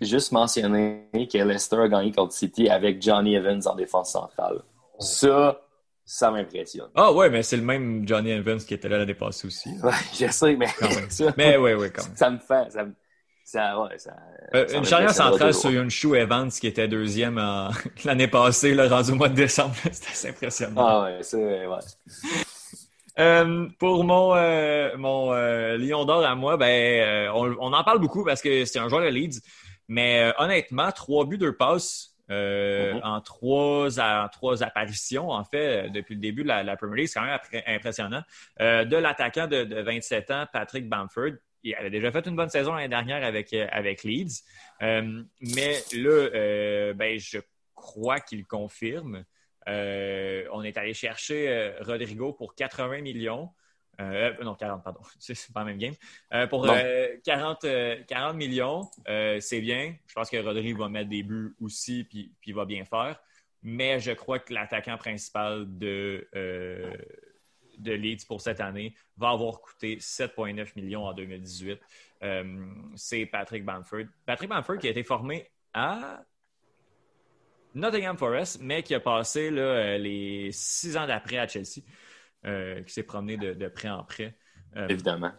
juste 0.00 0.32
mentionner 0.32 1.06
que 1.30 1.38
Leicester 1.38 1.76
a 1.76 1.88
gagné 1.88 2.10
contre 2.12 2.32
City 2.32 2.70
avec 2.70 3.02
Johnny 3.02 3.34
Evans 3.34 3.60
en 3.66 3.74
défense 3.74 4.12
centrale. 4.12 4.62
Ça, 4.98 5.60
ça 6.08 6.30
m'impressionne. 6.30 6.90
Ah 6.94 7.12
ouais, 7.12 7.30
mais 7.30 7.42
c'est 7.42 7.56
le 7.56 7.62
même 7.62 8.06
Johnny 8.08 8.30
Evans 8.30 8.58
qui 8.58 8.74
était 8.74 8.88
là 8.88 8.98
l'année 8.98 9.14
passée 9.14 9.46
aussi. 9.46 9.68
Ouais, 9.82 9.92
je 10.18 10.26
sais, 10.30 10.56
mais 10.56 10.66
ça, 11.10 11.34
Mais 11.36 11.56
ouais, 11.56 11.74
ouais, 11.74 11.90
quand 11.90 12.04
même. 12.04 12.16
ça 12.16 12.30
me 12.30 12.38
fait. 12.38 12.70
Ça, 12.70 12.84
me- 12.84 12.94
ça, 13.44 13.80
ouais, 13.80 13.98
ça, 13.98 14.16
Euh, 14.54 14.66
ça 14.68 14.76
une 14.78 14.84
charnière 14.84 15.14
centrale 15.14 15.54
sur 15.54 15.70
Yunshu 15.70 16.14
Evans 16.16 16.50
qui 16.50 16.66
était 16.66 16.88
deuxième 16.88 17.38
l'année 18.04 18.28
passée, 18.28 18.74
là, 18.74 18.88
rendu 18.88 19.12
au 19.12 19.14
mois 19.16 19.28
de 19.28 19.34
décembre. 19.34 19.74
C'était 19.92 20.10
assez 20.10 20.28
impressionnant. 20.28 20.86
Ah 20.86 21.02
ouais, 21.04 21.22
ça, 21.22 21.38
ouais. 21.38 21.66
Euh, 23.18 23.68
pour 23.78 24.04
mon, 24.04 24.34
euh, 24.36 24.96
mon 24.96 25.32
euh, 25.32 25.76
Lion 25.76 26.04
d'or 26.04 26.24
à 26.24 26.34
moi, 26.36 26.56
ben, 26.56 27.30
on, 27.34 27.56
on 27.58 27.72
en 27.72 27.82
parle 27.84 27.98
beaucoup 27.98 28.24
parce 28.24 28.40
que 28.40 28.64
c'est 28.64 28.78
un 28.78 28.88
joueur 28.88 29.02
de 29.02 29.08
Leeds. 29.08 29.40
Mais 29.88 30.32
honnêtement, 30.38 30.92
trois 30.92 31.24
buts, 31.24 31.38
deux 31.38 31.56
passes 31.56 32.14
euh, 32.30 32.94
Mhm. 32.94 33.00
en, 33.04 33.20
trois, 33.20 34.00
en 34.00 34.28
trois 34.28 34.62
apparitions, 34.62 35.30
en 35.30 35.44
fait, 35.44 35.86
euh, 35.86 35.88
depuis 35.88 36.14
le 36.14 36.20
début 36.20 36.42
de 36.42 36.48
la, 36.48 36.62
la 36.62 36.76
Premier 36.76 36.96
League, 36.96 37.08
c'est 37.08 37.18
quand 37.20 37.26
même 37.26 37.38
impressionnant. 37.66 38.22
Euh, 38.60 38.84
de 38.84 38.96
l'attaquant 38.96 39.46
de, 39.46 39.64
de 39.64 39.80
27 39.80 40.30
ans, 40.30 40.46
Patrick 40.52 40.88
Bamford, 40.88 41.32
il 41.62 41.74
avait 41.74 41.90
déjà 41.90 42.12
fait 42.12 42.26
une 42.26 42.36
bonne 42.36 42.50
saison 42.50 42.74
l'année 42.74 42.88
dernière 42.88 43.24
avec, 43.24 43.52
avec 43.52 44.04
Leeds. 44.04 44.42
Euh, 44.82 45.22
mais 45.40 45.76
là, 45.94 46.92
ben, 46.94 47.18
je 47.18 47.38
crois 47.74 48.20
qu'il 48.20 48.46
confirme. 48.46 49.24
On 49.66 50.62
est 50.62 50.76
allé 50.78 50.94
chercher 50.94 51.72
Rodrigo 51.80 52.32
pour 52.32 52.54
80 52.54 53.00
millions. 53.02 53.50
Euh, 54.00 54.32
non, 54.44 54.54
40, 54.54 54.84
pardon. 54.84 55.00
C'est 55.18 55.52
pas 55.52 55.60
la 55.60 55.66
même 55.66 55.78
game. 55.78 55.94
Euh, 56.32 56.46
pour 56.46 56.64
Non. 56.66 56.74
euh, 56.76 57.16
40, 57.24 57.64
euh, 57.64 58.02
40 58.06 58.36
millions, 58.36 58.88
c'est 59.40 59.60
bien. 59.60 59.94
Je 60.06 60.14
pense 60.14 60.30
que 60.30 60.36
Rodrigo 60.36 60.78
va 60.84 60.88
mettre 60.88 61.10
des 61.10 61.22
buts 61.22 61.54
aussi, 61.60 62.04
puis, 62.04 62.32
puis 62.40 62.50
il 62.50 62.54
va 62.54 62.64
bien 62.64 62.84
faire. 62.84 63.18
Mais 63.62 63.98
je 63.98 64.12
crois 64.12 64.38
que 64.38 64.54
l'attaquant 64.54 64.96
principal 64.96 65.66
de, 65.66 66.28
de 67.78 67.92
Leeds 67.92 68.24
pour 68.26 68.40
cette 68.40 68.60
année 68.60 68.94
va 69.16 69.30
avoir 69.30 69.60
coûté 69.60 69.96
7,9 69.96 70.72
millions 70.76 71.04
en 71.04 71.12
2018. 71.12 71.80
Euh, 72.22 72.66
c'est 72.94 73.26
Patrick 73.26 73.64
Bamford. 73.64 74.04
Patrick 74.26 74.48
Bamford 74.48 74.78
qui 74.78 74.86
a 74.86 74.90
été 74.90 75.02
formé 75.02 75.50
à 75.74 76.22
Nottingham 77.74 78.16
Forest, 78.16 78.60
mais 78.60 78.82
qui 78.82 78.94
a 78.94 79.00
passé 79.00 79.50
là, 79.50 79.98
les 79.98 80.50
six 80.52 80.96
ans 80.96 81.06
d'après 81.06 81.38
à 81.38 81.46
Chelsea, 81.46 81.82
euh, 82.46 82.82
qui 82.82 82.92
s'est 82.92 83.02
promené 83.02 83.36
de, 83.36 83.52
de 83.54 83.68
prêt 83.68 83.88
en 83.88 84.04
prêt. 84.04 84.36
euh, 84.76 84.86
Évidemment. 84.88 85.32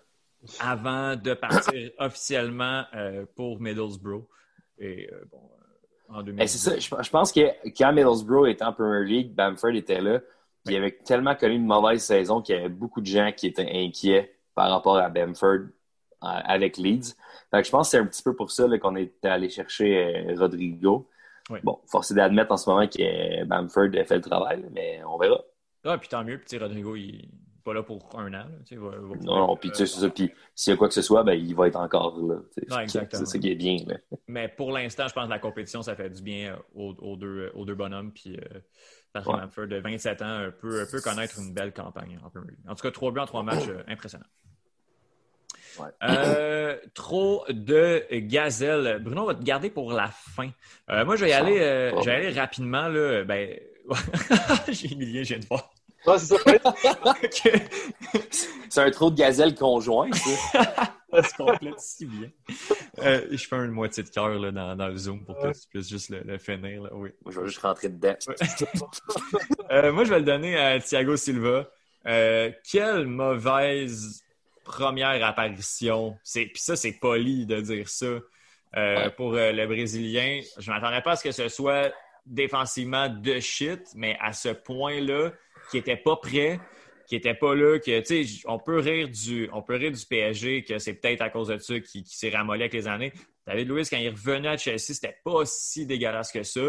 Avant 0.59 1.15
de 1.15 1.33
partir 1.33 1.91
officiellement 1.99 2.85
euh, 2.93 3.25
pour 3.35 3.59
Middlesbrough. 3.59 4.25
Et 4.77 5.09
bon, 5.31 5.41
en 6.09 6.23
2018. 6.23 6.41
Eh, 6.43 6.47
c'est 6.47 6.57
ça, 6.57 6.77
je, 6.77 7.03
je 7.03 7.09
pense 7.09 7.31
que 7.31 7.41
quand 7.77 7.91
Middlesbrough 7.91 8.47
était 8.47 8.63
en 8.63 8.73
Premier 8.73 9.05
League, 9.05 9.33
Bamford 9.33 9.71
était 9.75 9.99
là. 10.01 10.19
puis 10.65 10.75
Il 10.75 10.77
avait 10.77 10.91
tellement 11.05 11.35
connu 11.35 11.55
une 11.55 11.65
mauvaise 11.65 12.01
saison 12.03 12.41
qu'il 12.41 12.55
y 12.55 12.59
avait 12.59 12.69
beaucoup 12.69 13.01
de 13.01 13.05
gens 13.05 13.31
qui 13.35 13.47
étaient 13.47 13.69
inquiets 13.69 14.33
par 14.55 14.69
rapport 14.69 14.97
à 14.97 15.09
Bamford 15.09 15.67
avec 16.21 16.77
Leeds. 16.77 17.15
Fait 17.51 17.61
que 17.61 17.65
je 17.65 17.71
pense 17.71 17.87
que 17.87 17.91
c'est 17.91 17.97
un 17.97 18.05
petit 18.05 18.23
peu 18.23 18.35
pour 18.35 18.51
ça 18.51 18.65
qu'on 18.77 18.95
est 18.95 19.23
allé 19.25 19.49
chercher 19.49 20.25
Rodrigo. 20.37 21.09
Oui. 21.49 21.59
Bon, 21.63 21.79
force 21.87 22.11
est 22.11 22.15
d'admettre 22.15 22.51
en 22.51 22.57
ce 22.57 22.69
moment 22.69 22.87
que 22.87 23.43
Bamford 23.45 23.89
a 23.97 24.03
fait 24.05 24.15
le 24.17 24.21
travail, 24.21 24.63
mais 24.71 25.01
on 25.05 25.17
verra. 25.17 25.41
Ah, 25.85 25.97
puis 25.97 26.09
tant 26.09 26.23
mieux. 26.23 26.39
Puis 26.39 26.57
Rodrigo, 26.57 26.95
il 26.95 27.13
n'est 27.17 27.29
pas 27.63 27.73
là 27.73 27.83
pour 27.83 28.09
un 28.17 28.27
an. 28.27 28.31
là, 28.31 28.45
tu 28.65 28.69
sais, 28.69 28.75
il 28.75 28.79
va- 28.79 28.91
il 28.93 29.01
va 29.01 29.15
pouvoir- 29.15 29.19
Non, 29.23 29.47
non, 29.47 29.55
puis 29.57 29.69
tu 29.69 29.75
sais, 29.77 29.85
c'est 29.85 29.99
ça. 30.01 30.09
Puis 30.09 30.31
s'il 30.55 30.71
y 30.71 30.73
a 30.73 30.77
quoi 30.77 30.87
que 30.87 30.93
ce 30.93 31.01
soit, 31.01 31.23
ben, 31.23 31.33
il 31.33 31.55
va 31.55 31.67
être 31.67 31.75
encore 31.77 32.17
là. 32.19 32.35
Ouais. 32.35 32.87
C'est 32.87 33.25
ça 33.25 33.39
qui 33.39 33.51
est 33.51 33.55
bien. 33.55 33.77
Là. 33.87 33.95
Mais 34.27 34.47
pour 34.47 34.71
l'instant, 34.71 35.07
je 35.07 35.13
pense 35.13 35.25
que 35.25 35.29
la 35.29 35.39
compétition, 35.39 35.81
ça 35.81 35.95
fait 35.95 36.09
du 36.09 36.21
bien 36.21 36.53
euh, 36.53 36.57
aux, 36.75 36.93
aux 36.99 37.15
deux, 37.15 37.51
aux 37.55 37.65
deux 37.65 37.75
bonhommes. 37.75 38.11
Puis 38.11 38.37
euh, 38.37 38.59
Patrick 39.13 39.35
Ouais. 39.57 39.67
De 39.67 39.77
27 39.77 40.21
ans, 40.21 40.49
peut, 40.59 40.85
peut 40.91 41.01
connaître 41.01 41.39
une 41.39 41.53
belle 41.53 41.73
campagne 41.73 42.19
en 42.67 42.75
tout 42.75 42.81
cas, 42.83 42.91
trois 42.91 43.11
buts 43.11 43.19
en 43.19 43.25
trois 43.25 43.43
matchs, 43.43 43.67
euh, 43.69 43.83
impressionnant. 43.87 44.25
Ouais. 45.79 45.87
Euh, 46.03 46.77
trop 46.93 47.45
de 47.49 48.03
gazelle. 48.19 48.99
Bruno, 49.01 49.21
on 49.21 49.25
va 49.25 49.35
te 49.35 49.43
garder 49.43 49.69
pour 49.69 49.93
la 49.93 50.07
fin. 50.07 50.49
Euh, 50.89 51.05
moi, 51.05 51.15
je 51.15 51.23
vais 51.23 51.29
y 51.31 51.33
aller, 51.33 51.59
euh, 51.59 51.91
je 52.01 52.05
vais 52.05 52.11
aller 52.15 52.31
rapidement. 52.31 52.87
Là. 52.89 53.23
Ben... 53.23 53.57
J'ai 54.69 54.93
Emilien, 54.93 55.23
je 55.23 55.29
viens 55.29 55.39
de 55.39 55.45
voir. 55.45 55.71
Ouais, 56.05 56.17
c'est 56.17 56.37
ça. 56.37 56.43
C'est 58.69 58.81
un 58.81 58.91
trop 58.91 59.09
de 59.09 59.15
gazelle 59.15 59.55
conjoint, 59.55 60.11
ça. 60.13 60.93
Ça 61.11 61.23
se 61.23 61.33
complète 61.33 61.79
si 61.79 62.05
bien. 62.05 62.29
Euh, 62.99 63.25
je 63.31 63.47
fais 63.47 63.55
une 63.55 63.71
moitié 63.71 64.03
de 64.03 64.09
cœur 64.09 64.39
dans, 64.51 64.75
dans 64.75 64.87
le 64.87 64.95
Zoom 64.95 65.25
pour 65.25 65.39
que 65.39 65.51
tu 65.51 65.67
puisses 65.69 65.89
juste 65.89 66.09
le, 66.09 66.21
le 66.21 66.37
finir. 66.37 66.83
Là. 66.83 66.89
Oui. 66.93 67.09
Moi, 67.23 67.33
je 67.33 67.39
vais 67.39 67.47
juste 67.47 67.59
rentrer 67.59 67.89
dedans. 67.89 68.15
Euh, 69.71 69.91
moi, 69.91 70.03
je 70.03 70.09
vais 70.09 70.19
le 70.19 70.25
donner 70.25 70.57
à 70.57 70.79
Thiago 70.79 71.17
Silva. 71.17 71.69
Euh, 72.05 72.51
quelle 72.69 73.07
mauvaise 73.07 74.23
première 74.63 75.23
apparition. 75.25 76.17
C'est, 76.23 76.45
puis 76.45 76.61
ça, 76.61 76.75
c'est 76.75 76.93
poli 76.93 77.45
de 77.45 77.59
dire 77.61 77.89
ça. 77.89 78.19
Pour 79.17 79.33
le 79.33 79.65
Brésilien, 79.65 80.41
je 80.59 80.69
ne 80.69 80.75
m'attendais 80.75 81.01
pas 81.01 81.11
à 81.11 81.15
ce 81.15 81.23
que 81.23 81.31
ce 81.31 81.47
soit 81.49 81.91
défensivement 82.29 83.09
de 83.09 83.39
shit, 83.39 83.81
mais 83.95 84.17
à 84.21 84.33
ce 84.33 84.49
point-là, 84.49 85.31
qui 85.71 85.77
n'était 85.77 85.97
pas 85.97 86.15
prêt, 86.15 86.59
qui 87.07 87.15
était 87.15 87.33
pas 87.33 87.55
là, 87.55 87.79
que 87.79 87.99
tu 87.99 88.25
sais, 88.25 88.41
on 88.45 88.59
peut 88.59 88.79
rire 88.79 89.09
du, 89.09 89.49
on 89.51 89.61
peut 89.61 89.75
rire 89.75 89.91
du 89.91 90.05
PSG, 90.05 90.63
que 90.63 90.77
c'est 90.77 90.93
peut-être 90.93 91.21
à 91.21 91.29
cause 91.29 91.47
de 91.47 91.57
ça 91.57 91.79
qui, 91.79 92.03
qui 92.03 92.15
s'est 92.15 92.29
ramolli 92.29 92.61
avec 92.61 92.73
les 92.73 92.87
années. 92.87 93.11
David 93.47 93.67
Luiz, 93.67 93.89
quand 93.89 93.97
il 93.97 94.09
revenait 94.09 94.49
à 94.49 94.57
Chelsea, 94.57 94.93
c'était 94.93 95.17
pas 95.23 95.43
si 95.43 95.87
dégueulasse 95.87 96.31
que 96.31 96.43
ça. 96.43 96.59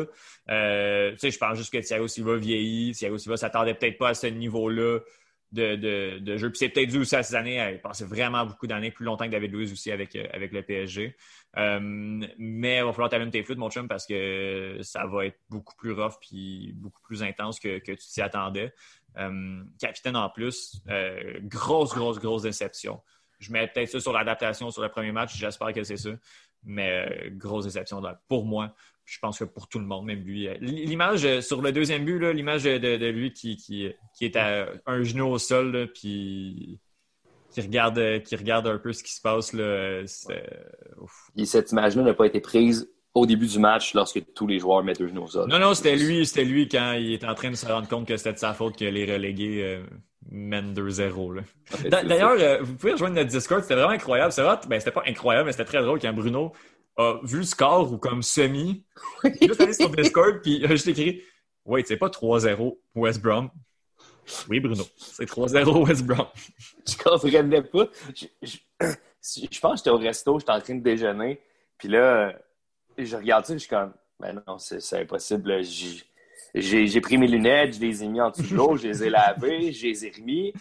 Euh, 0.49 1.11
tu 1.13 1.19
sais, 1.19 1.31
je 1.31 1.39
pense 1.39 1.59
juste 1.59 1.71
que 1.71 1.79
Thiago 1.79 2.09
Silva 2.09 2.37
vieillit. 2.37 2.93
Thiago 2.93 3.19
Silva 3.19 3.37
s'attendait 3.37 3.75
peut-être 3.75 3.99
pas 3.99 4.09
à 4.09 4.15
ce 4.15 4.29
niveau-là 4.29 5.01
de, 5.53 5.75
de, 5.77 6.19
de 6.19 6.37
jeu. 6.37 6.51
Puis 6.51 6.59
c'est 6.59 6.69
peut-être 6.69 6.91
dû 6.91 6.99
aussi 6.99 7.17
à 7.17 7.23
ces 7.23 7.35
années. 7.35 7.73
Il 7.73 7.81
passait 7.81 8.05
vraiment 8.05 8.45
beaucoup 8.47 8.67
d'années, 8.67 8.91
plus 8.91 9.05
longtemps 9.05 9.27
que 9.27 9.31
David 9.31 9.53
Luiz 9.53 9.73
aussi 9.73 9.91
avec, 9.91 10.15
euh, 10.17 10.27
avec 10.33 10.53
le 10.53 10.63
PSG. 10.63 11.17
Euh, 11.57 11.81
mais 12.39 12.79
il 12.79 12.85
va 12.85 12.93
falloir 12.93 13.09
t'allumer 13.09 13.31
tes 13.31 13.43
flûtes, 13.43 13.59
mon 13.59 13.71
chum, 13.71 13.89
parce 13.89 14.07
que 14.07 14.79
ça 14.83 15.07
va 15.07 15.27
être 15.27 15.39
beaucoup 15.49 15.75
plus 15.77 15.93
rough 15.93 16.15
puis 16.21 16.73
beaucoup 16.77 17.03
plus 17.03 17.23
intense 17.23 17.59
que, 17.59 17.79
que 17.79 17.93
tu 17.93 18.07
t'y 18.07 18.23
attendais. 18.23 18.73
Euh, 19.19 19.65
capitaine 19.81 20.17
en 20.17 20.31
plus, 20.31 20.81
grosse, 21.43 21.95
grosse, 21.95 22.21
grosse 22.21 22.43
déception. 22.43 23.01
Je 23.41 23.53
mets 23.53 23.67
peut-être 23.67 23.89
ça 23.89 24.01
sur 24.01 24.13
l'adaptation 24.13 24.71
sur 24.71 24.83
le 24.83 24.89
premier 24.89 25.13
match, 25.13 25.37
j'espère 25.37 25.73
que 25.73 25.83
c'est 25.83 25.97
ça. 25.97 26.11
Mais 26.63 27.31
grosse 27.33 27.65
déception 27.65 28.03
pour 28.29 28.45
moi. 28.45 28.75
Je 29.05 29.19
pense 29.19 29.41
que 29.41 29.45
pour 29.45 29.69
tout 29.69 29.81
le 29.81 29.87
monde, 29.87 30.07
même 30.07 30.23
lui. 30.23 30.49
L'image 30.61 31.41
sur 31.41 31.63
le 31.63 31.73
deuxième 31.73 32.05
but, 32.05 32.21
l'image 32.33 32.65
de, 32.65 32.79
de, 32.79 33.07
lui 33.07 33.33
qui, 33.33 33.57
qui, 33.57 33.91
qui, 34.17 34.25
est 34.25 34.37
à 34.37 34.69
un 34.87 35.03
genou 35.03 35.27
au 35.27 35.39
sol, 35.39 35.73
là, 35.73 35.87
puis 35.87 36.79
qui 37.51 37.61
regarde, 37.61 38.23
qui 38.23 38.37
regarde 38.37 38.67
un 38.67 38.79
peu 38.79 38.93
ce 38.93 39.03
qui 39.03 39.13
se 39.13 39.21
passe. 39.21 39.53
Là, 39.53 40.03
Et 41.37 41.45
cette 41.45 41.73
image-là 41.73 42.03
n'a 42.03 42.15
pas 42.15 42.27
été 42.27 42.41
prise 42.41 42.89
au 43.15 43.27
début 43.27 43.47
du 43.47 43.59
match 43.59 43.95
lorsque 43.95 44.23
tous 44.35 44.47
les 44.47 44.59
joueurs 44.61 44.85
mettent 44.85 45.01
le 45.01 45.09
genou 45.09 45.25
au 45.25 45.27
sol. 45.27 45.49
Non, 45.49 45.59
non, 45.59 45.75
c'était 45.75 45.97
lui, 45.97 46.25
c'était 46.25 46.45
lui 46.45 46.69
quand 46.69 46.93
il 46.93 47.13
est 47.13 47.25
en 47.25 47.35
train 47.35 47.51
de 47.51 47.57
se 47.57 47.67
rendre 47.67 47.89
compte 47.89 48.07
que 48.07 48.17
c'était 48.17 48.33
de 48.33 48.39
sa 48.39 48.55
faute 48.55 48.77
que 48.77 48.85
les 48.85 49.13
relégués 49.13 49.63
euh, 49.63 49.83
mènent 50.31 50.73
2-0. 50.75 51.43
D'ailleurs, 51.89 52.37
euh, 52.39 52.59
vous 52.63 52.75
pouvez 52.77 52.93
rejoindre 52.93 53.17
notre 53.17 53.31
Discord, 53.31 53.63
c'était 53.63 53.75
vraiment 53.75 53.91
incroyable. 53.91 54.33
C'est 54.33 54.43
vrai, 54.43 54.59
ben, 54.69 54.79
c'était 54.79 54.93
pas 54.93 55.03
incroyable, 55.07 55.47
mais 55.47 55.53
c'était 55.53 55.65
très 55.65 55.83
drôle 55.83 55.99
quand 55.99 56.13
Bruno 56.13 56.53
a 57.01 57.21
vu 57.23 57.39
le 57.39 57.45
score 57.45 57.93
ou 57.93 57.99
comme 57.99 58.23
semi. 58.23 58.85
Il 59.25 59.49
juste 59.49 59.61
allé 59.61 59.73
sur 59.73 59.91
Discord, 59.91 60.41
puis 60.43 60.65
a 60.65 60.69
juste 60.69 60.89
écrit 60.89 61.23
Wait, 61.65 61.85
c'est 61.87 61.97
pas 61.97 62.09
3-0 62.09 62.79
West 62.95 63.21
Brom. 63.23 63.51
Oui, 64.49 64.61
Bruno, 64.61 64.85
c'est 64.97 65.29
3-0 65.29 65.87
West 65.87 66.05
Brom. 66.05 66.27
Je 66.89 66.97
comprenais 66.97 67.63
pas. 67.63 67.87
Je, 68.15 68.27
je, 68.43 69.47
je 69.51 69.61
pense 69.61 69.73
que 69.73 69.77
j'étais 69.79 69.91
au 69.91 69.99
resto, 69.99 70.39
j'étais 70.39 70.53
en 70.53 70.61
train 70.61 70.75
de 70.75 70.83
déjeuner, 70.83 71.41
puis 71.79 71.89
là 71.89 72.35
je 73.05 73.17
regarde 73.17 73.47
ça, 73.47 73.55
je 73.55 73.59
suis 73.59 73.69
comme, 73.69 73.93
ben 74.19 74.43
non, 74.47 74.59
c'est 74.59 75.01
impossible. 75.01 75.63
J'ai 76.55 77.01
pris 77.01 77.19
mes 77.19 77.29
lunettes, 77.29 77.75
je 77.75 77.81
les 77.81 78.03
ai 78.03 78.09
mis 78.09 78.21
en 78.21 78.31
dessous 78.31 78.43
de 78.43 78.55
l'eau, 78.55 78.77
je 78.77 78.89
les 78.89 79.05
ai 79.05 79.11
lavées, 79.11 79.73
je 79.73 79.87
les 79.87 80.07
ai 80.07 80.13
remis. 80.17 80.53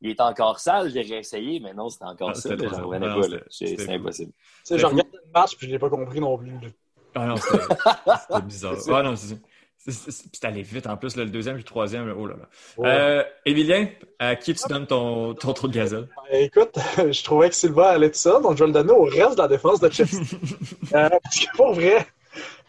Il 0.00 0.10
est 0.10 0.20
encore 0.20 0.60
sale, 0.60 0.90
j'ai 0.90 1.02
réessayé, 1.02 1.60
mais 1.60 1.72
non, 1.72 1.88
c'était 1.88 2.04
encore 2.04 2.30
ah, 2.30 2.34
ça. 2.34 2.56
J'en 2.56 2.86
revenais 2.86 3.06
pas. 3.06 3.44
C'est 3.48 3.88
impossible. 3.90 4.32
Tu 4.32 4.38
sais, 4.64 4.78
je 4.78 4.86
regarde 4.86 5.08
le 5.12 5.32
match 5.32 5.56
puis 5.56 5.66
je 5.66 5.72
l'ai 5.72 5.78
pas 5.78 5.88
compris 5.88 6.20
non 6.20 6.36
plus. 6.36 6.52
Ah 7.14 7.26
non, 7.26 7.36
c'était 7.36 8.42
bizarre. 8.42 8.76
Ah 8.88 9.02
non, 9.02 9.16
c'est 9.16 9.38
c'est 9.86 10.44
allé 10.44 10.62
vite 10.62 10.86
en 10.86 10.96
plus, 10.96 11.16
le 11.16 11.26
deuxième 11.26 11.56
et 11.56 11.58
le 11.58 11.64
troisième. 11.64 12.12
Oh 12.16 12.26
là 12.26 12.36
là. 12.36 12.48
Euh, 12.86 13.24
Émilien, 13.44 13.88
à 14.18 14.34
qui 14.34 14.54
tu 14.54 14.66
donnes 14.68 14.86
ton, 14.86 15.34
ton 15.34 15.52
trou 15.52 15.68
de 15.68 15.74
gazelle? 15.74 16.08
Ben, 16.30 16.44
écoute, 16.44 16.78
je 16.96 17.24
trouvais 17.24 17.50
que 17.50 17.54
Silva 17.54 17.90
allait 17.90 18.10
tout 18.10 18.18
ça, 18.18 18.40
donc 18.40 18.56
je 18.56 18.64
vais 18.64 18.68
le 18.68 18.72
donner 18.72 18.92
au 18.92 19.04
reste 19.04 19.36
de 19.36 19.42
la 19.42 19.48
défense 19.48 19.80
de 19.80 19.90
Chelsea. 19.90 20.22
euh, 20.94 21.10
parce 21.22 21.38
que 21.38 21.56
pour 21.56 21.74
vrai, 21.74 22.06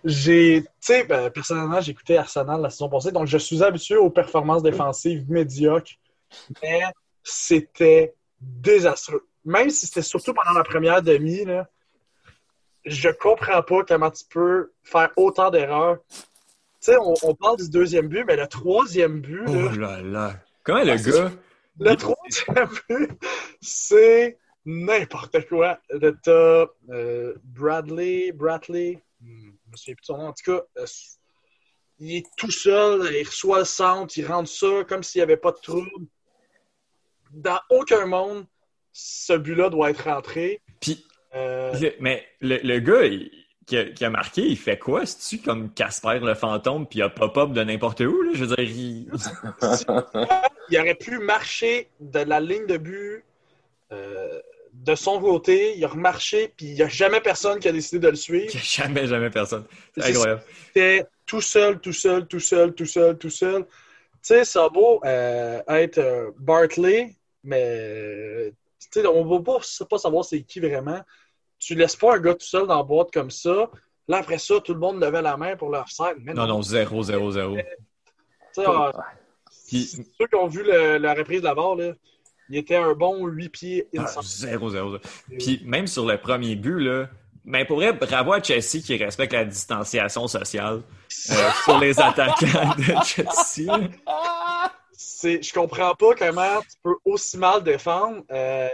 j'ai, 0.03 0.63
tu 0.63 0.67
sais, 0.82 1.03
ben, 1.05 1.30
personnellement, 1.30 1.80
j'ai 1.80 1.91
écouté 1.91 2.17
Arsenal 2.17 2.61
la 2.61 2.69
saison 2.69 2.89
passée, 2.89 3.11
donc 3.11 3.28
je 3.28 3.38
suis 3.38 3.63
habitué 3.63 3.95
aux 3.95 4.09
performances 4.09 4.63
défensives 4.63 5.23
médiocres, 5.30 5.93
mais 6.61 6.82
c'était 7.26 8.15
désastreux. 8.39 9.28
Même 9.43 9.69
si 9.69 9.88
c'était 9.88 10.01
surtout 10.01 10.34
pendant 10.34 10.57
la 10.57 10.63
première 10.63 11.01
demi, 11.01 11.43
là, 11.43 11.67
je 12.86 13.09
comprends 13.09 13.61
pas 13.61 13.84
comment 13.84 14.11
tu 14.11 14.23
peux 14.30 14.71
faire 14.84 15.11
autant 15.17 15.49
d'erreurs 15.49 15.97
sais, 16.86 16.97
on, 16.99 17.36
parle 17.36 17.57
du 17.57 17.69
deuxième 17.69 18.07
but, 18.07 18.23
mais 18.26 18.36
le 18.36 18.47
troisième 18.47 19.21
but. 19.21 19.45
Là, 19.47 19.69
oh 19.71 19.76
là 19.76 20.01
là. 20.01 20.39
Comment 20.63 20.84
le 20.84 20.91
ah, 20.91 20.97
gars. 20.97 21.32
Le 21.80 21.95
troisième 21.95 22.69
but, 22.89 23.11
c'est 23.61 24.38
n'importe 24.65 25.47
quoi. 25.47 25.80
T'as 26.23 26.65
euh, 26.89 27.36
Bradley, 27.43 28.32
Bradley, 28.32 29.01
hmm, 29.21 29.51
je 29.65 29.71
me 29.71 29.78
souviens 29.78 29.95
plus 29.95 30.01
de 30.01 30.05
son 30.05 30.17
nom. 30.17 30.28
En 30.28 30.34
tout 30.34 30.51
cas, 30.51 30.63
euh, 30.78 30.86
il 31.99 32.17
est 32.17 32.26
tout 32.38 32.51
seul, 32.51 33.13
il 33.13 33.26
reçoit 33.26 33.59
le 33.59 33.65
centre, 33.65 34.17
il 34.17 34.26
rentre 34.26 34.49
ça 34.49 34.84
comme 34.88 35.03
s'il 35.03 35.19
n'y 35.19 35.23
avait 35.23 35.38
pas 35.38 35.51
de 35.51 35.59
trouble. 35.61 35.89
Dans 37.32 37.59
aucun 37.69 38.05
monde, 38.05 38.45
ce 38.93 39.34
but-là 39.34 39.69
doit 39.69 39.89
être 39.89 40.05
rentré. 40.05 40.61
Puis, 40.80 41.05
euh, 41.36 41.73
mais 41.99 42.26
le, 42.41 42.57
le 42.63 42.80
gars, 42.80 43.03
il 43.05 43.30
qui 43.65 44.05
a, 44.05 44.09
marqué, 44.09 44.43
il 44.43 44.57
fait 44.57 44.78
quoi? 44.78 45.05
C'est-tu 45.05 45.43
comme 45.43 45.73
Casper 45.73 46.19
le 46.21 46.36
fantôme, 46.36 46.88
puis 46.88 46.99
il 46.99 47.01
a 47.01 47.09
pop-up 47.09 47.51
de 47.51 47.63
n'importe 47.63 48.01
où? 48.01 48.21
Là? 48.21 48.32
Je 48.36 48.45
veux 48.45 48.55
dire, 48.55 48.59
il... 48.59 49.07
il... 50.69 50.80
aurait 50.80 50.95
pu 50.95 51.17
marcher 51.17 51.89
de 51.99 52.19
la 52.19 52.39
ligne 52.39 52.67
de 52.67 52.78
but 52.78 53.23
euh, 53.91 54.39
de 54.73 54.93
son 54.93 55.19
côté, 55.19 55.76
il 55.78 55.84
a 55.84 55.88
remarché, 55.88 56.53
puis 56.55 56.67
il 56.67 56.73
n'y 56.73 56.82
a 56.84 56.88
jamais 56.88 57.21
personne 57.21 57.59
qui 57.59 57.67
a 57.67 57.71
décidé 57.71 57.99
de 57.99 58.09
le 58.09 58.15
suivre. 58.15 58.51
Il 58.53 58.59
jamais, 58.59 59.07
jamais 59.07 59.30
personne. 59.30 59.63
C'est 59.97 60.09
incroyable. 60.09 60.43
C'était 60.67 61.05
tout 61.26 61.41
seul, 61.41 61.80
tout 61.80 61.93
seul, 61.93 62.28
tout 62.28 62.39
seul, 62.39 62.73
tout 62.73 62.86
seul, 62.86 63.17
tout 63.17 63.30
seul. 63.30 63.65
Tu 64.26 64.34
sais, 64.34 64.43
ça 64.43 64.63
a 64.63 64.69
beau 64.69 65.01
euh, 65.05 65.61
être 65.67 65.99
euh, 65.99 66.32
Bartley, 66.39 67.15
mais 67.43 68.51
on 69.05 69.23
ne 69.23 69.30
va 69.30 69.59
pas 69.88 69.97
savoir 69.99 70.26
c'est 70.26 70.41
qui 70.41 70.59
vraiment 70.59 70.99
tu 71.59 71.76
laisses 71.76 71.95
pas 71.95 72.15
un 72.15 72.19
gars 72.19 72.34
tout 72.34 72.45
seul 72.45 72.65
dans 72.65 72.78
la 72.78 72.84
boîte 72.84 73.11
comme 73.11 73.30
ça. 73.30 73.69
Là, 74.07 74.17
après 74.17 74.39
ça, 74.39 74.55
tout 74.61 74.73
le 74.73 74.80
monde 74.80 74.99
levait 74.99 75.21
la 75.21 75.38
main 75.38 75.55
pour 75.55 75.69
leur 75.69 75.89
scène. 75.89 76.23
Non, 76.26 76.47
non, 76.47 76.61
0, 76.63 77.03
0, 77.03 77.32
0. 77.32 77.57
Ceux 78.53 80.28
qui 80.28 80.36
ont 80.36 80.47
vu 80.47 80.63
la 80.63 81.13
reprise 81.13 81.41
de 81.41 81.45
la 81.45 81.53
barre, 81.53 81.76
là, 81.76 81.93
il 82.49 82.57
était 82.57 82.76
un 82.78 82.93
bon 82.93 83.28
8 83.28 83.49
pieds. 83.49 83.88
0, 83.93 84.21
0, 84.21 84.69
0. 84.69 84.97
Puis 85.39 85.61
même 85.65 85.86
sur 85.86 86.05
le 86.05 86.17
premier 86.17 86.55
but, 86.55 86.80
là, 86.80 87.09
mais 87.46 87.60
ben, 87.60 87.68
pour 87.68 87.78
vrai, 87.78 87.93
bravo 87.93 88.34
à 88.34 88.41
Chelsea 88.41 88.82
qui 88.84 88.98
respecte 88.98 89.34
la 89.34 89.46
distanciation 89.46 90.28
sociale 90.28 90.82
euh, 91.30 91.50
sur 91.64 91.80
les 91.80 92.00
attaquants 92.00 92.76
de 92.78 92.84
Chelsea. 93.06 93.89
Je 95.24 95.54
comprends 95.54 95.96
pas 95.96 96.16
comment 96.16 96.62
tu 96.62 96.78
peux 96.84 96.96
aussi 97.06 97.38
mal 97.38 97.64
défendre. 97.64 98.24
Euh, 98.32 98.70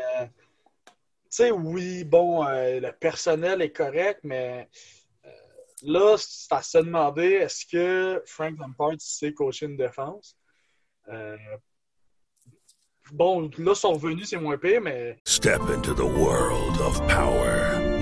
sais, 1.32 1.52
oui, 1.52 2.04
bon, 2.04 2.46
euh, 2.46 2.80
le 2.80 2.92
personnel 2.92 3.62
est 3.62 3.72
correct, 3.72 4.20
mais 4.24 4.70
euh, 5.26 5.30
là, 5.84 6.16
c'est 6.18 6.54
à 6.54 6.62
se 6.62 6.78
demander 6.78 7.24
est-ce 7.24 7.66
que 7.66 8.22
Frank 8.26 8.58
Lampard 8.60 8.96
sait 9.00 9.34
coacher 9.34 9.66
une 9.66 9.78
défense? 9.78 10.36
Euh, 11.08 11.38
bon, 13.12 13.50
là, 13.58 13.74
son 13.74 13.94
revenu, 13.94 14.26
c'est 14.26 14.38
moins 14.38 14.58
pire, 14.58 14.82
mais. 14.82 15.18
Step 15.26 15.62
into 15.62 15.94
the 15.94 16.04
world 16.04 16.80
of 16.82 17.00
power, 17.08 17.80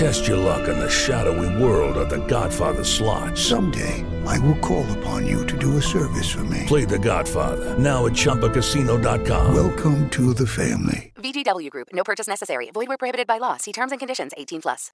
Test 0.00 0.26
your 0.26 0.38
luck 0.38 0.66
in 0.66 0.78
the 0.78 0.88
shadowy 0.88 1.62
world 1.62 1.98
of 1.98 2.08
The 2.08 2.24
Godfather 2.26 2.84
slot. 2.84 3.36
Someday, 3.36 4.02
I 4.24 4.38
will 4.38 4.56
call 4.60 4.86
upon 4.98 5.26
you 5.26 5.44
to 5.44 5.58
do 5.58 5.76
a 5.76 5.82
service 5.82 6.32
for 6.32 6.42
me. 6.44 6.64
Play 6.66 6.86
The 6.86 6.98
Godfather 6.98 7.76
now 7.78 8.06
at 8.06 8.14
ChumbaCasino.com. 8.14 9.54
Welcome 9.54 10.08
to 10.08 10.32
the 10.32 10.46
family. 10.46 11.12
VGW 11.16 11.68
Group. 11.68 11.88
No 11.92 12.02
purchase 12.02 12.26
necessary. 12.26 12.70
Void 12.72 12.88
where 12.88 12.96
prohibited 12.96 13.26
by 13.26 13.36
law. 13.36 13.58
See 13.58 13.72
terms 13.72 13.92
and 13.92 13.98
conditions. 13.98 14.32
18 14.38 14.62
plus. 14.62 14.90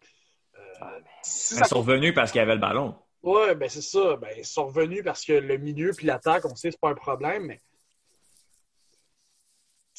ils 1.53 1.67
sont 1.67 1.79
revenus 1.79 2.13
parce 2.13 2.33
qu'il 2.33 2.41
y 2.41 2.43
avait 2.43 2.57
le 2.57 2.61
ballon. 2.61 2.97
Ouais, 3.23 3.55
ben 3.55 3.69
c'est 3.69 3.83
ça. 3.83 4.17
Ben, 4.17 4.31
ils 4.37 4.45
sont 4.45 4.67
revenus 4.67 5.05
parce 5.05 5.25
que 5.25 5.35
le 5.35 5.57
milieu 5.59 5.93
puis 5.93 6.09
l'attaque, 6.09 6.45
on 6.47 6.57
sait, 6.57 6.73
c'est 6.73 6.81
pas 6.81 6.91
un 6.91 6.95
problème, 6.95 7.45
mais 7.47 7.61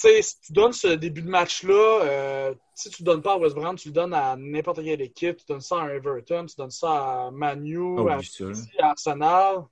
sais, 0.02 0.22
si 0.22 0.40
tu 0.42 0.54
donnes 0.54 0.74
ce 0.74 0.88
début 0.88 1.22
de 1.22 1.30
match-là, 1.30 2.02
euh, 2.04 2.54
si 2.74 2.90
tu 2.90 3.04
ne 3.04 3.06
donnes 3.06 3.22
pas 3.22 3.34
à 3.34 3.38
West 3.38 3.56
Brom, 3.56 3.76
tu 3.76 3.90
le 3.90 3.94
donnes 3.94 4.14
à 4.14 4.36
n'importe 4.38 4.84
quelle 4.84 5.02
équipe. 5.02 5.38
Tu 5.38 5.46
donnes 5.48 5.62
ça 5.62 5.84
à 5.84 5.94
Everton, 5.94 6.46
tu 6.46 6.56
donnes 6.56 6.72
ça 6.72 7.26
à 7.26 7.32
Manu, 7.32 7.78
oh, 7.78 8.08
à, 8.08 8.20
Arsenal. 8.82 9.66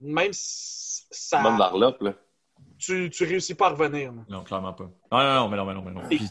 Même 0.00 0.32
si 0.32 1.04
ça. 1.10 1.42
Même 1.42 1.58
l'Arlop, 1.58 2.00
là. 2.00 2.14
Tu, 2.78 3.10
tu 3.10 3.24
réussis 3.24 3.54
pas 3.54 3.68
à 3.68 3.70
revenir. 3.70 4.12
Non, 4.28 4.42
clairement 4.42 4.72
pas. 4.72 4.90
Non, 5.12 5.18
non, 5.18 5.34
non, 5.34 5.48
mais 5.48 5.56
non, 5.56 5.64
mais 5.66 5.74
non, 5.74 5.82
mais 5.82 5.90
non. 5.90 6.08
Puis, 6.08 6.28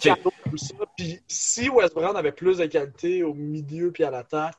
puis 0.97 1.19
si 1.27 1.69
West 1.69 1.93
Brom 1.93 2.15
avait 2.15 2.33
plus 2.33 2.57
de 2.57 2.65
qualité 2.65 3.23
au 3.23 3.33
milieu 3.33 3.91
puis 3.91 4.03
à 4.03 4.11
l'attaque, 4.11 4.55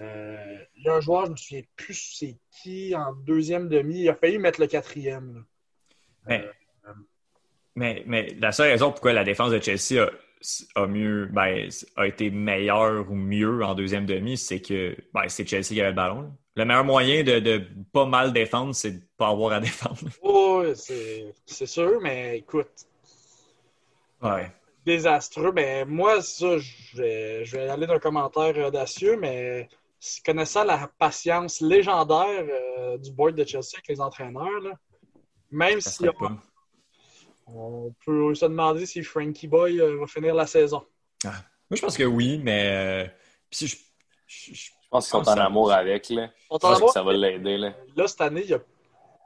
euh, 0.00 0.56
il 0.76 0.84
y 0.84 0.88
a 0.88 0.94
un 0.94 1.00
joueur, 1.00 1.22
je 1.22 1.26
ne 1.26 1.32
me 1.32 1.36
souviens 1.36 1.62
plus 1.76 2.14
c'est 2.16 2.38
qui, 2.50 2.94
en 2.96 3.12
deuxième 3.12 3.68
demi, 3.68 4.00
il 4.00 4.08
a 4.08 4.14
failli 4.14 4.38
mettre 4.38 4.60
le 4.60 4.66
quatrième. 4.66 5.34
Là. 6.28 6.36
Euh, 6.36 6.52
Mais, 7.76 8.02
mais 8.06 8.34
la 8.40 8.52
seule 8.52 8.70
raison 8.72 8.90
pourquoi 8.90 9.12
la 9.12 9.24
défense 9.24 9.52
de 9.52 9.60
Chelsea 9.60 10.02
a, 10.02 10.10
a 10.82 10.86
mieux, 10.86 11.26
ben, 11.32 11.68
a 11.96 12.06
été 12.06 12.30
meilleure 12.30 13.10
ou 13.10 13.14
mieux 13.14 13.62
en 13.64 13.74
deuxième 13.74 14.06
demi, 14.06 14.36
c'est 14.36 14.60
que 14.60 14.96
ben, 15.14 15.28
c'est 15.28 15.46
Chelsea 15.46 15.68
qui 15.68 15.80
avait 15.80 15.90
le 15.90 15.96
ballon. 15.96 16.32
Le 16.56 16.64
meilleur 16.64 16.84
moyen 16.84 17.22
de, 17.22 17.38
de 17.38 17.62
pas 17.92 18.06
mal 18.06 18.32
défendre, 18.32 18.74
c'est 18.74 18.92
de 18.92 19.02
pas 19.16 19.28
avoir 19.28 19.52
à 19.52 19.60
défendre. 19.60 19.98
Ouais, 20.22 20.74
c'est 21.46 21.66
sûr, 21.66 22.00
mais 22.02 22.38
écoute, 22.38 22.68
Ouais. 24.22 24.50
désastreux. 24.84 25.52
Mais 25.52 25.84
moi, 25.84 26.20
ça, 26.22 26.58
je 26.58 26.96
vais, 26.96 27.44
je 27.44 27.56
vais 27.56 27.68
aller 27.68 27.86
d'un 27.86 27.98
commentaire 27.98 28.56
audacieux, 28.66 29.16
mais 29.16 29.68
connaissant 30.24 30.64
la 30.64 30.90
patience 30.98 31.60
légendaire 31.60 32.44
euh, 32.78 32.98
du 32.98 33.10
board 33.12 33.34
de 33.34 33.44
Chelsea 33.46 33.74
avec 33.74 33.88
les 33.88 34.00
entraîneurs, 34.00 34.60
là, 34.62 34.72
même 35.50 35.80
si 35.80 35.90
serait 35.90 36.12
pas. 36.12 36.36
On 37.54 37.94
peut 38.04 38.34
se 38.34 38.44
demander 38.46 38.86
si 38.86 39.02
Frankie 39.02 39.48
Boy 39.48 39.80
euh, 39.80 39.96
va 40.00 40.06
finir 40.06 40.34
la 40.34 40.46
saison. 40.46 40.82
Moi, 41.24 41.32
je 41.72 41.80
pense 41.80 41.96
que 41.96 42.04
oui, 42.04 42.40
mais 42.42 42.70
euh, 42.72 43.06
puis 43.50 43.66
je, 43.68 43.76
je- 44.26 44.54
je- 44.54 44.70
Je 44.70 44.70
pense 44.90 45.08
qu'ils 45.08 45.22
sont 45.24 45.28
en 45.30 45.34
amour 45.38 45.72
avec. 45.72 46.08
Là. 46.10 46.30
Je 46.50 46.56
pense 46.58 46.80
que 46.80 46.88
ça 46.90 47.02
va 47.04 47.12
l'aider. 47.12 47.56
Là. 47.58 47.72
Là, 47.94 48.08
cette 48.08 48.20
année, 48.22 48.40
il 48.42 48.48
n'y 48.48 48.54
a, 48.54 48.58
tu 48.58 48.64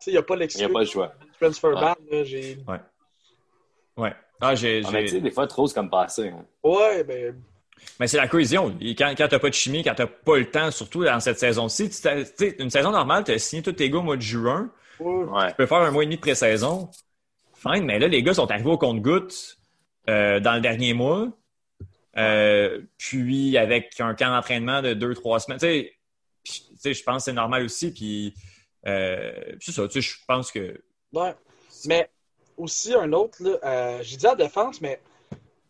sais, 0.00 0.10
il 0.10 0.14
y 0.14 0.18
a 0.18 0.22
pas 0.22 0.34
Il 0.34 0.40
l'excuse. 0.40 0.60
n'y 0.62 0.70
a 0.70 0.72
pas 0.72 0.80
le 0.80 0.84
choix. 0.86 1.14
Transfer 1.40 1.68
Ouais. 1.68 1.74
ban, 1.80 1.94
là, 2.10 2.24
j'ai... 2.24 2.58
Ouais. 2.68 2.80
Ouais. 3.96 4.14
Ah, 4.42 4.54
j'ai, 4.54 4.82
Ah, 4.84 4.90
mais 4.92 5.00
tu 5.04 5.08
j'ai- 5.08 5.14
sais, 5.14 5.20
des 5.22 5.30
fois, 5.30 5.46
trop, 5.46 5.66
c'est 5.66 5.74
comme 5.74 5.88
passé. 5.88 6.28
hein. 6.28 6.44
Ouais, 6.62 7.02
ben, 7.04 7.34
Mais 7.98 8.06
c'est 8.08 8.16
la 8.18 8.28
cohésion. 8.28 8.76
Et 8.80 8.94
quand, 8.94 9.08
quand 9.16 9.26
tu 9.28 9.34
n'as 9.34 9.38
pas 9.38 9.48
de 9.48 9.54
chimie, 9.54 9.82
quand 9.82 9.94
tu 9.94 10.02
n'as 10.02 10.08
pas 10.08 10.36
le 10.36 10.50
temps, 10.50 10.70
surtout 10.70 11.02
dans 11.04 11.18
cette 11.20 11.38
saison-ci, 11.38 11.90
une 12.58 12.70
saison 12.70 12.90
normale, 12.90 13.24
tu 13.24 13.32
as 13.32 13.38
signé 13.38 13.62
tous 13.62 13.72
tes 13.72 13.88
gars 13.88 13.98
au 13.98 14.02
mois 14.02 14.16
de 14.16 14.22
juin. 14.22 14.70
Ouais. 15.00 15.48
Tu 15.50 15.54
peux 15.56 15.66
faire 15.66 15.78
un 15.78 15.90
mois 15.90 16.02
et 16.02 16.06
demi 16.06 16.16
de 16.16 16.20
pré-saison. 16.20 16.90
Fine, 17.64 17.84
mais 17.84 17.98
là, 17.98 18.08
les 18.08 18.22
gars 18.22 18.34
sont 18.34 18.50
arrivés 18.50 18.70
au 18.70 18.78
compte-gouttes 18.78 19.58
euh, 20.08 20.38
dans 20.40 20.54
le 20.54 20.60
dernier 20.60 20.92
mois. 20.92 21.28
Euh, 22.16 22.82
puis 22.96 23.56
avec 23.58 23.98
un 24.00 24.14
camp 24.14 24.30
d'entraînement 24.30 24.82
de 24.82 24.94
deux, 24.94 25.14
trois 25.14 25.40
semaines. 25.40 25.58
Tu 25.58 25.66
sais, 25.66 25.92
puis, 26.44 26.66
tu 26.70 26.76
sais, 26.78 26.94
je 26.94 27.02
pense 27.02 27.16
que 27.16 27.22
c'est 27.24 27.32
normal 27.32 27.64
aussi. 27.64 27.92
Puis 27.92 28.34
euh, 28.86 29.32
c'est 29.60 29.72
ça, 29.72 29.88
tu 29.88 30.00
sais, 30.00 30.08
je 30.08 30.16
pense 30.26 30.52
que. 30.52 30.80
Ouais. 31.12 31.34
Mais 31.86 32.08
aussi, 32.56 32.94
un 32.94 33.12
autre, 33.12 33.42
là, 33.42 33.58
euh, 33.64 33.98
j'ai 34.02 34.16
dit 34.16 34.26
à 34.26 34.30
la 34.30 34.44
défense, 34.44 34.80
mais 34.80 35.00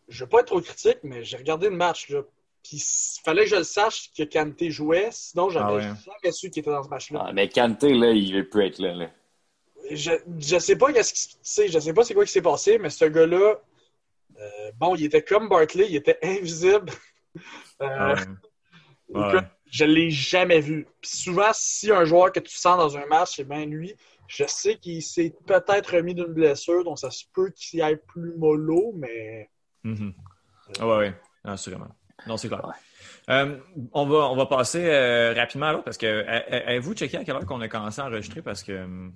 je 0.07 0.23
veux 0.23 0.29
pas 0.29 0.41
être 0.41 0.47
trop 0.47 0.61
critique, 0.61 0.99
mais 1.03 1.23
j'ai 1.23 1.37
regardé 1.37 1.69
le 1.69 1.75
match, 1.75 2.09
là. 2.09 2.21
Puis 2.63 2.77
il 2.77 3.21
fallait 3.23 3.43
que 3.43 3.49
je 3.51 3.55
le 3.57 3.63
sache 3.63 4.11
que 4.17 4.23
Kanté 4.23 4.71
jouait, 4.71 5.09
sinon 5.11 5.49
j'aurais 5.49 5.65
Ah 5.65 5.75
ouais. 5.75 5.81
jamais 6.05 6.31
su 6.31 6.49
qu'il 6.49 6.61
était 6.61 6.71
dans 6.71 6.83
ce 6.83 6.89
match-là. 6.89 7.25
Ah, 7.27 7.31
mais 7.33 7.47
Kanté, 7.47 7.93
là, 7.93 8.09
il 8.11 8.33
veut 8.35 8.49
plus 8.49 8.65
être 8.65 8.79
là. 8.79 8.93
là. 8.93 9.09
Je, 9.91 10.11
je 10.39 10.57
sais 10.59 10.75
pas 10.77 10.91
qu'est-ce 10.93 11.13
qui, 11.13 11.37
sais, 11.41 11.67
je 11.67 11.79
sais 11.79 11.93
pas 11.93 12.03
c'est 12.03 12.13
quoi 12.13 12.25
qui 12.25 12.31
s'est 12.31 12.41
passé, 12.41 12.77
mais 12.77 12.89
ce 12.89 13.05
gars-là, 13.05 13.55
euh, 14.39 14.71
bon, 14.77 14.95
il 14.95 15.05
était 15.05 15.21
comme 15.21 15.47
Barkley, 15.49 15.85
il 15.89 15.95
était 15.95 16.17
invisible. 16.23 16.91
Euh, 17.81 18.15
Ouais. 19.09 19.27
écoute, 19.29 19.45
Je 19.69 19.85
l'ai 19.85 20.09
jamais 20.09 20.59
vu. 20.59 20.87
Puis 20.99 21.11
souvent, 21.11 21.51
si 21.53 21.91
un 21.91 22.05
joueur 22.05 22.31
que 22.31 22.39
tu 22.39 22.55
sens 22.55 22.77
dans 22.77 22.97
un 22.97 23.05
match, 23.05 23.33
c'est 23.35 23.43
bien 23.47 23.65
lui. 23.67 23.93
Je 24.27 24.45
sais 24.47 24.77
qu'il 24.77 25.03
s'est 25.03 25.31
peut-être 25.45 25.95
remis 25.97 26.15
d'une 26.15 26.33
blessure, 26.33 26.83
donc 26.83 26.97
ça 26.97 27.11
se 27.11 27.25
peut 27.31 27.51
qu'il 27.55 27.83
aille 27.83 27.99
plus 28.07 28.33
mollo, 28.35 28.93
mais. 28.95 29.51
Ah 30.79 30.87
ouais, 30.87 30.97
ouais, 30.97 31.13
Non, 31.43 31.51
assurément. 31.51 31.87
Non, 32.25 32.35
c'est 32.37 32.47
clair. 32.47 32.67
Euh, 33.29 33.57
on, 33.93 34.07
va, 34.07 34.29
on 34.31 34.35
va 34.35 34.45
passer 34.47 34.83
euh, 34.85 35.33
rapidement 35.35 35.67
à 35.67 35.71
l'autre 35.73 35.83
parce 35.85 35.97
que 35.97 36.05
euh, 36.07 36.23
euh, 36.27 36.61
avez-vous 36.65 36.95
checké 36.95 37.17
à 37.17 37.23
quelle 37.23 37.35
heure 37.35 37.45
qu'on 37.45 37.61
a 37.61 37.67
commencé 37.67 38.01
à 38.01 38.05
enregistrer? 38.05 38.41
Parce 38.41 38.63
que 38.63 38.71
euh, 38.71 39.09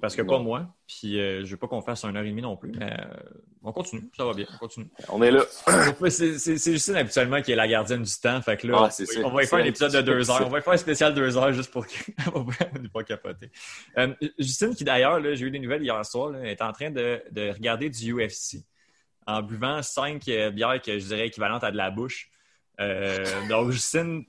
parce 0.00 0.16
que 0.16 0.22
pas 0.22 0.38
moi. 0.38 0.74
Puis 0.86 1.20
euh, 1.20 1.44
je 1.44 1.50
veux 1.50 1.56
pas 1.56 1.68
qu'on 1.68 1.82
fasse 1.82 2.04
un 2.04 2.14
heure 2.16 2.24
et 2.24 2.28
demie 2.30 2.42
non 2.42 2.56
plus, 2.56 2.72
mais 2.72 2.92
euh, 2.92 3.04
on 3.62 3.72
continue, 3.72 4.10
ça 4.16 4.24
va 4.24 4.32
bien, 4.34 4.46
on 4.54 4.58
continue. 4.58 4.88
On 5.08 5.22
est 5.22 5.30
là. 5.30 5.44
c'est 6.08 6.72
Justine 6.72 6.96
habituellement 6.96 7.42
qui 7.42 7.52
est 7.52 7.56
la 7.56 7.68
gardienne 7.68 8.02
du 8.02 8.12
temps, 8.20 8.40
fait 8.42 8.56
que 8.56 8.66
là, 8.66 8.88
Ah, 8.88 9.04
on 9.24 9.30
va 9.30 9.42
y 9.42 9.46
faire 9.46 9.58
un 9.58 9.64
épisode 9.64 9.92
de 9.92 10.00
deux 10.00 10.30
heures. 10.30 10.46
On 10.46 10.50
va 10.50 10.58
y 10.60 10.62
faire 10.62 10.72
un 10.72 10.78
spécial 10.78 11.14
deux 11.14 11.36
heures 11.36 11.52
juste 11.52 11.70
pour 11.70 11.84
ne 12.26 12.88
pas 12.88 13.04
capoter. 13.04 13.50
Euh, 13.98 14.14
Justine, 14.38 14.74
qui 14.74 14.84
d'ailleurs, 14.84 15.22
j'ai 15.22 15.44
eu 15.46 15.50
des 15.50 15.58
nouvelles 15.58 15.82
hier 15.82 16.04
soir, 16.06 16.30
là, 16.30 16.42
est 16.44 16.62
en 16.62 16.72
train 16.72 16.90
de, 16.90 17.22
de 17.30 17.50
regarder 17.50 17.90
du 17.90 18.14
UFC 18.14 18.64
en 19.26 19.42
buvant 19.42 19.82
cinq 19.82 20.24
bières 20.24 20.80
que 20.82 20.98
je 20.98 21.06
dirais 21.06 21.26
équivalentes 21.26 21.64
à 21.64 21.70
de 21.70 21.76
la 21.76 21.90
bouche. 21.90 22.30
Donc, 23.48 23.70
Justine, 23.70 24.24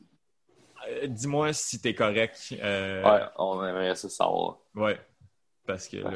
dis-moi 1.07 1.53
si 1.53 1.81
t'es 1.81 1.95
correct. 1.95 2.37
Ouais, 2.51 3.21
on 3.37 3.65
aimerait 3.65 3.95
ça 3.95 4.09
savoir. 4.09 4.57
ouais. 4.75 4.99
Parce 5.65 5.87
que 5.87 5.97
là. 5.97 6.09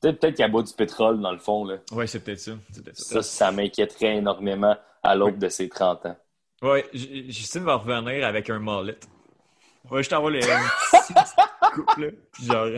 Peut-être 0.00 0.18
peut-être 0.20 0.36
qu'elle 0.36 0.50
boit 0.50 0.62
du 0.62 0.72
pétrole, 0.72 1.20
dans 1.20 1.32
le 1.32 1.38
fond. 1.38 1.64
Là. 1.64 1.76
Ouais, 1.92 2.06
c'est 2.06 2.20
peut-être 2.20 2.38
ça. 2.40 2.52
Ça, 2.94 3.22
ça 3.22 3.52
m'inquiéterait 3.52 4.16
énormément 4.16 4.76
à 5.02 5.14
l'aube 5.14 5.38
de 5.38 5.48
ses 5.48 5.68
30 5.68 6.06
ans. 6.06 6.16
Ouais, 6.62 6.88
J- 6.92 7.30
Justine 7.30 7.64
va 7.64 7.76
revenir 7.76 8.26
avec 8.26 8.48
un 8.50 8.58
mullet. 8.58 8.98
Ouais, 9.90 10.02
je 10.02 10.08
t'envoie 10.10 10.30
les 10.30 10.40
là. 10.46 10.60
Puis 11.96 12.44
genre. 12.46 12.68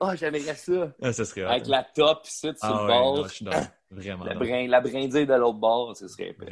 Oh, 0.00 0.10
j'aimerais 0.14 0.54
ça. 0.54 0.92
Ah, 1.02 1.12
ça 1.12 1.24
serait. 1.24 1.42
Avec 1.44 1.66
la 1.66 1.82
top 1.82 2.26
ici 2.26 2.40
sur 2.40 2.54
Ah 2.62 2.68
le 2.70 2.80
ouais, 2.82 2.86
bord. 2.88 3.16
non, 3.16 3.24
je 3.24 3.28
suis 3.34 3.44
dans- 3.44 3.68
Vraiment. 3.90 4.24
La, 4.24 4.34
brin, 4.34 4.66
la 4.68 4.80
brindille 4.80 5.26
de 5.26 5.34
l'autre 5.34 5.58
bord, 5.58 5.96
ce 5.96 6.08
serait 6.08 6.28
épais. 6.30 6.46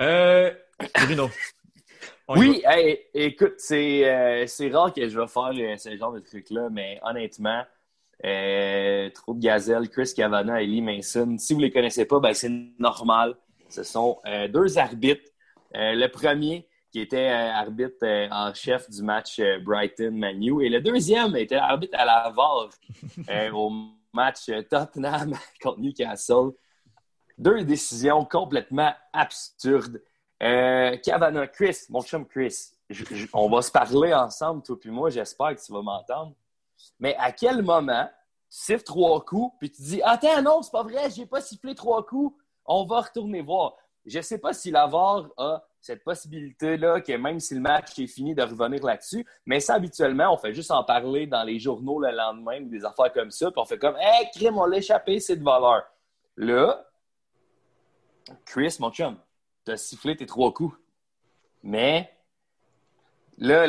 Euh, 0.00 0.52
Bruno. 1.04 1.30
Oui, 2.36 2.62
hey, 2.64 3.00
écoute, 3.12 3.54
c'est 3.58 4.08
euh, 4.08 4.46
c'est 4.46 4.70
rare 4.70 4.92
que 4.92 5.08
je 5.08 5.18
vais 5.18 5.26
faire 5.26 5.50
euh, 5.52 5.76
ce 5.76 5.96
genre 5.96 6.12
de 6.12 6.20
truc-là, 6.20 6.68
mais 6.70 7.00
honnêtement, 7.02 7.64
euh, 8.24 9.10
trop 9.10 9.34
de 9.34 9.40
gazelles, 9.40 9.88
Chris 9.88 10.12
Cavana 10.14 10.62
et 10.62 10.66
Lee 10.66 10.80
Mason. 10.80 11.36
Si 11.38 11.54
vous 11.54 11.58
les 11.58 11.72
connaissez 11.72 12.04
pas, 12.04 12.20
ben, 12.20 12.32
c'est 12.32 12.52
normal. 12.78 13.34
Ce 13.68 13.82
sont 13.82 14.18
euh, 14.26 14.46
deux 14.46 14.78
arbitres. 14.78 15.28
Le 15.74 16.06
premier 16.06 16.68
qui 16.92 17.00
était 17.00 17.28
arbitre 17.28 18.04
en 18.30 18.52
chef 18.54 18.88
du 18.90 19.02
match 19.02 19.40
Brighton-Manu 19.64 20.64
et 20.64 20.68
le 20.68 20.80
deuxième 20.80 21.36
était 21.36 21.56
arbitre 21.56 21.96
à 21.98 22.04
la 22.04 22.32
VAR 22.34 22.70
au 23.54 23.72
match 24.12 24.50
Tottenham 24.68 25.34
contre 25.62 25.80
Newcastle. 25.80 26.50
Deux 27.38 27.64
décisions 27.64 28.24
complètement 28.24 28.92
absurdes. 29.12 30.00
Euh, 30.42 30.96
Chris, 31.52 31.78
mon 31.90 32.02
chum 32.02 32.26
Chris, 32.26 32.70
on 33.32 33.48
va 33.50 33.62
se 33.62 33.70
parler 33.70 34.14
ensemble, 34.14 34.62
toi 34.62 34.78
puis 34.80 34.90
moi, 34.90 35.10
j'espère 35.10 35.54
que 35.54 35.60
tu 35.60 35.72
vas 35.72 35.82
m'entendre. 35.82 36.34
Mais 36.98 37.14
à 37.18 37.30
quel 37.30 37.62
moment 37.62 38.08
tu 38.50 38.58
siffles 38.58 38.84
trois 38.84 39.22
coups, 39.24 39.54
puis 39.58 39.70
tu 39.70 39.82
dis 39.82 40.02
Attends, 40.02 40.42
non, 40.42 40.62
c'est 40.62 40.72
pas 40.72 40.82
vrai, 40.82 41.10
j'ai 41.10 41.26
pas 41.26 41.40
sifflé 41.40 41.74
trois 41.74 42.04
coups, 42.04 42.34
on 42.64 42.84
va 42.84 43.00
retourner 43.00 43.42
voir. 43.42 43.76
Je 44.06 44.20
sais 44.20 44.38
pas 44.38 44.54
si 44.54 44.70
la 44.70 44.86
VAR 44.86 45.28
a 45.36 45.62
cette 45.78 46.02
possibilité-là, 46.04 47.00
que 47.00 47.12
même 47.12 47.38
si 47.38 47.54
le 47.54 47.60
match 47.60 47.98
est 47.98 48.06
fini, 48.06 48.34
de 48.34 48.42
revenir 48.42 48.84
là-dessus, 48.84 49.26
mais 49.44 49.60
ça, 49.60 49.74
habituellement, 49.74 50.32
on 50.32 50.36
fait 50.36 50.54
juste 50.54 50.70
en 50.70 50.84
parler 50.84 51.26
dans 51.26 51.42
les 51.42 51.58
journaux 51.58 52.00
le 52.00 52.10
lendemain, 52.10 52.60
des 52.62 52.84
affaires 52.84 53.12
comme 53.12 53.30
ça, 53.30 53.50
puis 53.50 53.60
on 53.60 53.64
fait 53.64 53.78
comme 53.78 53.96
Hey, 53.98 54.30
crime, 54.34 54.56
on 54.56 54.64
l'a 54.64 54.78
échappé, 54.78 55.20
c'est 55.20 55.36
de 55.36 55.44
valeur. 55.44 55.82
Là, 56.36 56.86
Chris, 58.46 58.76
mon 58.80 58.90
chum, 58.90 59.16
t'as 59.64 59.76
sifflé 59.76 60.16
tes 60.16 60.26
trois 60.26 60.52
coups. 60.52 60.76
Mais 61.62 62.10
là, 63.38 63.66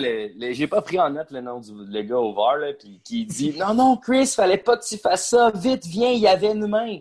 j'ai 0.54 0.68
pas 0.68 0.82
pris 0.82 1.00
en 1.00 1.10
note 1.10 1.32
le 1.32 1.42
nom 1.42 1.60
du 1.60 2.04
gars 2.04 2.18
au 2.18 2.34
VAR, 2.34 2.58
là, 2.58 2.74
qui 2.74 3.26
dit 3.26 3.58
Non, 3.58 3.74
non, 3.74 3.98
Chris, 3.98 4.28
fallait 4.28 4.58
pas 4.58 4.78
que 4.78 4.86
tu 4.86 4.98
fasses 4.98 5.30
ça. 5.30 5.52
Vite, 5.54 5.86
viens, 5.86 6.12
il 6.12 6.20
y 6.20 6.28
avait 6.28 6.52
une 6.52 6.68
main. 6.68 7.00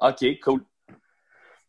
OK, 0.00 0.24
cool. 0.42 0.64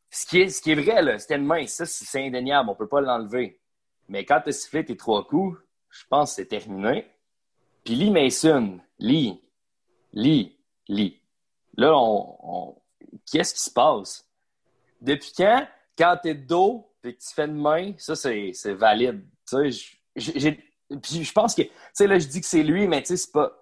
Ce 0.09 0.25
qui 0.25 0.41
est, 0.41 0.75
vrai, 0.75 1.01
là, 1.01 1.19
c'était 1.19 1.35
une 1.35 1.45
main. 1.45 1.65
Ça, 1.67 1.85
c'est 1.85 2.25
indéniable. 2.25 2.69
On 2.69 2.75
peut 2.75 2.87
pas 2.87 3.01
l'enlever. 3.01 3.61
Mais 4.09 4.25
quand 4.25 4.41
t'as 4.43 4.51
sifflé 4.51 4.83
tes 4.83 4.97
trois 4.97 5.25
coups, 5.25 5.57
je 5.89 6.03
pense 6.09 6.31
que 6.31 6.35
c'est 6.35 6.47
terminé. 6.47 7.09
Puis 7.83 7.95
Lee 7.95 8.11
Mason, 8.11 8.79
Lee, 8.99 9.41
Lee, 10.13 10.57
Lee. 10.87 11.21
Là, 11.77 11.93
on- 11.97 12.81
qu'est-ce 13.31 13.53
qui 13.53 13.61
se 13.61 13.71
passe? 13.71 14.29
Depuis 15.01 15.31
quand, 15.35 15.67
quand 15.97 16.17
t'es 16.21 16.35
de 16.35 16.45
dos 16.45 16.89
et 17.03 17.13
que 17.15 17.19
tu 17.21 17.33
fais 17.33 17.45
une 17.45 17.59
main, 17.59 17.93
ça, 17.97 18.15
c'est 18.15 18.51
valide. 18.73 19.23
Tu 19.49 19.71
sais, 19.71 19.87
j'ai- 20.15 20.63
puis 21.01 21.23
je 21.23 21.31
pense 21.31 21.55
que, 21.55 21.61
tu 21.63 21.69
sais, 21.93 22.07
là, 22.07 22.19
je 22.19 22.27
dis 22.27 22.41
que 22.41 22.45
c'est 22.47 22.63
lui, 22.63 22.87
mais 22.87 23.01
tu 23.01 23.07
sais, 23.07 23.17
c'est 23.17 23.31
pas, 23.31 23.57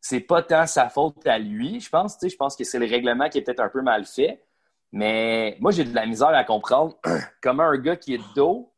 c'est 0.00 0.20
pas 0.20 0.42
tant 0.42 0.66
sa 0.66 0.88
faute 0.88 1.26
à 1.26 1.38
lui, 1.38 1.80
je 1.80 1.88
pense. 1.88 2.14
Tu 2.18 2.20
sais, 2.20 2.28
je 2.28 2.36
pense 2.36 2.56
que 2.56 2.64
c'est 2.64 2.78
le 2.78 2.86
règlement 2.86 3.28
qui 3.28 3.38
est 3.38 3.42
peut-être 3.42 3.60
un 3.60 3.68
peu 3.70 3.82
mal 3.82 4.04
fait. 4.04 4.44
Mais 4.92 5.56
moi, 5.60 5.72
j'ai 5.72 5.84
de 5.84 5.94
la 5.94 6.06
misère 6.06 6.28
à 6.28 6.44
comprendre 6.44 6.96
comment 7.42 7.64
un 7.64 7.78
gars 7.78 7.96
qui 7.96 8.14
est 8.14 8.18
de 8.18 8.34
dos, 8.36 8.70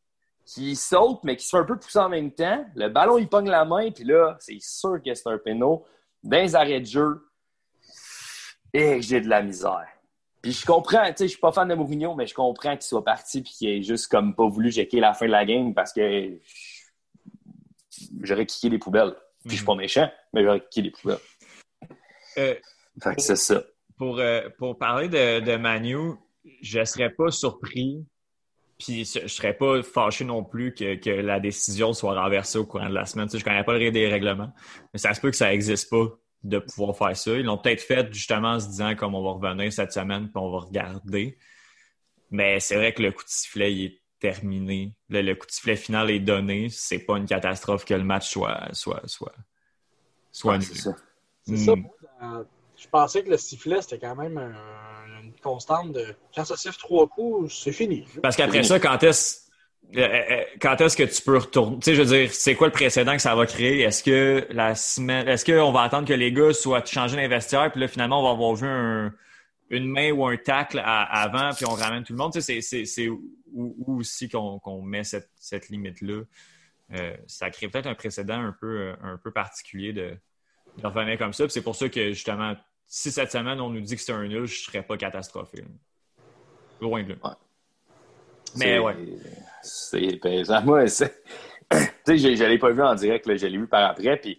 qui 0.46 0.76
saute, 0.76 1.20
mais 1.24 1.36
qui 1.36 1.44
se 1.44 1.50
fait 1.50 1.62
un 1.62 1.64
peu 1.64 1.76
pousser 1.78 1.98
en 1.98 2.08
même 2.08 2.30
temps, 2.32 2.64
le 2.76 2.88
ballon, 2.88 3.18
il 3.18 3.28
pogne 3.28 3.50
la 3.50 3.64
main, 3.64 3.90
puis 3.90 4.04
là, 4.04 4.36
c'est 4.40 4.58
sûr 4.60 5.02
que 5.04 5.12
c'est 5.14 5.28
un 5.28 5.38
péno. 5.38 5.84
Dans 6.22 6.38
les 6.38 6.54
arrêts 6.54 6.80
de 6.80 6.86
jeu, 6.86 7.22
et 8.72 9.00
j'ai 9.02 9.20
de 9.20 9.28
la 9.28 9.42
misère. 9.42 9.86
Puis 10.46 10.52
je 10.52 10.64
comprends, 10.64 11.04
tu 11.08 11.14
sais, 11.16 11.24
je 11.24 11.30
suis 11.30 11.40
pas 11.40 11.50
fan 11.50 11.66
de 11.66 11.74
Mourinho, 11.74 12.14
mais 12.14 12.24
je 12.28 12.32
comprends 12.32 12.76
qu'il 12.76 12.84
soit 12.84 13.02
parti 13.02 13.42
puis 13.42 13.50
qu'il 13.50 13.68
ait 13.68 13.82
juste 13.82 14.06
comme 14.06 14.32
pas 14.32 14.46
voulu 14.46 14.70
checker 14.70 15.00
la 15.00 15.12
fin 15.12 15.26
de 15.26 15.32
la 15.32 15.44
game 15.44 15.74
parce 15.74 15.92
que 15.92 16.38
j'aurais 18.22 18.46
kické 18.46 18.70
des 18.70 18.78
poubelles. 18.78 19.16
Puis 19.40 19.50
je 19.50 19.56
suis 19.56 19.64
pas 19.64 19.74
méchant, 19.74 20.08
mais 20.32 20.44
j'aurais 20.44 20.60
kické 20.60 20.82
des 20.82 20.90
poubelles. 20.92 21.18
Euh, 22.38 22.54
Fait 23.02 23.16
que 23.16 23.22
c'est 23.22 23.34
ça. 23.34 23.60
pour, 23.98 24.20
euh, 24.20 24.48
pour 24.56 24.78
parler 24.78 25.08
de, 25.08 25.40
de 25.40 25.56
Manu, 25.56 26.12
je 26.62 26.78
ne 26.78 26.84
serais 26.84 27.10
pas 27.10 27.32
surpris, 27.32 28.06
puis 28.78 29.04
je 29.04 29.22
ne 29.22 29.26
serais 29.26 29.54
pas 29.54 29.82
fâché 29.82 30.24
non 30.24 30.44
plus 30.44 30.74
que, 30.74 30.94
que, 30.94 31.10
la 31.10 31.40
décision 31.40 31.92
soit 31.92 32.14
renversée 32.14 32.58
au 32.58 32.66
courant 32.66 32.88
de 32.88 32.94
la 32.94 33.04
semaine. 33.04 33.26
Tu 33.26 33.32
sais, 33.32 33.38
je 33.38 33.44
ne 33.44 33.50
connais 33.50 33.64
pas 33.64 33.76
le 33.76 33.90
des 33.90 34.06
règlements, 34.06 34.52
mais 34.92 35.00
ça 35.00 35.12
se 35.12 35.20
peut 35.20 35.30
que 35.30 35.36
ça 35.36 35.48
n'existe 35.48 35.90
pas 35.90 36.06
de 36.48 36.58
pouvoir 36.58 36.96
faire 36.96 37.16
ça. 37.16 37.32
Ils 37.32 37.44
l'ont 37.44 37.58
peut-être 37.58 37.80
fait 37.82 38.12
justement 38.12 38.52
en 38.52 38.60
se 38.60 38.66
disant 38.68 38.94
comme 38.94 39.14
on 39.14 39.22
va 39.22 39.32
revenir 39.48 39.72
cette 39.72 39.92
semaine, 39.92 40.24
puis 40.24 40.36
on 40.36 40.50
va 40.50 40.58
regarder. 40.60 41.38
Mais 42.30 42.60
c'est 42.60 42.76
vrai 42.76 42.92
que 42.92 43.02
le 43.02 43.12
coup 43.12 43.22
de 43.22 43.28
sifflet, 43.28 43.72
il 43.72 43.84
est 43.86 44.00
terminé. 44.18 44.96
Le, 45.08 45.22
le 45.22 45.34
coup 45.34 45.46
de 45.46 45.52
sifflet 45.52 45.76
final 45.76 46.10
est 46.10 46.20
donné. 46.20 46.68
C'est 46.70 46.98
pas 47.00 47.18
une 47.18 47.26
catastrophe 47.26 47.84
que 47.84 47.94
le 47.94 48.02
match 48.04 48.28
soit, 48.30 48.68
soit, 48.72 49.02
soit, 49.06 49.34
soit 50.32 50.58
nul. 50.58 50.66
C'est 50.66 50.78
ça. 50.78 50.96
Ça. 51.56 51.72
Euh, 52.22 52.44
je 52.76 52.88
pensais 52.88 53.22
que 53.22 53.30
le 53.30 53.36
sifflet, 53.36 53.80
c'était 53.82 53.98
quand 53.98 54.16
même 54.16 54.36
un- 54.38 55.22
une 55.22 55.32
constante 55.40 55.92
de 55.92 56.14
quand 56.34 56.44
ça 56.44 56.56
siffle 56.56 56.78
trois 56.78 57.06
coups, 57.06 57.54
c'est 57.54 57.72
fini. 57.72 58.04
Parce 58.22 58.36
qu'après 58.36 58.62
ça, 58.62 58.78
quand 58.80 59.02
est-ce 59.02 59.45
quand 60.60 60.80
est-ce 60.80 60.96
que 60.96 61.04
tu 61.04 61.22
peux 61.22 61.38
retourner? 61.38 61.78
Tu 61.78 61.84
sais, 61.84 61.94
je 61.94 62.02
veux 62.02 62.08
dire, 62.08 62.32
c'est 62.32 62.54
quoi 62.54 62.66
le 62.66 62.72
précédent 62.72 63.14
que 63.14 63.22
ça 63.22 63.34
va 63.34 63.46
créer? 63.46 63.82
Est-ce 63.82 64.02
que 64.02 64.46
la 64.50 64.74
semaine, 64.74 65.28
est-ce 65.28 65.44
qu'on 65.44 65.72
va 65.72 65.82
attendre 65.82 66.06
que 66.06 66.12
les 66.12 66.32
gars 66.32 66.52
soient 66.52 66.84
changés 66.84 67.16
d'investiaire, 67.16 67.70
puis 67.70 67.80
là, 67.80 67.88
finalement, 67.88 68.20
on 68.20 68.24
va 68.24 68.30
avoir 68.30 68.54
vu 68.54 68.66
un- 68.66 69.14
une 69.70 69.88
main 69.88 70.10
ou 70.12 70.26
un 70.26 70.36
tacle 70.36 70.80
avant, 70.84 71.50
puis 71.54 71.66
on 71.66 71.74
ramène 71.74 72.04
tout 72.04 72.12
le 72.12 72.18
monde? 72.18 72.32
Tu 72.32 72.40
sais, 72.40 72.60
c'est- 72.60 73.08
où, 73.08 73.22
où 73.54 74.00
aussi 74.00 74.28
qu'on 74.28 74.82
met 74.82 75.04
cette, 75.04 75.30
cette 75.36 75.68
limite-là? 75.68 76.22
Euh, 76.94 77.16
ça 77.26 77.50
crée 77.50 77.68
peut-être 77.68 77.86
un 77.86 77.94
précédent 77.94 78.40
un 78.40 78.52
peu, 78.52 78.66
euh, 78.66 78.94
un 79.02 79.16
peu 79.16 79.32
particulier 79.32 79.92
de, 79.92 80.16
de 80.78 80.86
revenir 80.86 81.18
comme 81.18 81.32
ça. 81.32 81.48
C'est 81.48 81.62
pour 81.62 81.74
ça 81.74 81.88
que, 81.88 82.12
justement, 82.12 82.54
si 82.86 83.10
cette 83.10 83.32
semaine, 83.32 83.60
on 83.60 83.70
nous 83.70 83.80
dit 83.80 83.96
que 83.96 84.02
c'est 84.02 84.12
un 84.12 84.26
nul, 84.26 84.46
je 84.46 84.62
serais 84.64 84.82
pas 84.82 84.96
catastrophé. 84.96 85.64
Loin 86.80 87.02
de 87.02 87.14
là. 87.14 87.38
Mais 88.56 88.64
C'est- 88.64 88.78
ouais. 88.78 88.94
C'est 89.62 90.16
pesant. 90.20 90.62
Moi, 90.64 90.86
c'est- 90.88 91.22
tu 91.70 91.78
sais, 92.06 92.18
je, 92.18 92.34
je 92.36 92.44
l'ai 92.44 92.58
pas 92.58 92.70
vu 92.70 92.82
en 92.82 92.94
direct, 92.94 93.26
là, 93.26 93.36
je 93.36 93.46
l'ai 93.46 93.58
vu 93.58 93.66
par 93.66 93.90
après, 93.90 94.16
puis 94.18 94.38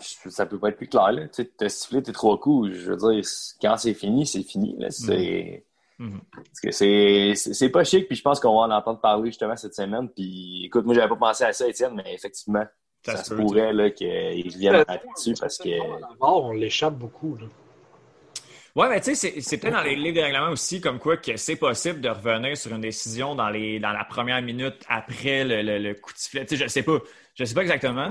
ça 0.00 0.46
peut 0.46 0.58
pas 0.58 0.70
être 0.70 0.76
plus 0.78 0.88
clair. 0.88 1.12
Là. 1.12 1.22
Tu 1.28 1.42
sais, 1.42 1.50
t'as 1.56 1.68
sifflé 1.68 2.02
tes 2.02 2.12
trois 2.12 2.38
coups. 2.40 2.72
Je 2.72 2.92
veux 2.92 2.96
dire, 2.96 3.22
quand 3.60 3.76
c'est 3.76 3.94
fini, 3.94 4.26
c'est 4.26 4.42
fini. 4.42 4.74
là. 4.78 4.90
C'est 4.90 5.64
Mhm. 5.98 6.18
parce 6.34 6.60
que 6.62 6.70
c'est 6.70 7.32
c'est 7.36 7.52
c'est 7.52 7.68
pas 7.68 7.84
chic, 7.84 8.06
puis 8.06 8.16
je 8.16 8.22
pense 8.22 8.40
qu'on 8.40 8.54
va 8.58 8.60
en 8.62 8.70
entendre 8.70 9.00
parler 9.00 9.26
justement 9.30 9.54
cette 9.56 9.74
semaine. 9.74 10.08
Puis 10.08 10.64
écoute, 10.64 10.86
moi, 10.86 10.94
j'avais 10.94 11.08
pas 11.10 11.16
pensé 11.16 11.44
à 11.44 11.52
ça, 11.52 11.68
Étienne, 11.68 11.92
mais 11.94 12.14
effectivement, 12.14 12.64
Ça 13.04 13.16
se 13.22 13.34
pourrait 13.34 13.72
là, 13.74 13.90
qu'ils 13.90 14.08
reviennent 14.50 14.84
là-dessus 14.88 15.34
parce 15.38 15.58
que. 15.58 15.68
D'abord, 16.00 16.46
on 16.46 16.52
l'échappe 16.52 16.94
beaucoup. 16.94 17.36
Là. 17.36 17.44
Ouais, 18.76 18.88
mais 18.88 19.00
tu 19.00 19.14
sais, 19.14 19.14
c'est- 19.14 19.40
c'est 19.40 19.58
peut-être 19.58 19.74
dans 19.74 19.82
les 19.82 19.96
livres 19.96 20.16
de 20.16 20.22
règlement 20.22 20.50
aussi, 20.50 20.80
comme 20.80 20.98
quoi 20.98 21.16
que 21.16 21.36
c'est 21.36 21.56
possible 21.56 22.00
de 22.00 22.08
revenir 22.08 22.56
sur 22.56 22.72
une 22.72 22.80
décision 22.80 23.34
dans, 23.34 23.48
les, 23.50 23.80
dans 23.80 23.92
la 23.92 24.04
première 24.04 24.40
minute 24.42 24.76
après 24.88 25.44
le, 25.44 25.62
le- 25.62 25.78
le 25.78 25.94
coup 25.94 26.12
de 26.12 26.18
sifflet. 26.18 26.46
Tu 26.46 26.56
sais, 26.56 26.64
je 26.64 26.68
sais 26.68 26.82
pas. 26.82 26.98
Je 27.34 27.44
sais 27.44 27.54
pas 27.54 27.62
exactement, 27.62 28.08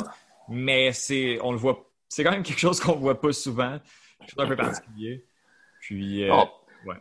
mais 0.49 0.91
c'est 0.91 1.39
on 1.41 1.51
le 1.51 1.57
voit. 1.57 1.86
C'est 2.10 2.24
quand 2.24 2.32
même 2.32 2.43
quelque 2.43 2.60
chose 2.60 2.80
qu'on 2.80 2.95
voit 2.95 3.20
pas 3.22 3.32
souvent. 3.32 3.78
Je 4.28 4.28
trouve 4.36 4.45
un 4.45 4.47
peu 4.47 4.55
particulier. 4.57 5.26
Puis, 5.82 6.24
euh, 6.24 6.34
Oh. 6.34 6.49
ouais. 6.88 6.95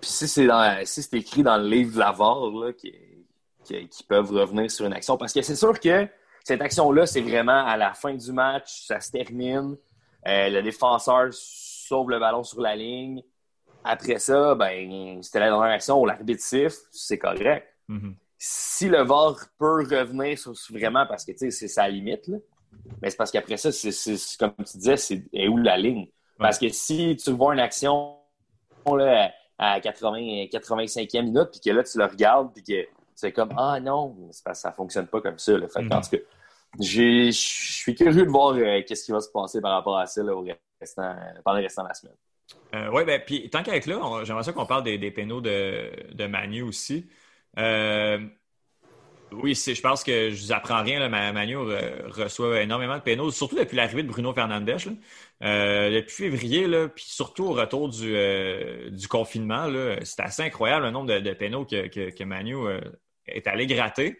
Puis 0.00 0.10
si 0.10 0.26
c'est 0.28 0.46
dans 0.46 0.78
si 0.86 1.02
c'est 1.02 1.16
écrit 1.18 1.42
dans 1.42 1.58
le 1.58 1.68
livre 1.68 1.92
de 1.94 1.98
la 1.98 2.12
VAR 2.12 2.40
là, 2.50 2.72
qui, 2.72 2.94
qui, 3.64 3.88
qui 3.88 4.04
peuvent 4.04 4.30
revenir 4.30 4.70
sur 4.70 4.86
une 4.86 4.92
action, 4.94 5.18
parce 5.18 5.32
que 5.34 5.42
c'est 5.42 5.56
sûr 5.56 5.78
que 5.78 6.08
cette 6.44 6.62
action-là, 6.62 7.04
c'est 7.06 7.20
vraiment 7.20 7.66
à 7.66 7.76
la 7.76 7.92
fin 7.92 8.14
du 8.14 8.32
match, 8.32 8.86
ça 8.86 9.00
se 9.00 9.10
termine, 9.10 9.76
euh, 10.26 10.48
le 10.48 10.62
défenseur 10.62 11.28
sauve 11.90 12.10
le 12.10 12.20
ballon 12.20 12.44
sur 12.44 12.60
la 12.60 12.76
ligne. 12.76 13.22
Après 13.82 14.18
ça, 14.18 14.54
ben 14.54 15.20
c'était 15.22 15.40
la 15.40 15.46
dernière 15.46 15.72
action 15.72 16.04
l'arbitre 16.04 16.42
siffle, 16.42 16.78
c'est 16.92 17.18
correct. 17.18 17.66
Mhm. 17.88 18.14
Si 18.38 18.88
le 18.88 19.02
VAR 19.02 19.36
peut 19.58 19.82
revenir 19.96 20.38
sur 20.38 20.52
vraiment 20.70 21.04
parce 21.06 21.24
que 21.24 21.32
tu 21.32 21.38
sais, 21.38 21.50
c'est 21.50 21.68
sa 21.68 21.88
limite, 21.88 22.28
là, 22.28 22.38
mais 23.02 23.10
c'est 23.10 23.16
parce 23.16 23.30
qu'après 23.30 23.56
ça, 23.56 23.72
c'est 23.72 24.38
comme 24.38 24.54
tu 24.58 24.78
disais, 24.78 24.96
c'est 24.96 25.22
est 25.32 25.48
où 25.48 25.56
la 25.56 25.76
ligne? 25.76 26.06
Parce 26.38 26.58
que 26.58 26.68
si 26.70 27.16
tu 27.16 27.32
vois 27.32 27.52
une 27.54 27.60
action 27.60 28.16
là, 28.86 29.30
à 29.58 29.78
80, 29.80 30.46
85e 30.50 31.22
minute, 31.24 31.48
puis 31.52 31.60
que 31.60 31.70
là, 31.70 31.82
tu 31.82 31.98
le 31.98 32.04
regardes, 32.06 32.52
puis 32.54 32.62
que 32.62 32.88
c'est 33.14 33.32
comme 33.32 33.50
Ah 33.58 33.78
non, 33.80 34.16
c'est 34.30 34.42
parce 34.44 34.58
que 34.58 34.62
ça 34.62 34.72
fonctionne 34.72 35.06
pas 35.06 35.20
comme 35.20 35.38
ça. 35.38 35.58
Là. 35.58 35.68
Fait 35.68 35.80
que, 35.86 35.94
En 35.94 36.00
tout 36.00 36.10
cas, 36.10 36.16
j'ai- 36.16 36.26
je 36.78 37.30
suis 37.32 37.94
curieux 37.94 38.24
de 38.24 38.30
voir 38.30 38.54
euh, 38.54 38.82
qu'est-ce 38.86 39.04
qui 39.04 39.12
va 39.12 39.20
se 39.20 39.30
passer 39.30 39.60
par 39.60 39.72
rapport 39.72 39.98
à 39.98 40.06
ça 40.06 40.22
au 40.22 40.46
restant, 40.80 41.16
pendant 41.44 41.58
le 41.58 41.64
restant 41.64 41.82
de 41.82 41.88
la 41.88 41.94
semaine. 41.94 42.14
Euh, 42.74 42.90
oui, 42.92 43.04
ben, 43.04 43.20
puis 43.24 43.50
tant 43.50 43.62
être 43.64 43.86
là, 43.86 44.24
j'aimerais 44.24 44.44
ça 44.44 44.52
qu'on 44.52 44.66
parle 44.66 44.84
des, 44.84 45.10
pénaux 45.10 45.40
de, 45.40 45.90
de 46.12 46.26
Manu 46.26 46.62
aussi. 46.62 47.08
Euh, 47.58 48.20
oui, 49.32 49.54
je 49.54 49.80
pense 49.80 50.02
que 50.02 50.30
je 50.30 50.42
vous 50.42 50.52
apprends 50.52 50.82
rien. 50.82 50.98
Là, 50.98 51.08
Ma- 51.08 51.32
Manu 51.32 51.56
re- 51.56 52.06
reçoit 52.08 52.62
énormément 52.62 52.96
de 52.96 53.02
pénaux, 53.02 53.30
surtout 53.30 53.56
depuis 53.56 53.76
l'arrivée 53.76 54.02
de 54.02 54.08
Bruno 54.08 54.32
Fernandes. 54.32 54.64
depuis 54.64 56.14
février, 56.14 56.66
là, 56.66 56.88
puis 56.88 57.04
surtout 57.06 57.44
au 57.44 57.52
retour 57.52 57.88
du, 57.88 58.12
du 58.90 59.08
confinement, 59.08 59.68
c'est 60.02 60.22
assez 60.22 60.42
incroyable 60.42 60.86
le 60.86 60.90
nombre 60.90 61.18
de, 61.18 61.32
pénaux 61.32 61.64
que, 61.64 61.86
que, 61.88 62.10
que 62.10 62.24
Manu 62.24 62.56
est 63.26 63.46
allé 63.46 63.66
gratter. 63.66 64.18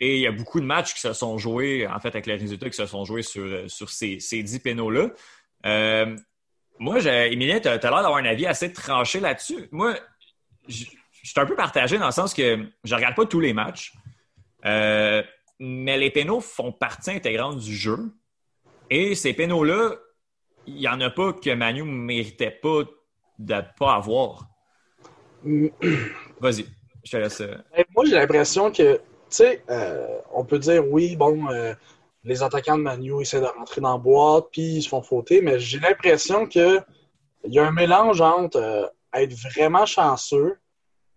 Et 0.00 0.16
il 0.16 0.20
y 0.20 0.26
a 0.26 0.32
beaucoup 0.32 0.60
de 0.60 0.64
matchs 0.64 0.94
qui 0.94 1.00
se 1.00 1.12
sont 1.12 1.38
joués, 1.38 1.86
en 1.86 1.98
fait, 1.98 2.08
avec 2.08 2.26
les 2.26 2.36
résultats 2.36 2.70
qui 2.70 2.76
se 2.76 2.86
sont 2.86 3.04
joués 3.04 3.22
sur, 3.22 3.42
euh, 3.42 3.68
sur 3.68 3.90
ces, 3.90 4.20
ces 4.20 4.42
10 4.42 4.60
pénaux-là. 4.60 5.10
Euh, 5.66 6.16
moi, 6.78 7.00
Émilien, 7.00 7.58
tu 7.60 7.68
as, 7.68 7.76
l'air 7.78 7.80
d'avoir 7.80 8.16
un 8.16 8.24
avis 8.24 8.46
assez 8.46 8.72
tranché 8.72 9.18
là-dessus. 9.18 9.68
Moi, 9.72 9.96
je 10.68 10.84
suis 11.22 11.40
un 11.40 11.46
peu 11.46 11.56
partagé 11.56 11.98
dans 11.98 12.06
le 12.06 12.12
sens 12.12 12.32
que 12.32 12.64
je 12.84 12.94
regarde 12.94 13.16
pas 13.16 13.26
tous 13.26 13.40
les 13.40 13.52
matchs, 13.52 13.92
euh, 14.64 15.22
mais 15.58 15.98
les 15.98 16.10
pénaux 16.10 16.40
font 16.40 16.72
partie 16.72 17.10
intégrante 17.10 17.58
du 17.58 17.74
jeu. 17.74 17.98
Et 18.90 19.14
ces 19.14 19.34
pénaux-là, 19.34 19.96
il 20.66 20.74
n'y 20.74 20.88
en 20.88 21.00
a 21.00 21.10
pas 21.10 21.32
que 21.32 21.50
Manu 21.50 21.82
ne 21.82 21.90
méritait 21.90 22.50
pas 22.50 22.84
de 23.38 23.54
ne 23.54 23.60
pas 23.78 23.94
avoir. 23.94 24.46
Vas-y, 26.40 26.66
je 27.04 27.10
te 27.10 27.16
laisse. 27.16 27.40
Ben, 27.40 27.84
moi, 27.94 28.04
j'ai 28.04 28.14
l'impression 28.14 28.70
que, 28.70 29.00
sais, 29.36 29.62
euh, 29.70 30.18
on 30.32 30.44
peut 30.44 30.58
dire 30.58 30.86
oui, 30.88 31.16
bon, 31.16 31.50
euh, 31.50 31.74
les 32.24 32.42
attaquants 32.42 32.76
de 32.76 32.82
Manu 32.82 33.20
essaient 33.20 33.40
de 33.40 33.46
rentrer 33.46 33.80
dans 33.80 33.92
la 33.92 33.98
boîte, 33.98 34.46
puis 34.52 34.76
ils 34.76 34.82
se 34.82 34.88
font 34.88 35.02
fauter, 35.02 35.40
mais 35.40 35.58
j'ai 35.58 35.78
l'impression 35.78 36.46
que 36.46 36.80
il 37.44 37.54
y 37.54 37.58
a 37.58 37.66
un 37.66 37.72
mélange 37.72 38.20
entre 38.20 38.58
euh, 38.58 38.86
être 39.14 39.34
vraiment 39.34 39.86
chanceux, 39.86 40.58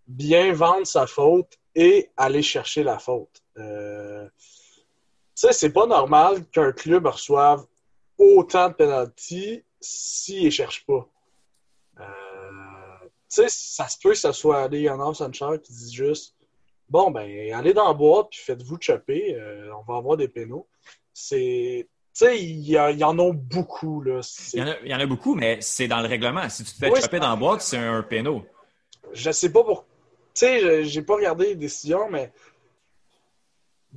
bien 0.08 0.54
vendre 0.54 0.86
sa 0.86 1.08
faute 1.08 1.58
et 1.76 2.10
aller 2.18 2.42
chercher 2.42 2.84
la 2.84 3.00
faute. 3.00 3.42
Tu 3.56 3.62
sais, 5.36 5.54
c'est 5.54 5.74
pas 5.74 5.88
normal 5.88 6.46
qu'un 6.52 6.72
club 6.72 7.08
reçoive 7.08 7.66
autant 8.18 8.70
de 8.70 8.74
pénalties 8.74 9.64
s'il 9.80 10.44
les 10.44 10.52
cherche 10.52 10.86
pas. 10.86 11.08
Tu 11.98 12.06
sais, 13.30 13.46
ça 13.50 13.88
se 13.88 13.98
peut 13.98 14.10
que 14.10 14.16
ce 14.16 14.32
soit 14.32 14.68
Leonard 14.68 15.16
Sancher 15.16 15.60
qui 15.64 15.74
dit 15.74 15.94
juste 15.94 16.36
Bon, 16.92 17.10
ben, 17.10 17.54
allez 17.54 17.74
dans 17.74 17.88
la 17.88 17.94
boîte 17.94 18.28
puis 18.32 18.40
faites-vous 18.42 18.78
chopper, 18.82 19.34
euh, 19.36 19.72
on 19.80 19.82
va 19.90 19.98
avoir 19.98 20.18
des 20.18 20.28
pénaux. 20.28 20.68
C'est. 21.14 21.88
Tu 22.14 22.26
sais, 22.26 22.38
il 22.38 22.68
y, 22.70 22.78
en 22.78 23.18
a 23.18 23.32
beaucoup, 23.32 24.02
là. 24.02 24.20
Il 24.54 24.60
y, 24.60 24.62
en 24.62 24.68
a, 24.68 24.76
il 24.84 24.92
y 24.92 24.94
en 24.94 25.00
a 25.00 25.06
beaucoup, 25.06 25.34
mais 25.34 25.60
c'est 25.62 25.88
dans 25.88 26.02
le 26.02 26.08
règlement. 26.10 26.50
Si 26.50 26.66
tu 26.66 26.74
te 26.74 26.78
fais 26.78 26.90
Oui, 26.90 27.00
dans 27.20 27.30
la 27.30 27.36
boîte, 27.38 27.62
c'est 27.62 27.78
un 27.78 28.04
péno. 28.04 28.46
Je 29.14 29.32
sais 29.32 29.50
pas 29.54 29.64
pour. 29.64 29.86
Tu 30.34 30.42
sais, 30.42 30.60
je- 30.60 30.84
j'ai 30.84 31.02
pas 31.02 31.16
regardé 31.16 31.46
les 31.46 31.56
décisions, 31.56 32.10
mais 32.10 32.34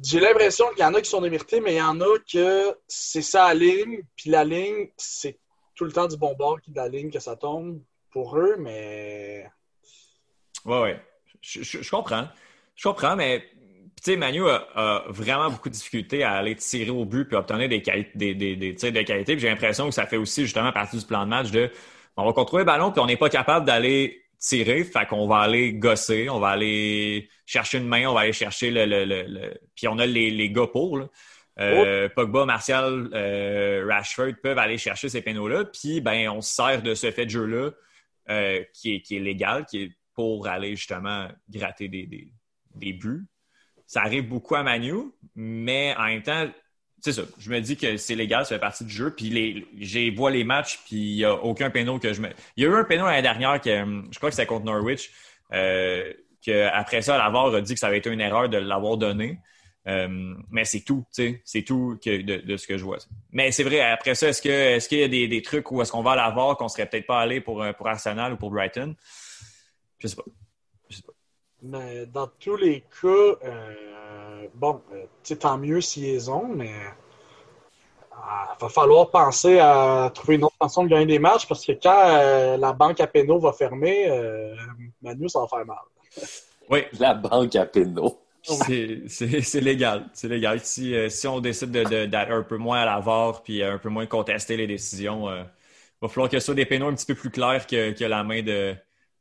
j'ai 0.00 0.20
l'impression 0.20 0.68
qu'il 0.70 0.78
y 0.80 0.84
en 0.84 0.94
a 0.94 1.00
qui 1.00 1.10
sont 1.10 1.20
démérités, 1.20 1.60
mais 1.60 1.74
il 1.74 1.78
y 1.78 1.82
en 1.82 2.00
a 2.00 2.18
que 2.32 2.78
c'est 2.86 3.22
ça 3.22 3.48
la 3.48 3.54
ligne, 3.54 4.02
puis 4.14 4.30
la 4.30 4.44
ligne, 4.44 4.88
c'est 4.96 5.40
tout 5.74 5.84
le 5.84 5.90
temps 5.90 6.06
du 6.06 6.16
bon 6.16 6.34
bord 6.36 6.60
qui 6.60 6.70
de 6.70 6.76
la 6.76 6.88
ligne 6.88 7.10
que 7.10 7.18
ça 7.18 7.34
tombe 7.34 7.80
pour 8.12 8.38
eux, 8.38 8.54
mais. 8.60 9.50
Ouais, 10.64 10.80
ouais. 10.80 11.02
Je, 11.40 11.64
je- 11.64 11.82
je 11.82 11.90
comprends. 11.90 12.28
Je 12.76 12.88
comprends, 12.88 13.16
mais 13.16 13.44
tu 14.02 14.12
sais, 14.12 14.16
Manu 14.16 14.46
a, 14.48 14.66
a 14.74 15.04
vraiment 15.08 15.50
beaucoup 15.50 15.68
de 15.68 15.74
difficultés 15.74 16.22
à 16.24 16.32
aller 16.32 16.56
tirer 16.56 16.90
au 16.90 17.04
but 17.04 17.24
puis 17.24 17.36
obtenir 17.36 17.68
des, 17.68 17.82
des, 18.14 18.34
des, 18.34 18.56
des 18.56 18.74
tirs 18.74 18.92
de 18.92 19.02
qualité. 19.02 19.38
J'ai 19.38 19.48
l'impression 19.48 19.86
que 19.88 19.94
ça 19.94 20.06
fait 20.06 20.16
aussi 20.16 20.42
justement 20.42 20.72
partie 20.72 20.98
du 20.98 21.06
plan 21.06 21.24
de 21.24 21.30
match 21.30 21.50
de 21.50 21.70
on 22.16 22.24
va 22.26 22.32
contrôler 22.32 22.62
le 22.62 22.66
ballon 22.66 22.92
puis 22.92 23.00
on 23.00 23.06
n'est 23.06 23.16
pas 23.16 23.30
capable 23.30 23.66
d'aller 23.66 24.20
tirer, 24.38 24.84
fait 24.84 25.06
qu'on 25.06 25.26
va 25.26 25.38
aller 25.38 25.72
gosser, 25.72 26.28
on 26.28 26.38
va 26.38 26.48
aller 26.48 27.30
chercher 27.46 27.78
une 27.78 27.88
main, 27.88 28.06
on 28.08 28.14
va 28.14 28.20
aller 28.20 28.32
chercher 28.32 28.70
le. 28.70 28.84
le, 28.84 29.04
le, 29.04 29.22
le- 29.26 29.54
Puis 29.74 29.88
on 29.88 29.98
a 29.98 30.04
les, 30.06 30.30
les 30.30 30.50
gars 30.50 30.66
pour. 30.66 30.98
Là. 30.98 31.08
Euh, 31.60 32.08
Pogba, 32.08 32.44
Martial, 32.44 33.08
euh, 33.14 33.86
Rashford 33.88 34.32
peuvent 34.42 34.58
aller 34.58 34.76
chercher 34.76 35.08
ces 35.08 35.22
pénaux-là, 35.22 35.64
puis 35.64 36.00
ben 36.00 36.28
on 36.28 36.40
se 36.42 36.52
sert 36.54 36.82
de 36.82 36.94
ce 36.94 37.10
fait 37.12 37.24
de 37.26 37.30
jeu-là 37.30 37.70
euh, 38.28 38.62
qui, 38.74 38.96
est, 38.96 39.00
qui 39.00 39.16
est 39.16 39.20
légal, 39.20 39.64
qui 39.64 39.82
est 39.84 39.92
pour 40.14 40.46
aller 40.48 40.76
justement 40.76 41.28
gratter 41.48 41.88
des, 41.88 42.06
des, 42.06 42.28
des 42.74 42.92
buts. 42.92 43.26
Ça 43.86 44.00
arrive 44.00 44.28
beaucoup 44.28 44.54
à 44.54 44.62
Manu, 44.62 44.94
mais 45.34 45.94
en 45.98 46.04
même 46.04 46.22
temps, 46.22 46.48
c'est 47.00 47.12
ça. 47.12 47.22
Je 47.38 47.50
me 47.50 47.60
dis 47.60 47.76
que 47.76 47.98
c'est 47.98 48.14
légal, 48.14 48.46
ça 48.46 48.54
fait 48.54 48.60
partie 48.60 48.84
du 48.84 48.92
jeu. 48.92 49.14
Puis 49.14 49.28
les, 49.28 49.66
j'ai 49.78 50.10
vois 50.10 50.30
les 50.30 50.44
matchs, 50.44 50.80
puis 50.86 50.96
il 50.96 51.16
n'y 51.16 51.24
a 51.24 51.34
aucun 51.34 51.68
péno 51.68 51.98
que 51.98 52.14
je 52.14 52.22
me. 52.22 52.30
Il 52.56 52.64
y 52.64 52.66
a 52.66 52.70
eu 52.70 52.74
un 52.74 52.84
péno 52.84 53.04
l'année 53.04 53.22
dernière 53.22 53.60
que 53.60 53.70
je 54.10 54.16
crois 54.16 54.30
que 54.30 54.36
c'était 54.36 54.46
contre 54.46 54.64
Norwich. 54.64 55.10
Euh, 55.52 56.12
que 56.44 56.66
après 56.68 57.02
ça, 57.02 57.18
l'avare 57.18 57.54
a 57.54 57.60
dit 57.60 57.74
que 57.74 57.80
ça 57.80 57.88
avait 57.88 57.98
été 57.98 58.10
une 58.10 58.20
erreur 58.20 58.48
de 58.48 58.56
l'avoir 58.56 58.96
donné. 58.96 59.38
Euh, 59.86 60.34
mais 60.50 60.64
c'est 60.64 60.80
tout, 60.80 61.04
tu 61.14 61.22
sais, 61.22 61.42
c'est 61.44 61.62
tout 61.62 61.98
que 62.02 62.22
de, 62.22 62.56
ce 62.56 62.66
que 62.66 62.78
je 62.78 62.84
vois. 62.84 62.96
Mais 63.32 63.52
c'est 63.52 63.64
vrai, 63.64 63.80
après 63.80 64.14
ça, 64.14 64.28
est-ce 64.28 64.40
que 64.40 64.48
est-ce 64.48 64.88
qu'il 64.88 65.00
y 65.00 65.02
a 65.02 65.08
des, 65.08 65.28
des 65.28 65.42
trucs 65.42 65.70
où 65.70 65.82
est-ce 65.82 65.92
qu'on 65.92 66.02
va 66.02 66.16
l'avoir 66.16 66.56
qu'on 66.56 66.68
serait 66.68 66.86
peut-être 66.86 67.06
pas 67.06 67.20
allé 67.20 67.42
pour, 67.42 67.62
euh, 67.62 67.72
pour 67.72 67.86
Arsenal 67.88 68.32
ou 68.32 68.36
pour 68.36 68.50
Brighton? 68.50 68.94
Je 69.98 70.08
sais 70.08 70.16
pas. 70.16 70.24
Mais 71.64 72.04
dans 72.06 72.28
tous 72.38 72.56
les 72.56 72.82
cas, 73.00 73.08
euh, 73.08 74.46
bon, 74.54 74.82
euh, 74.92 75.34
tant 75.36 75.56
mieux 75.56 75.80
s'ils 75.80 76.04
les 76.04 76.28
ont, 76.28 76.46
mais 76.46 76.72
il 78.58 78.62
va 78.62 78.68
falloir 78.68 79.10
penser 79.10 79.58
à 79.58 80.10
trouver 80.14 80.36
une 80.36 80.44
autre 80.44 80.56
façon 80.58 80.84
de 80.84 80.88
gagner 80.88 81.06
des 81.06 81.18
matchs 81.18 81.46
parce 81.46 81.64
que 81.64 81.72
quand 81.72 82.04
euh, 82.06 82.56
la 82.56 82.72
banque 82.72 83.00
à 83.00 83.06
pénaux 83.06 83.38
va 83.38 83.52
fermer, 83.52 84.10
euh, 84.10 84.54
Manu, 85.02 85.28
ça 85.28 85.40
va 85.40 85.48
faire 85.48 85.66
mal. 85.66 85.78
Oui. 86.70 86.80
La 86.98 87.12
banque 87.12 87.56
à 87.56 87.66
pénaux. 87.66 88.18
C'est 88.42 89.60
légal. 89.60 90.06
C'est 90.14 90.28
légal. 90.28 90.60
Si, 90.60 90.94
euh, 90.94 91.10
si 91.10 91.28
on 91.28 91.40
décide 91.40 91.70
d'être 91.72 92.30
un 92.30 92.42
peu 92.42 92.56
moins 92.56 92.80
à 92.80 92.86
l'avare 92.86 93.42
puis 93.42 93.62
un 93.62 93.76
peu 93.76 93.90
moins 93.90 94.06
contester 94.06 94.56
les 94.56 94.66
décisions, 94.66 95.28
il 95.28 95.44
va 96.00 96.08
falloir 96.08 96.30
que 96.30 96.38
ce 96.38 96.46
soit 96.46 96.54
des 96.54 96.64
pénaux 96.64 96.88
un 96.88 96.94
petit 96.94 97.04
peu 97.04 97.14
plus 97.14 97.28
clairs 97.28 97.66
que, 97.66 97.92
que 97.92 98.04
la 98.04 98.24
main 98.24 98.40
de 98.40 98.74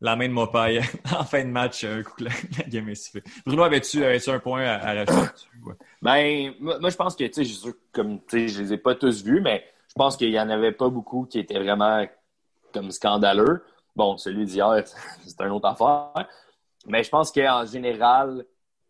la 0.03 0.17
main 0.17 0.27
de 0.27 0.33
Mopaille 0.33 0.81
en 1.17 1.23
fin 1.23 1.43
de 1.43 1.49
match, 1.49 1.85
un 1.85 2.03
coup 2.03 2.13
que 2.17 2.25
la, 2.25 2.31
la 2.57 2.65
game 2.65 2.89
est 2.89 2.95
sifflée. 2.95 3.23
Bruno, 3.45 3.63
avais-tu 3.63 4.03
avais 4.03 4.29
un 4.29 4.39
point 4.39 4.63
à, 4.63 4.73
à 4.73 4.93
rajouter 4.93 5.47
ouais. 5.65 5.73
Ben, 6.01 6.53
moi, 6.59 6.89
je 6.89 6.95
pense 6.95 7.15
que, 7.15 7.23
tu 7.23 7.45
sais, 7.45 7.71
comme, 7.93 8.19
tu 8.25 8.47
sais, 8.47 8.47
je 8.49 8.61
les 8.61 8.73
ai 8.73 8.77
pas 8.77 8.95
tous 8.95 9.23
vus, 9.23 9.39
mais 9.39 9.63
je 9.87 9.93
pense 9.95 10.17
qu'il 10.17 10.29
y 10.29 10.39
en 10.39 10.49
avait 10.49 10.73
pas 10.73 10.89
beaucoup 10.89 11.25
qui 11.25 11.39
étaient 11.39 11.57
vraiment 11.57 12.05
comme 12.73 12.91
scandaleux. 12.91 13.63
Bon, 13.95 14.17
celui 14.17 14.45
d'hier, 14.45 14.83
c'est 15.25 15.41
une 15.41 15.51
autre 15.51 15.67
affaire. 15.67 16.27
Mais 16.85 17.01
je 17.01 17.09
pense 17.09 17.31
qu'en 17.31 17.65
général, 17.65 18.45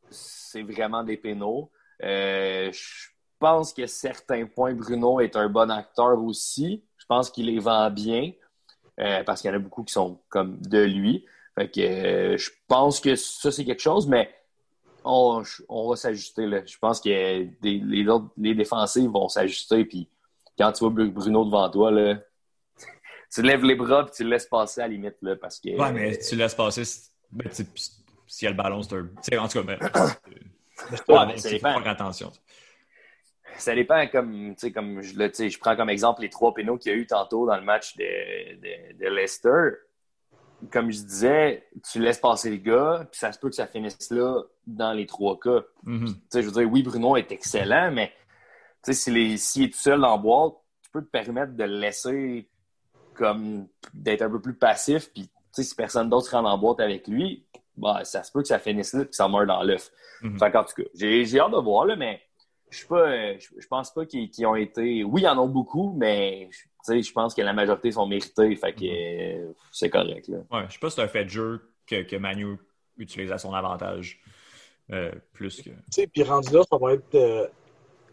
c'est 0.09 0.63
vraiment 0.63 1.03
des 1.03 1.17
pénaux. 1.17 1.69
Euh, 2.03 2.71
je 2.71 3.09
pense 3.37 3.71
que 3.71 3.85
certains 3.85 4.47
points, 4.47 4.73
Bruno 4.73 5.19
est 5.19 5.35
un 5.35 5.47
bon 5.47 5.69
acteur 5.69 6.19
aussi. 6.23 6.83
Je 6.97 7.05
pense 7.05 7.29
qu'il 7.29 7.45
les 7.45 7.59
vend 7.59 7.91
bien. 7.91 8.31
Euh, 8.99 9.23
parce 9.23 9.41
qu'il 9.41 9.49
y 9.49 9.53
en 9.53 9.57
a 9.57 9.59
beaucoup 9.59 9.83
qui 9.83 9.93
sont 9.93 10.19
comme 10.29 10.57
de 10.61 10.83
lui. 10.83 11.25
Fait 11.55 11.69
que 11.69 11.81
euh, 11.81 12.37
je 12.37 12.49
pense 12.67 12.99
que 12.99 13.15
ça, 13.15 13.51
c'est 13.51 13.65
quelque 13.65 13.81
chose, 13.81 14.07
mais 14.07 14.33
on, 15.03 15.41
on 15.67 15.89
va 15.89 15.95
s'ajuster. 15.95 16.47
Je 16.65 16.77
pense 16.77 17.01
que 17.01 17.43
des, 17.61 17.81
les, 17.83 18.07
autres, 18.07 18.29
les 18.37 18.53
défensifs 18.53 19.09
vont 19.09 19.29
s'ajuster. 19.29 19.85
Puis 19.85 20.07
quand 20.57 20.71
tu 20.71 20.85
vois 20.85 20.89
Bruno 20.89 21.45
devant 21.45 21.69
toi, 21.69 21.91
là, 21.91 22.19
tu 23.33 23.41
lèves 23.41 23.63
les 23.63 23.75
bras 23.75 24.05
et 24.07 24.11
tu 24.11 24.23
le 24.23 24.29
laisses 24.29 24.45
passer 24.45 24.81
à 24.81 24.87
la 24.87 24.93
limite. 24.93 25.15
Là, 25.21 25.35
parce 25.35 25.59
que, 25.59 25.69
ouais, 25.69 25.91
mais 25.91 26.17
tu 26.17 26.35
le 26.35 26.43
laisses 26.43 26.55
passer. 26.55 26.83
Ben, 27.31 27.49
si 28.27 28.45
y 28.45 28.47
a 28.47 28.51
le 28.51 28.55
ballon, 28.55 28.81
c'est 28.83 29.35
un. 29.35 29.43
en 29.43 29.47
tout 29.47 29.63
cas, 29.63 29.63
ben, 29.63 29.79
ouais, 31.07 31.25
mais 31.27 31.37
c'est 31.37 31.59
pas 31.59 31.81
faire 31.81 31.91
attention 31.91 32.31
ça 33.57 33.75
dépend 33.75 34.07
comme, 34.07 34.55
comme 34.73 35.01
je, 35.01 35.17
le, 35.17 35.31
je 35.33 35.59
prends 35.59 35.75
comme 35.75 35.89
exemple 35.89 36.21
les 36.21 36.29
trois 36.29 36.53
pénaux 36.53 36.77
qu'il 36.77 36.91
y 36.91 36.95
a 36.95 36.97
eu 36.97 37.05
tantôt 37.05 37.45
dans 37.45 37.55
le 37.57 37.63
match 37.63 37.95
de, 37.97 38.55
de, 38.55 38.97
de, 38.97 39.09
Leicester. 39.09 39.71
Comme 40.71 40.91
je 40.91 41.01
disais, 41.01 41.67
tu 41.91 41.99
laisses 41.99 42.19
passer 42.19 42.49
le 42.49 42.57
gars, 42.57 43.07
puis 43.11 43.19
ça 43.19 43.31
se 43.31 43.39
peut 43.39 43.49
que 43.49 43.55
ça 43.55 43.67
finisse 43.67 44.09
là 44.11 44.41
dans 44.65 44.93
les 44.93 45.05
trois 45.05 45.37
cas. 45.39 45.61
Mm 45.83 46.05
-hmm. 46.05 46.15
Je 46.33 46.39
veux 46.39 46.51
dire, 46.51 46.71
oui, 46.71 46.83
Bruno 46.83 47.17
est 47.17 47.31
excellent, 47.31 47.91
mais 47.91 48.11
s'il 48.91 49.17
est, 49.17 49.71
tout 49.73 49.79
seul 49.79 49.99
le 49.99 50.17
boîte, 50.21 50.53
tu 50.81 50.89
peux 50.91 51.01
te 51.01 51.09
permettre 51.09 51.53
de 51.53 51.63
le 51.63 51.79
laisser 51.79 52.49
comme 53.13 53.67
d'être 53.93 54.23
un 54.23 54.29
peu 54.29 54.41
plus 54.41 54.55
passif, 54.55 55.11
puis 55.13 55.29
si 55.51 55.75
personne 55.75 56.09
d'autre 56.09 56.31
rentre 56.31 56.49
en 56.49 56.57
boîte 56.57 56.79
avec 56.79 57.07
lui, 57.07 57.45
bah, 57.77 58.03
ça 58.03 58.23
se 58.23 58.31
peut 58.31 58.41
que 58.41 58.47
ça 58.47 58.59
finisse 58.59 58.93
là 58.93 59.01
et 59.03 59.07
que 59.07 59.15
ça 59.15 59.27
meurt 59.27 59.47
dans 59.47 59.63
l'œuf. 59.63 59.91
Mm 60.21 60.37
-hmm. 60.37 60.57
En 60.59 60.63
tout 60.63 60.75
cas, 60.81 60.89
j'ai 60.95 61.39
hâte 61.39 61.51
de 61.51 61.61
voir, 61.69 61.85
là, 61.85 61.95
mais 61.95 62.21
je 62.73 62.77
suis 62.79 62.87
pas, 62.87 63.37
je, 63.37 63.47
je 63.57 63.67
pense 63.67 63.93
pas 63.93 64.05
qu'ils 64.05 64.29
qu 64.29 64.45
ont 64.45 64.55
été. 64.55 65.03
Oui, 65.03 65.21
il 65.21 65.25
y 65.25 65.27
en 65.27 65.41
a 65.41 65.47
beaucoup, 65.47 65.93
mais 65.95 66.49
je 66.87 67.11
pense 67.11 67.33
que 67.33 67.41
la 67.41 67.53
majorité 67.53 67.91
sont 67.91 68.07
mérités. 68.07 68.55
Fait 68.55 68.73
que 68.73 68.83
euh, 68.83 69.53
c'est 69.71 69.89
correct. 69.89 70.27
Là. 70.27 70.39
Ouais, 70.51 70.65
je 70.67 70.73
sais 70.73 70.79
pas 70.79 70.89
si 70.89 70.95
c'est 70.95 71.01
un 71.03 71.07
fait 71.07 71.25
de 71.25 71.29
jeu 71.29 71.69
que, 71.87 72.01
que 72.01 72.15
Manu 72.15 72.57
utilise 72.97 73.31
à 73.31 73.37
son 73.37 73.53
avantage. 73.53 74.19
Euh, 74.91 75.11
plus 75.31 75.61
que. 75.61 75.69
Tu 75.69 75.75
sais, 75.91 76.07
puis 76.07 76.23
rendu 76.23 76.51
là, 76.53 76.63
ça 76.69 76.77
va 76.77 76.93
être. 76.93 77.15
Euh, 77.15 77.47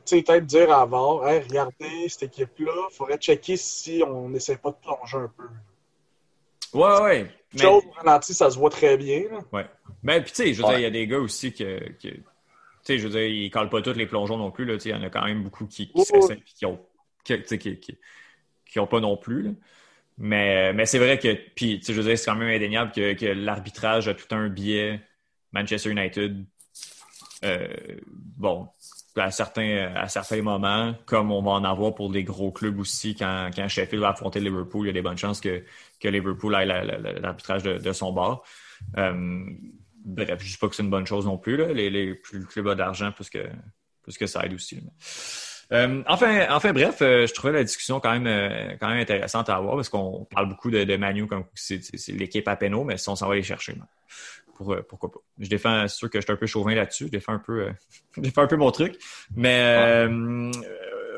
tu 0.04 0.16
sais, 0.16 0.22
peut-être 0.22 0.46
dire 0.46 0.72
à 0.72 0.86
VAR, 0.86 1.26
hey, 1.26 1.40
regardez 1.40 2.08
cette 2.08 2.24
équipe-là, 2.24 2.72
il 2.90 2.94
faudrait 2.94 3.18
checker 3.18 3.56
si 3.56 4.02
on 4.06 4.28
n'essaie 4.28 4.56
pas 4.56 4.70
de 4.70 4.76
plonger 4.76 5.18
un 5.18 5.32
peu. 5.36 5.48
Ouais, 6.78 7.00
ouais. 7.00 7.30
Mais... 7.54 7.60
Chose 7.60 7.82
ralenti, 7.96 8.34
ça 8.34 8.50
se 8.50 8.58
voit 8.58 8.70
très 8.70 8.96
bien. 8.96 9.24
Là. 9.30 9.38
Ouais. 9.52 9.66
Ben, 10.02 10.22
puis 10.22 10.30
tu 10.30 10.36
sais, 10.36 10.54
je 10.54 10.62
veux 10.62 10.68
ouais. 10.68 10.76
dire, 10.76 10.78
il 10.78 10.82
y 10.82 10.86
a 10.86 10.90
des 10.90 11.06
gars 11.06 11.18
aussi 11.18 11.52
que. 11.52 11.92
que 12.00 12.08
tu 12.84 12.94
sais, 12.94 12.98
je 12.98 13.06
veux 13.06 13.10
dire, 13.10 13.26
ils 13.26 13.44
ne 13.44 13.50
collent 13.50 13.68
pas 13.68 13.82
tous 13.82 13.92
les 13.92 14.06
plongeons 14.06 14.36
non 14.36 14.50
plus. 14.50 14.64
Il 14.84 14.90
y 14.90 14.94
en 14.94 15.02
a 15.02 15.10
quand 15.10 15.24
même 15.24 15.42
beaucoup 15.42 15.66
qui, 15.66 15.88
qui 15.88 15.92
oh. 15.94 16.30
et 16.30 16.42
qui 16.42 16.66
ont, 16.66 16.80
qui, 17.24 18.78
ont 18.78 18.86
pas 18.86 19.00
non 19.00 19.16
plus. 19.16 19.42
Là. 19.42 19.50
Mais, 20.18 20.72
mais 20.72 20.86
c'est 20.86 20.98
vrai 20.98 21.18
que, 21.18 21.34
puis, 21.54 21.80
je 21.86 21.92
veux 21.92 22.02
dire, 22.02 22.18
c'est 22.18 22.30
quand 22.30 22.36
même 22.36 22.54
indéniable 22.54 22.92
que, 22.92 23.14
que 23.14 23.26
l'arbitrage 23.26 24.08
a 24.08 24.14
tout 24.14 24.34
un 24.34 24.48
biais. 24.48 25.00
Manchester 25.52 25.90
United, 25.90 26.44
euh, 27.44 27.66
bon, 28.06 28.68
à 29.16 29.30
certains, 29.30 29.92
à 29.94 30.08
certains 30.08 30.42
moments, 30.42 30.94
comme 31.06 31.32
on 31.32 31.42
va 31.42 31.52
en 31.52 31.64
avoir 31.64 31.94
pour 31.94 32.10
des 32.10 32.24
gros 32.24 32.52
clubs 32.52 32.78
aussi, 32.78 33.14
quand, 33.16 33.50
quand 33.54 33.66
Sheffield 33.68 34.02
va 34.02 34.10
affronter 34.10 34.40
Liverpool, 34.40 34.86
il 34.86 34.88
y 34.88 34.90
a 34.90 34.92
des 34.92 35.02
bonnes 35.02 35.18
chances 35.18 35.40
que, 35.40 35.64
que 35.98 36.08
Liverpool 36.08 36.54
ait 36.54 36.66
l'arbitrage 36.66 37.62
de, 37.62 37.78
de, 37.78 37.92
son 37.92 38.12
bord. 38.12 38.44
Euh, 38.98 39.44
bref, 40.04 40.42
je 40.42 40.52
dis 40.52 40.56
pas 40.56 40.68
que 40.68 40.74
c'est 40.74 40.82
une 40.82 40.90
bonne 40.90 41.06
chose 41.06 41.26
non 41.26 41.38
plus. 41.38 41.56
Là. 41.56 41.72
Les, 41.72 41.90
les 41.90 42.14
plus, 42.14 42.44
plus 42.44 42.62
bas 42.62 42.74
d'argent, 42.74 43.12
plus 43.12 43.30
que, 43.30 43.46
que 44.18 44.26
ça 44.26 44.44
aide 44.44 44.54
aussi. 44.54 44.80
Euh, 45.72 46.02
enfin, 46.08 46.46
enfin, 46.50 46.72
bref, 46.72 46.98
euh, 47.00 47.26
je 47.26 47.34
trouvais 47.34 47.52
la 47.52 47.62
discussion 47.62 48.00
quand 48.00 48.10
même, 48.10 48.26
euh, 48.26 48.74
quand 48.80 48.88
même 48.88 48.98
intéressante 48.98 49.48
à 49.48 49.56
avoir 49.56 49.76
parce 49.76 49.88
qu'on 49.88 50.26
parle 50.30 50.48
beaucoup 50.48 50.70
de, 50.70 50.82
de 50.82 50.96
Manu 50.96 51.26
comme 51.26 51.44
c'est 51.54 51.80
l'équipe 52.08 52.46
à 52.48 52.56
péno, 52.56 52.82
mais 52.82 52.96
si 52.96 53.08
on 53.08 53.14
s'en 53.14 53.28
va 53.28 53.36
les 53.36 53.42
chercher, 53.42 53.74
pour, 54.56 54.76
pourquoi 54.88 55.12
pas. 55.12 55.20
Je 55.38 55.48
défends, 55.48 55.86
c'est 55.86 55.96
sûr 55.96 56.10
que 56.10 56.18
je 56.18 56.24
suis 56.24 56.32
un 56.32 56.36
peu 56.36 56.46
chauvin 56.46 56.74
là-dessus, 56.74 57.06
je 57.06 57.10
défends 57.10 57.34
un 57.34 57.38
peu, 57.38 57.68
je 58.16 58.20
défends 58.20 58.42
un 58.42 58.46
peu 58.48 58.56
mon 58.56 58.72
truc, 58.72 58.98
mais 59.36 60.08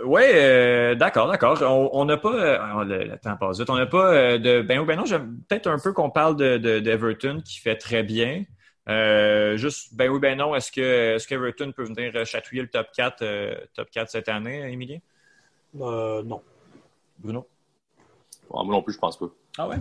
ouais, 0.05 0.97
d'accord, 0.97 1.29
d'accord. 1.29 1.63
On 1.95 2.05
n'a 2.05 2.19
pas, 2.19 2.85
le, 2.85 3.05
le, 3.05 3.17
temps 3.17 3.37
passe 3.39 3.59
vite, 3.59 3.71
on 3.71 3.77
n'a 3.77 3.87
pas 3.87 4.37
de, 4.37 4.61
ben, 4.61 4.85
ben 4.85 4.97
non, 4.97 5.07
j'aime 5.07 5.39
peut-être 5.49 5.69
un 5.69 5.79
peu 5.79 5.95
qu'on 5.95 6.11
parle 6.11 6.37
de, 6.37 6.79
d'Everton 6.79 7.41
qui 7.43 7.59
fait 7.59 7.77
très 7.77 8.03
bien. 8.03 8.45
Euh, 8.89 9.57
juste, 9.57 9.95
ben 9.95 10.11
oui, 10.11 10.19
ben 10.19 10.37
non, 10.37 10.55
est-ce 10.55 10.73
que 10.73 11.15
est-ce 11.15 11.29
qu'Everton 11.29 11.73
peut 11.73 11.85
venir 11.85 12.27
chatouiller 12.27 12.63
le 12.63 12.69
top 12.69 12.89
4, 12.95 13.23
euh, 13.23 13.55
top 13.75 13.91
4 13.91 14.11
cette 14.11 14.29
année, 14.29 14.73
Émilien? 14.73 14.99
Euh, 15.81 16.23
non. 16.23 16.43
Bruno? 17.19 17.47
moi 18.51 18.65
non 18.67 18.83
plus, 18.83 18.95
je 18.95 18.99
pense 18.99 19.19
pas. 19.19 19.27
Ah 19.57 19.69
ouais? 19.69 19.77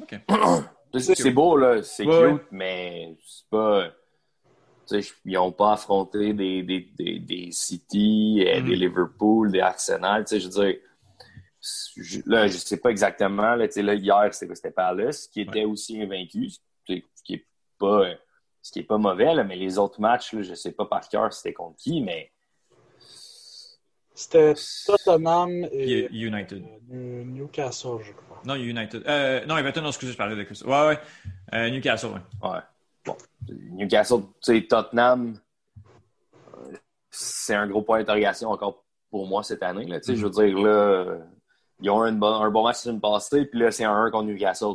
OK. 0.00 0.20
c'est 0.98 1.30
beau, 1.30 1.56
là, 1.56 1.82
c'est 1.82 2.06
ouais, 2.06 2.30
cute, 2.30 2.34
ouais. 2.34 2.46
mais 2.52 3.16
c'est 3.26 3.48
pas. 3.50 3.88
Ils 5.24 5.34
n'ont 5.34 5.52
pas 5.52 5.72
affronté 5.72 6.32
des, 6.32 6.62
des, 6.62 6.88
des, 6.98 7.18
des 7.18 7.50
City, 7.52 8.40
mm 8.40 8.48
-hmm. 8.48 8.64
des 8.64 8.76
Liverpool, 8.76 9.52
des 9.52 9.60
Arsenal. 9.60 10.24
Je 10.30 10.36
veux 10.36 10.48
dire, 10.48 10.76
je, 11.96 12.20
là, 12.24 12.46
je 12.46 12.56
sais 12.56 12.78
pas 12.78 12.90
exactement. 12.90 13.54
Là, 13.56 13.66
là, 13.66 13.94
hier, 13.94 14.32
c'était 14.32 14.70
Palace 14.70 15.26
qui 15.26 15.42
était 15.42 15.64
ouais. 15.64 15.72
aussi 15.72 16.00
invaincu, 16.00 16.48
ce 16.50 16.60
qui 16.86 17.34
est 17.34 17.46
pas 17.78 18.14
ce 18.68 18.72
qui 18.72 18.80
n'est 18.80 18.84
pas 18.84 18.98
mauvais, 18.98 19.34
là, 19.34 19.44
mais 19.44 19.56
les 19.56 19.78
autres 19.78 19.98
matchs, 19.98 20.34
là, 20.34 20.42
je 20.42 20.50
ne 20.50 20.54
sais 20.54 20.72
pas 20.72 20.84
par 20.84 21.08
cœur 21.08 21.32
c'était 21.32 21.54
contre 21.54 21.76
qui, 21.78 22.02
mais. 22.02 22.30
C'était 24.14 24.52
Tottenham 24.84 25.66
et 25.72 26.06
United. 26.12 26.62
Euh, 26.92 27.24
Newcastle, 27.24 27.98
je 28.02 28.12
crois. 28.12 28.42
Non, 28.44 28.56
United. 28.56 29.04
Euh, 29.06 29.46
non, 29.46 29.56
Everton, 29.56 29.80
non, 29.80 29.88
excusez, 29.88 30.12
je 30.12 30.18
parlais 30.18 30.36
de 30.36 30.42
Chris. 30.42 30.60
Ouais, 30.66 30.86
ouais. 30.88 30.98
Euh, 31.54 31.70
Newcastle, 31.70 32.08
ouais. 32.08 32.48
Ouais. 32.50 32.58
Bon. 33.06 33.16
Newcastle, 33.48 34.22
tu 34.42 34.60
sais, 34.60 34.66
Tottenham, 34.66 35.38
c'est 37.10 37.54
un 37.54 37.68
gros 37.68 37.80
point 37.80 38.00
d'interrogation 38.00 38.50
encore 38.50 38.84
pour 39.10 39.26
moi 39.26 39.42
cette 39.44 39.62
année. 39.62 39.86
Là. 39.86 39.96
Mm 39.96 40.00
-hmm. 40.00 40.14
Je 40.14 40.26
veux 40.26 40.30
dire, 40.30 40.58
là, 40.58 41.18
ils 41.80 41.88
ont 41.88 42.02
un 42.02 42.12
bon, 42.12 42.34
un 42.34 42.50
bon 42.50 42.64
match 42.64 42.84
une 42.84 43.00
passée, 43.00 43.46
puis 43.46 43.60
là, 43.60 43.70
c'est 43.70 43.84
un 43.84 43.94
1 43.94 44.10
contre 44.10 44.26
Newcastle. 44.26 44.74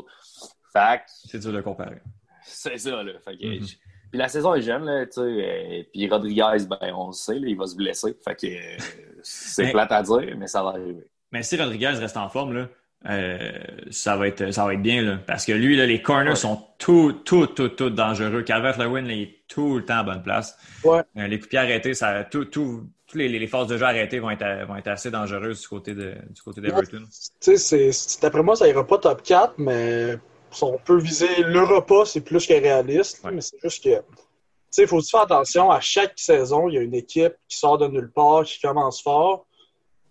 Fac. 0.71 1.03
C'est 1.07 1.39
dur 1.39 1.53
de 1.53 1.61
comparer. 1.61 2.01
C'est 2.63 2.77
ça, 2.77 3.03
là. 3.03 3.11
Fait 3.25 3.37
que, 3.37 3.45
mm 3.45 3.59
-hmm. 3.59 3.77
Puis 4.13 4.19
la 4.19 4.27
saison 4.27 4.53
est 4.53 4.61
jeune, 4.61 4.85
là, 4.85 5.05
tu 5.07 5.13
sais. 5.13 5.21
Euh, 5.21 5.83
puis 5.91 6.07
Rodriguez, 6.07 6.67
ben, 6.69 6.93
on 6.95 7.07
le 7.07 7.13
sait, 7.13 7.39
là, 7.39 7.47
il 7.47 7.57
va 7.57 7.65
se 7.65 7.75
blesser. 7.75 8.15
Fait 8.23 8.35
que 8.35 8.45
euh, 8.45 8.77
c'est 9.23 9.71
plate 9.71 9.91
à 9.91 10.03
dire, 10.03 10.35
mais 10.37 10.45
ça 10.45 10.61
va 10.61 10.69
arriver. 10.69 11.03
Mais 11.31 11.41
si 11.41 11.57
Rodriguez 11.57 11.87
reste 11.87 12.15
en 12.15 12.29
forme, 12.29 12.53
là, 12.53 12.69
euh, 13.09 13.49
ça, 13.89 14.15
va 14.15 14.27
être, 14.27 14.51
ça 14.51 14.65
va 14.65 14.75
être 14.75 14.83
bien, 14.83 15.01
là. 15.01 15.17
Parce 15.25 15.45
que 15.47 15.51
lui, 15.51 15.75
là, 15.75 15.87
les 15.87 16.01
corners 16.03 16.29
ouais. 16.29 16.35
sont 16.35 16.57
tout, 16.77 17.21
tout, 17.25 17.47
tout, 17.47 17.69
tout 17.69 17.89
dangereux. 17.89 18.43
Calvert 18.43 18.77
Lewin, 18.79 19.05
il 19.05 19.21
est 19.23 19.35
tout 19.47 19.77
le 19.79 19.85
temps 19.85 19.97
à 19.97 20.03
bonne 20.03 20.21
place. 20.21 20.57
Ouais. 20.83 21.01
les 21.15 21.37
coups 21.39 21.45
de 21.45 21.49
pied 21.49 21.59
arrêtés, 21.59 21.95
ça, 21.95 22.23
tout, 22.23 22.45
tout, 22.45 22.87
tous 23.07 23.17
les, 23.17 23.27
les 23.27 23.47
phases 23.47 23.67
de 23.67 23.77
jeu 23.77 23.85
arrêtées 23.85 24.19
vont 24.19 24.29
être, 24.29 24.65
vont 24.67 24.75
être 24.75 24.89
assez 24.89 25.09
dangereuses 25.09 25.61
du 25.61 25.67
côté 25.67 25.95
de, 25.95 26.13
du 26.29 26.41
côté 26.43 26.61
d'Everton. 26.61 27.03
Tu 27.41 27.57
sais, 27.57 27.89
c'est- 27.91 28.21
d'après 28.21 28.43
moi, 28.43 28.55
ça 28.55 28.67
ira 28.67 28.85
pas 28.85 28.99
top 28.99 29.23
4, 29.23 29.55
mais 29.57 30.19
si 30.53 30.63
on 30.63 30.77
peut 30.77 30.97
viser 30.99 31.43
l'Europa, 31.43 32.03
c'est 32.05 32.21
plus 32.21 32.45
que 32.47 32.53
réaliste. 32.53 33.23
Mais 33.31 33.41
c'est 33.41 33.57
juste 33.61 33.83
que, 33.83 33.97
tu 33.99 34.03
sais, 34.71 34.81
il 34.83 34.87
faut 34.87 34.97
aussi 34.97 35.11
faire 35.11 35.21
attention. 35.21 35.69
À 35.71 35.79
chaque 35.79 36.13
saison, 36.17 36.69
il 36.69 36.75
y 36.75 36.77
a 36.77 36.81
une 36.81 36.95
équipe 36.95 37.33
qui 37.47 37.57
sort 37.57 37.77
de 37.77 37.87
nulle 37.87 38.11
part, 38.11 38.43
qui 38.43 38.59
commence 38.61 39.01
fort. 39.01 39.45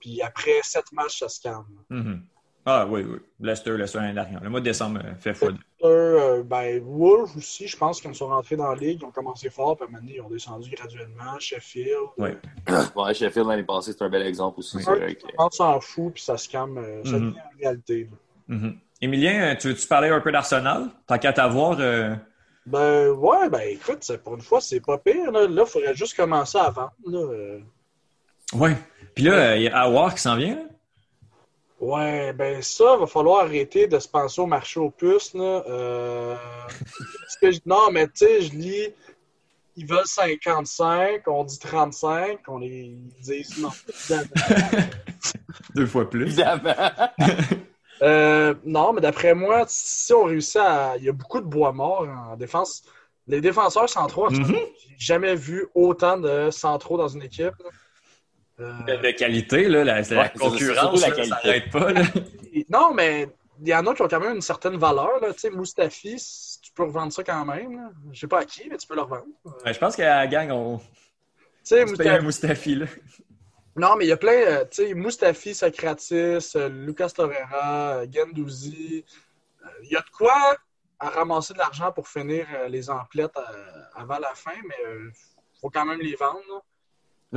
Puis 0.01 0.21
après 0.23 0.61
sept 0.63 0.91
matchs, 0.93 1.19
ça 1.21 1.29
se 1.29 1.41
calme. 1.41 1.65
Mhm. 1.91 2.23
Ah 2.65 2.87
oui, 2.89 3.03
oui. 3.03 3.19
Leicester, 3.41 3.77
Leicester 3.77 3.99
l'année 3.99 4.15
dernière. 4.15 4.41
Le 4.41 4.49
mois 4.49 4.61
de 4.61 4.65
décembre 4.65 5.01
euh, 5.05 5.15
fait 5.17 5.35
fou. 5.35 5.49
Euh, 5.83 6.45
ben, 6.45 6.81
Wolves 6.85 7.37
aussi, 7.37 7.67
je 7.67 7.77
pense, 7.77 8.01
quand 8.01 8.09
ils 8.11 8.15
sont 8.15 8.29
rentrés 8.29 8.55
dans 8.55 8.69
la 8.69 8.77
ligue, 8.77 9.01
ils 9.03 9.05
ont 9.05 9.11
commencé 9.11 9.51
fort, 9.51 9.77
puis 9.77 9.85
à 9.85 9.89
un 9.89 9.91
moment 9.91 10.01
donné, 10.05 10.15
ils 10.17 10.21
ont 10.21 10.29
descendu 10.31 10.71
graduellement. 10.71 11.39
Sheffield. 11.41 12.11
Oui. 12.19 12.31
Ouais, 12.97 13.15
Sheffield 13.15 13.49
l'année 13.49 13.65
passée, 13.65 13.93
c'est 13.93 14.03
un 14.05 14.09
bel 14.09 14.25
exemple 14.25 14.61
aussi. 14.61 14.81
c'est 14.81 14.89
Un 14.91 14.95
vrai 14.95 15.15
que- 15.17 15.27
on 15.39 15.51
s'en 15.51 15.81
fout, 15.81 16.13
puis 16.15 16.23
ça 16.23 16.37
se 16.37 16.49
calme. 16.49 16.79
euh, 16.79 17.03
Ça 17.05 17.19
Mhm. 17.19 17.31
devient 17.31 17.41
une 17.53 17.61
réalité. 17.65 18.11
Mhm. 18.47 18.79
Émilien, 19.03 19.43
euh, 19.53 19.57
tu 19.57 19.69
veux-tu 19.69 19.87
parler 19.87 20.09
un 20.09 20.21
peu 20.21 20.31
d'Arsenal? 20.33 20.87
Tant 21.07 21.19
qu'à 21.19 21.33
t'avoir. 21.33 21.77
euh, 21.81 22.15
Ben, 22.67 23.09
ouais, 23.11 23.51
ben, 23.51 23.63
écoute, 23.69 24.11
pour 24.23 24.35
une 24.37 24.41
fois, 24.41 24.61
c'est 24.61 24.81
pas 24.81 24.97
pire. 24.99 25.31
Là, 25.33 25.47
il 25.51 25.67
faudrait 25.67 25.95
juste 25.95 26.17
commencer 26.17 26.57
à 26.59 26.71
vendre. 26.71 26.93
Là. 27.07 27.19
euh. 27.19 27.59
Ouais. 28.55 28.77
Puis 29.15 29.25
là, 29.25 29.57
il 29.57 29.63
y 29.63 29.69
a 29.69 29.77
Awar 29.81 30.15
qui 30.15 30.21
s'en 30.23 30.37
vient. 30.37 30.55
là. 30.55 30.63
Ouais, 31.81 32.33
ben 32.33 32.63
ça, 32.63 32.97
va 32.97 33.09
falloir 33.09 33.45
arrêter 33.45 33.89
de 33.89 33.99
se 33.99 34.07
penser 34.07 34.41
au 34.41 34.47
marché 34.47 34.79
aux 34.79 34.91
puces. 34.91 35.35
Là. 35.35 35.65
Euh, 35.69 36.37
parce 36.79 37.37
que 37.41 37.51
je- 37.51 37.59
non, 37.67 37.91
mais 37.91 38.07
tu 38.07 38.13
sais, 38.25 38.43
je 38.43 38.53
lis, 38.53 38.89
ils 39.77 39.85
veulent 39.85 40.07
55, 40.07 41.23
on 41.27 41.43
dit 41.43 41.59
35, 41.59 42.39
on 42.47 42.59
les 42.59 42.95
disent 43.21 43.59
non. 43.59 43.71
évidemment. 43.89 44.87
Deux 45.75 45.87
fois 45.87 46.09
plus. 46.09 46.23
Évidemment. 46.27 46.73
Euh, 48.03 48.55
non, 48.65 48.93
mais 48.93 49.01
d'après 49.01 49.35
moi, 49.35 49.65
si 49.69 50.13
on 50.13 50.25
réussit 50.25 50.57
à. 50.57 50.95
Il 50.99 51.05
y 51.05 51.09
a 51.09 51.13
beaucoup 51.13 51.41
de 51.41 51.47
bois 51.47 51.73
morts 51.73 52.07
en 52.33 52.37
défense. 52.37 52.83
Les 53.29 53.41
défenseurs 53.41 53.89
centraux, 53.89 54.29
Mhm. 54.31 54.47
j'ai 54.89 54.97
jamais 54.99 55.37
vu 55.37 55.67
autant 55.75 56.19
de 56.19 56.51
centraux 56.51 56.97
dans 56.99 57.09
une 57.09 57.23
équipe. 57.23 57.55
Euh, 58.61 58.73
De, 58.87 59.11
qualité, 59.13 59.69
là, 59.69 59.85
la, 59.85 60.01
Ouais, 60.01 60.33
concurrence, 60.39 61.01
la 61.01 61.09
ça 61.09 61.11
qualité. 61.15 61.31
n'arrête 61.31 61.71
pas. 61.71 61.93
Là. 61.93 62.03
Non, 62.69 62.93
mais 62.93 63.29
il 63.63 63.69
y 63.69 63.75
en 63.75 63.87
a 63.87 63.95
qui 63.95 64.03
ont 64.03 64.09
quand 64.09 64.21
même 64.21 64.35
une 64.37 64.43
certaine 64.43 64.77
valeur. 64.77 65.21
Là. 65.21 65.33
Tu 65.33 65.39
sais, 65.41 65.51
Mustafi, 65.51 66.19
c- 66.19 66.59
tu 66.61 66.71
peux 66.73 66.83
revendre 66.85 67.13
ça 67.13 67.23
quand 67.25 67.45
même. 67.47 67.91
Je 68.13 68.21
sais 68.21 68.27
pas 68.27 68.41
à 68.41 68.45
qui, 68.45 68.69
mais 68.69 68.77
tu 68.77 68.87
peux 68.87 68.95
le 68.95 69.01
revendre. 69.03 69.25
Tu 69.45 69.65
Ouais, 69.65 69.73
je 69.73 69.79
pense 69.79 69.97
qu'à 69.97 70.17
la 70.17 70.27
gang, 70.27 70.51
on, 70.51 70.81
sais, 71.63 71.83
un 71.83 71.87
Mustafi... 71.87 72.25
Mustafi. 72.27 72.75
Là. 72.75 72.87
Non, 73.77 73.97
mais 73.97 74.05
il 74.05 74.09
y 74.09 74.13
a 74.13 74.17
plein. 74.17 74.33
euh, 74.33 74.65
tu 74.71 74.87
sais, 74.87 74.95
Mustafi, 74.95 75.55
Socratis, 75.55 76.53
euh, 76.57 76.69
Lucas 76.69 77.11
Torreira, 77.11 77.97
euh, 78.01 78.07
Gendouzi. 78.13 79.05
Il 79.83 79.89
y 79.91 79.97
a 79.97 80.01
de 80.01 80.11
quoi 80.11 80.57
à 80.99 81.09
ramasser 81.09 81.55
de 81.55 81.59
l'argent 81.59 81.91
pour 81.93 82.07
finir 82.09 82.47
les 82.69 82.91
emplettes 82.91 83.37
avant 83.95 84.19
la 84.19 84.35
fin, 84.35 84.53
mais 84.69 84.75
il 84.85 85.11
faut 85.61 85.71
quand 85.71 85.85
même 85.85 86.01
les 86.01 86.15
vendre. 86.17 86.41
là. 86.49 86.61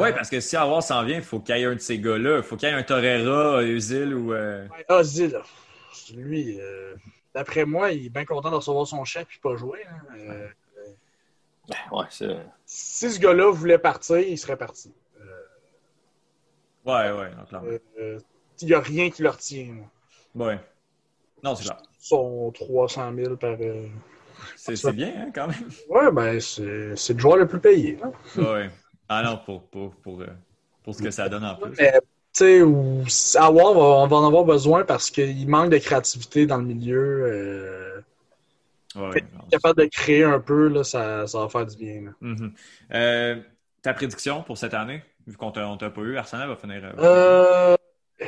Ouais, 0.03 0.13
parce 0.13 0.29
que 0.29 0.39
si 0.41 0.57
Awar 0.57 0.83
s'en 0.83 1.03
vient, 1.03 1.17
il 1.17 1.23
faut 1.23 1.39
qu'il 1.39 1.55
y 1.55 1.61
ait 1.61 1.65
un 1.65 1.75
de 1.75 1.79
ces 1.79 1.99
gars-là. 1.99 2.37
Il 2.37 2.43
faut 2.43 2.57
qu'il 2.57 2.67
y 2.67 2.71
ait 2.71 2.75
un 2.75 2.83
Torreira, 2.83 3.61
Eusil 3.63 4.13
ou. 4.13 4.33
euh, 4.33 4.67
Ouais. 4.67 4.85
Lui, 6.15 6.59
euh, 6.59 6.95
d'après 7.33 7.63
moi, 7.65 7.91
il 7.91 8.07
est 8.07 8.09
bien 8.09 8.25
content 8.25 8.49
de 8.51 8.55
recevoir 8.55 8.85
son 8.85 9.03
chèque 9.05 9.29
et 9.35 9.39
pas 9.39 9.55
jouer. 9.55 9.83
hein. 9.89 10.15
Euh, 10.17 10.47
Ouais, 11.91 12.05
c'est. 12.11 12.37
si 12.65 13.09
ce 13.11 13.19
gars-là 13.19 13.49
voulait 13.51 13.79
partir, 13.79 14.17
il 14.19 14.37
serait 14.37 14.57
parti. 14.57 14.93
Ouais, 16.85 17.11
ouais, 17.11 17.31
non, 17.35 17.45
clairement. 17.47 17.67
Euh, 17.99 18.19
Il 18.61 18.67
n'y 18.67 18.73
a 18.73 18.79
rien 18.79 19.09
qui 19.09 19.21
le 19.23 19.29
retient. 19.29 19.75
là. 20.35 20.45
Ouais. 20.45 20.59
Non, 21.43 21.55
c'est 21.55 21.63
clair. 21.65 21.77
Son 21.99 22.51
300 22.51 23.13
000 23.15 23.35
par. 23.37 23.57
euh, 23.59 23.87
C'est 24.55 24.75
c'est 24.75 24.93
bien, 24.93 25.13
hein, 25.17 25.31
quand 25.33 25.47
même. 25.47 25.69
Ouais, 25.89 26.11
ben, 26.11 26.39
c'est 26.39 26.61
le 27.13 27.19
joueur 27.19 27.37
le 27.37 27.47
plus 27.47 27.59
payé. 27.59 27.97
là. 28.01 28.11
Ouais. 28.41 28.69
Ah 29.09 29.23
non, 29.23 29.37
pour, 29.45 29.63
pour, 29.69 29.95
pour, 29.95 30.21
euh, 30.21 30.27
pour 30.83 30.95
ce 30.95 31.01
que 31.01 31.11
ça 31.11 31.29
donne 31.29 31.43
en 31.45 31.55
plus. 31.55 31.71
Mais, 31.77 31.93
tu 32.33 32.63
sais, 33.07 33.37
avoir, 33.37 33.75
on 33.75 34.07
va- 34.07 34.17
en 34.17 34.27
avoir 34.27 34.43
besoin 34.45 34.83
parce 34.83 35.09
qu'il 35.09 35.47
manque 35.47 35.69
de 35.71 35.77
créativité 35.77 36.45
dans 36.45 36.57
le 36.57 36.65
milieu. 36.65 37.23
euh, 37.25 38.01
Ouais, 38.95 39.21
capable 39.51 39.81
de 39.81 39.89
créer 39.89 40.23
un 40.23 40.39
peu, 40.39 40.69
là, 40.69 40.85
ça, 40.85 41.27
ça 41.27 41.39
va 41.39 41.49
faire 41.49 41.65
du 41.65 41.75
bien. 41.75 42.13
Mhm. 42.21 42.53
Euh, 42.93 43.41
ta 43.81 43.93
prédiction 43.93 44.41
pour 44.43 44.57
cette 44.57 44.73
année, 44.73 45.03
vu 45.27 45.37
qu'on 45.37 45.51
t'a 45.51 45.75
t'a 45.79 45.89
pas 45.89 46.01
eu, 46.01 46.17
Arsenal 46.17 46.49
va 46.49 46.55
finir. 46.55 46.81
euh, 46.99 47.75
Euh, 48.21 48.25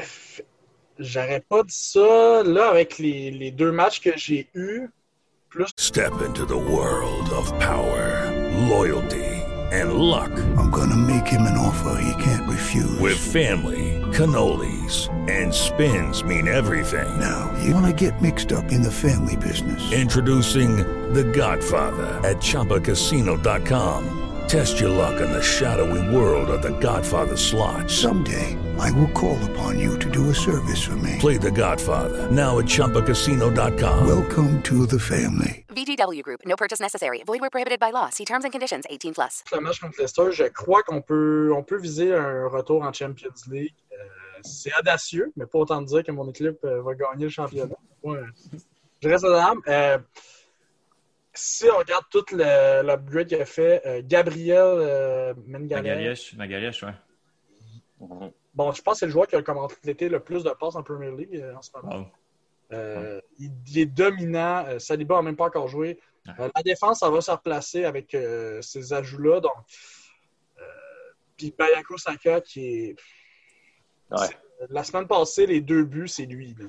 J'aurais 1.00 1.42
pas 1.48 1.64
dit 1.64 1.76
ça. 1.76 2.42
Là, 2.44 2.70
avec 2.70 2.98
les, 2.98 3.30
les 3.32 3.52
deux 3.52 3.72
matchs 3.72 4.02
que 4.02 4.12
j'ai 4.16 4.50
eus, 4.56 4.90
plus. 5.50 5.68
Step 5.78 6.12
into 6.28 6.46
the 6.46 6.58
world 6.58 7.30
of 7.34 7.52
power, 7.60 8.32
loyalty, 8.68 9.44
and 9.72 9.94
luck. 9.94 10.32
I'm 10.58 10.72
gonna 10.72 10.96
make 10.96 11.28
him 11.28 11.42
an 11.44 11.56
offer 11.58 12.02
he 12.02 12.14
can't 12.24 12.48
refuse. 12.50 13.00
With 13.00 13.18
family, 13.18 14.02
cannolis, 14.12 15.08
and 15.30 15.54
spins 15.54 16.24
mean 16.24 16.48
everything. 16.48 17.08
Now, 17.20 17.52
you 17.64 17.76
wanna 17.76 17.94
get 17.94 18.20
mixed 18.22 18.52
up 18.52 18.72
in 18.72 18.82
the 18.82 18.92
family 18.92 19.36
business. 19.38 19.92
Introducing 19.94 20.78
The 21.14 21.24
Godfather 21.26 22.08
at 22.28 22.38
ChumbaCasino.com. 22.38 24.27
Test 24.48 24.80
your 24.80 24.90
luck 24.90 25.20
in 25.20 25.30
the 25.30 25.44
shadowy 25.44 26.16
world 26.16 26.50
of 26.50 26.62
The 26.62 26.72
Godfather 26.80 27.36
slot. 27.36 27.92
Someday, 27.92 28.58
I 28.80 28.92
will 28.92 29.10
call 29.10 29.38
upon 29.52 29.78
you 29.78 30.00
to 30.00 30.10
do 30.10 30.30
a 30.30 30.34
service 30.34 30.82
for 30.82 30.96
me. 30.96 31.18
Play 31.20 31.36
The 31.36 31.52
Godfather 31.52 32.32
now 32.32 32.58
at 32.60 32.64
ChumbaCasino.com. 32.64 34.08
Welcome 34.08 34.62
to 34.64 34.86
the 34.86 35.00
family. 35.00 35.66
VGW 35.68 36.24
Group. 36.24 36.44
No 36.46 36.56
purchase 36.56 36.80
necessary. 36.80 37.24
Void 37.26 37.42
where 37.42 37.50
prohibited 37.50 37.82
by 37.82 37.90
law. 37.92 38.10
See 38.10 38.24
terms 38.24 38.46
and 38.46 38.54
conditions. 38.54 38.86
18 38.90 39.16
plus. 39.16 39.44
Le 39.52 39.60
match 39.60 39.82
contre 39.82 40.00
Leicester, 40.00 40.32
je 40.32 40.46
crois 40.46 40.82
qu'on 40.84 41.02
peut, 41.02 41.52
on 41.54 41.64
peut 41.64 41.78
viser 41.78 42.16
un 42.16 42.48
retour 42.48 42.84
en 42.84 42.94
Champions 42.94 43.36
League. 43.52 43.74
Euh, 43.92 43.98
c'est 44.44 44.72
audacieux, 44.80 45.34
mais 45.36 45.46
pas 45.46 45.60
autant 45.60 45.82
de 45.82 45.88
dire 45.88 46.06
que 46.06 46.12
mon 46.14 46.30
équipe 46.30 46.64
euh, 46.64 46.82
va 46.82 46.94
gagner 46.96 47.26
le 47.26 47.30
championnat. 47.30 47.76
Ouais. 48.02 48.20
Je 49.02 49.10
reste 49.10 49.26
d'âme. 49.26 49.60
Euh, 49.68 49.98
si 51.38 51.66
on 51.74 51.78
regarde 51.78 52.06
tout 52.10 52.26
l'upgrade 52.32 53.28
qu'il 53.28 53.42
a 53.42 53.46
fait, 53.46 53.82
euh, 53.86 54.02
Gabriel 54.04 54.58
euh, 54.64 55.34
Magarièche, 55.46 56.34
Magarièche, 56.36 56.84
ouais. 56.84 56.94
bon, 58.54 58.72
je 58.72 58.82
pense 58.82 58.96
que 58.96 59.00
c'est 59.00 59.06
le 59.06 59.12
joueur 59.12 59.28
qui 59.28 59.36
a 59.36 59.42
complété 59.42 60.10
le 60.10 60.20
plus 60.20 60.44
de 60.44 60.50
passes 60.52 60.76
en 60.76 60.84
Premier 60.84 61.12
League 61.16 61.36
euh, 61.36 61.56
en 61.56 61.62
ce 61.62 61.70
moment. 61.76 62.10
Euh, 62.74 63.22
il, 63.40 63.52
il 63.68 63.80
est 63.80 63.86
dominant. 63.86 64.66
Euh, 64.68 64.80
Saliba 64.80 65.16
n'a 65.16 65.22
même 65.22 65.38
pas 65.38 65.46
encore 65.46 65.68
joué. 65.68 66.00
Euh, 66.40 66.50
la 66.54 66.62
défense, 66.64 67.00
ça 67.00 67.10
va 67.10 67.22
se 67.22 67.32
replacer 67.32 67.86
avec 67.86 68.14
euh, 68.14 68.62
ces 68.62 68.92
ajouts-là. 68.92 69.40
Donc, 69.40 69.54
euh, 70.60 70.64
puis 71.38 71.54
Bayako 71.58 71.98
Saka, 71.98 72.42
qui 72.42 72.68
est. 72.68 72.96
Ouais. 74.12 74.28
La 74.70 74.84
semaine 74.84 75.08
passée, 75.08 75.46
les 75.46 75.62
deux 75.62 75.84
buts, 75.84 76.08
c'est 76.08 76.26
lui. 76.26 76.56
là. 76.60 76.66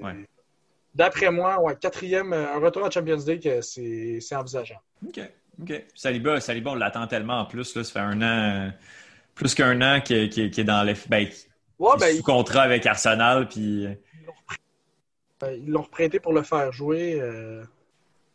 Ouais. 0.00 0.28
D'après 0.94 1.30
moi, 1.30 1.58
ouais, 1.60 1.74
quatrième, 1.76 2.32
euh, 2.32 2.54
un 2.54 2.58
retour 2.58 2.84
en 2.84 2.90
Champions 2.90 3.16
League, 3.26 3.48
euh, 3.48 3.62
c'est 3.62 4.34
envisageable. 4.36 4.80
OK. 5.06 5.20
OK. 5.62 5.84
Saliba, 5.94 6.40
Saliba, 6.40 6.70
on 6.72 6.74
l'attend 6.74 7.06
tellement 7.06 7.40
en 7.40 7.44
plus. 7.46 7.74
Là, 7.76 7.84
ça 7.84 7.92
fait 7.92 7.98
un 8.00 8.20
an, 8.22 8.72
plus 9.34 9.54
qu'un 9.54 9.80
an 9.80 10.00
qu'il 10.00 10.28
qu'il- 10.30 10.44
est 10.60 10.64
dans 10.64 10.82
les. 10.82 10.94
Ben, 11.08 11.26
est 11.26 11.46
ben, 11.98 12.16
sous 12.16 12.22
contrat 12.22 12.62
avec 12.62 12.84
Arsenal. 12.86 13.48
Puis. 13.48 13.86
euh, 13.86 13.94
Euh, 15.44 15.56
Ils 15.56 15.70
l'ont 15.70 15.82
reprêté 15.82 16.20
pour 16.20 16.32
le 16.32 16.42
faire 16.42 16.70
jouer. 16.72 17.20
euh, 17.20 17.64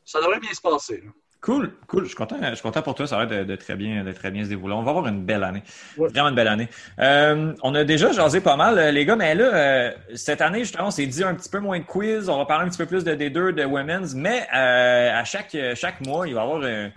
Ça 0.04 0.20
devrait 0.20 0.40
bien 0.42 0.54
se 0.54 0.60
passer. 0.62 0.98
là. 1.02 1.12
Cool, 1.40 1.72
cool. 1.88 2.04
Je 2.04 2.08
suis 2.08 2.16
content, 2.16 2.38
je 2.42 2.56
suis 2.56 2.64
content 2.64 2.82
pour 2.82 2.96
toi. 2.96 3.06
Ça 3.06 3.16
va 3.16 3.24
être 3.24 3.30
de, 3.30 3.44
de 3.44 3.56
très 3.56 3.76
bien, 3.76 4.04
de 4.04 4.12
très 4.12 4.32
bien 4.32 4.44
se 4.44 4.50
dérouler. 4.50 4.74
On 4.74 4.82
va 4.82 4.90
avoir 4.90 5.08
une 5.08 5.24
belle 5.24 5.44
année. 5.44 5.64
Ouais. 5.98 6.10
Vraiment 6.10 6.30
une 6.30 6.36
belle 6.36 6.48
année. 6.48 6.68
Euh, 7.00 7.54
on 7.62 7.76
a 7.76 7.84
déjà 7.84 8.12
jasé 8.12 8.42
pas 8.42 8.56
mal, 8.56 8.78
euh, 8.78 8.92
les 8.92 9.06
gars, 9.06 9.16
mais 9.16 9.36
là, 9.36 9.54
euh, 9.54 9.92
cette 10.16 10.42
année, 10.42 10.60
justement, 10.60 10.88
on 10.88 10.92
s'est 10.92 11.06
dit 11.06 11.24
un 11.24 11.36
petit 11.36 11.50
peu 11.50 11.60
moins 11.60 11.80
de 11.80 11.84
quiz. 11.84 12.28
On 12.28 12.38
va 12.40 12.46
parler 12.46 12.66
un 12.66 12.70
petit 12.70 12.80
peu 12.80 12.88
plus 12.88 13.04
de 13.04 13.14
D2, 13.14 13.54
de 13.54 13.66
Women's, 13.66 14.16
mais 14.16 14.48
euh, 14.54 15.20
à 15.20 15.24
chaque, 15.26 15.56
chaque 15.76 16.02
mois, 16.02 16.28
il 16.28 16.34
va 16.34 16.42
y 16.42 16.44
avoir 16.44 16.62
euh, 16.64 16.90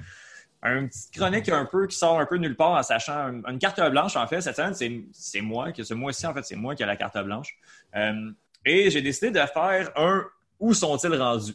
un 0.62 0.86
petit 0.86 1.10
chronique 1.10 1.48
un 1.50 1.66
peu 1.66 1.86
qui 1.86 1.96
sort 1.96 2.18
un 2.18 2.26
peu 2.26 2.36
nulle 2.36 2.56
part 2.56 2.72
en 2.72 2.82
sachant 2.82 3.28
une, 3.28 3.42
une 3.46 3.58
carte 3.58 3.80
blanche, 3.90 4.16
en 4.16 4.26
fait. 4.26 4.40
Cette 4.40 4.56
semaine, 4.56 5.04
c'est, 5.12 5.40
moi, 5.42 5.70
que 5.72 5.82
ce 5.82 5.92
mois-ci, 5.92 6.26
en 6.26 6.32
fait, 6.32 6.44
c'est 6.44 6.56
moi 6.56 6.74
qui 6.74 6.82
ai 6.82 6.86
la 6.86 6.96
carte 6.96 7.18
blanche. 7.18 7.56
Et 8.64 8.90
j'ai 8.90 9.02
décidé 9.02 9.30
de 9.30 9.38
faire 9.38 9.90
un 9.96 10.24
Où 10.58 10.72
sont-ils 10.72 11.14
rendus? 11.14 11.54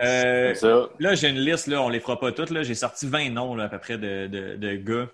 Euh, 0.00 0.54
ça. 0.54 0.88
là, 0.98 1.14
j'ai 1.14 1.28
une 1.28 1.40
liste, 1.40 1.66
là, 1.66 1.82
on 1.82 1.88
les 1.88 2.00
fera 2.00 2.18
pas 2.18 2.32
toutes. 2.32 2.62
J'ai 2.62 2.74
sorti 2.74 3.06
20 3.06 3.30
noms 3.30 3.54
là, 3.54 3.64
à 3.64 3.68
peu 3.68 3.78
près 3.78 3.98
de, 3.98 4.26
de, 4.26 4.56
de 4.56 4.74
gars 4.76 5.08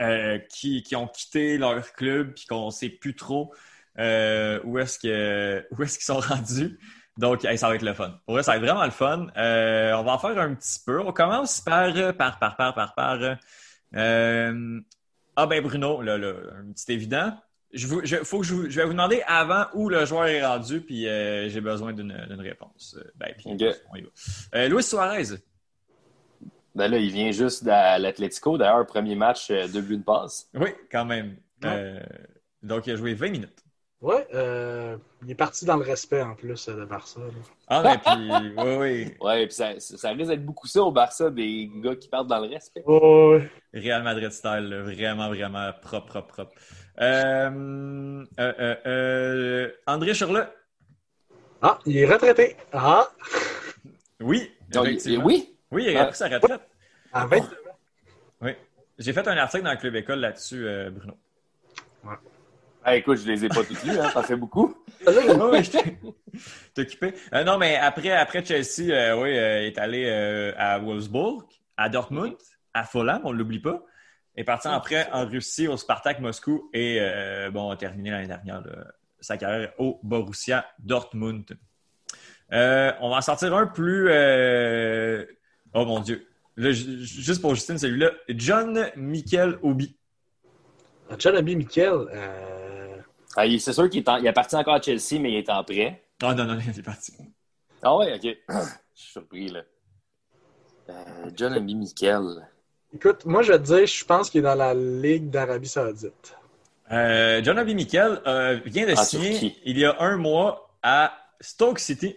euh, 0.00 0.38
qui, 0.50 0.82
qui 0.82 0.96
ont 0.96 1.06
quitté 1.06 1.58
leur 1.58 1.92
club 1.92 2.32
puis 2.34 2.46
qu'on 2.46 2.70
sait 2.70 2.88
plus 2.88 3.14
trop 3.14 3.54
euh, 3.98 4.60
où 4.64 4.78
est-ce 4.78 4.98
qu'ils 5.98 6.04
sont 6.04 6.20
rendus. 6.20 6.78
Donc, 7.18 7.44
hey, 7.44 7.58
ça 7.58 7.68
va 7.68 7.74
être 7.74 7.82
le 7.82 7.92
fun. 7.92 8.18
Pour 8.24 8.34
vrai, 8.34 8.42
ça 8.42 8.52
va 8.52 8.56
être 8.56 8.64
vraiment 8.64 8.84
le 8.84 8.90
fun. 8.90 9.26
On 9.36 10.02
va 10.02 10.12
en 10.12 10.18
faire 10.18 10.38
un 10.38 10.54
petit 10.54 10.80
peu. 10.84 11.00
On 11.00 11.12
commence 11.12 11.60
par 11.60 11.92
par 12.16 12.38
par 12.38 12.56
par 12.56 12.74
par 12.74 12.94
par. 12.94 13.36
Ah 15.34 15.46
ben 15.46 15.62
Bruno, 15.62 16.02
là, 16.02 16.18
là, 16.18 16.34
un 16.58 16.72
petit 16.72 16.92
évident. 16.92 17.34
Je, 17.72 17.86
vous- 17.86 18.04
je- 18.04 18.16
faut 18.24 18.40
que 18.40 18.46
je, 18.46 18.54
vais 18.54 18.84
vous 18.84 18.92
demander 18.92 19.22
avant 19.26 19.64
où 19.74 19.88
le 19.88 20.04
joueur 20.04 20.26
est 20.26 20.44
rendu, 20.44 20.80
puis 20.82 21.08
euh, 21.08 21.48
j'ai 21.48 21.60
besoin 21.60 21.92
d'une 21.92 22.12
réponse. 22.40 22.96
Euh, 22.98 23.10
Ben, 23.16 23.32
puis, 23.36 23.50
Ok. 23.50 23.76
on 23.92 23.96
y 23.96 24.02
va. 24.02 24.08
Euh, 24.56 24.68
Luis 24.68 24.82
Suarez. 24.82 25.24
Ben 26.74 26.88
là, 26.88 26.98
il 26.98 27.10
vient 27.10 27.30
juste 27.32 27.64
de 27.64 27.70
l'Atlético. 28.00 28.56
D'ailleurs, 28.56 28.86
premier 28.86 29.14
match, 29.14 29.50
deux 29.50 29.82
buts 29.82 29.98
de 29.98 30.02
passe. 30.02 30.48
Oui, 30.54 30.70
quand 30.90 31.04
même. 31.04 31.36
Euh, 31.64 32.00
donc, 32.62 32.86
il 32.86 32.92
a 32.92 32.96
joué 32.96 33.14
20 33.14 33.30
minutes. 33.30 33.58
Ouais, 34.00 34.26
euh, 34.34 34.96
il 35.22 35.30
est 35.30 35.34
parti 35.36 35.64
dans 35.64 35.76
le 35.76 35.84
respect 35.84 36.22
en 36.22 36.34
plus 36.34 36.66
de 36.68 36.84
Barça. 36.84 37.20
là. 37.20 37.26
Ah, 37.68 37.82
ben, 37.82 37.98
puis, 37.98 38.30
oui, 38.58 38.76
oui. 38.76 39.14
Ouais, 39.20 39.46
puis 39.46 39.54
ça, 39.54 39.78
ça 39.78 40.10
risque 40.10 40.28
d'être 40.30 40.44
beaucoup 40.44 40.66
ça 40.66 40.82
au 40.82 40.90
Barça, 40.90 41.30
des 41.30 41.70
gars 41.76 41.94
qui 41.94 42.08
partent 42.08 42.26
dans 42.26 42.40
le 42.40 42.48
respect. 42.48 42.82
Ouais. 42.84 43.48
Real 43.72 44.02
Madrid 44.02 44.30
style, 44.32 44.68
là, 44.70 44.82
vraiment, 44.82 45.28
vraiment 45.28 45.70
propre, 45.80 46.06
propre, 46.06 46.26
propre. 46.34 46.52
Euh, 47.00 48.24
euh, 48.38 48.52
euh, 48.58 48.74
euh, 48.86 49.70
André 49.86 50.14
Charlotte. 50.14 50.48
Ah, 51.62 51.78
il 51.86 51.96
est 51.96 52.06
retraité. 52.06 52.56
Ah, 52.72 53.08
Oui, 54.20 54.50
effectivement. 54.74 55.24
oui? 55.24 55.54
Oui, 55.70 55.86
il 55.88 55.96
a 55.96 56.02
Ah. 56.02 56.06
pris 56.06 56.16
sa 56.16 56.28
retraite. 56.28 56.60
à 57.12 57.26
29 57.26 57.54
Oui. 58.42 58.50
J'ai 58.98 59.12
fait 59.12 59.26
un 59.26 59.36
article 59.36 59.64
dans 59.64 59.70
le 59.72 59.76
Club 59.78 59.94
École 59.96 60.18
là-dessus, 60.20 60.66
euh, 60.66 60.90
Bruno. 60.90 61.14
Ah, 62.84 62.96
écoute, 62.96 63.18
je 63.18 63.26
les 63.28 63.44
ai 63.44 63.48
pas 63.48 63.62
tous 63.62 63.84
lus, 63.84 63.96
hein, 63.98 64.10
ça 64.12 64.22
fait 64.24 64.34
beaucoup. 64.36 64.74
Occupé. 66.78 67.14
Euh, 67.32 67.44
non, 67.44 67.56
mais 67.58 67.76
après, 67.76 68.10
après 68.10 68.44
Chelsea, 68.44 68.90
euh, 68.90 69.14
oui, 69.22 69.38
euh, 69.38 69.60
il 69.62 69.66
est 69.68 69.78
allé 69.78 70.04
euh, 70.06 70.52
à 70.56 70.78
Wolfsburg, 70.80 71.44
à 71.76 71.88
Dortmund, 71.88 72.34
à 72.74 72.82
Fulham, 72.84 73.20
on 73.24 73.32
ne 73.32 73.38
l'oublie 73.38 73.60
pas. 73.60 73.82
Est 74.36 74.44
parti 74.44 74.68
après 74.68 75.10
en 75.12 75.26
Russie 75.26 75.68
au 75.68 75.76
Spartak 75.76 76.20
Moscou 76.20 76.70
et 76.72 76.98
euh, 77.00 77.50
bon, 77.50 77.70
a 77.70 77.76
terminé 77.76 78.10
l'année 78.10 78.26
dernière 78.28 78.60
là, 78.62 78.84
sa 79.20 79.36
carrière 79.36 79.72
au 79.78 80.00
Borussia 80.02 80.66
Dortmund. 80.78 81.44
Euh, 82.52 82.92
on 83.00 83.10
va 83.10 83.16
en 83.16 83.20
sortir 83.20 83.54
un 83.54 83.66
plus. 83.66 84.08
euh, 84.10 85.24
Oh 85.74 85.84
mon 85.86 86.00
Dieu. 86.00 86.26
Juste 86.56 87.40
pour 87.40 87.54
Justine, 87.54 87.78
celui-là. 87.78 88.10
John 88.28 88.90
Michael 88.96 89.58
Obi. 89.62 89.96
John 91.18 91.36
Obi 91.36 91.66
euh, 91.78 92.96
Ah, 93.36 93.44
c'est 93.58 93.72
sûr 93.72 93.88
qu'il 93.88 94.00
est 94.00 94.08
en- 94.08 94.16
il 94.18 94.28
appartient 94.28 94.56
encore 94.56 94.74
à 94.74 94.82
Chelsea, 94.82 95.18
mais 95.20 95.32
il 95.32 95.36
est 95.38 95.48
en 95.50 95.64
prêt. 95.64 96.02
Ah 96.22 96.34
non, 96.34 96.44
non, 96.44 96.58
il 96.58 96.78
est 96.78 96.82
parti. 96.82 97.12
Ah 97.82 97.96
ouais, 97.96 98.14
ok. 98.14 98.36
Je 98.94 99.00
suis 99.02 99.12
surpris, 99.12 99.48
là. 99.48 99.62
Euh, 100.90 101.30
John 101.34 101.54
Ami 101.54 101.74
Mikel. 101.74 102.46
Écoute, 102.94 103.24
moi 103.24 103.42
je 103.42 103.52
vais 103.52 103.58
te 103.58 103.64
dire, 103.64 103.86
je 103.86 104.04
pense 104.04 104.30
qu'il 104.30 104.40
est 104.40 104.44
dans 104.44 104.54
la 104.54 104.74
Ligue 104.74 105.30
d'Arabie 105.30 105.68
Saoudite. 105.68 106.36
Euh, 106.90 107.40
John 107.42 107.58
Obi 107.58 107.74
Mikel 107.74 108.20
euh, 108.26 108.58
vient 108.66 108.86
de 108.86 108.92
En 108.92 109.02
signer 109.02 109.30
Turquie. 109.30 109.58
il 109.64 109.78
y 109.78 109.84
a 109.84 109.96
un 110.00 110.16
mois 110.16 110.70
à 110.82 111.16
Stoke 111.40 111.78
City. 111.78 112.16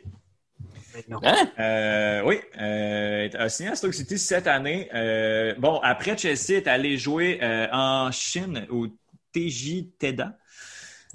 non. 1.08 1.20
Hein? 1.24 1.36
Euh, 1.60 2.22
oui, 2.26 2.40
euh, 2.60 3.30
a 3.38 3.48
signé 3.50 3.70
à 3.70 3.76
Stoke 3.76 3.94
City 3.94 4.18
cette 4.18 4.48
année. 4.48 4.90
Euh, 4.94 5.54
bon, 5.58 5.80
après 5.82 6.18
Chelsea 6.18 6.52
est 6.58 6.68
allé 6.68 6.98
jouer 6.98 7.40
euh, 7.42 7.68
en 7.72 8.12
Chine 8.12 8.66
au 8.70 8.88
TJ 9.34 9.86
Teda. 9.98 10.34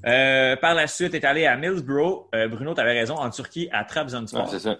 Euh, 0.07 0.57
par 0.57 0.73
la 0.73 0.87
suite, 0.87 1.13
est 1.15 1.25
allé 1.27 1.45
à 1.45 1.57
Middlesbrough. 1.57 2.29
Euh, 2.35 2.49
Bruno, 2.49 2.75
tu 2.75 2.81
avais 2.81 2.99
raison, 2.99 3.17
en 3.17 3.29
Turquie, 3.29 3.69
à 3.71 3.85
Trabzonspor. 3.85 4.45
Ouais, 4.45 4.51
c'est 4.51 4.59
ça. 4.61 4.79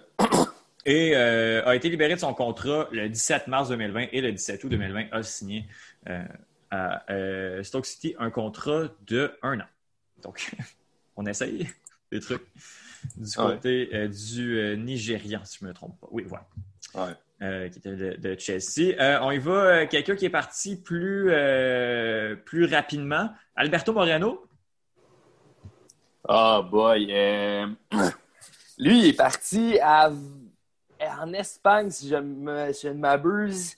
Et 0.85 1.11
euh, 1.15 1.63
a 1.65 1.75
été 1.75 1.89
libéré 1.89 2.15
de 2.15 2.19
son 2.19 2.33
contrat 2.33 2.87
le 2.91 3.07
17 3.09 3.47
mars 3.47 3.69
2020 3.69 4.07
et 4.11 4.21
le 4.21 4.31
17 4.31 4.63
août 4.63 4.69
2020 4.69 5.05
a 5.11 5.23
signé 5.23 5.65
euh, 6.09 6.23
à 6.71 7.03
euh, 7.11 7.63
Stoke 7.63 7.85
City 7.85 8.15
un 8.19 8.31
contrat 8.31 8.83
de 9.05 9.31
un 9.43 9.59
an. 9.59 9.65
Donc, 10.23 10.51
on 11.15 11.25
essaye 11.25 11.67
des 12.11 12.19
trucs 12.19 12.45
du 13.17 13.23
Ouais. 13.39 13.55
côté 13.55 13.89
euh, 13.93 14.07
du 14.07 14.57
euh, 14.59 14.75
Nigérian, 14.75 15.41
si 15.43 15.57
je 15.59 15.65
ne 15.65 15.69
me 15.69 15.73
trompe 15.73 15.99
pas. 15.99 16.07
Oui, 16.11 16.23
voilà. 16.27 16.45
Ouais. 16.93 17.15
Euh, 17.41 17.67
qui 17.69 17.79
était 17.79 17.95
de, 17.95 18.15
de 18.17 18.35
Chelsea. 18.39 18.95
Euh, 18.99 19.17
on 19.23 19.31
y 19.31 19.39
va, 19.39 19.51
euh, 19.51 19.87
quelqu'un 19.87 20.15
qui 20.15 20.25
est 20.25 20.29
parti 20.29 20.75
plus, 20.75 21.29
euh, 21.31 22.35
plus 22.35 22.65
rapidement. 22.65 23.31
Alberto 23.55 23.91
Moreno. 23.93 24.45
Oh 26.29 26.61
boy. 26.69 27.07
euh, 27.11 27.65
Lui, 28.77 28.99
il 28.99 29.05
est 29.07 29.13
parti 29.17 29.79
à... 29.81 30.11
en 31.21 31.33
Espagne, 31.33 31.89
si 31.89 32.09
je, 32.09 32.15
me... 32.15 32.71
si 32.73 32.87
je 32.87 32.93
ne 32.93 32.99
m'abuse. 32.99 33.75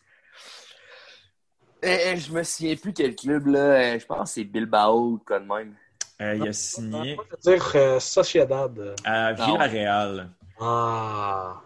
Euh, 1.86 2.16
je 2.16 2.32
me 2.32 2.44
souviens 2.44 2.76
plus 2.76 2.94
quel 2.94 3.16
club, 3.16 3.48
là. 3.48 3.60
Euh, 3.60 4.00
Je 4.00 4.06
pense 4.06 4.30
que 4.30 4.36
c'est 4.36 4.44
Bilbao, 4.46 5.22
quoi 5.26 5.40
de 5.40 5.46
même. 5.46 5.76
Euh, 6.22 6.36
il 6.36 6.48
a 6.48 6.54
signé 6.54 7.18
Je 7.44 7.50
veux 7.52 7.56
dire 7.58 7.72
euh, 7.76 8.00
Sociedad. 8.00 8.78
euh. 8.80 8.96
à. 9.04 9.34
Villarreal. 9.34 10.30
Ah. 10.60 11.62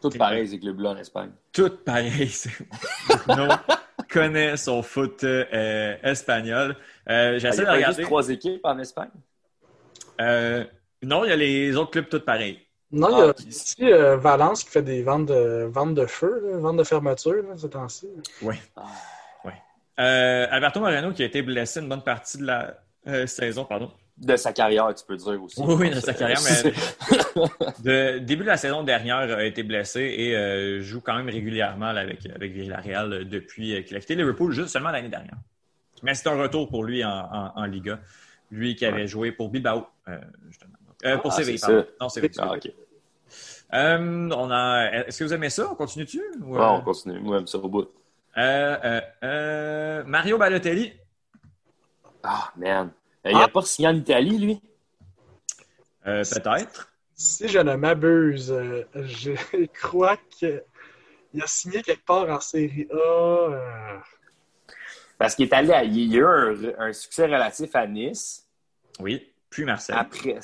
Tout 0.00 0.10
pareil, 0.10 0.48
ces 0.48 0.58
clubs-là 0.58 0.90
en 0.90 0.96
Espagne. 0.96 1.30
Tout 1.52 1.70
pareil. 1.84 2.28
c'est- 2.28 2.50
Bruno 3.26 3.48
connaît 4.10 4.56
son 4.56 4.82
foot 4.82 5.22
euh, 5.24 5.96
espagnol. 6.02 6.76
Euh, 7.08 7.34
Ah, 7.36 7.38
J'essaie 7.38 7.58
il 7.58 7.62
y 7.62 7.64
de 7.64 7.70
a 7.70 7.72
regarder. 7.74 8.02
trois 8.02 8.28
équipes 8.28 8.60
en 8.64 8.78
Espagne? 8.78 9.10
Euh, 10.20 10.64
non, 11.02 11.24
il 11.24 11.28
y 11.30 11.32
a 11.32 11.36
les 11.36 11.74
autres 11.76 11.92
clubs 11.92 12.08
tous 12.08 12.20
pareils. 12.20 12.60
Non, 12.92 13.08
il 13.08 13.18
y 13.18 13.20
a 13.22 13.24
Ah, 13.24 13.28
ok. 13.30 13.40
ici 13.46 13.76
euh, 13.84 14.16
Valence 14.16 14.64
qui 14.64 14.70
fait 14.70 14.82
des 14.82 15.02
ventes 15.02 15.26
de, 15.26 15.64
ventes 15.70 15.94
de 15.94 16.06
feu, 16.06 16.42
là, 16.50 16.58
ventes 16.58 16.76
de 16.76 16.84
fermeture, 16.84 17.42
là, 17.48 17.56
ces 17.56 17.70
temps-ci. 17.70 18.08
Oui. 18.42 18.54
Ouais. 19.44 19.52
Euh, 19.98 20.46
Alberto 20.50 20.80
Moreno 20.80 21.12
qui 21.12 21.22
a 21.22 21.26
été 21.26 21.42
blessé 21.42 21.80
une 21.80 21.88
bonne 21.88 22.02
partie 22.02 22.38
de 22.38 22.44
la 22.46 22.74
euh, 23.08 23.26
saison, 23.26 23.64
pardon. 23.64 23.90
De 24.18 24.36
sa 24.36 24.52
carrière, 24.52 24.94
tu 24.94 25.04
peux 25.06 25.16
dire 25.16 25.42
aussi. 25.42 25.60
Oui, 25.60 25.74
oui, 25.74 25.90
de 25.90 26.00
sa 26.00 26.12
carrière, 26.12 26.38
mais 26.44 26.72
de 27.82 28.18
début 28.18 28.42
de 28.42 28.48
la 28.48 28.58
saison 28.58 28.82
dernière 28.82 29.16
a 29.38 29.42
été 29.44 29.62
blessé 29.62 30.00
et 30.02 30.36
euh, 30.36 30.82
joue 30.82 31.00
quand 31.00 31.14
même 31.16 31.28
régulièrement 31.30 31.92
là, 31.92 32.02
avec, 32.02 32.18
avec 32.26 32.52
Villarreal 32.52 33.26
depuis 33.28 33.74
euh, 33.74 33.82
qu'il 33.82 33.96
a 33.96 34.00
quitté 34.00 34.14
Liverpool 34.14 34.52
juste 34.52 34.68
seulement 34.68 34.90
l'année 34.90 35.08
dernière. 35.08 35.36
Mais 36.02 36.14
c'est 36.14 36.28
un 36.28 36.36
retour 36.40 36.68
pour 36.68 36.84
lui 36.84 37.02
en, 37.04 37.08
en, 37.10 37.52
en 37.56 37.64
Liga. 37.64 37.98
Lui 38.50 38.76
qui 38.76 38.84
avait 38.84 39.06
joué 39.06 39.32
pour 39.32 39.48
Bilbao, 39.48 39.86
euh, 40.08 40.18
justement. 40.48 40.74
Euh, 41.04 41.16
pour 41.18 41.32
Ah, 41.32 41.36
Séville, 41.36 41.58
c'est 41.58 41.66
pardon. 41.66 41.86
Non, 42.00 42.08
Séville. 42.10 42.30
Ah. 42.38 42.52
Euh, 43.74 44.30
on 44.36 44.50
a... 44.50 44.90
Est-ce 45.06 45.18
que 45.20 45.24
vous 45.24 45.32
aimez 45.34 45.50
ça? 45.50 45.70
On 45.70 45.74
continue 45.74 46.04
dessus? 46.04 46.22
ou, 46.42 46.54
Ouais, 46.56 46.60
euh? 46.60 46.68
on 46.68 46.80
continue. 46.82 47.18
Moi, 47.20 47.38
j'aime 47.38 47.46
ça 47.46 47.58
au 47.58 47.68
bout. 47.68 47.88
Euh, 48.36 48.76
euh, 48.84 49.00
euh, 49.24 50.04
Mario 50.04 50.38
Balotelli. 50.38 50.92
Ah, 52.22 52.52
man. 52.56 52.90
Euh, 53.26 53.30
Il 53.30 53.36
a 53.40 53.48
pas 53.48 53.62
signé 53.62 53.88
en 53.88 53.94
Italie, 53.94 54.38
lui? 54.38 54.62
Euh, 56.06 56.22
Peut-être. 56.24 56.92
Si 57.14 57.48
je 57.48 57.58
ne 57.60 57.74
m'abuse, 57.76 58.54
je 58.94 59.32
crois 59.80 60.16
qu'il 60.30 60.62
a 61.40 61.46
signé 61.46 61.82
quelque 61.82 62.04
part 62.04 62.28
en 62.28 62.40
Série 62.40 62.88
A. 62.92 64.00
Parce 65.18 65.34
qu'il 65.34 65.46
est 65.46 65.54
allé 65.54 65.72
à... 65.72 65.84
Il 65.84 66.12
y 66.12 66.16
a 66.16 66.20
eu 66.20 66.24
un, 66.26 66.54
un 66.88 66.92
succès 66.92 67.24
relatif 67.26 67.74
à 67.76 67.86
Nice. 67.86 68.46
Oui. 68.98 69.32
Puis 69.48 69.64
Marseille. 69.64 69.96
Après, 69.98 70.38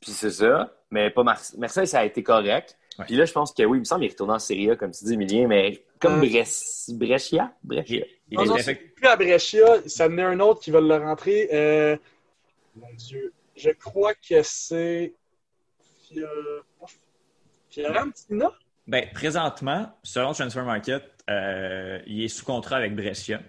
puis 0.00 0.10
c'est 0.10 0.30
ça. 0.30 0.72
Mais 0.90 1.10
pas 1.10 1.22
Marseille. 1.22 1.58
Marseille, 1.60 1.86
ça 1.86 2.00
a 2.00 2.04
été 2.04 2.22
correct. 2.22 2.76
Ouais. 2.98 3.04
Puis 3.04 3.16
là, 3.16 3.24
je 3.24 3.32
pense 3.32 3.52
que 3.52 3.62
oui, 3.62 3.78
il 3.78 3.80
me 3.80 3.84
semble 3.84 4.00
qu'il 4.00 4.08
est 4.08 4.12
retourné 4.12 4.32
en 4.34 4.38
Série 4.38 4.70
A, 4.70 4.76
comme 4.76 4.90
tu 4.90 5.04
dis, 5.04 5.12
Emilien, 5.14 5.46
mais 5.46 5.84
comme 6.00 6.14
Euh, 6.22 6.26
Brest... 6.28 6.94
Brescia? 6.96 7.52
Brescia. 7.62 8.04
Il 8.30 8.36
Non, 8.36 8.44
est 8.56 8.66
non, 8.66 8.74
plus 8.96 9.06
à 9.06 9.16
Brescia, 9.16 9.66
ça 9.86 10.06
en 10.08 10.18
est 10.18 10.22
un 10.22 10.40
autre 10.40 10.60
qui 10.60 10.70
veut 10.70 10.80
le 10.80 10.96
rentrer. 10.96 11.48
Euh, 11.52 11.96
Mon 12.76 12.88
Dieu, 12.96 13.32
je 13.56 13.70
crois 13.70 14.14
que 14.14 14.42
c'est 14.42 15.12
Fio- 16.08 16.26
Fiorentina? 17.70 18.50
Ben, 18.86 19.06
présentement, 19.12 19.90
selon 20.02 20.32
Transfer 20.32 20.62
Market, 20.64 21.02
euh, 21.28 22.00
il 22.06 22.24
est 22.24 22.28
sous 22.28 22.44
contrat 22.44 22.76
avec 22.76 22.94
Brescia. 22.96 23.40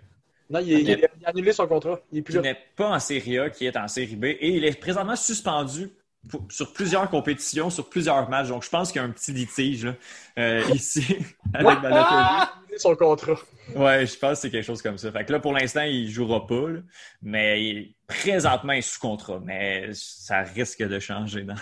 Non, 0.50 0.60
il, 0.60 0.74
est- 0.74 0.82
il 0.82 0.92
a- 1.06 1.08
il 1.18 1.26
a 1.26 1.30
annulé 1.30 1.52
son 1.54 1.68
contrat. 1.68 2.00
Il 2.12 2.24
n'est 2.42 2.58
pas 2.76 2.90
en 2.90 3.00
Série 3.00 3.38
A, 3.40 3.50
qui 3.50 3.66
est 3.66 3.78
en 3.78 3.88
Série 3.88 4.16
B, 4.16 4.26
et 4.26 4.50
il 4.50 4.66
est 4.66 4.78
présentement 4.80 5.16
suspendu 5.16 5.90
pour- 6.28 6.46
sur 6.50 6.74
plusieurs 6.74 7.10
compétitions, 7.10 7.70
sur 7.70 7.90
plusieurs 7.90 8.30
matchs. 8.30 8.50
Donc, 8.50 8.64
je 8.64 8.70
pense 8.70 8.92
qu'il 8.92 9.00
y 9.02 9.04
a 9.04 9.08
un 9.08 9.12
petit 9.12 9.32
litige 9.32 9.86
là, 9.86 9.96
euh, 10.38 10.62
ici 10.74 11.06
avec 11.54 11.82
Balotelli. 11.82 11.92
Il 11.92 12.16
a 12.16 12.52
annulé 12.64 12.78
son 12.78 12.96
contrat. 12.96 13.36
Ouais, 13.76 14.06
je 14.06 14.18
pense 14.18 14.32
que 14.32 14.36
c'est 14.42 14.52
quelque 14.52 14.66
chose 14.66 14.82
comme 14.82 14.98
ça. 14.98 15.12
Fait 15.12 15.24
que 15.26 15.32
là, 15.32 15.40
pour 15.40 15.54
l'instant, 15.54 15.84
il 15.84 16.10
jouera 16.10 16.46
pas, 16.48 16.70
là, 16.70 16.80
mais 17.22 17.64
il- 17.64 17.96
présentement, 18.08 18.74
il 18.74 18.80
est 18.80 18.82
sous 18.82 19.00
contrat. 19.00 19.40
Mais 19.44 19.90
ça 19.94 20.42
risque 20.42 20.84
de 20.84 21.00
changer 21.00 21.44
dans, 21.44 21.56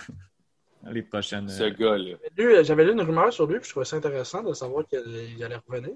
dans 0.83 0.91
les 0.91 1.03
prochaines. 1.03 1.47
Ce 1.49 1.63
euh, 1.63 1.69
gars-là. 1.71 2.15
Euh, 2.39 2.63
J'avais 2.63 2.85
lu 2.85 2.93
une 2.93 3.01
rumeur 3.01 3.31
sur 3.33 3.45
lui, 3.45 3.59
puis 3.59 3.65
je 3.65 3.71
trouvais 3.71 3.85
ça 3.85 3.97
intéressant 3.97 4.41
de 4.43 4.53
savoir 4.53 4.85
qu'il 4.87 4.99
allait, 5.43 5.59
revenir. 5.67 5.91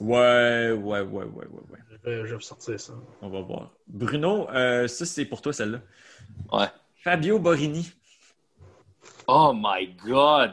Ouais, 0.00 0.72
ouais, 0.72 1.00
ouais, 1.00 1.02
ouais, 1.02 1.24
ouais, 1.26 1.46
ouais. 1.70 1.78
Je 1.90 2.10
vais, 2.10 2.26
je 2.26 2.34
vais 2.34 2.40
sortir 2.42 2.80
ça. 2.80 2.92
On 3.20 3.28
va 3.28 3.40
voir. 3.40 3.70
Bruno, 3.86 4.48
euh, 4.50 4.88
ça, 4.88 5.04
c'est 5.06 5.24
pour 5.26 5.40
toi, 5.42 5.52
celle-là. 5.52 5.80
Ouais. 6.52 6.66
Fabio 7.02 7.38
Borini. 7.38 7.90
Oh 9.26 9.52
my 9.54 9.94
God! 10.04 10.52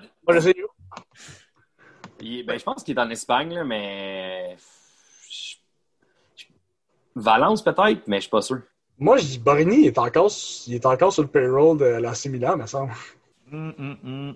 Il 2.21 2.45
ben, 2.45 2.57
je 2.57 2.63
pense 2.63 2.83
qu'il 2.83 2.97
est 2.97 3.01
en 3.01 3.09
Espagne, 3.09 3.53
là, 3.53 3.63
mais. 3.63 4.57
Je, 5.29 6.45
Valence 7.15 7.63
peut-être, 7.63 8.07
mais 8.07 8.17
je 8.17 8.21
suis 8.21 8.29
pas 8.29 8.41
sûr. 8.41 8.61
Moi, 8.97 9.17
je 9.17 9.25
dis 9.25 9.39
Borini, 9.39 9.81
il 9.81 9.87
est 9.87 9.97
encore, 9.97 10.31
il 10.67 10.73
est 10.73 10.85
encore 10.85 11.13
sur 11.13 11.21
le 11.21 11.29
payroll 11.29 11.77
de 11.77 11.85
l'AC 11.85 12.25
Milan, 12.25 12.57
me 12.57 12.65
semble. 12.65 12.93
Hum, 13.51 13.73
hum, 13.77 13.97
hum. 14.03 14.35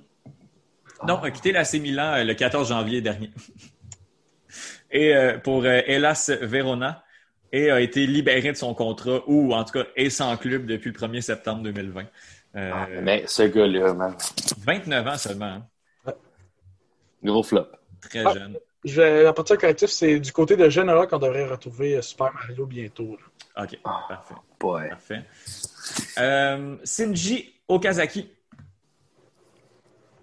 Non, 1.07 1.15
a 1.21 1.31
quitté 1.31 1.51
l'AC 1.51 1.73
Milan 1.73 2.13
euh, 2.13 2.23
le 2.23 2.33
14 2.33 2.69
janvier 2.69 3.01
dernier. 3.01 3.31
et 4.91 5.15
euh, 5.15 5.39
pour 5.39 5.63
euh, 5.63 5.81
Hellas 5.85 6.31
Verona 6.41 7.03
et 7.53 7.69
a 7.71 7.79
été 7.79 8.05
libéré 8.05 8.51
de 8.51 8.57
son 8.57 8.73
contrat 8.73 9.21
ou 9.27 9.53
en 9.53 9.63
tout 9.63 9.73
cas 9.79 9.85
est 9.95 10.09
sans 10.09 10.35
club 10.35 10.65
depuis 10.65 10.91
le 10.91 10.97
1er 10.97 11.21
septembre 11.21 11.63
2020. 11.63 12.01
Euh, 12.55 12.71
Ah, 12.73 12.87
mais 13.01 13.23
ce 13.27 13.43
gars-là, 13.43 13.93
man. 13.93 14.15
29 14.65 15.07
ans 15.07 15.17
seulement. 15.17 15.45
hein. 16.05 16.13
Gros 17.23 17.43
flop. 17.43 17.67
Très 18.01 18.25
Ah. 18.25 18.33
jeune. 18.33 18.57
Je 18.83 19.01
vais, 19.01 19.25
à 19.25 19.31
partir 19.31 19.57
correctif, 19.57 19.89
c'est 19.89 20.19
du 20.19 20.33
côté 20.33 20.57
de 20.57 20.67
Genoa 20.69 21.07
qu'on 21.07 21.17
devrait 21.17 21.47
retrouver 21.47 21.95
euh, 21.95 22.01
Super 22.01 22.33
Mario 22.33 22.65
bientôt. 22.65 23.17
là. 23.55 23.63
OK, 23.63 23.79
parfait. 23.81 24.33
Ouais. 24.61 24.89
Parfait. 24.89 25.21
Euh, 26.19 26.75
Shinji 26.83 27.53
Okazaki. 27.67 28.29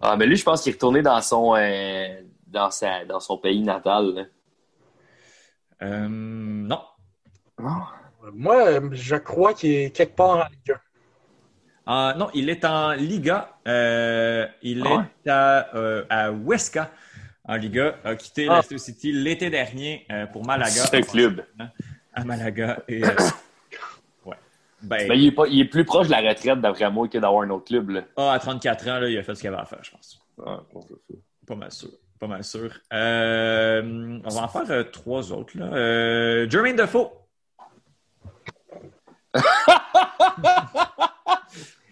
Ah, 0.03 0.17
mais 0.17 0.27
lui, 0.27 0.37
je 0.37 0.45
pense 0.45 0.63
qu'il 0.63 0.71
est 0.71 0.75
retourné 0.75 1.01
dans 1.03 1.21
son, 1.23 1.55
euh, 1.57 2.21
dans 2.47 2.71
sa, 2.71 3.05
dans 3.07 3.21
son 3.21 3.39
pays 3.39 3.63
natal. 3.63 4.15
là. 4.15 4.25
Euh, 5.83 6.07
non. 6.09 6.81
Moi, 8.33 8.81
je 8.93 9.17
crois 9.17 9.55
qu'il 9.55 9.71
est 9.73 9.91
quelque 9.91 10.15
part 10.17 10.31
en 10.31 10.45
Ligue 10.45 10.73
1. 10.73 10.81
Ah, 11.87 12.15
non, 12.17 12.29
il 12.35 12.49
est 12.51 12.65
en 12.65 12.93
Liga. 12.93 13.57
Euh, 13.67 14.47
il 14.63 14.85
Ah 14.87 15.07
est 15.25 15.31
à, 15.31 15.75
euh, 15.75 16.05
à 16.09 16.31
Huesca 16.31 16.91
en 17.45 17.57
Liga. 17.57 17.97
A 18.05 18.15
quitté 18.15 18.47
Ah. 18.49 18.57
Leicester 18.57 18.79
City 18.79 19.13
l'été 19.13 19.51
dernier 19.51 20.07
euh, 20.13 20.27
pour 20.27 20.45
Malaga. 20.47 20.71
C'est 20.71 20.97
un 20.99 21.03
club. 21.03 21.45
À 22.15 22.25
Malaga. 22.25 22.83
Et, 22.87 23.03
euh, 23.05 23.09
ouais. 24.27 24.37
Ben, 24.83 25.09
Mais 25.09 25.19
il 25.19 25.27
est, 25.29 25.33
pas, 25.33 25.47
il 25.49 25.61
est 25.61 25.65
plus 25.65 25.85
proche 25.85 26.07
de 26.07 26.13
la 26.13 26.21
retraite, 26.21 26.61
d'après 26.61 26.91
moi, 26.91 27.09
que 27.09 27.19
d'avoir 27.19 27.43
un 27.43 27.51
autre 27.51 27.65
club. 27.65 27.91
Là. 27.91 28.03
ah, 28.17 28.33
à 28.33 28.39
34 28.39 28.89
ans, 28.89 28.99
là, 29.01 29.09
il 29.09 29.19
a 29.19 29.23
fait 29.23 29.35
ce 29.35 29.41
qu'il 29.41 29.49
avait 29.49 29.63
à 29.63 29.65
faire, 29.65 29.83
je 29.83 29.91
pense. 29.91 30.21
Pas 31.47 31.55
mal 31.57 31.73
sûr. 31.73 31.91
Pas 32.21 32.27
mal 32.27 32.45
sûr. 32.45 32.71
Euh, 32.93 34.21
on 34.25 34.29
va 34.29 34.43
en 34.43 34.49
faire 34.49 34.71
euh, 34.71 34.85
trois 34.85 35.33
autres. 35.33 35.59
Là. 35.59 35.67
Euh, 35.73 36.49
Jermaine 36.49 36.77
Defoe. 36.77 37.11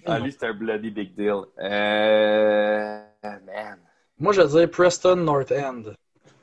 Ah, 0.06 0.18
lui, 0.20 0.32
c'est 0.32 0.46
un 0.46 0.54
bloody 0.54 0.90
big 0.90 1.14
deal. 1.14 1.42
Euh... 1.60 3.00
Man. 3.22 3.78
Moi, 4.18 4.32
je 4.32 4.42
dire 4.42 4.70
Preston 4.70 5.16
North 5.16 5.52
End. 5.52 5.82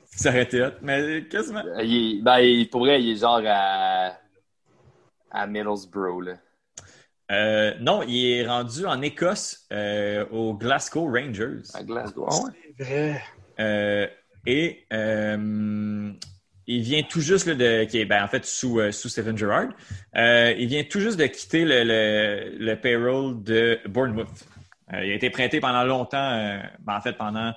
Ça 0.04 0.28
aurait 0.30 0.42
été 0.44 0.62
hot, 0.62 0.70
mais 0.82 1.24
quasiment. 1.28 1.62
Il 1.82 2.18
est- 2.18 2.22
ben, 2.22 2.38
il- 2.38 2.68
pour 2.70 2.80
vrai, 2.82 3.02
il 3.02 3.10
est 3.12 3.16
genre 3.20 3.42
à, 3.44 4.12
à 5.30 5.46
Middlesbrough. 5.46 6.22
Là. 6.22 6.34
Euh, 7.32 7.74
non, 7.80 8.02
il 8.06 8.24
est 8.34 8.46
rendu 8.46 8.86
en 8.86 9.02
Écosse 9.02 9.66
euh, 9.72 10.24
aux 10.30 10.54
Glasgow 10.54 11.06
Rangers. 11.12 11.62
À 11.74 11.82
Glasgow. 11.82 12.26
Ah 12.30 12.36
ouais? 12.44 12.50
C'est 12.78 12.84
vrai. 12.84 13.22
Euh, 13.58 14.06
et 14.46 14.86
euh, 14.92 16.12
il 16.66 16.82
vient 16.82 17.02
tout 17.02 17.20
juste 17.20 17.46
là, 17.46 17.54
de, 17.54 17.84
qui 17.84 17.98
est 18.00 18.04
ben, 18.04 18.22
en 18.24 18.28
fait 18.28 18.44
sous, 18.44 18.80
euh, 18.80 18.90
sous 18.92 19.08
Stephen 19.08 19.36
Gerrard, 19.38 19.68
euh, 20.16 20.52
il 20.58 20.66
vient 20.68 20.84
tout 20.84 21.00
juste 21.00 21.18
de 21.18 21.26
quitter 21.26 21.64
le, 21.64 21.84
le, 21.84 22.56
le 22.58 22.74
payroll 22.80 23.42
de 23.42 23.78
Bournemouth. 23.86 24.28
Euh, 24.92 25.04
il 25.04 25.10
a 25.12 25.14
été 25.14 25.30
prêté 25.30 25.60
pendant 25.60 25.84
longtemps, 25.84 26.30
euh, 26.32 26.58
ben, 26.80 26.96
en 26.96 27.00
fait 27.00 27.12
pendant 27.14 27.52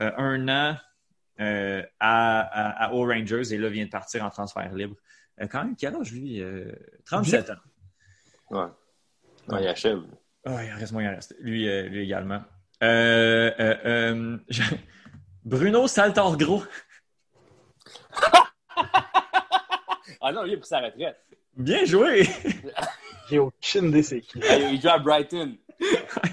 euh, 0.00 0.10
un 0.16 0.48
an 0.48 0.76
euh, 1.40 1.82
à, 2.00 2.40
à, 2.40 2.84
à- 2.86 2.92
aux 2.92 3.06
Rangers 3.06 3.52
et 3.52 3.58
là 3.58 3.68
vient 3.68 3.84
de 3.84 3.90
partir 3.90 4.24
en 4.24 4.30
transfert 4.30 4.72
libre. 4.74 4.96
Euh, 5.40 5.46
quand 5.46 5.64
même, 5.64 5.74
quel 5.76 5.94
âge 5.96 6.12
lui? 6.12 6.40
Euh, 6.42 6.72
37 7.06 7.50
ans. 7.50 7.54
Ouais. 8.50 8.66
Ouais, 9.48 9.62
il 9.62 9.68
achève. 9.68 10.00
Ah, 10.44 10.62
il 10.64 10.72
en 10.72 10.76
reste 10.76 10.92
moins, 10.92 11.02
il 11.04 11.08
en 11.08 11.14
reste. 11.14 11.34
Lui, 11.40 11.68
euh, 11.68 11.88
lui 11.88 12.04
également. 12.04 12.42
Euh, 12.82 13.50
euh, 13.60 13.76
euh, 13.84 14.38
je- 14.48 14.62
Bruno 15.44 15.86
Saltorgros. 15.88 16.64
Ah 20.20 20.32
non, 20.32 20.44
lui, 20.44 20.52
il 20.52 20.54
a 20.54 20.58
pris 20.58 20.68
sa 20.68 20.80
retraite. 20.80 21.16
Bien 21.56 21.84
joué! 21.84 22.28
J'ai 23.28 23.38
aucune 23.38 23.88
idée 23.88 24.02
c'est 24.02 24.20
qui. 24.20 24.38
il 24.38 24.80
joue 24.80 24.88
à 24.88 24.98
Brighton. 24.98 25.56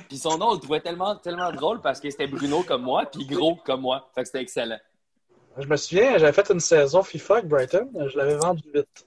Puis 0.07 0.17
son 0.17 0.37
nom, 0.37 0.49
on 0.49 0.53
le 0.53 0.59
trouvait 0.59 0.81
tellement, 0.81 1.15
tellement 1.15 1.51
drôle 1.51 1.81
parce 1.81 1.99
que 1.99 2.09
c'était 2.09 2.27
Bruno 2.27 2.63
comme 2.63 2.83
moi, 2.83 3.05
puis 3.05 3.25
gros 3.25 3.55
comme 3.55 3.81
moi. 3.81 4.09
Fait 4.13 4.21
que 4.21 4.27
c'était 4.27 4.41
excellent. 4.41 4.79
Je 5.57 5.67
me 5.67 5.75
souviens, 5.75 6.17
j'avais 6.17 6.31
fait 6.33 6.49
une 6.51 6.59
saison 6.59 7.03
FIFA 7.03 7.33
avec 7.35 7.47
Brighton. 7.47 7.89
Je 8.07 8.17
l'avais 8.17 8.35
vendu 8.35 8.63
vite. 8.73 9.05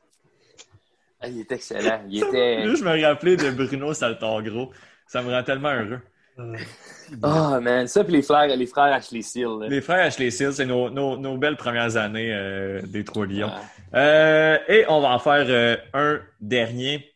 Ah, 1.21 1.29
il 1.29 1.47
excellent. 1.49 2.03
Était. 2.11 2.65
Là, 2.67 2.75
je 2.75 2.83
me 2.83 3.03
rappelais 3.05 3.37
de 3.37 3.51
Bruno 3.51 3.95
Saltorgros. 3.95 4.73
Ça 5.07 5.23
me 5.23 5.31
rend 5.33 5.45
tellement 5.45 5.73
heureux. 5.73 6.01
Oh 6.39 7.61
man, 7.61 7.87
ça, 7.87 8.05
puis 8.05 8.15
les 8.15 8.23
frères, 8.23 8.47
les 8.57 8.67
frères 8.67 8.93
Ashley 8.95 9.23
Seal. 9.23 9.49
là. 9.61 9.69
Les 9.69 9.81
frères 9.81 10.07
Ashley 10.07 10.31
Seal, 10.31 10.53
c'est 10.53 10.65
nos, 10.67 10.89
nos, 10.91 11.17
nos 11.17 11.37
belles 11.37 11.57
premières 11.57 11.97
années 11.97 12.33
euh, 12.33 12.81
des 12.83 13.05
Trois 13.05 13.27
Lions. 13.27 13.51
Euh, 13.95 14.59
et 14.69 14.87
on 14.89 15.01
va 15.01 15.09
en 15.11 15.19
faire 15.19 15.45
euh, 15.49 15.77
un 15.93 16.21
dernier. 16.41 17.13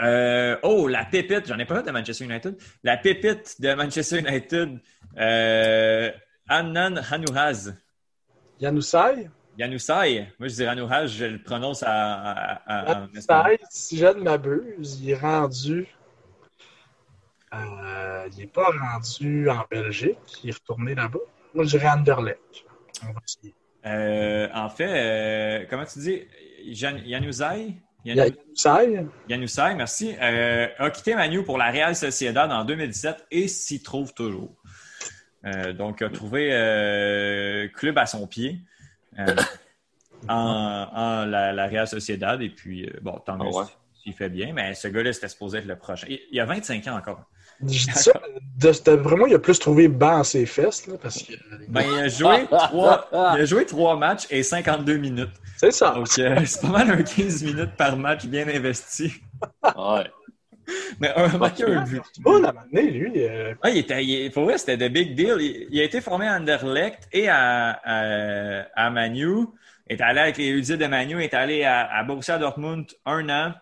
Euh, 0.00 0.56
oh, 0.62 0.86
la 0.88 1.04
pépite, 1.04 1.46
j'en 1.48 1.58
ai 1.58 1.64
pas 1.64 1.76
fait 1.76 1.86
de 1.86 1.90
Manchester 1.90 2.24
United. 2.24 2.56
La 2.84 2.96
pépite 2.96 3.60
de 3.60 3.74
Manchester 3.74 4.18
United, 4.20 4.78
euh, 5.18 6.10
Annan 6.48 7.00
Hanouhaz. 7.10 7.74
Yanoussai? 8.60 9.28
Yanoussai. 9.58 10.28
Moi, 10.38 10.48
je 10.48 10.54
dis 10.54 10.64
Hanouhaz, 10.66 11.10
je 11.12 11.24
le 11.26 11.42
prononce 11.42 11.82
à, 11.84 11.90
à- 11.92 12.90
à-. 12.92 13.08
Yanoussai, 13.12 13.58
si 13.70 13.98
je 13.98 14.06
ne 14.06 14.22
m'abuse, 14.22 15.00
il 15.02 15.10
est 15.10 15.14
rendu. 15.18 15.86
Euh, 17.54 18.28
il 18.32 18.38
n'est 18.38 18.46
pas 18.46 18.70
rendu 18.70 19.48
en 19.48 19.64
Belgique. 19.70 20.18
Il 20.42 20.50
est 20.50 20.54
retourné 20.54 20.94
là-bas. 20.94 21.18
Moi, 21.54 21.64
je 21.64 21.70
dirais 21.70 21.88
Anderlecht. 21.88 22.64
On 23.02 23.12
va 23.12 23.20
essayer. 23.26 23.54
Euh, 23.86 24.48
en 24.54 24.68
fait, 24.70 24.88
euh, 24.88 25.64
comment 25.68 25.84
tu 25.84 25.98
dis? 25.98 26.22
Jan- 26.72 27.02
Yanoussai? 27.04 27.74
Yanoussai? 28.04 29.06
Yanoussai, 29.28 29.74
merci. 29.74 30.14
Euh, 30.20 30.68
a 30.78 30.90
quitté 30.90 31.14
Manu 31.14 31.42
pour 31.44 31.58
la 31.58 31.70
Real 31.70 31.94
Sociedad 31.94 32.50
en 32.50 32.64
2017 32.64 33.26
et 33.30 33.48
s'y 33.48 33.82
trouve 33.82 34.14
toujours. 34.14 34.54
Euh, 35.44 35.72
donc, 35.74 36.00
a 36.00 36.08
trouvé 36.08 36.48
euh, 36.52 37.68
club 37.68 37.98
à 37.98 38.06
son 38.06 38.26
pied 38.26 38.60
euh, 39.18 39.26
en, 40.28 40.88
en 40.92 41.24
la, 41.26 41.52
la 41.52 41.66
Real 41.66 41.86
Sociedad. 41.86 42.40
Et 42.40 42.48
puis, 42.50 42.86
euh, 42.86 42.98
bon, 43.02 43.18
tant 43.24 43.36
mieux 43.36 43.50
ouais. 43.54 43.64
s'il 44.02 44.14
fait 44.14 44.30
bien, 44.30 44.52
mais 44.54 44.74
ce 44.74 44.88
gars-là, 44.88 45.12
c'était 45.12 45.28
supposé 45.28 45.58
être 45.58 45.66
le 45.66 45.76
prochain. 45.76 46.06
Il, 46.08 46.20
il 46.30 46.40
a 46.40 46.46
25 46.46 46.86
ans 46.88 46.96
encore. 46.96 47.24
Je 47.66 47.84
dis 47.86 47.92
ça, 47.92 48.12
de, 48.58 48.70
de- 48.70 48.96
vraiment, 48.96 49.26
il 49.26 49.34
a 49.34 49.38
plus 49.38 49.58
trouvé 49.58 49.88
banc 49.88 50.20
à 50.20 50.24
ses 50.24 50.46
fesses, 50.46 50.86
là, 50.86 50.94
parce 51.00 51.22
que. 51.22 51.32
Ben, 51.68 51.82
il 51.92 51.98
a 51.98 52.08
joué 52.08 52.46
trois, 52.48 53.08
il 53.36 53.42
a 53.42 53.44
joué 53.44 53.66
trois 53.66 53.96
matchs 53.96 54.26
et 54.30 54.42
52 54.42 54.96
minutes. 54.96 55.30
C'est 55.56 55.70
ça. 55.72 55.92
Donc, 55.92 56.08
euh, 56.18 56.36
c'est 56.46 56.60
pas 56.62 56.68
mal 56.68 56.90
un 56.90 57.02
15 57.02 57.42
minutes 57.44 57.76
par 57.76 57.96
match 57.96 58.26
bien 58.26 58.46
investi. 58.48 59.12
Ouais. 59.76 60.10
Mais 60.98 61.12
un 61.14 61.28
match, 61.38 61.60
un 61.60 61.84
but. 61.84 62.02
Bon, 62.20 62.34
à 62.42 62.48
un 62.48 62.52
moment 62.52 62.60
donné, 62.72 62.90
lui. 62.90 63.12
euh, 63.16 63.54
Ah, 63.62 63.70
il 63.70 63.78
était, 63.78 64.04
il- 64.04 64.30
pour 64.30 64.44
vrai, 64.44 64.56
c'était 64.58 64.76
de 64.78 64.88
big 64.88 65.14
deal. 65.14 65.36
Il, 65.40 65.66
il 65.70 65.80
a 65.80 65.84
été 65.84 66.00
formé 66.00 66.26
à 66.26 66.36
Anderlecht 66.36 67.08
et 67.12 67.28
à, 67.28 67.78
à, 67.84 68.62
à 68.74 68.90
Manu. 68.90 69.46
Il 69.90 69.96
est 69.96 70.00
allé 70.00 70.20
avec 70.20 70.38
les 70.38 70.50
Ludits 70.52 70.78
de 70.78 70.86
Manu. 70.86 71.16
Il 71.20 71.24
est 71.24 71.34
allé 71.34 71.64
à, 71.64 71.86
à 71.94 72.02
Borussia 72.04 72.38
Dortmund 72.38 72.86
un 73.04 73.28
an. 73.28 73.52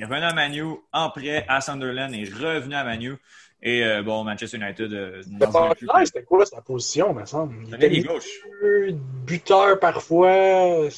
Il 0.00 0.04
est 0.04 0.06
revenu 0.06 0.24
à 0.24 0.32
Manu 0.32 0.62
en 0.94 1.10
prêt 1.10 1.44
à 1.46 1.60
Sunderland 1.60 2.14
et 2.14 2.24
revenu 2.24 2.74
à 2.74 2.84
Manu. 2.84 3.16
Et 3.62 3.84
euh, 3.84 4.02
bon, 4.02 4.24
Manchester 4.24 4.56
United. 4.56 4.90
euh, 4.94 5.22
C'était 6.06 6.22
quoi 6.22 6.46
sa 6.46 6.62
position, 6.62 7.12
me 7.12 7.26
semble? 7.26 7.54
Il 7.68 7.74
était 7.74 8.00
gauche. 8.00 8.24
buteur 9.26 9.78
parfois. 9.78 10.88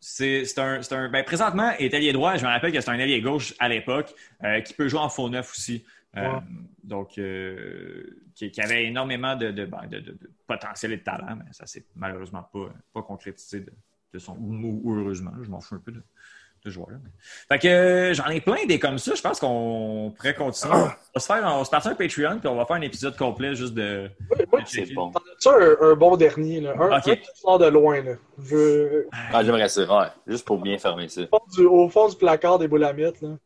c'est- 0.00 0.58
un, 0.58 0.80
un. 0.90 1.08
Ben, 1.08 1.24
présentement, 1.24 1.70
il 1.78 1.86
est 1.86 1.94
allié 1.94 2.12
droit. 2.12 2.36
Je 2.36 2.44
me 2.44 2.50
rappelle 2.50 2.72
que 2.72 2.80
c'est 2.80 2.90
un 2.90 2.98
allié 2.98 3.20
gauche 3.20 3.54
à 3.60 3.68
l'époque 3.68 4.12
euh, 4.42 4.60
qui 4.62 4.74
peut 4.74 4.88
jouer 4.88 4.98
en 4.98 5.08
faux 5.08 5.28
neuf 5.28 5.52
aussi. 5.52 5.84
Euh, 6.16 6.22
Ouais. 6.32 6.40
Donc, 6.82 7.10
qui, 8.34 8.50
qui 8.50 8.60
avait 8.60 8.86
énormément 8.86 9.36
de, 9.36 9.52
de, 9.52 9.66
ben, 9.66 9.86
de- 9.88 10.00
de- 10.00 10.12
de 10.12 10.30
potentiel 10.48 10.94
et 10.94 10.96
de 10.96 11.02
talent, 11.04 11.36
mais 11.36 11.52
ça 11.52 11.66
s'est 11.66 11.84
malheureusement 11.94 12.42
pas, 12.52 12.70
pas 12.92 13.02
concrétisé 13.02 13.60
de, 13.60 14.18
son. 14.18 14.36
Ou 14.40 14.98
heureusement, 14.98 15.32
je 15.42 15.48
m'en 15.50 15.60
fous 15.60 15.76
un 15.76 15.82
peu 15.84 15.92
de, 15.92 16.02
de 16.64 16.72
Fait 17.48 17.58
que 17.58 17.68
euh, 17.68 18.14
j'en 18.14 18.26
ai 18.26 18.40
plein 18.40 18.66
des 18.66 18.78
comme 18.78 18.98
ça. 18.98 19.14
Je 19.14 19.22
pense 19.22 19.40
qu'on 19.40 20.12
pourrait 20.16 20.34
continuer. 20.34 20.74
On 20.74 20.84
va 20.84 21.20
se 21.20 21.26
faire, 21.26 21.42
on 21.44 21.58
va 21.58 21.64
se 21.64 21.70
partir 21.70 21.90
un 21.92 21.94
Patreon, 21.94 22.38
puis 22.38 22.48
on 22.48 22.56
va 22.56 22.66
faire 22.66 22.76
un 22.76 22.82
épisode 22.82 23.16
complet 23.16 23.54
juste 23.54 23.74
de. 23.74 24.10
de 24.38 24.64
checker. 24.66 24.94
bon. 24.94 25.12
Ça, 25.38 25.50
un, 25.52 25.90
un 25.90 25.94
bon 25.94 26.16
dernier, 26.16 26.60
là? 26.60 26.74
Un, 26.78 26.92
un 26.92 27.00
qui 27.00 27.18
sort 27.34 27.58
de 27.58 27.66
loin, 27.66 28.02
là. 28.02 28.12
Je... 28.42 29.04
Ah, 29.32 29.42
j'aimerais 29.44 29.68
ça. 29.68 29.82
Ouais. 29.82 30.08
Juste 30.26 30.46
pour 30.46 30.58
bien 30.58 30.78
fermer 30.78 31.08
ça. 31.08 31.22
Au, 31.22 31.38
fond 31.38 31.44
du, 31.56 31.66
au 31.66 31.88
fond 31.88 32.08
du 32.08 32.16
placard 32.16 32.58
des 32.58 32.68
boulamites, 32.68 33.20
là. 33.22 33.36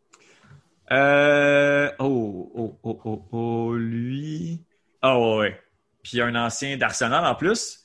Euh, 0.91 1.91
oh, 2.01 2.53
oh, 2.55 2.79
oh, 2.83 3.01
oh, 3.05 3.23
oh, 3.33 3.75
lui. 3.75 4.61
Ah 5.01 5.19
ouais, 5.19 5.37
ouais. 5.39 5.61
Puis 6.03 6.21
un 6.21 6.35
ancien 6.35 6.77
d'Arsenal 6.77 7.25
en 7.25 7.35
plus. 7.35 7.85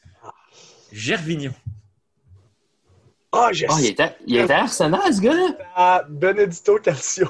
Gervinho. 0.91 1.51
Ah, 3.31 3.49
je 3.51 3.65
Ah, 3.69 3.73
il 3.77 3.83
sais. 3.83 3.89
était, 3.91 4.15
il 4.25 4.37
était 4.37 4.53
à 4.53 4.61
Arsenal, 4.61 5.13
ce 5.13 5.21
gars-là? 5.21 5.47
À 5.75 6.03
Benedito 6.07 6.77
Calcio. 6.79 7.27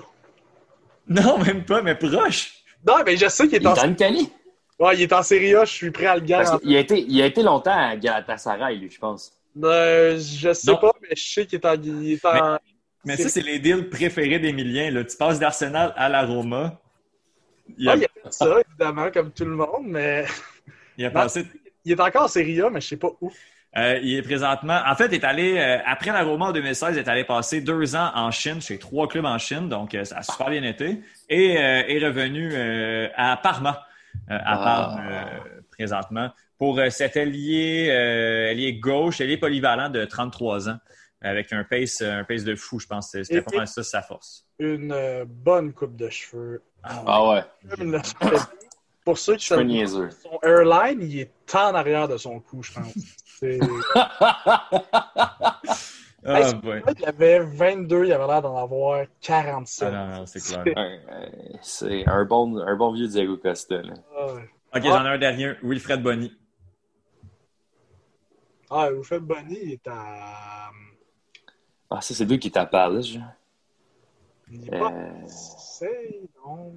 Non, 1.08 1.38
même 1.40 1.64
pas, 1.66 1.82
mais 1.82 1.96
proche. 1.96 2.54
Non, 2.86 2.96
mais 3.06 3.18
je 3.18 3.28
sais 3.28 3.46
qu'il 3.48 3.56
est, 3.58 3.62
Il 3.62 3.68
en 3.68 3.76
est 3.76 4.02
en. 4.02 4.14
Ouais, 4.86 4.96
il 4.96 5.02
est 5.02 5.14
en 5.14 5.24
Serie 5.24 5.56
A, 5.56 5.66
je 5.66 5.72
suis 5.74 5.90
prêt 5.92 6.06
à 6.06 6.16
le 6.16 6.22
garantir. 6.22 6.60
qu'il 6.60 6.76
a 6.76 6.80
été, 6.80 7.00
il 7.02 7.22
a 7.22 7.26
été 7.26 7.42
longtemps 7.42 7.72
à 7.76 7.96
Galatasaray, 7.96 8.78
lui, 8.78 8.92
je 8.92 9.00
pense. 9.00 9.32
Euh, 9.64 10.20
je 10.20 10.54
sais 10.54 10.70
Non. 10.72 10.78
pas, 10.78 10.94
mais 11.02 11.16
je 11.16 11.24
sais 11.34 11.46
qu'il 11.48 11.58
est 11.60 11.66
en. 11.66 11.74
il 11.82 12.12
est 12.14 12.26
en- 12.26 12.60
Mais 13.04 13.18
ça, 13.18 13.30
c'est 13.30 13.42
les 13.42 13.58
deals 13.58 13.90
préférés 13.90 14.38
d'Emilien. 14.38 14.92
Tu 15.10 15.18
passes 15.18 15.40
d'Arsenal 15.40 15.94
à 15.96 16.10
la 16.10 16.26
Roma. 16.26 16.80
Il 17.78 17.90
a, 17.90 17.94
Ah, 17.94 17.96
il 17.98 18.04
a 18.06 18.08
fait 18.08 18.32
ça, 18.32 18.56
évidemment, 18.68 19.10
comme 19.12 19.32
tout 19.32 19.46
le 19.46 19.56
monde, 19.56 19.86
mais 19.86 20.26
il 20.98 21.06
a 21.06 21.10
passé. 21.12 21.46
il 21.84 21.92
est 21.94 22.00
encore 22.00 22.24
en 22.24 22.28
Serie 22.28 22.62
A, 22.62 22.70
mais 22.70 22.80
je 22.82 22.88
sais 22.90 22.98
pas 22.98 23.10
où. 23.20 23.32
Euh, 23.78 24.00
il 24.02 24.16
est 24.18 24.22
présentement. 24.24 24.80
En 24.88 24.96
fait, 24.96 25.14
est 25.14 25.24
allé, 25.24 25.58
euh, 25.58 25.78
après 25.86 26.12
la 26.12 26.24
Roma 26.24 26.46
en 26.48 26.52
2016, 26.52 26.96
il 26.96 27.00
est 27.00 27.08
allé 27.08 27.24
passer 27.24 27.62
deux 27.62 27.96
ans 27.96 28.10
en 28.16 28.32
Chine, 28.32 28.60
chez 28.60 28.80
trois 28.80 29.08
clubs 29.08 29.26
en 29.26 29.38
Chine, 29.38 29.70
donc 29.70 29.94
euh, 29.94 30.04
ça 30.04 30.18
a 30.18 30.24
super 30.24 30.50
bien 30.50 30.64
été. 30.64 31.02
Et 31.30 31.58
euh, 31.58 31.84
est 31.88 32.04
revenu 32.04 32.50
euh, 32.54 33.08
à 33.16 33.38
Parma, 33.38 33.86
euh, 34.32 34.36
à 34.36 34.40
Ah. 34.46 34.64
Parme, 34.64 35.08
euh, 35.12 35.62
présentement, 35.70 36.32
pour 36.58 36.80
euh, 36.80 36.90
cet 36.90 37.18
ailier, 37.18 37.90
euh, 37.92 38.50
ailier 38.52 38.74
gauche, 38.80 39.22
ailier 39.22 39.38
polyvalent 39.38 39.90
de 39.90 40.06
33 40.06 40.70
ans, 40.70 40.78
avec 41.22 41.54
un 41.54 41.64
pace, 41.64 42.02
un 42.02 42.24
pace 42.24 42.44
de 42.44 42.56
fou, 42.56 42.80
je 42.80 42.88
pense. 42.88 43.12
C'était 43.12 43.42
pas 43.42 43.56
mal 43.58 43.68
ça, 43.68 43.84
sa 43.84 44.02
force. 44.02 44.46
Une 44.60 45.24
bonne 45.28 45.72
coupe 45.74 45.96
de 45.96 46.10
cheveux. 46.10 46.64
Ah 46.84 47.30
ouais. 47.30 47.44
Le- 47.78 48.00
Pour 49.06 49.18
ceux 49.18 49.36
qui 49.36 49.54
niaiseux. 49.66 50.10
son 50.24 50.40
airline, 50.42 51.00
il 51.02 51.20
est 51.20 51.32
en 51.56 51.76
arrière 51.76 52.08
de 52.08 52.18
son 52.18 52.40
cou, 52.40 52.62
je 52.64 52.74
pense. 52.74 52.94
C'est- 53.40 53.60
Ah, 56.26 56.42
Hey. 56.42 56.82
Il 57.00 57.06
avait 57.06 57.40
22, 57.40 58.06
il 58.06 58.12
avait 58.12 58.28
l'air 58.28 58.42
d'en 58.42 58.58
avoir 58.58 59.06
47. 59.22 59.88
Ah, 59.88 59.92
non, 60.08 60.16
non, 60.18 60.26
c'est 60.26 60.42
clair. 60.42 60.64
Euh, 60.78 61.30
C'est 61.62 62.06
un 62.08 62.26
bon, 62.26 62.58
un 62.58 62.76
bon 62.76 62.92
vieux 62.92 63.08
Diego 63.08 63.38
Costa. 63.38 63.82
Là. 63.82 63.94
Ah, 64.18 64.34
ouais. 64.34 64.50
Ok, 64.76 64.84
j'en 64.84 65.06
ai 65.06 65.10
un 65.10 65.18
dernier. 65.18 65.54
Wilfred 65.64 66.02
Bonny. 66.04 66.34
Ah, 68.70 68.90
Wilfred 68.92 69.22
Bonny, 69.24 69.58
il 69.64 69.72
est 69.74 69.88
à. 69.88 70.70
Ah, 71.90 72.02
ça, 72.02 72.14
c'est 72.14 72.26
lui 72.26 72.40
qui 72.40 72.52
tape 72.52 72.74
à 72.74 72.90
là. 72.90 73.00
Il 74.52 74.66
est 74.68 74.70
pas. 74.80 74.92
Euh. 74.92 75.12
Non. 76.46 76.76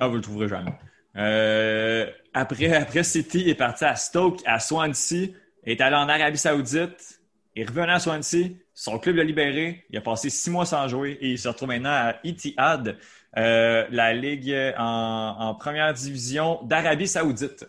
Ah, 0.00 0.08
vous 0.08 0.14
le 0.14 0.20
trouverez 0.22 0.48
jamais. 0.48 0.72
Euh, 1.16 2.06
après, 2.32 2.74
après 2.74 3.02
City, 3.02 3.40
il 3.42 3.48
est 3.50 3.54
parti 3.54 3.84
à 3.84 3.96
Stoke, 3.96 4.40
à 4.46 4.58
Swansea, 4.58 5.28
il 5.64 5.72
est 5.72 5.80
allé 5.80 5.96
en 5.96 6.08
Arabie 6.08 6.38
Saoudite, 6.38 7.20
il 7.54 7.62
est 7.62 7.66
revenu 7.66 7.90
à 7.90 7.98
Swansea, 7.98 8.48
son 8.74 8.98
club 8.98 9.16
l'a 9.16 9.24
libéré, 9.24 9.84
il 9.90 9.98
a 9.98 10.00
passé 10.00 10.30
six 10.30 10.50
mois 10.50 10.64
sans 10.64 10.88
jouer 10.88 11.18
et 11.20 11.30
il 11.32 11.38
se 11.38 11.48
retrouve 11.48 11.68
maintenant 11.68 11.90
à 11.90 12.14
Etihad, 12.24 12.96
euh, 13.36 13.86
la 13.90 14.12
ligue 14.14 14.54
en, 14.78 15.36
en 15.38 15.54
première 15.54 15.92
division 15.92 16.60
d'Arabie 16.64 17.08
Saoudite. 17.08 17.66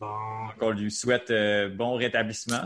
Bon. 0.00 0.06
Donc, 0.06 0.62
on 0.62 0.70
lui 0.70 0.90
souhaite 0.90 1.30
euh, 1.30 1.68
bon 1.68 1.94
rétablissement. 1.94 2.62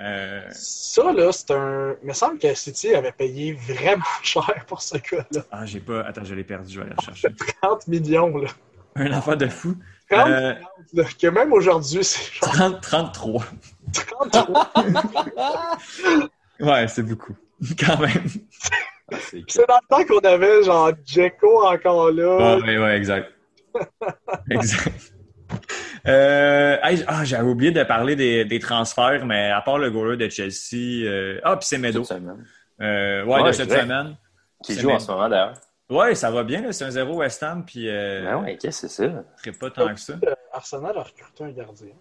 Euh, 0.00 0.42
Ça, 0.50 1.12
là, 1.12 1.32
c'est 1.32 1.50
un. 1.52 1.96
Il 2.02 2.08
me 2.08 2.12
semble 2.12 2.38
que 2.38 2.54
City 2.54 2.94
avait 2.94 3.12
payé 3.12 3.52
vraiment 3.54 4.04
cher 4.22 4.64
pour 4.66 4.82
ce 4.82 4.96
gars-là. 4.98 5.42
ah, 5.50 5.64
j'ai 5.66 5.80
pas. 5.80 6.02
Attends, 6.02 6.24
je 6.24 6.34
l'ai 6.34 6.44
perdu, 6.44 6.72
je 6.74 6.80
vais 6.80 6.86
aller 6.86 6.94
le 6.98 7.04
chercher. 7.04 7.28
30 7.62 7.88
millions, 7.88 8.36
là. 8.36 8.48
Un 8.96 9.12
enfant 9.12 9.36
de 9.36 9.46
fou. 9.46 9.76
30 10.10 10.28
Euh, 10.28 10.54
que 11.20 11.26
même 11.28 11.52
aujourd'hui, 11.52 12.02
c'est 12.04 12.32
genre 12.34 12.52
30, 12.52 12.80
33. 12.80 13.44
33. 13.92 14.72
Ouais, 16.60 16.88
c'est 16.88 17.02
beaucoup. 17.02 17.34
Quand 17.78 17.98
même. 17.98 18.10
ah, 19.12 19.16
c'est 19.48 19.66
dans 19.68 19.78
le 19.82 19.88
temps 19.88 20.04
qu'on 20.04 20.26
avait, 20.28 20.62
genre, 20.62 20.90
Djeko 21.04 21.64
encore 21.66 22.10
là. 22.10 22.56
Ouais, 22.58 22.62
ouais, 22.62 22.78
ouais, 22.78 22.96
exact. 22.96 23.32
exact. 24.50 25.12
Euh, 26.06 26.76
hey, 26.82 27.04
ah, 27.06 27.24
j'avais 27.24 27.48
oublié 27.48 27.70
de 27.72 27.82
parler 27.82 28.16
des, 28.16 28.44
des 28.44 28.58
transferts, 28.58 29.26
mais 29.26 29.50
à 29.50 29.60
part 29.60 29.78
le 29.78 29.90
goaler 29.90 30.16
de 30.16 30.28
Chelsea, 30.30 31.04
euh, 31.04 31.40
ah, 31.44 31.56
puis 31.56 31.66
c'est 31.68 31.78
Meadow. 31.78 32.04
Cette 32.04 32.18
semaine. 32.18 32.44
Euh, 32.80 33.24
ouais, 33.24 33.42
Ouais, 33.42 33.48
de 33.48 33.52
cette 33.52 33.68
vrai. 33.68 33.82
semaine. 33.82 34.16
Qui 34.64 34.74
C'est 34.74 34.80
joue 34.80 34.90
en 34.90 34.98
ce 34.98 35.10
moment, 35.10 35.28
d'ailleurs. 35.28 35.54
Ouais, 35.88 36.14
ça 36.16 36.30
va 36.32 36.42
bien, 36.42 36.62
là, 36.62 36.72
c'est 36.72 36.84
un 36.84 36.90
0 36.90 37.16
West 37.18 37.42
Ham, 37.44 37.64
puis 37.64 37.88
euh, 37.88 38.24
Ben 38.24 38.42
ouais, 38.42 38.56
qu'est-ce 38.56 38.82
que 38.82 38.88
c'est 38.88 39.08
ça? 39.08 39.24
très 39.38 39.52
pas 39.52 39.70
tant 39.70 39.94
que 39.94 40.00
ça. 40.00 40.14
Arsenal 40.52 40.98
a 40.98 41.02
recruté 41.04 41.44
un 41.44 41.50
gardien? 41.52 41.94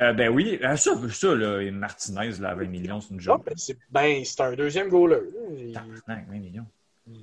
Euh, 0.00 0.12
ben 0.12 0.28
oui, 0.28 0.58
euh, 0.62 0.76
ça, 0.76 0.90
ça 1.10 1.34
là, 1.34 1.60
et 1.60 1.70
Martinez, 1.70 2.30
là, 2.40 2.50
à 2.50 2.54
20 2.54 2.64
millions, 2.66 3.00
c'est 3.00 3.14
une 3.14 3.20
joke. 3.20 3.44
ben, 3.46 3.54
c'est 3.56 3.78
ben, 3.90 4.22
c'est 4.24 4.40
un 4.42 4.52
deuxième 4.54 4.88
goaler. 4.88 5.16
là. 5.16 5.40
Il- 5.56 5.72
Tabarnak, 5.72 6.28
20 6.28 6.38
millions. 6.40 6.66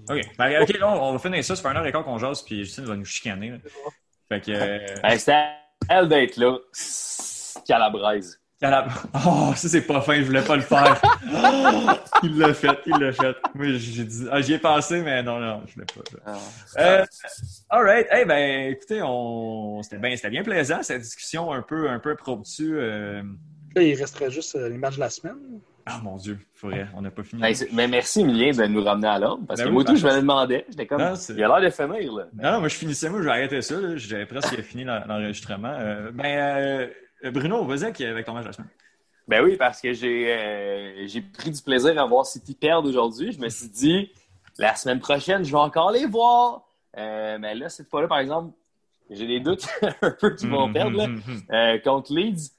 OK, 0.09 0.21
ben, 0.37 0.61
OK, 0.63 0.77
là, 0.77 0.89
on 0.89 1.09
on 1.09 1.11
va 1.13 1.19
finir 1.19 1.43
ça, 1.43 1.55
ça 1.55 1.61
fait 1.61 1.67
un 1.69 1.79
heure 1.79 1.85
et 1.85 1.91
quart 1.91 2.03
qu'on 2.03 2.17
jase, 2.17 2.41
puis 2.43 2.63
Justine 2.63 2.85
va 2.85 2.95
nous 2.95 3.05
chicaner. 3.05 3.51
là. 3.51 3.57
Fait 4.29 4.41
que... 4.41 4.51
euh, 4.51 4.79
Ben, 5.03 5.17
c'était 5.17 5.31
à 5.33 5.57
elle 5.89 6.07
d'être 6.07 6.37
là. 6.37 6.57
Calabraise. 7.67 8.38
La- 8.61 8.87
Oh, 9.25 9.53
ça 9.55 9.69
c'est 9.69 9.81
pas 9.87 10.01
fin, 10.01 10.15
je 10.15 10.23
voulais 10.23 10.41
pas 10.41 10.55
le 10.57 10.61
faire. 10.61 10.99
il 12.23 12.37
l'a 12.37 12.53
fait, 12.53 12.77
il 12.85 12.97
l'a 12.97 13.13
fait. 13.13 13.35
Moi 13.55 13.67
j'ai 13.77 14.03
dit, 14.03 14.25
ah, 14.31 14.41
j'y 14.41 14.53
ai 14.53 14.59
pensé, 14.59 15.01
mais 15.01 15.23
non, 15.23 15.39
non, 15.39 15.61
je 15.67 15.73
voulais 15.75 15.85
pas. 15.85 16.33
Euh, 16.77 17.05
alright, 17.69 18.07
hey 18.11 18.25
ben 18.25 18.71
écoutez, 18.71 19.01
on, 19.01 19.81
c'était 19.81 19.97
bien, 19.97 20.15
c'était 20.15 20.29
bien 20.29 20.43
plaisant 20.43 20.83
cette 20.83 21.01
discussion 21.01 21.53
un 21.53 21.61
peu, 21.61 21.89
un 21.89 21.99
peu 21.99 22.11
impromptue. 22.11 22.73
Euh... 22.77 23.21
Là, 23.75 23.81
il 23.83 23.95
resterait 23.95 24.31
juste 24.31 24.55
euh, 24.55 24.67
les 24.67 24.77
matchs 24.77 24.95
de 24.95 24.99
la 25.01 25.09
semaine. 25.09 25.37
Ah 25.85 26.01
mon 26.03 26.17
dieu, 26.17 26.37
faudrait, 26.53 26.87
on 26.95 27.01
n'a 27.01 27.09
pas 27.11 27.23
fini. 27.23 27.41
Ben, 27.41 27.55
mais 27.73 27.87
merci, 27.87 28.21
Emilien, 28.21 28.51
de 28.51 28.65
nous 28.67 28.83
ramener 28.83 29.07
à 29.07 29.17
l'ordre. 29.19 29.43
Parce 29.47 29.59
Ben 29.59 29.65
que 29.65 29.69
oui, 29.69 29.75
moi, 29.75 29.83
tout, 29.85 29.95
je 29.95 30.03
me 30.03 30.09
ben, 30.09 30.15
le 30.17 30.21
demandais. 30.21 30.65
J'étais 30.69 30.85
comme, 30.85 31.01
Non, 31.01 31.13
il 31.15 31.43
a 31.43 31.47
l'air 31.47 31.61
de 31.61 31.69
finir, 31.73 32.13
là. 32.13 32.25
Non, 32.33 32.51
non, 32.51 32.59
moi 32.59 32.67
je 32.67 32.75
finissais, 32.75 33.09
moi 33.09 33.19
je 33.21 33.25
vais 33.25 33.31
arrêter 33.31 33.61
ça. 33.61 33.75
là. 33.79 33.95
J'avais 33.95 34.25
presque 34.25 34.61
fini 34.61 34.83
l'en- 34.83 35.03
l'enregistrement. 35.07 35.73
Euh, 35.79 36.11
ben 36.11 36.25
euh, 36.25 36.87
Bruno, 37.23 37.65
vas-y 37.65 37.83
avec- 37.83 38.01
avec 38.01 38.25
ton 38.25 38.33
match 38.33 38.43
de 38.43 38.47
la 38.49 38.53
semaine. 38.53 38.69
Ben 39.27 39.43
oui, 39.43 39.57
parce 39.57 39.79
que 39.81 39.93
j'ai 39.93 40.33
euh, 40.33 41.07
j'ai 41.07 41.21
pris 41.21 41.51
du 41.51 41.61
plaisir 41.61 41.99
à 42.01 42.05
voir 42.05 42.25
City 42.25 42.55
perdre 42.55 42.89
aujourd'hui. 42.89 43.31
Je 43.31 43.39
me 43.39 43.49
suis 43.49 43.67
dit, 43.69 44.11
la 44.57 44.75
semaine 44.75 44.99
prochaine, 44.99 45.43
je 45.45 45.51
vais 45.51 45.57
encore 45.57 45.91
les 45.91 46.05
voir. 46.05 46.63
Euh, 46.97 47.37
mais 47.39 47.53
là, 47.53 47.69
cette 47.69 47.87
fois-là, 47.89 48.07
par 48.07 48.17
exemple, 48.19 48.51
j'ai 49.11 49.27
des 49.27 49.39
doutes 49.39 49.67
un 50.01 50.11
peu 50.11 50.35
qu'ils 50.35 50.49
vont 50.49 50.67
Mhm, 50.67 50.73
perdre 50.73 50.97
là, 50.97 51.07
mhm, 51.07 51.21
mhm. 51.27 51.41
euh, 51.51 51.77
contre 51.79 52.11
Leeds. 52.13 52.51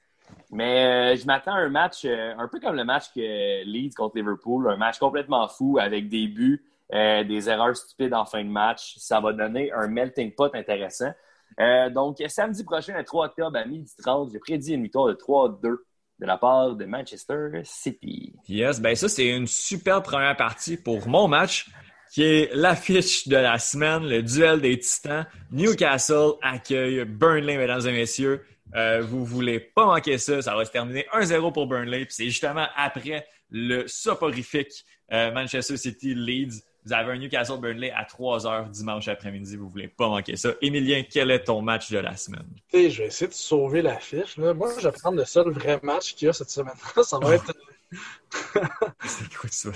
Mais 0.49 1.13
euh, 1.13 1.15
je 1.17 1.25
m'attends 1.25 1.53
à 1.53 1.59
un 1.59 1.69
match 1.69 2.03
euh, 2.05 2.33
un 2.37 2.47
peu 2.47 2.59
comme 2.59 2.75
le 2.75 2.83
match 2.85 3.05
que 3.13 3.63
Leeds 3.65 3.93
contre 3.95 4.15
Liverpool, 4.17 4.69
un 4.69 4.77
match 4.77 4.97
complètement 4.97 5.47
fou 5.49 5.77
avec 5.79 6.07
des 6.07 6.27
buts, 6.27 6.63
euh, 6.93 7.23
des 7.25 7.49
erreurs 7.49 7.75
stupides 7.75 8.13
en 8.13 8.25
fin 8.25 8.43
de 8.43 8.49
match. 8.49 8.95
Ça 8.97 9.19
va 9.19 9.33
donner 9.33 9.71
un 9.73 9.87
melting 9.87 10.31
pot 10.33 10.53
intéressant. 10.55 11.11
Euh, 11.59 11.89
donc, 11.89 12.17
samedi 12.27 12.63
prochain, 12.63 12.97
le 12.97 13.03
3 13.03 13.27
octobre 13.27 13.57
à 13.57 13.65
12h30, 13.65 14.31
j'ai 14.31 14.39
prédit 14.39 14.73
une 14.73 14.83
victoire 14.83 15.07
de 15.07 15.13
3-2 15.13 15.61
de 15.61 16.25
la 16.25 16.37
part 16.37 16.75
de 16.75 16.85
Manchester 16.85 17.61
City. 17.63 18.33
Yes, 18.47 18.79
ben 18.79 18.95
ça, 18.95 19.09
c'est 19.09 19.27
une 19.27 19.47
super 19.47 20.03
première 20.03 20.37
partie 20.37 20.77
pour 20.77 21.07
mon 21.07 21.27
match, 21.27 21.67
qui 22.11 22.23
est 22.23 22.53
l'affiche 22.53 23.27
de 23.27 23.37
la 23.37 23.57
semaine, 23.57 24.07
le 24.07 24.21
duel 24.21 24.61
des 24.61 24.77
titans. 24.77 25.25
Newcastle 25.51 26.33
accueille 26.41 27.05
Burnley, 27.05 27.57
mesdames 27.57 27.87
et 27.87 27.91
messieurs. 27.91 28.45
Euh, 28.75 29.01
vous 29.01 29.25
voulez 29.25 29.59
pas 29.59 29.85
manquer 29.85 30.17
ça. 30.17 30.41
Ça 30.41 30.55
va 30.55 30.65
se 30.65 30.71
terminer 30.71 31.05
1-0 31.13 31.51
pour 31.53 31.67
Burnley. 31.67 32.05
Puis 32.05 32.15
c'est 32.15 32.29
justement 32.29 32.67
après 32.75 33.25
le 33.49 33.87
soporifique 33.87 34.85
euh, 35.11 35.31
Manchester 35.31 35.77
City 35.77 36.13
Leeds. 36.13 36.63
Vous 36.83 36.93
avez 36.93 37.11
un 37.11 37.17
Newcastle 37.17 37.59
Burnley 37.59 37.91
à 37.91 38.03
3h 38.03 38.69
dimanche 38.71 39.07
après-midi. 39.07 39.55
Vous 39.55 39.69
voulez 39.69 39.87
pas 39.87 40.07
manquer 40.07 40.35
ça. 40.35 40.49
Emilien, 40.61 41.03
quel 41.07 41.29
est 41.29 41.43
ton 41.43 41.61
match 41.61 41.91
de 41.91 41.99
la 41.99 42.15
semaine? 42.17 42.47
Je 42.73 42.79
vais 42.79 43.05
essayer 43.05 43.27
de 43.27 43.33
sauver 43.33 43.83
l'affiche. 43.83 44.37
Moi, 44.37 44.69
je 44.79 44.87
vais 44.87 44.91
prendre 44.91 45.17
le 45.17 45.25
seul 45.25 45.51
vrai 45.51 45.79
match 45.83 46.15
qu'il 46.15 46.25
y 46.25 46.29
a 46.29 46.33
cette 46.33 46.49
semaine-là. 46.49 47.03
Ça 47.03 47.19
va 47.19 47.35
être. 47.35 47.53
C'est 49.05 49.33
quoi 49.35 49.49
ça? 49.51 49.69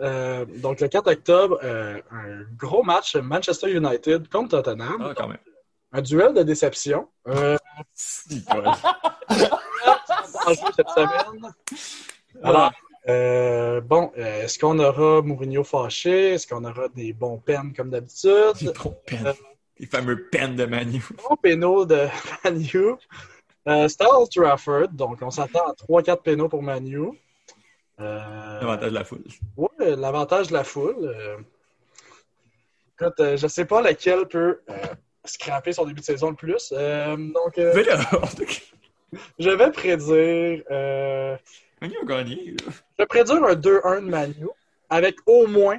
euh, 0.00 0.44
donc, 0.44 0.80
le 0.80 0.86
4 0.86 1.10
octobre, 1.10 1.58
euh, 1.64 2.00
un 2.12 2.42
gros 2.56 2.84
match 2.84 3.16
Manchester 3.16 3.72
United 3.72 4.28
contre 4.28 4.62
Tottenham. 4.62 4.98
Ah, 5.00 5.14
quand 5.16 5.28
même. 5.28 5.38
Un 5.92 6.02
duel 6.02 6.34
de 6.34 6.42
déception. 6.42 7.08
Euh, 7.26 7.56
cette 7.94 8.44
semaine. 10.88 11.52
Alors, 12.42 12.72
euh, 13.08 13.80
bon, 13.80 14.12
euh, 14.16 14.42
est-ce 14.44 14.58
qu'on 14.58 14.78
aura 14.78 15.20
Mourinho 15.22 15.62
fâché? 15.64 16.30
Est-ce 16.34 16.46
qu'on 16.46 16.64
aura 16.64 16.88
des 16.88 17.12
bons 17.12 17.38
peines 17.38 17.72
comme 17.74 17.90
d'habitude? 17.90 18.54
Des 18.60 18.72
bons 18.72 18.96
peines. 19.06 19.32
Les 19.78 19.86
fameux 19.86 20.28
peines 20.28 20.56
de 20.56 20.64
Manu. 20.66 21.02
Bon 21.28 21.36
pénaux 21.36 21.84
de 21.84 22.06
Manu. 22.44 22.94
Euh, 23.66 23.88
Old 24.00 24.30
Trafford, 24.30 24.88
donc 24.92 25.18
on 25.22 25.30
s'attend 25.30 25.66
à 25.66 25.72
3-4 25.72 26.22
pénaux 26.22 26.48
pour 26.48 26.62
Manu. 26.62 27.08
Euh, 28.00 28.60
L'avantage 28.60 28.90
de 28.90 28.94
la 28.94 29.04
foule. 29.04 29.24
Ouais, 29.56 29.96
l'avantage 29.96 30.48
de 30.48 30.52
la 30.52 30.64
foule. 30.64 30.96
euh, 31.02 31.36
Écoute, 33.00 33.20
euh, 33.20 33.36
je 33.36 33.46
sais 33.48 33.64
pas 33.64 33.82
lequel 33.82 34.26
peut 34.28 34.60
euh, 34.70 34.74
scraper 35.24 35.72
son 35.72 35.84
début 35.84 36.00
de 36.00 36.04
saison 36.04 36.30
le 36.30 36.36
plus. 36.36 36.72
Euh, 36.76 37.16
donc, 37.16 37.58
euh, 37.58 37.72
je 39.38 39.50
vais 39.50 39.70
prédire. 39.72 40.62
Manu 41.88 41.96
a 42.02 42.04
gagné. 42.04 42.50
Là. 42.52 42.72
Je 42.98 43.02
vais 43.02 43.06
prédire 43.06 43.44
un 43.44 43.54
2-1 43.54 44.04
de 44.04 44.08
Manu 44.10 44.46
avec 44.90 45.16
au 45.26 45.46
moins 45.46 45.78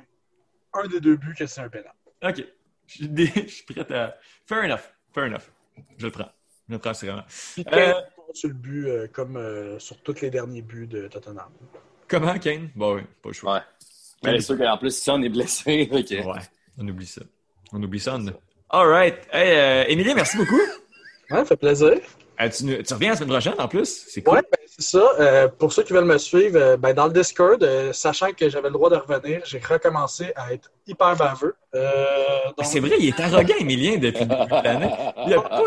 un 0.73 0.87
des 0.87 0.99
deux 0.99 1.15
buts 1.15 1.35
que 1.37 1.45
c'est 1.45 1.61
un 1.61 1.69
pénal. 1.69 1.93
OK. 2.23 2.43
Je 2.87 2.93
suis, 2.93 3.09
dé- 3.09 3.31
je 3.35 3.47
suis 3.47 3.63
prêt 3.63 3.91
à. 3.93 4.15
Fair 4.45 4.63
enough. 4.65 4.81
Fair 5.13 5.25
enough. 5.25 5.49
Je 5.97 6.05
le 6.05 6.11
prends. 6.11 6.29
Je 6.69 6.73
le 6.73 6.79
prends 6.79 6.93
sérieusement. 6.93 7.23
Puis 7.55 7.65
Euh, 7.73 7.93
sur 8.33 8.49
le 8.49 8.53
but 8.55 8.87
euh, 8.87 9.07
comme 9.11 9.37
euh, 9.37 9.79
sur 9.79 9.97
tous 10.01 10.21
les 10.21 10.29
derniers 10.29 10.61
buts 10.61 10.87
de 10.87 11.07
Tottenham. 11.07 11.49
comment, 12.07 12.37
Kane? 12.39 12.69
Bon, 12.75 12.95
oui, 12.95 13.01
pas 13.21 13.29
le 13.29 13.33
choix. 13.33 13.53
Ouais. 13.55 13.61
Mais 14.23 14.39
c'est 14.39 14.45
sûr 14.47 14.57
qu'en 14.57 14.77
plus, 14.77 14.95
si 14.97 15.09
on 15.09 15.21
est 15.21 15.29
blessé, 15.29 15.87
ok. 15.91 16.09
Ouais, 16.25 16.41
on 16.77 16.87
oublie 16.87 17.05
ça. 17.05 17.21
On 17.71 17.81
oublie 17.81 17.99
ça. 17.99 18.15
on- 18.17 18.25
All 18.69 18.87
right. 18.87 19.15
Hey, 19.31 19.57
euh, 19.57 19.85
Émilie, 19.91 20.13
merci 20.15 20.37
beaucoup. 20.37 20.55
Ouais, 20.55 21.37
ça 21.39 21.45
fait 21.45 21.57
plaisir. 21.57 21.91
Euh, 22.41 22.49
tu, 22.49 22.93
reviens 22.93 23.09
la 23.11 23.15
semaine 23.15 23.29
prochaine 23.29 23.53
en 23.57 23.67
plus? 23.67 24.05
C'est 24.09 24.21
cool. 24.21 24.35
Ouais, 24.37 24.43
c'est 24.77 24.97
ça. 24.97 25.11
Euh, 25.19 25.47
pour 25.47 25.71
ceux 25.71 25.83
qui 25.83 25.93
veulent 25.93 26.03
me 26.03 26.17
suivre, 26.17 26.57
euh, 26.59 26.77
ben, 26.77 26.93
dans 26.93 27.07
le 27.07 27.13
Discord, 27.13 27.63
euh, 27.63 27.93
sachant 27.93 28.31
que 28.33 28.49
j'avais 28.49 28.67
le 28.67 28.73
droit 28.73 28.89
de 28.89 28.97
revenir, 28.97 29.41
j'ai 29.45 29.59
recommencé 29.59 30.33
à 30.35 30.53
être 30.53 30.69
hyper 30.85 31.15
baveux. 31.15 31.55
Donc, 31.73 32.65
C'est 32.65 32.81
vrai, 32.81 32.97
il 32.99 33.07
est 33.07 33.19
arrogant, 33.19 33.55
Émilien, 33.57 33.97
depuis 33.97 34.25
le 34.25 34.35
début 34.35 34.49
de 34.49 34.63
l'année. 34.63 34.91
Il 35.27 35.33
a 35.33 35.41
pas... 35.41 35.63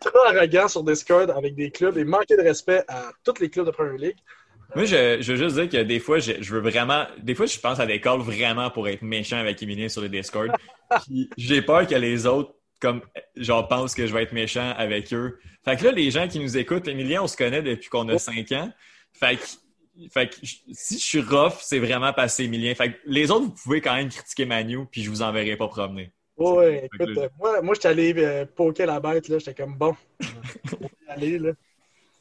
trop 0.00 0.18
arrogant 0.26 0.68
sur 0.68 0.82
Discord 0.82 1.30
avec 1.30 1.54
des 1.54 1.70
clubs 1.70 1.96
et 1.96 2.04
manquer 2.04 2.36
de 2.36 2.42
respect 2.42 2.84
à 2.88 3.10
tous 3.24 3.40
les 3.40 3.48
clubs 3.48 3.66
de 3.66 3.70
Premier 3.70 3.98
League. 3.98 4.16
Moi, 4.74 4.84
je, 4.84 5.18
je 5.20 5.32
veux 5.32 5.38
juste 5.38 5.56
dire 5.56 5.68
que 5.70 5.82
des 5.82 6.00
fois, 6.00 6.18
je, 6.18 6.32
je 6.40 6.54
veux 6.54 6.60
vraiment. 6.60 7.06
Des 7.22 7.34
fois, 7.34 7.46
je 7.46 7.58
pense 7.58 7.80
à 7.80 7.86
des 7.86 8.00
calls 8.00 8.20
vraiment 8.20 8.68
pour 8.70 8.86
être 8.88 9.02
méchant 9.02 9.38
avec 9.38 9.62
Émilien 9.62 9.88
sur 9.88 10.02
le 10.02 10.10
Discord. 10.10 10.50
J'ai 11.38 11.62
peur 11.62 11.86
que 11.86 11.94
les 11.94 12.26
autres, 12.26 12.52
comme, 12.80 13.02
genre, 13.36 13.68
pensent 13.68 13.94
que 13.94 14.06
je 14.06 14.12
vais 14.12 14.22
être 14.22 14.32
méchant 14.32 14.72
avec 14.76 15.12
eux. 15.12 15.38
Fait 15.64 15.76
que 15.76 15.84
là, 15.84 15.92
les 15.92 16.10
gens 16.10 16.28
qui 16.28 16.38
nous 16.38 16.56
écoutent, 16.56 16.86
Émilien, 16.88 17.22
on 17.22 17.26
se 17.26 17.36
connaît 17.36 17.62
depuis 17.62 17.88
qu'on 17.88 18.08
a 18.08 18.18
5 18.18 18.52
ans. 18.52 18.70
Fait 19.12 19.36
que, 19.36 20.08
fait 20.10 20.28
que 20.28 20.36
si 20.42 20.98
je 20.98 21.04
suis 21.04 21.20
rough, 21.20 21.58
c'est 21.60 21.78
vraiment 21.78 22.12
passé 22.12 22.44
Émilien. 22.44 22.74
Fait 22.74 22.92
que 22.92 22.98
les 23.06 23.30
autres, 23.30 23.46
vous 23.46 23.54
pouvez 23.62 23.80
quand 23.80 23.94
même 23.94 24.08
critiquer 24.08 24.44
Manu, 24.44 24.86
puis 24.90 25.02
je 25.02 25.10
vous 25.10 25.22
enverrai 25.22 25.56
pas 25.56 25.68
promener. 25.68 26.12
Que 26.38 26.84
écoute, 26.84 27.16
là, 27.16 27.22
euh, 27.22 27.28
moi, 27.38 27.62
moi 27.62 27.74
j'étais 27.74 27.88
allé 27.88 28.14
euh, 28.18 28.44
poker 28.44 28.86
la 28.86 29.00
bête, 29.00 29.28
là. 29.28 29.38
J'étais 29.38 29.54
comme 29.54 29.74
bon. 29.74 29.96
on 30.20 30.82
va 30.82 30.88
y 31.08 31.10
aller, 31.10 31.38
là. 31.38 31.52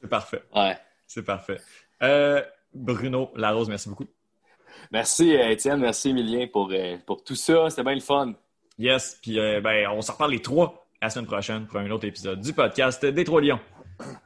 C'est 0.02 0.10
parfait. 0.10 0.41
Ouais. 0.56 0.77
C'est 1.07 1.23
parfait. 1.23 1.60
Euh, 2.02 2.41
Bruno 2.73 3.32
Larose, 3.36 3.69
merci 3.69 3.90
beaucoup. 3.90 4.07
Merci, 4.91 5.36
euh, 5.36 5.49
Étienne. 5.49 5.80
Merci, 5.80 6.10
Emilien, 6.10 6.48
pour, 6.48 6.69
euh, 6.72 6.98
pour 7.06 7.23
tout 7.23 7.36
ça. 7.36 7.69
C'était 7.69 7.84
bien 7.84 7.95
le 7.95 8.02
fun. 8.02 8.34
Yes, 8.78 9.18
puis 9.22 9.40
euh, 9.40 9.62
ben, 9.62 9.88
on 9.90 10.02
s'en 10.02 10.14
reparle 10.14 10.32
les 10.32 10.42
trois 10.42 10.86
la 11.02 11.10
semaine 11.10 11.28
prochaine 11.28 11.68
pour 11.68 11.80
un 11.80 11.90
autre 11.92 12.06
épisode 12.06 12.42
du 12.42 12.52
podcast 12.52 13.06
des 13.06 13.24
Trois 13.24 13.42
Lions. 13.42 13.60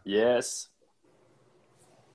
Yes. 0.05 0.71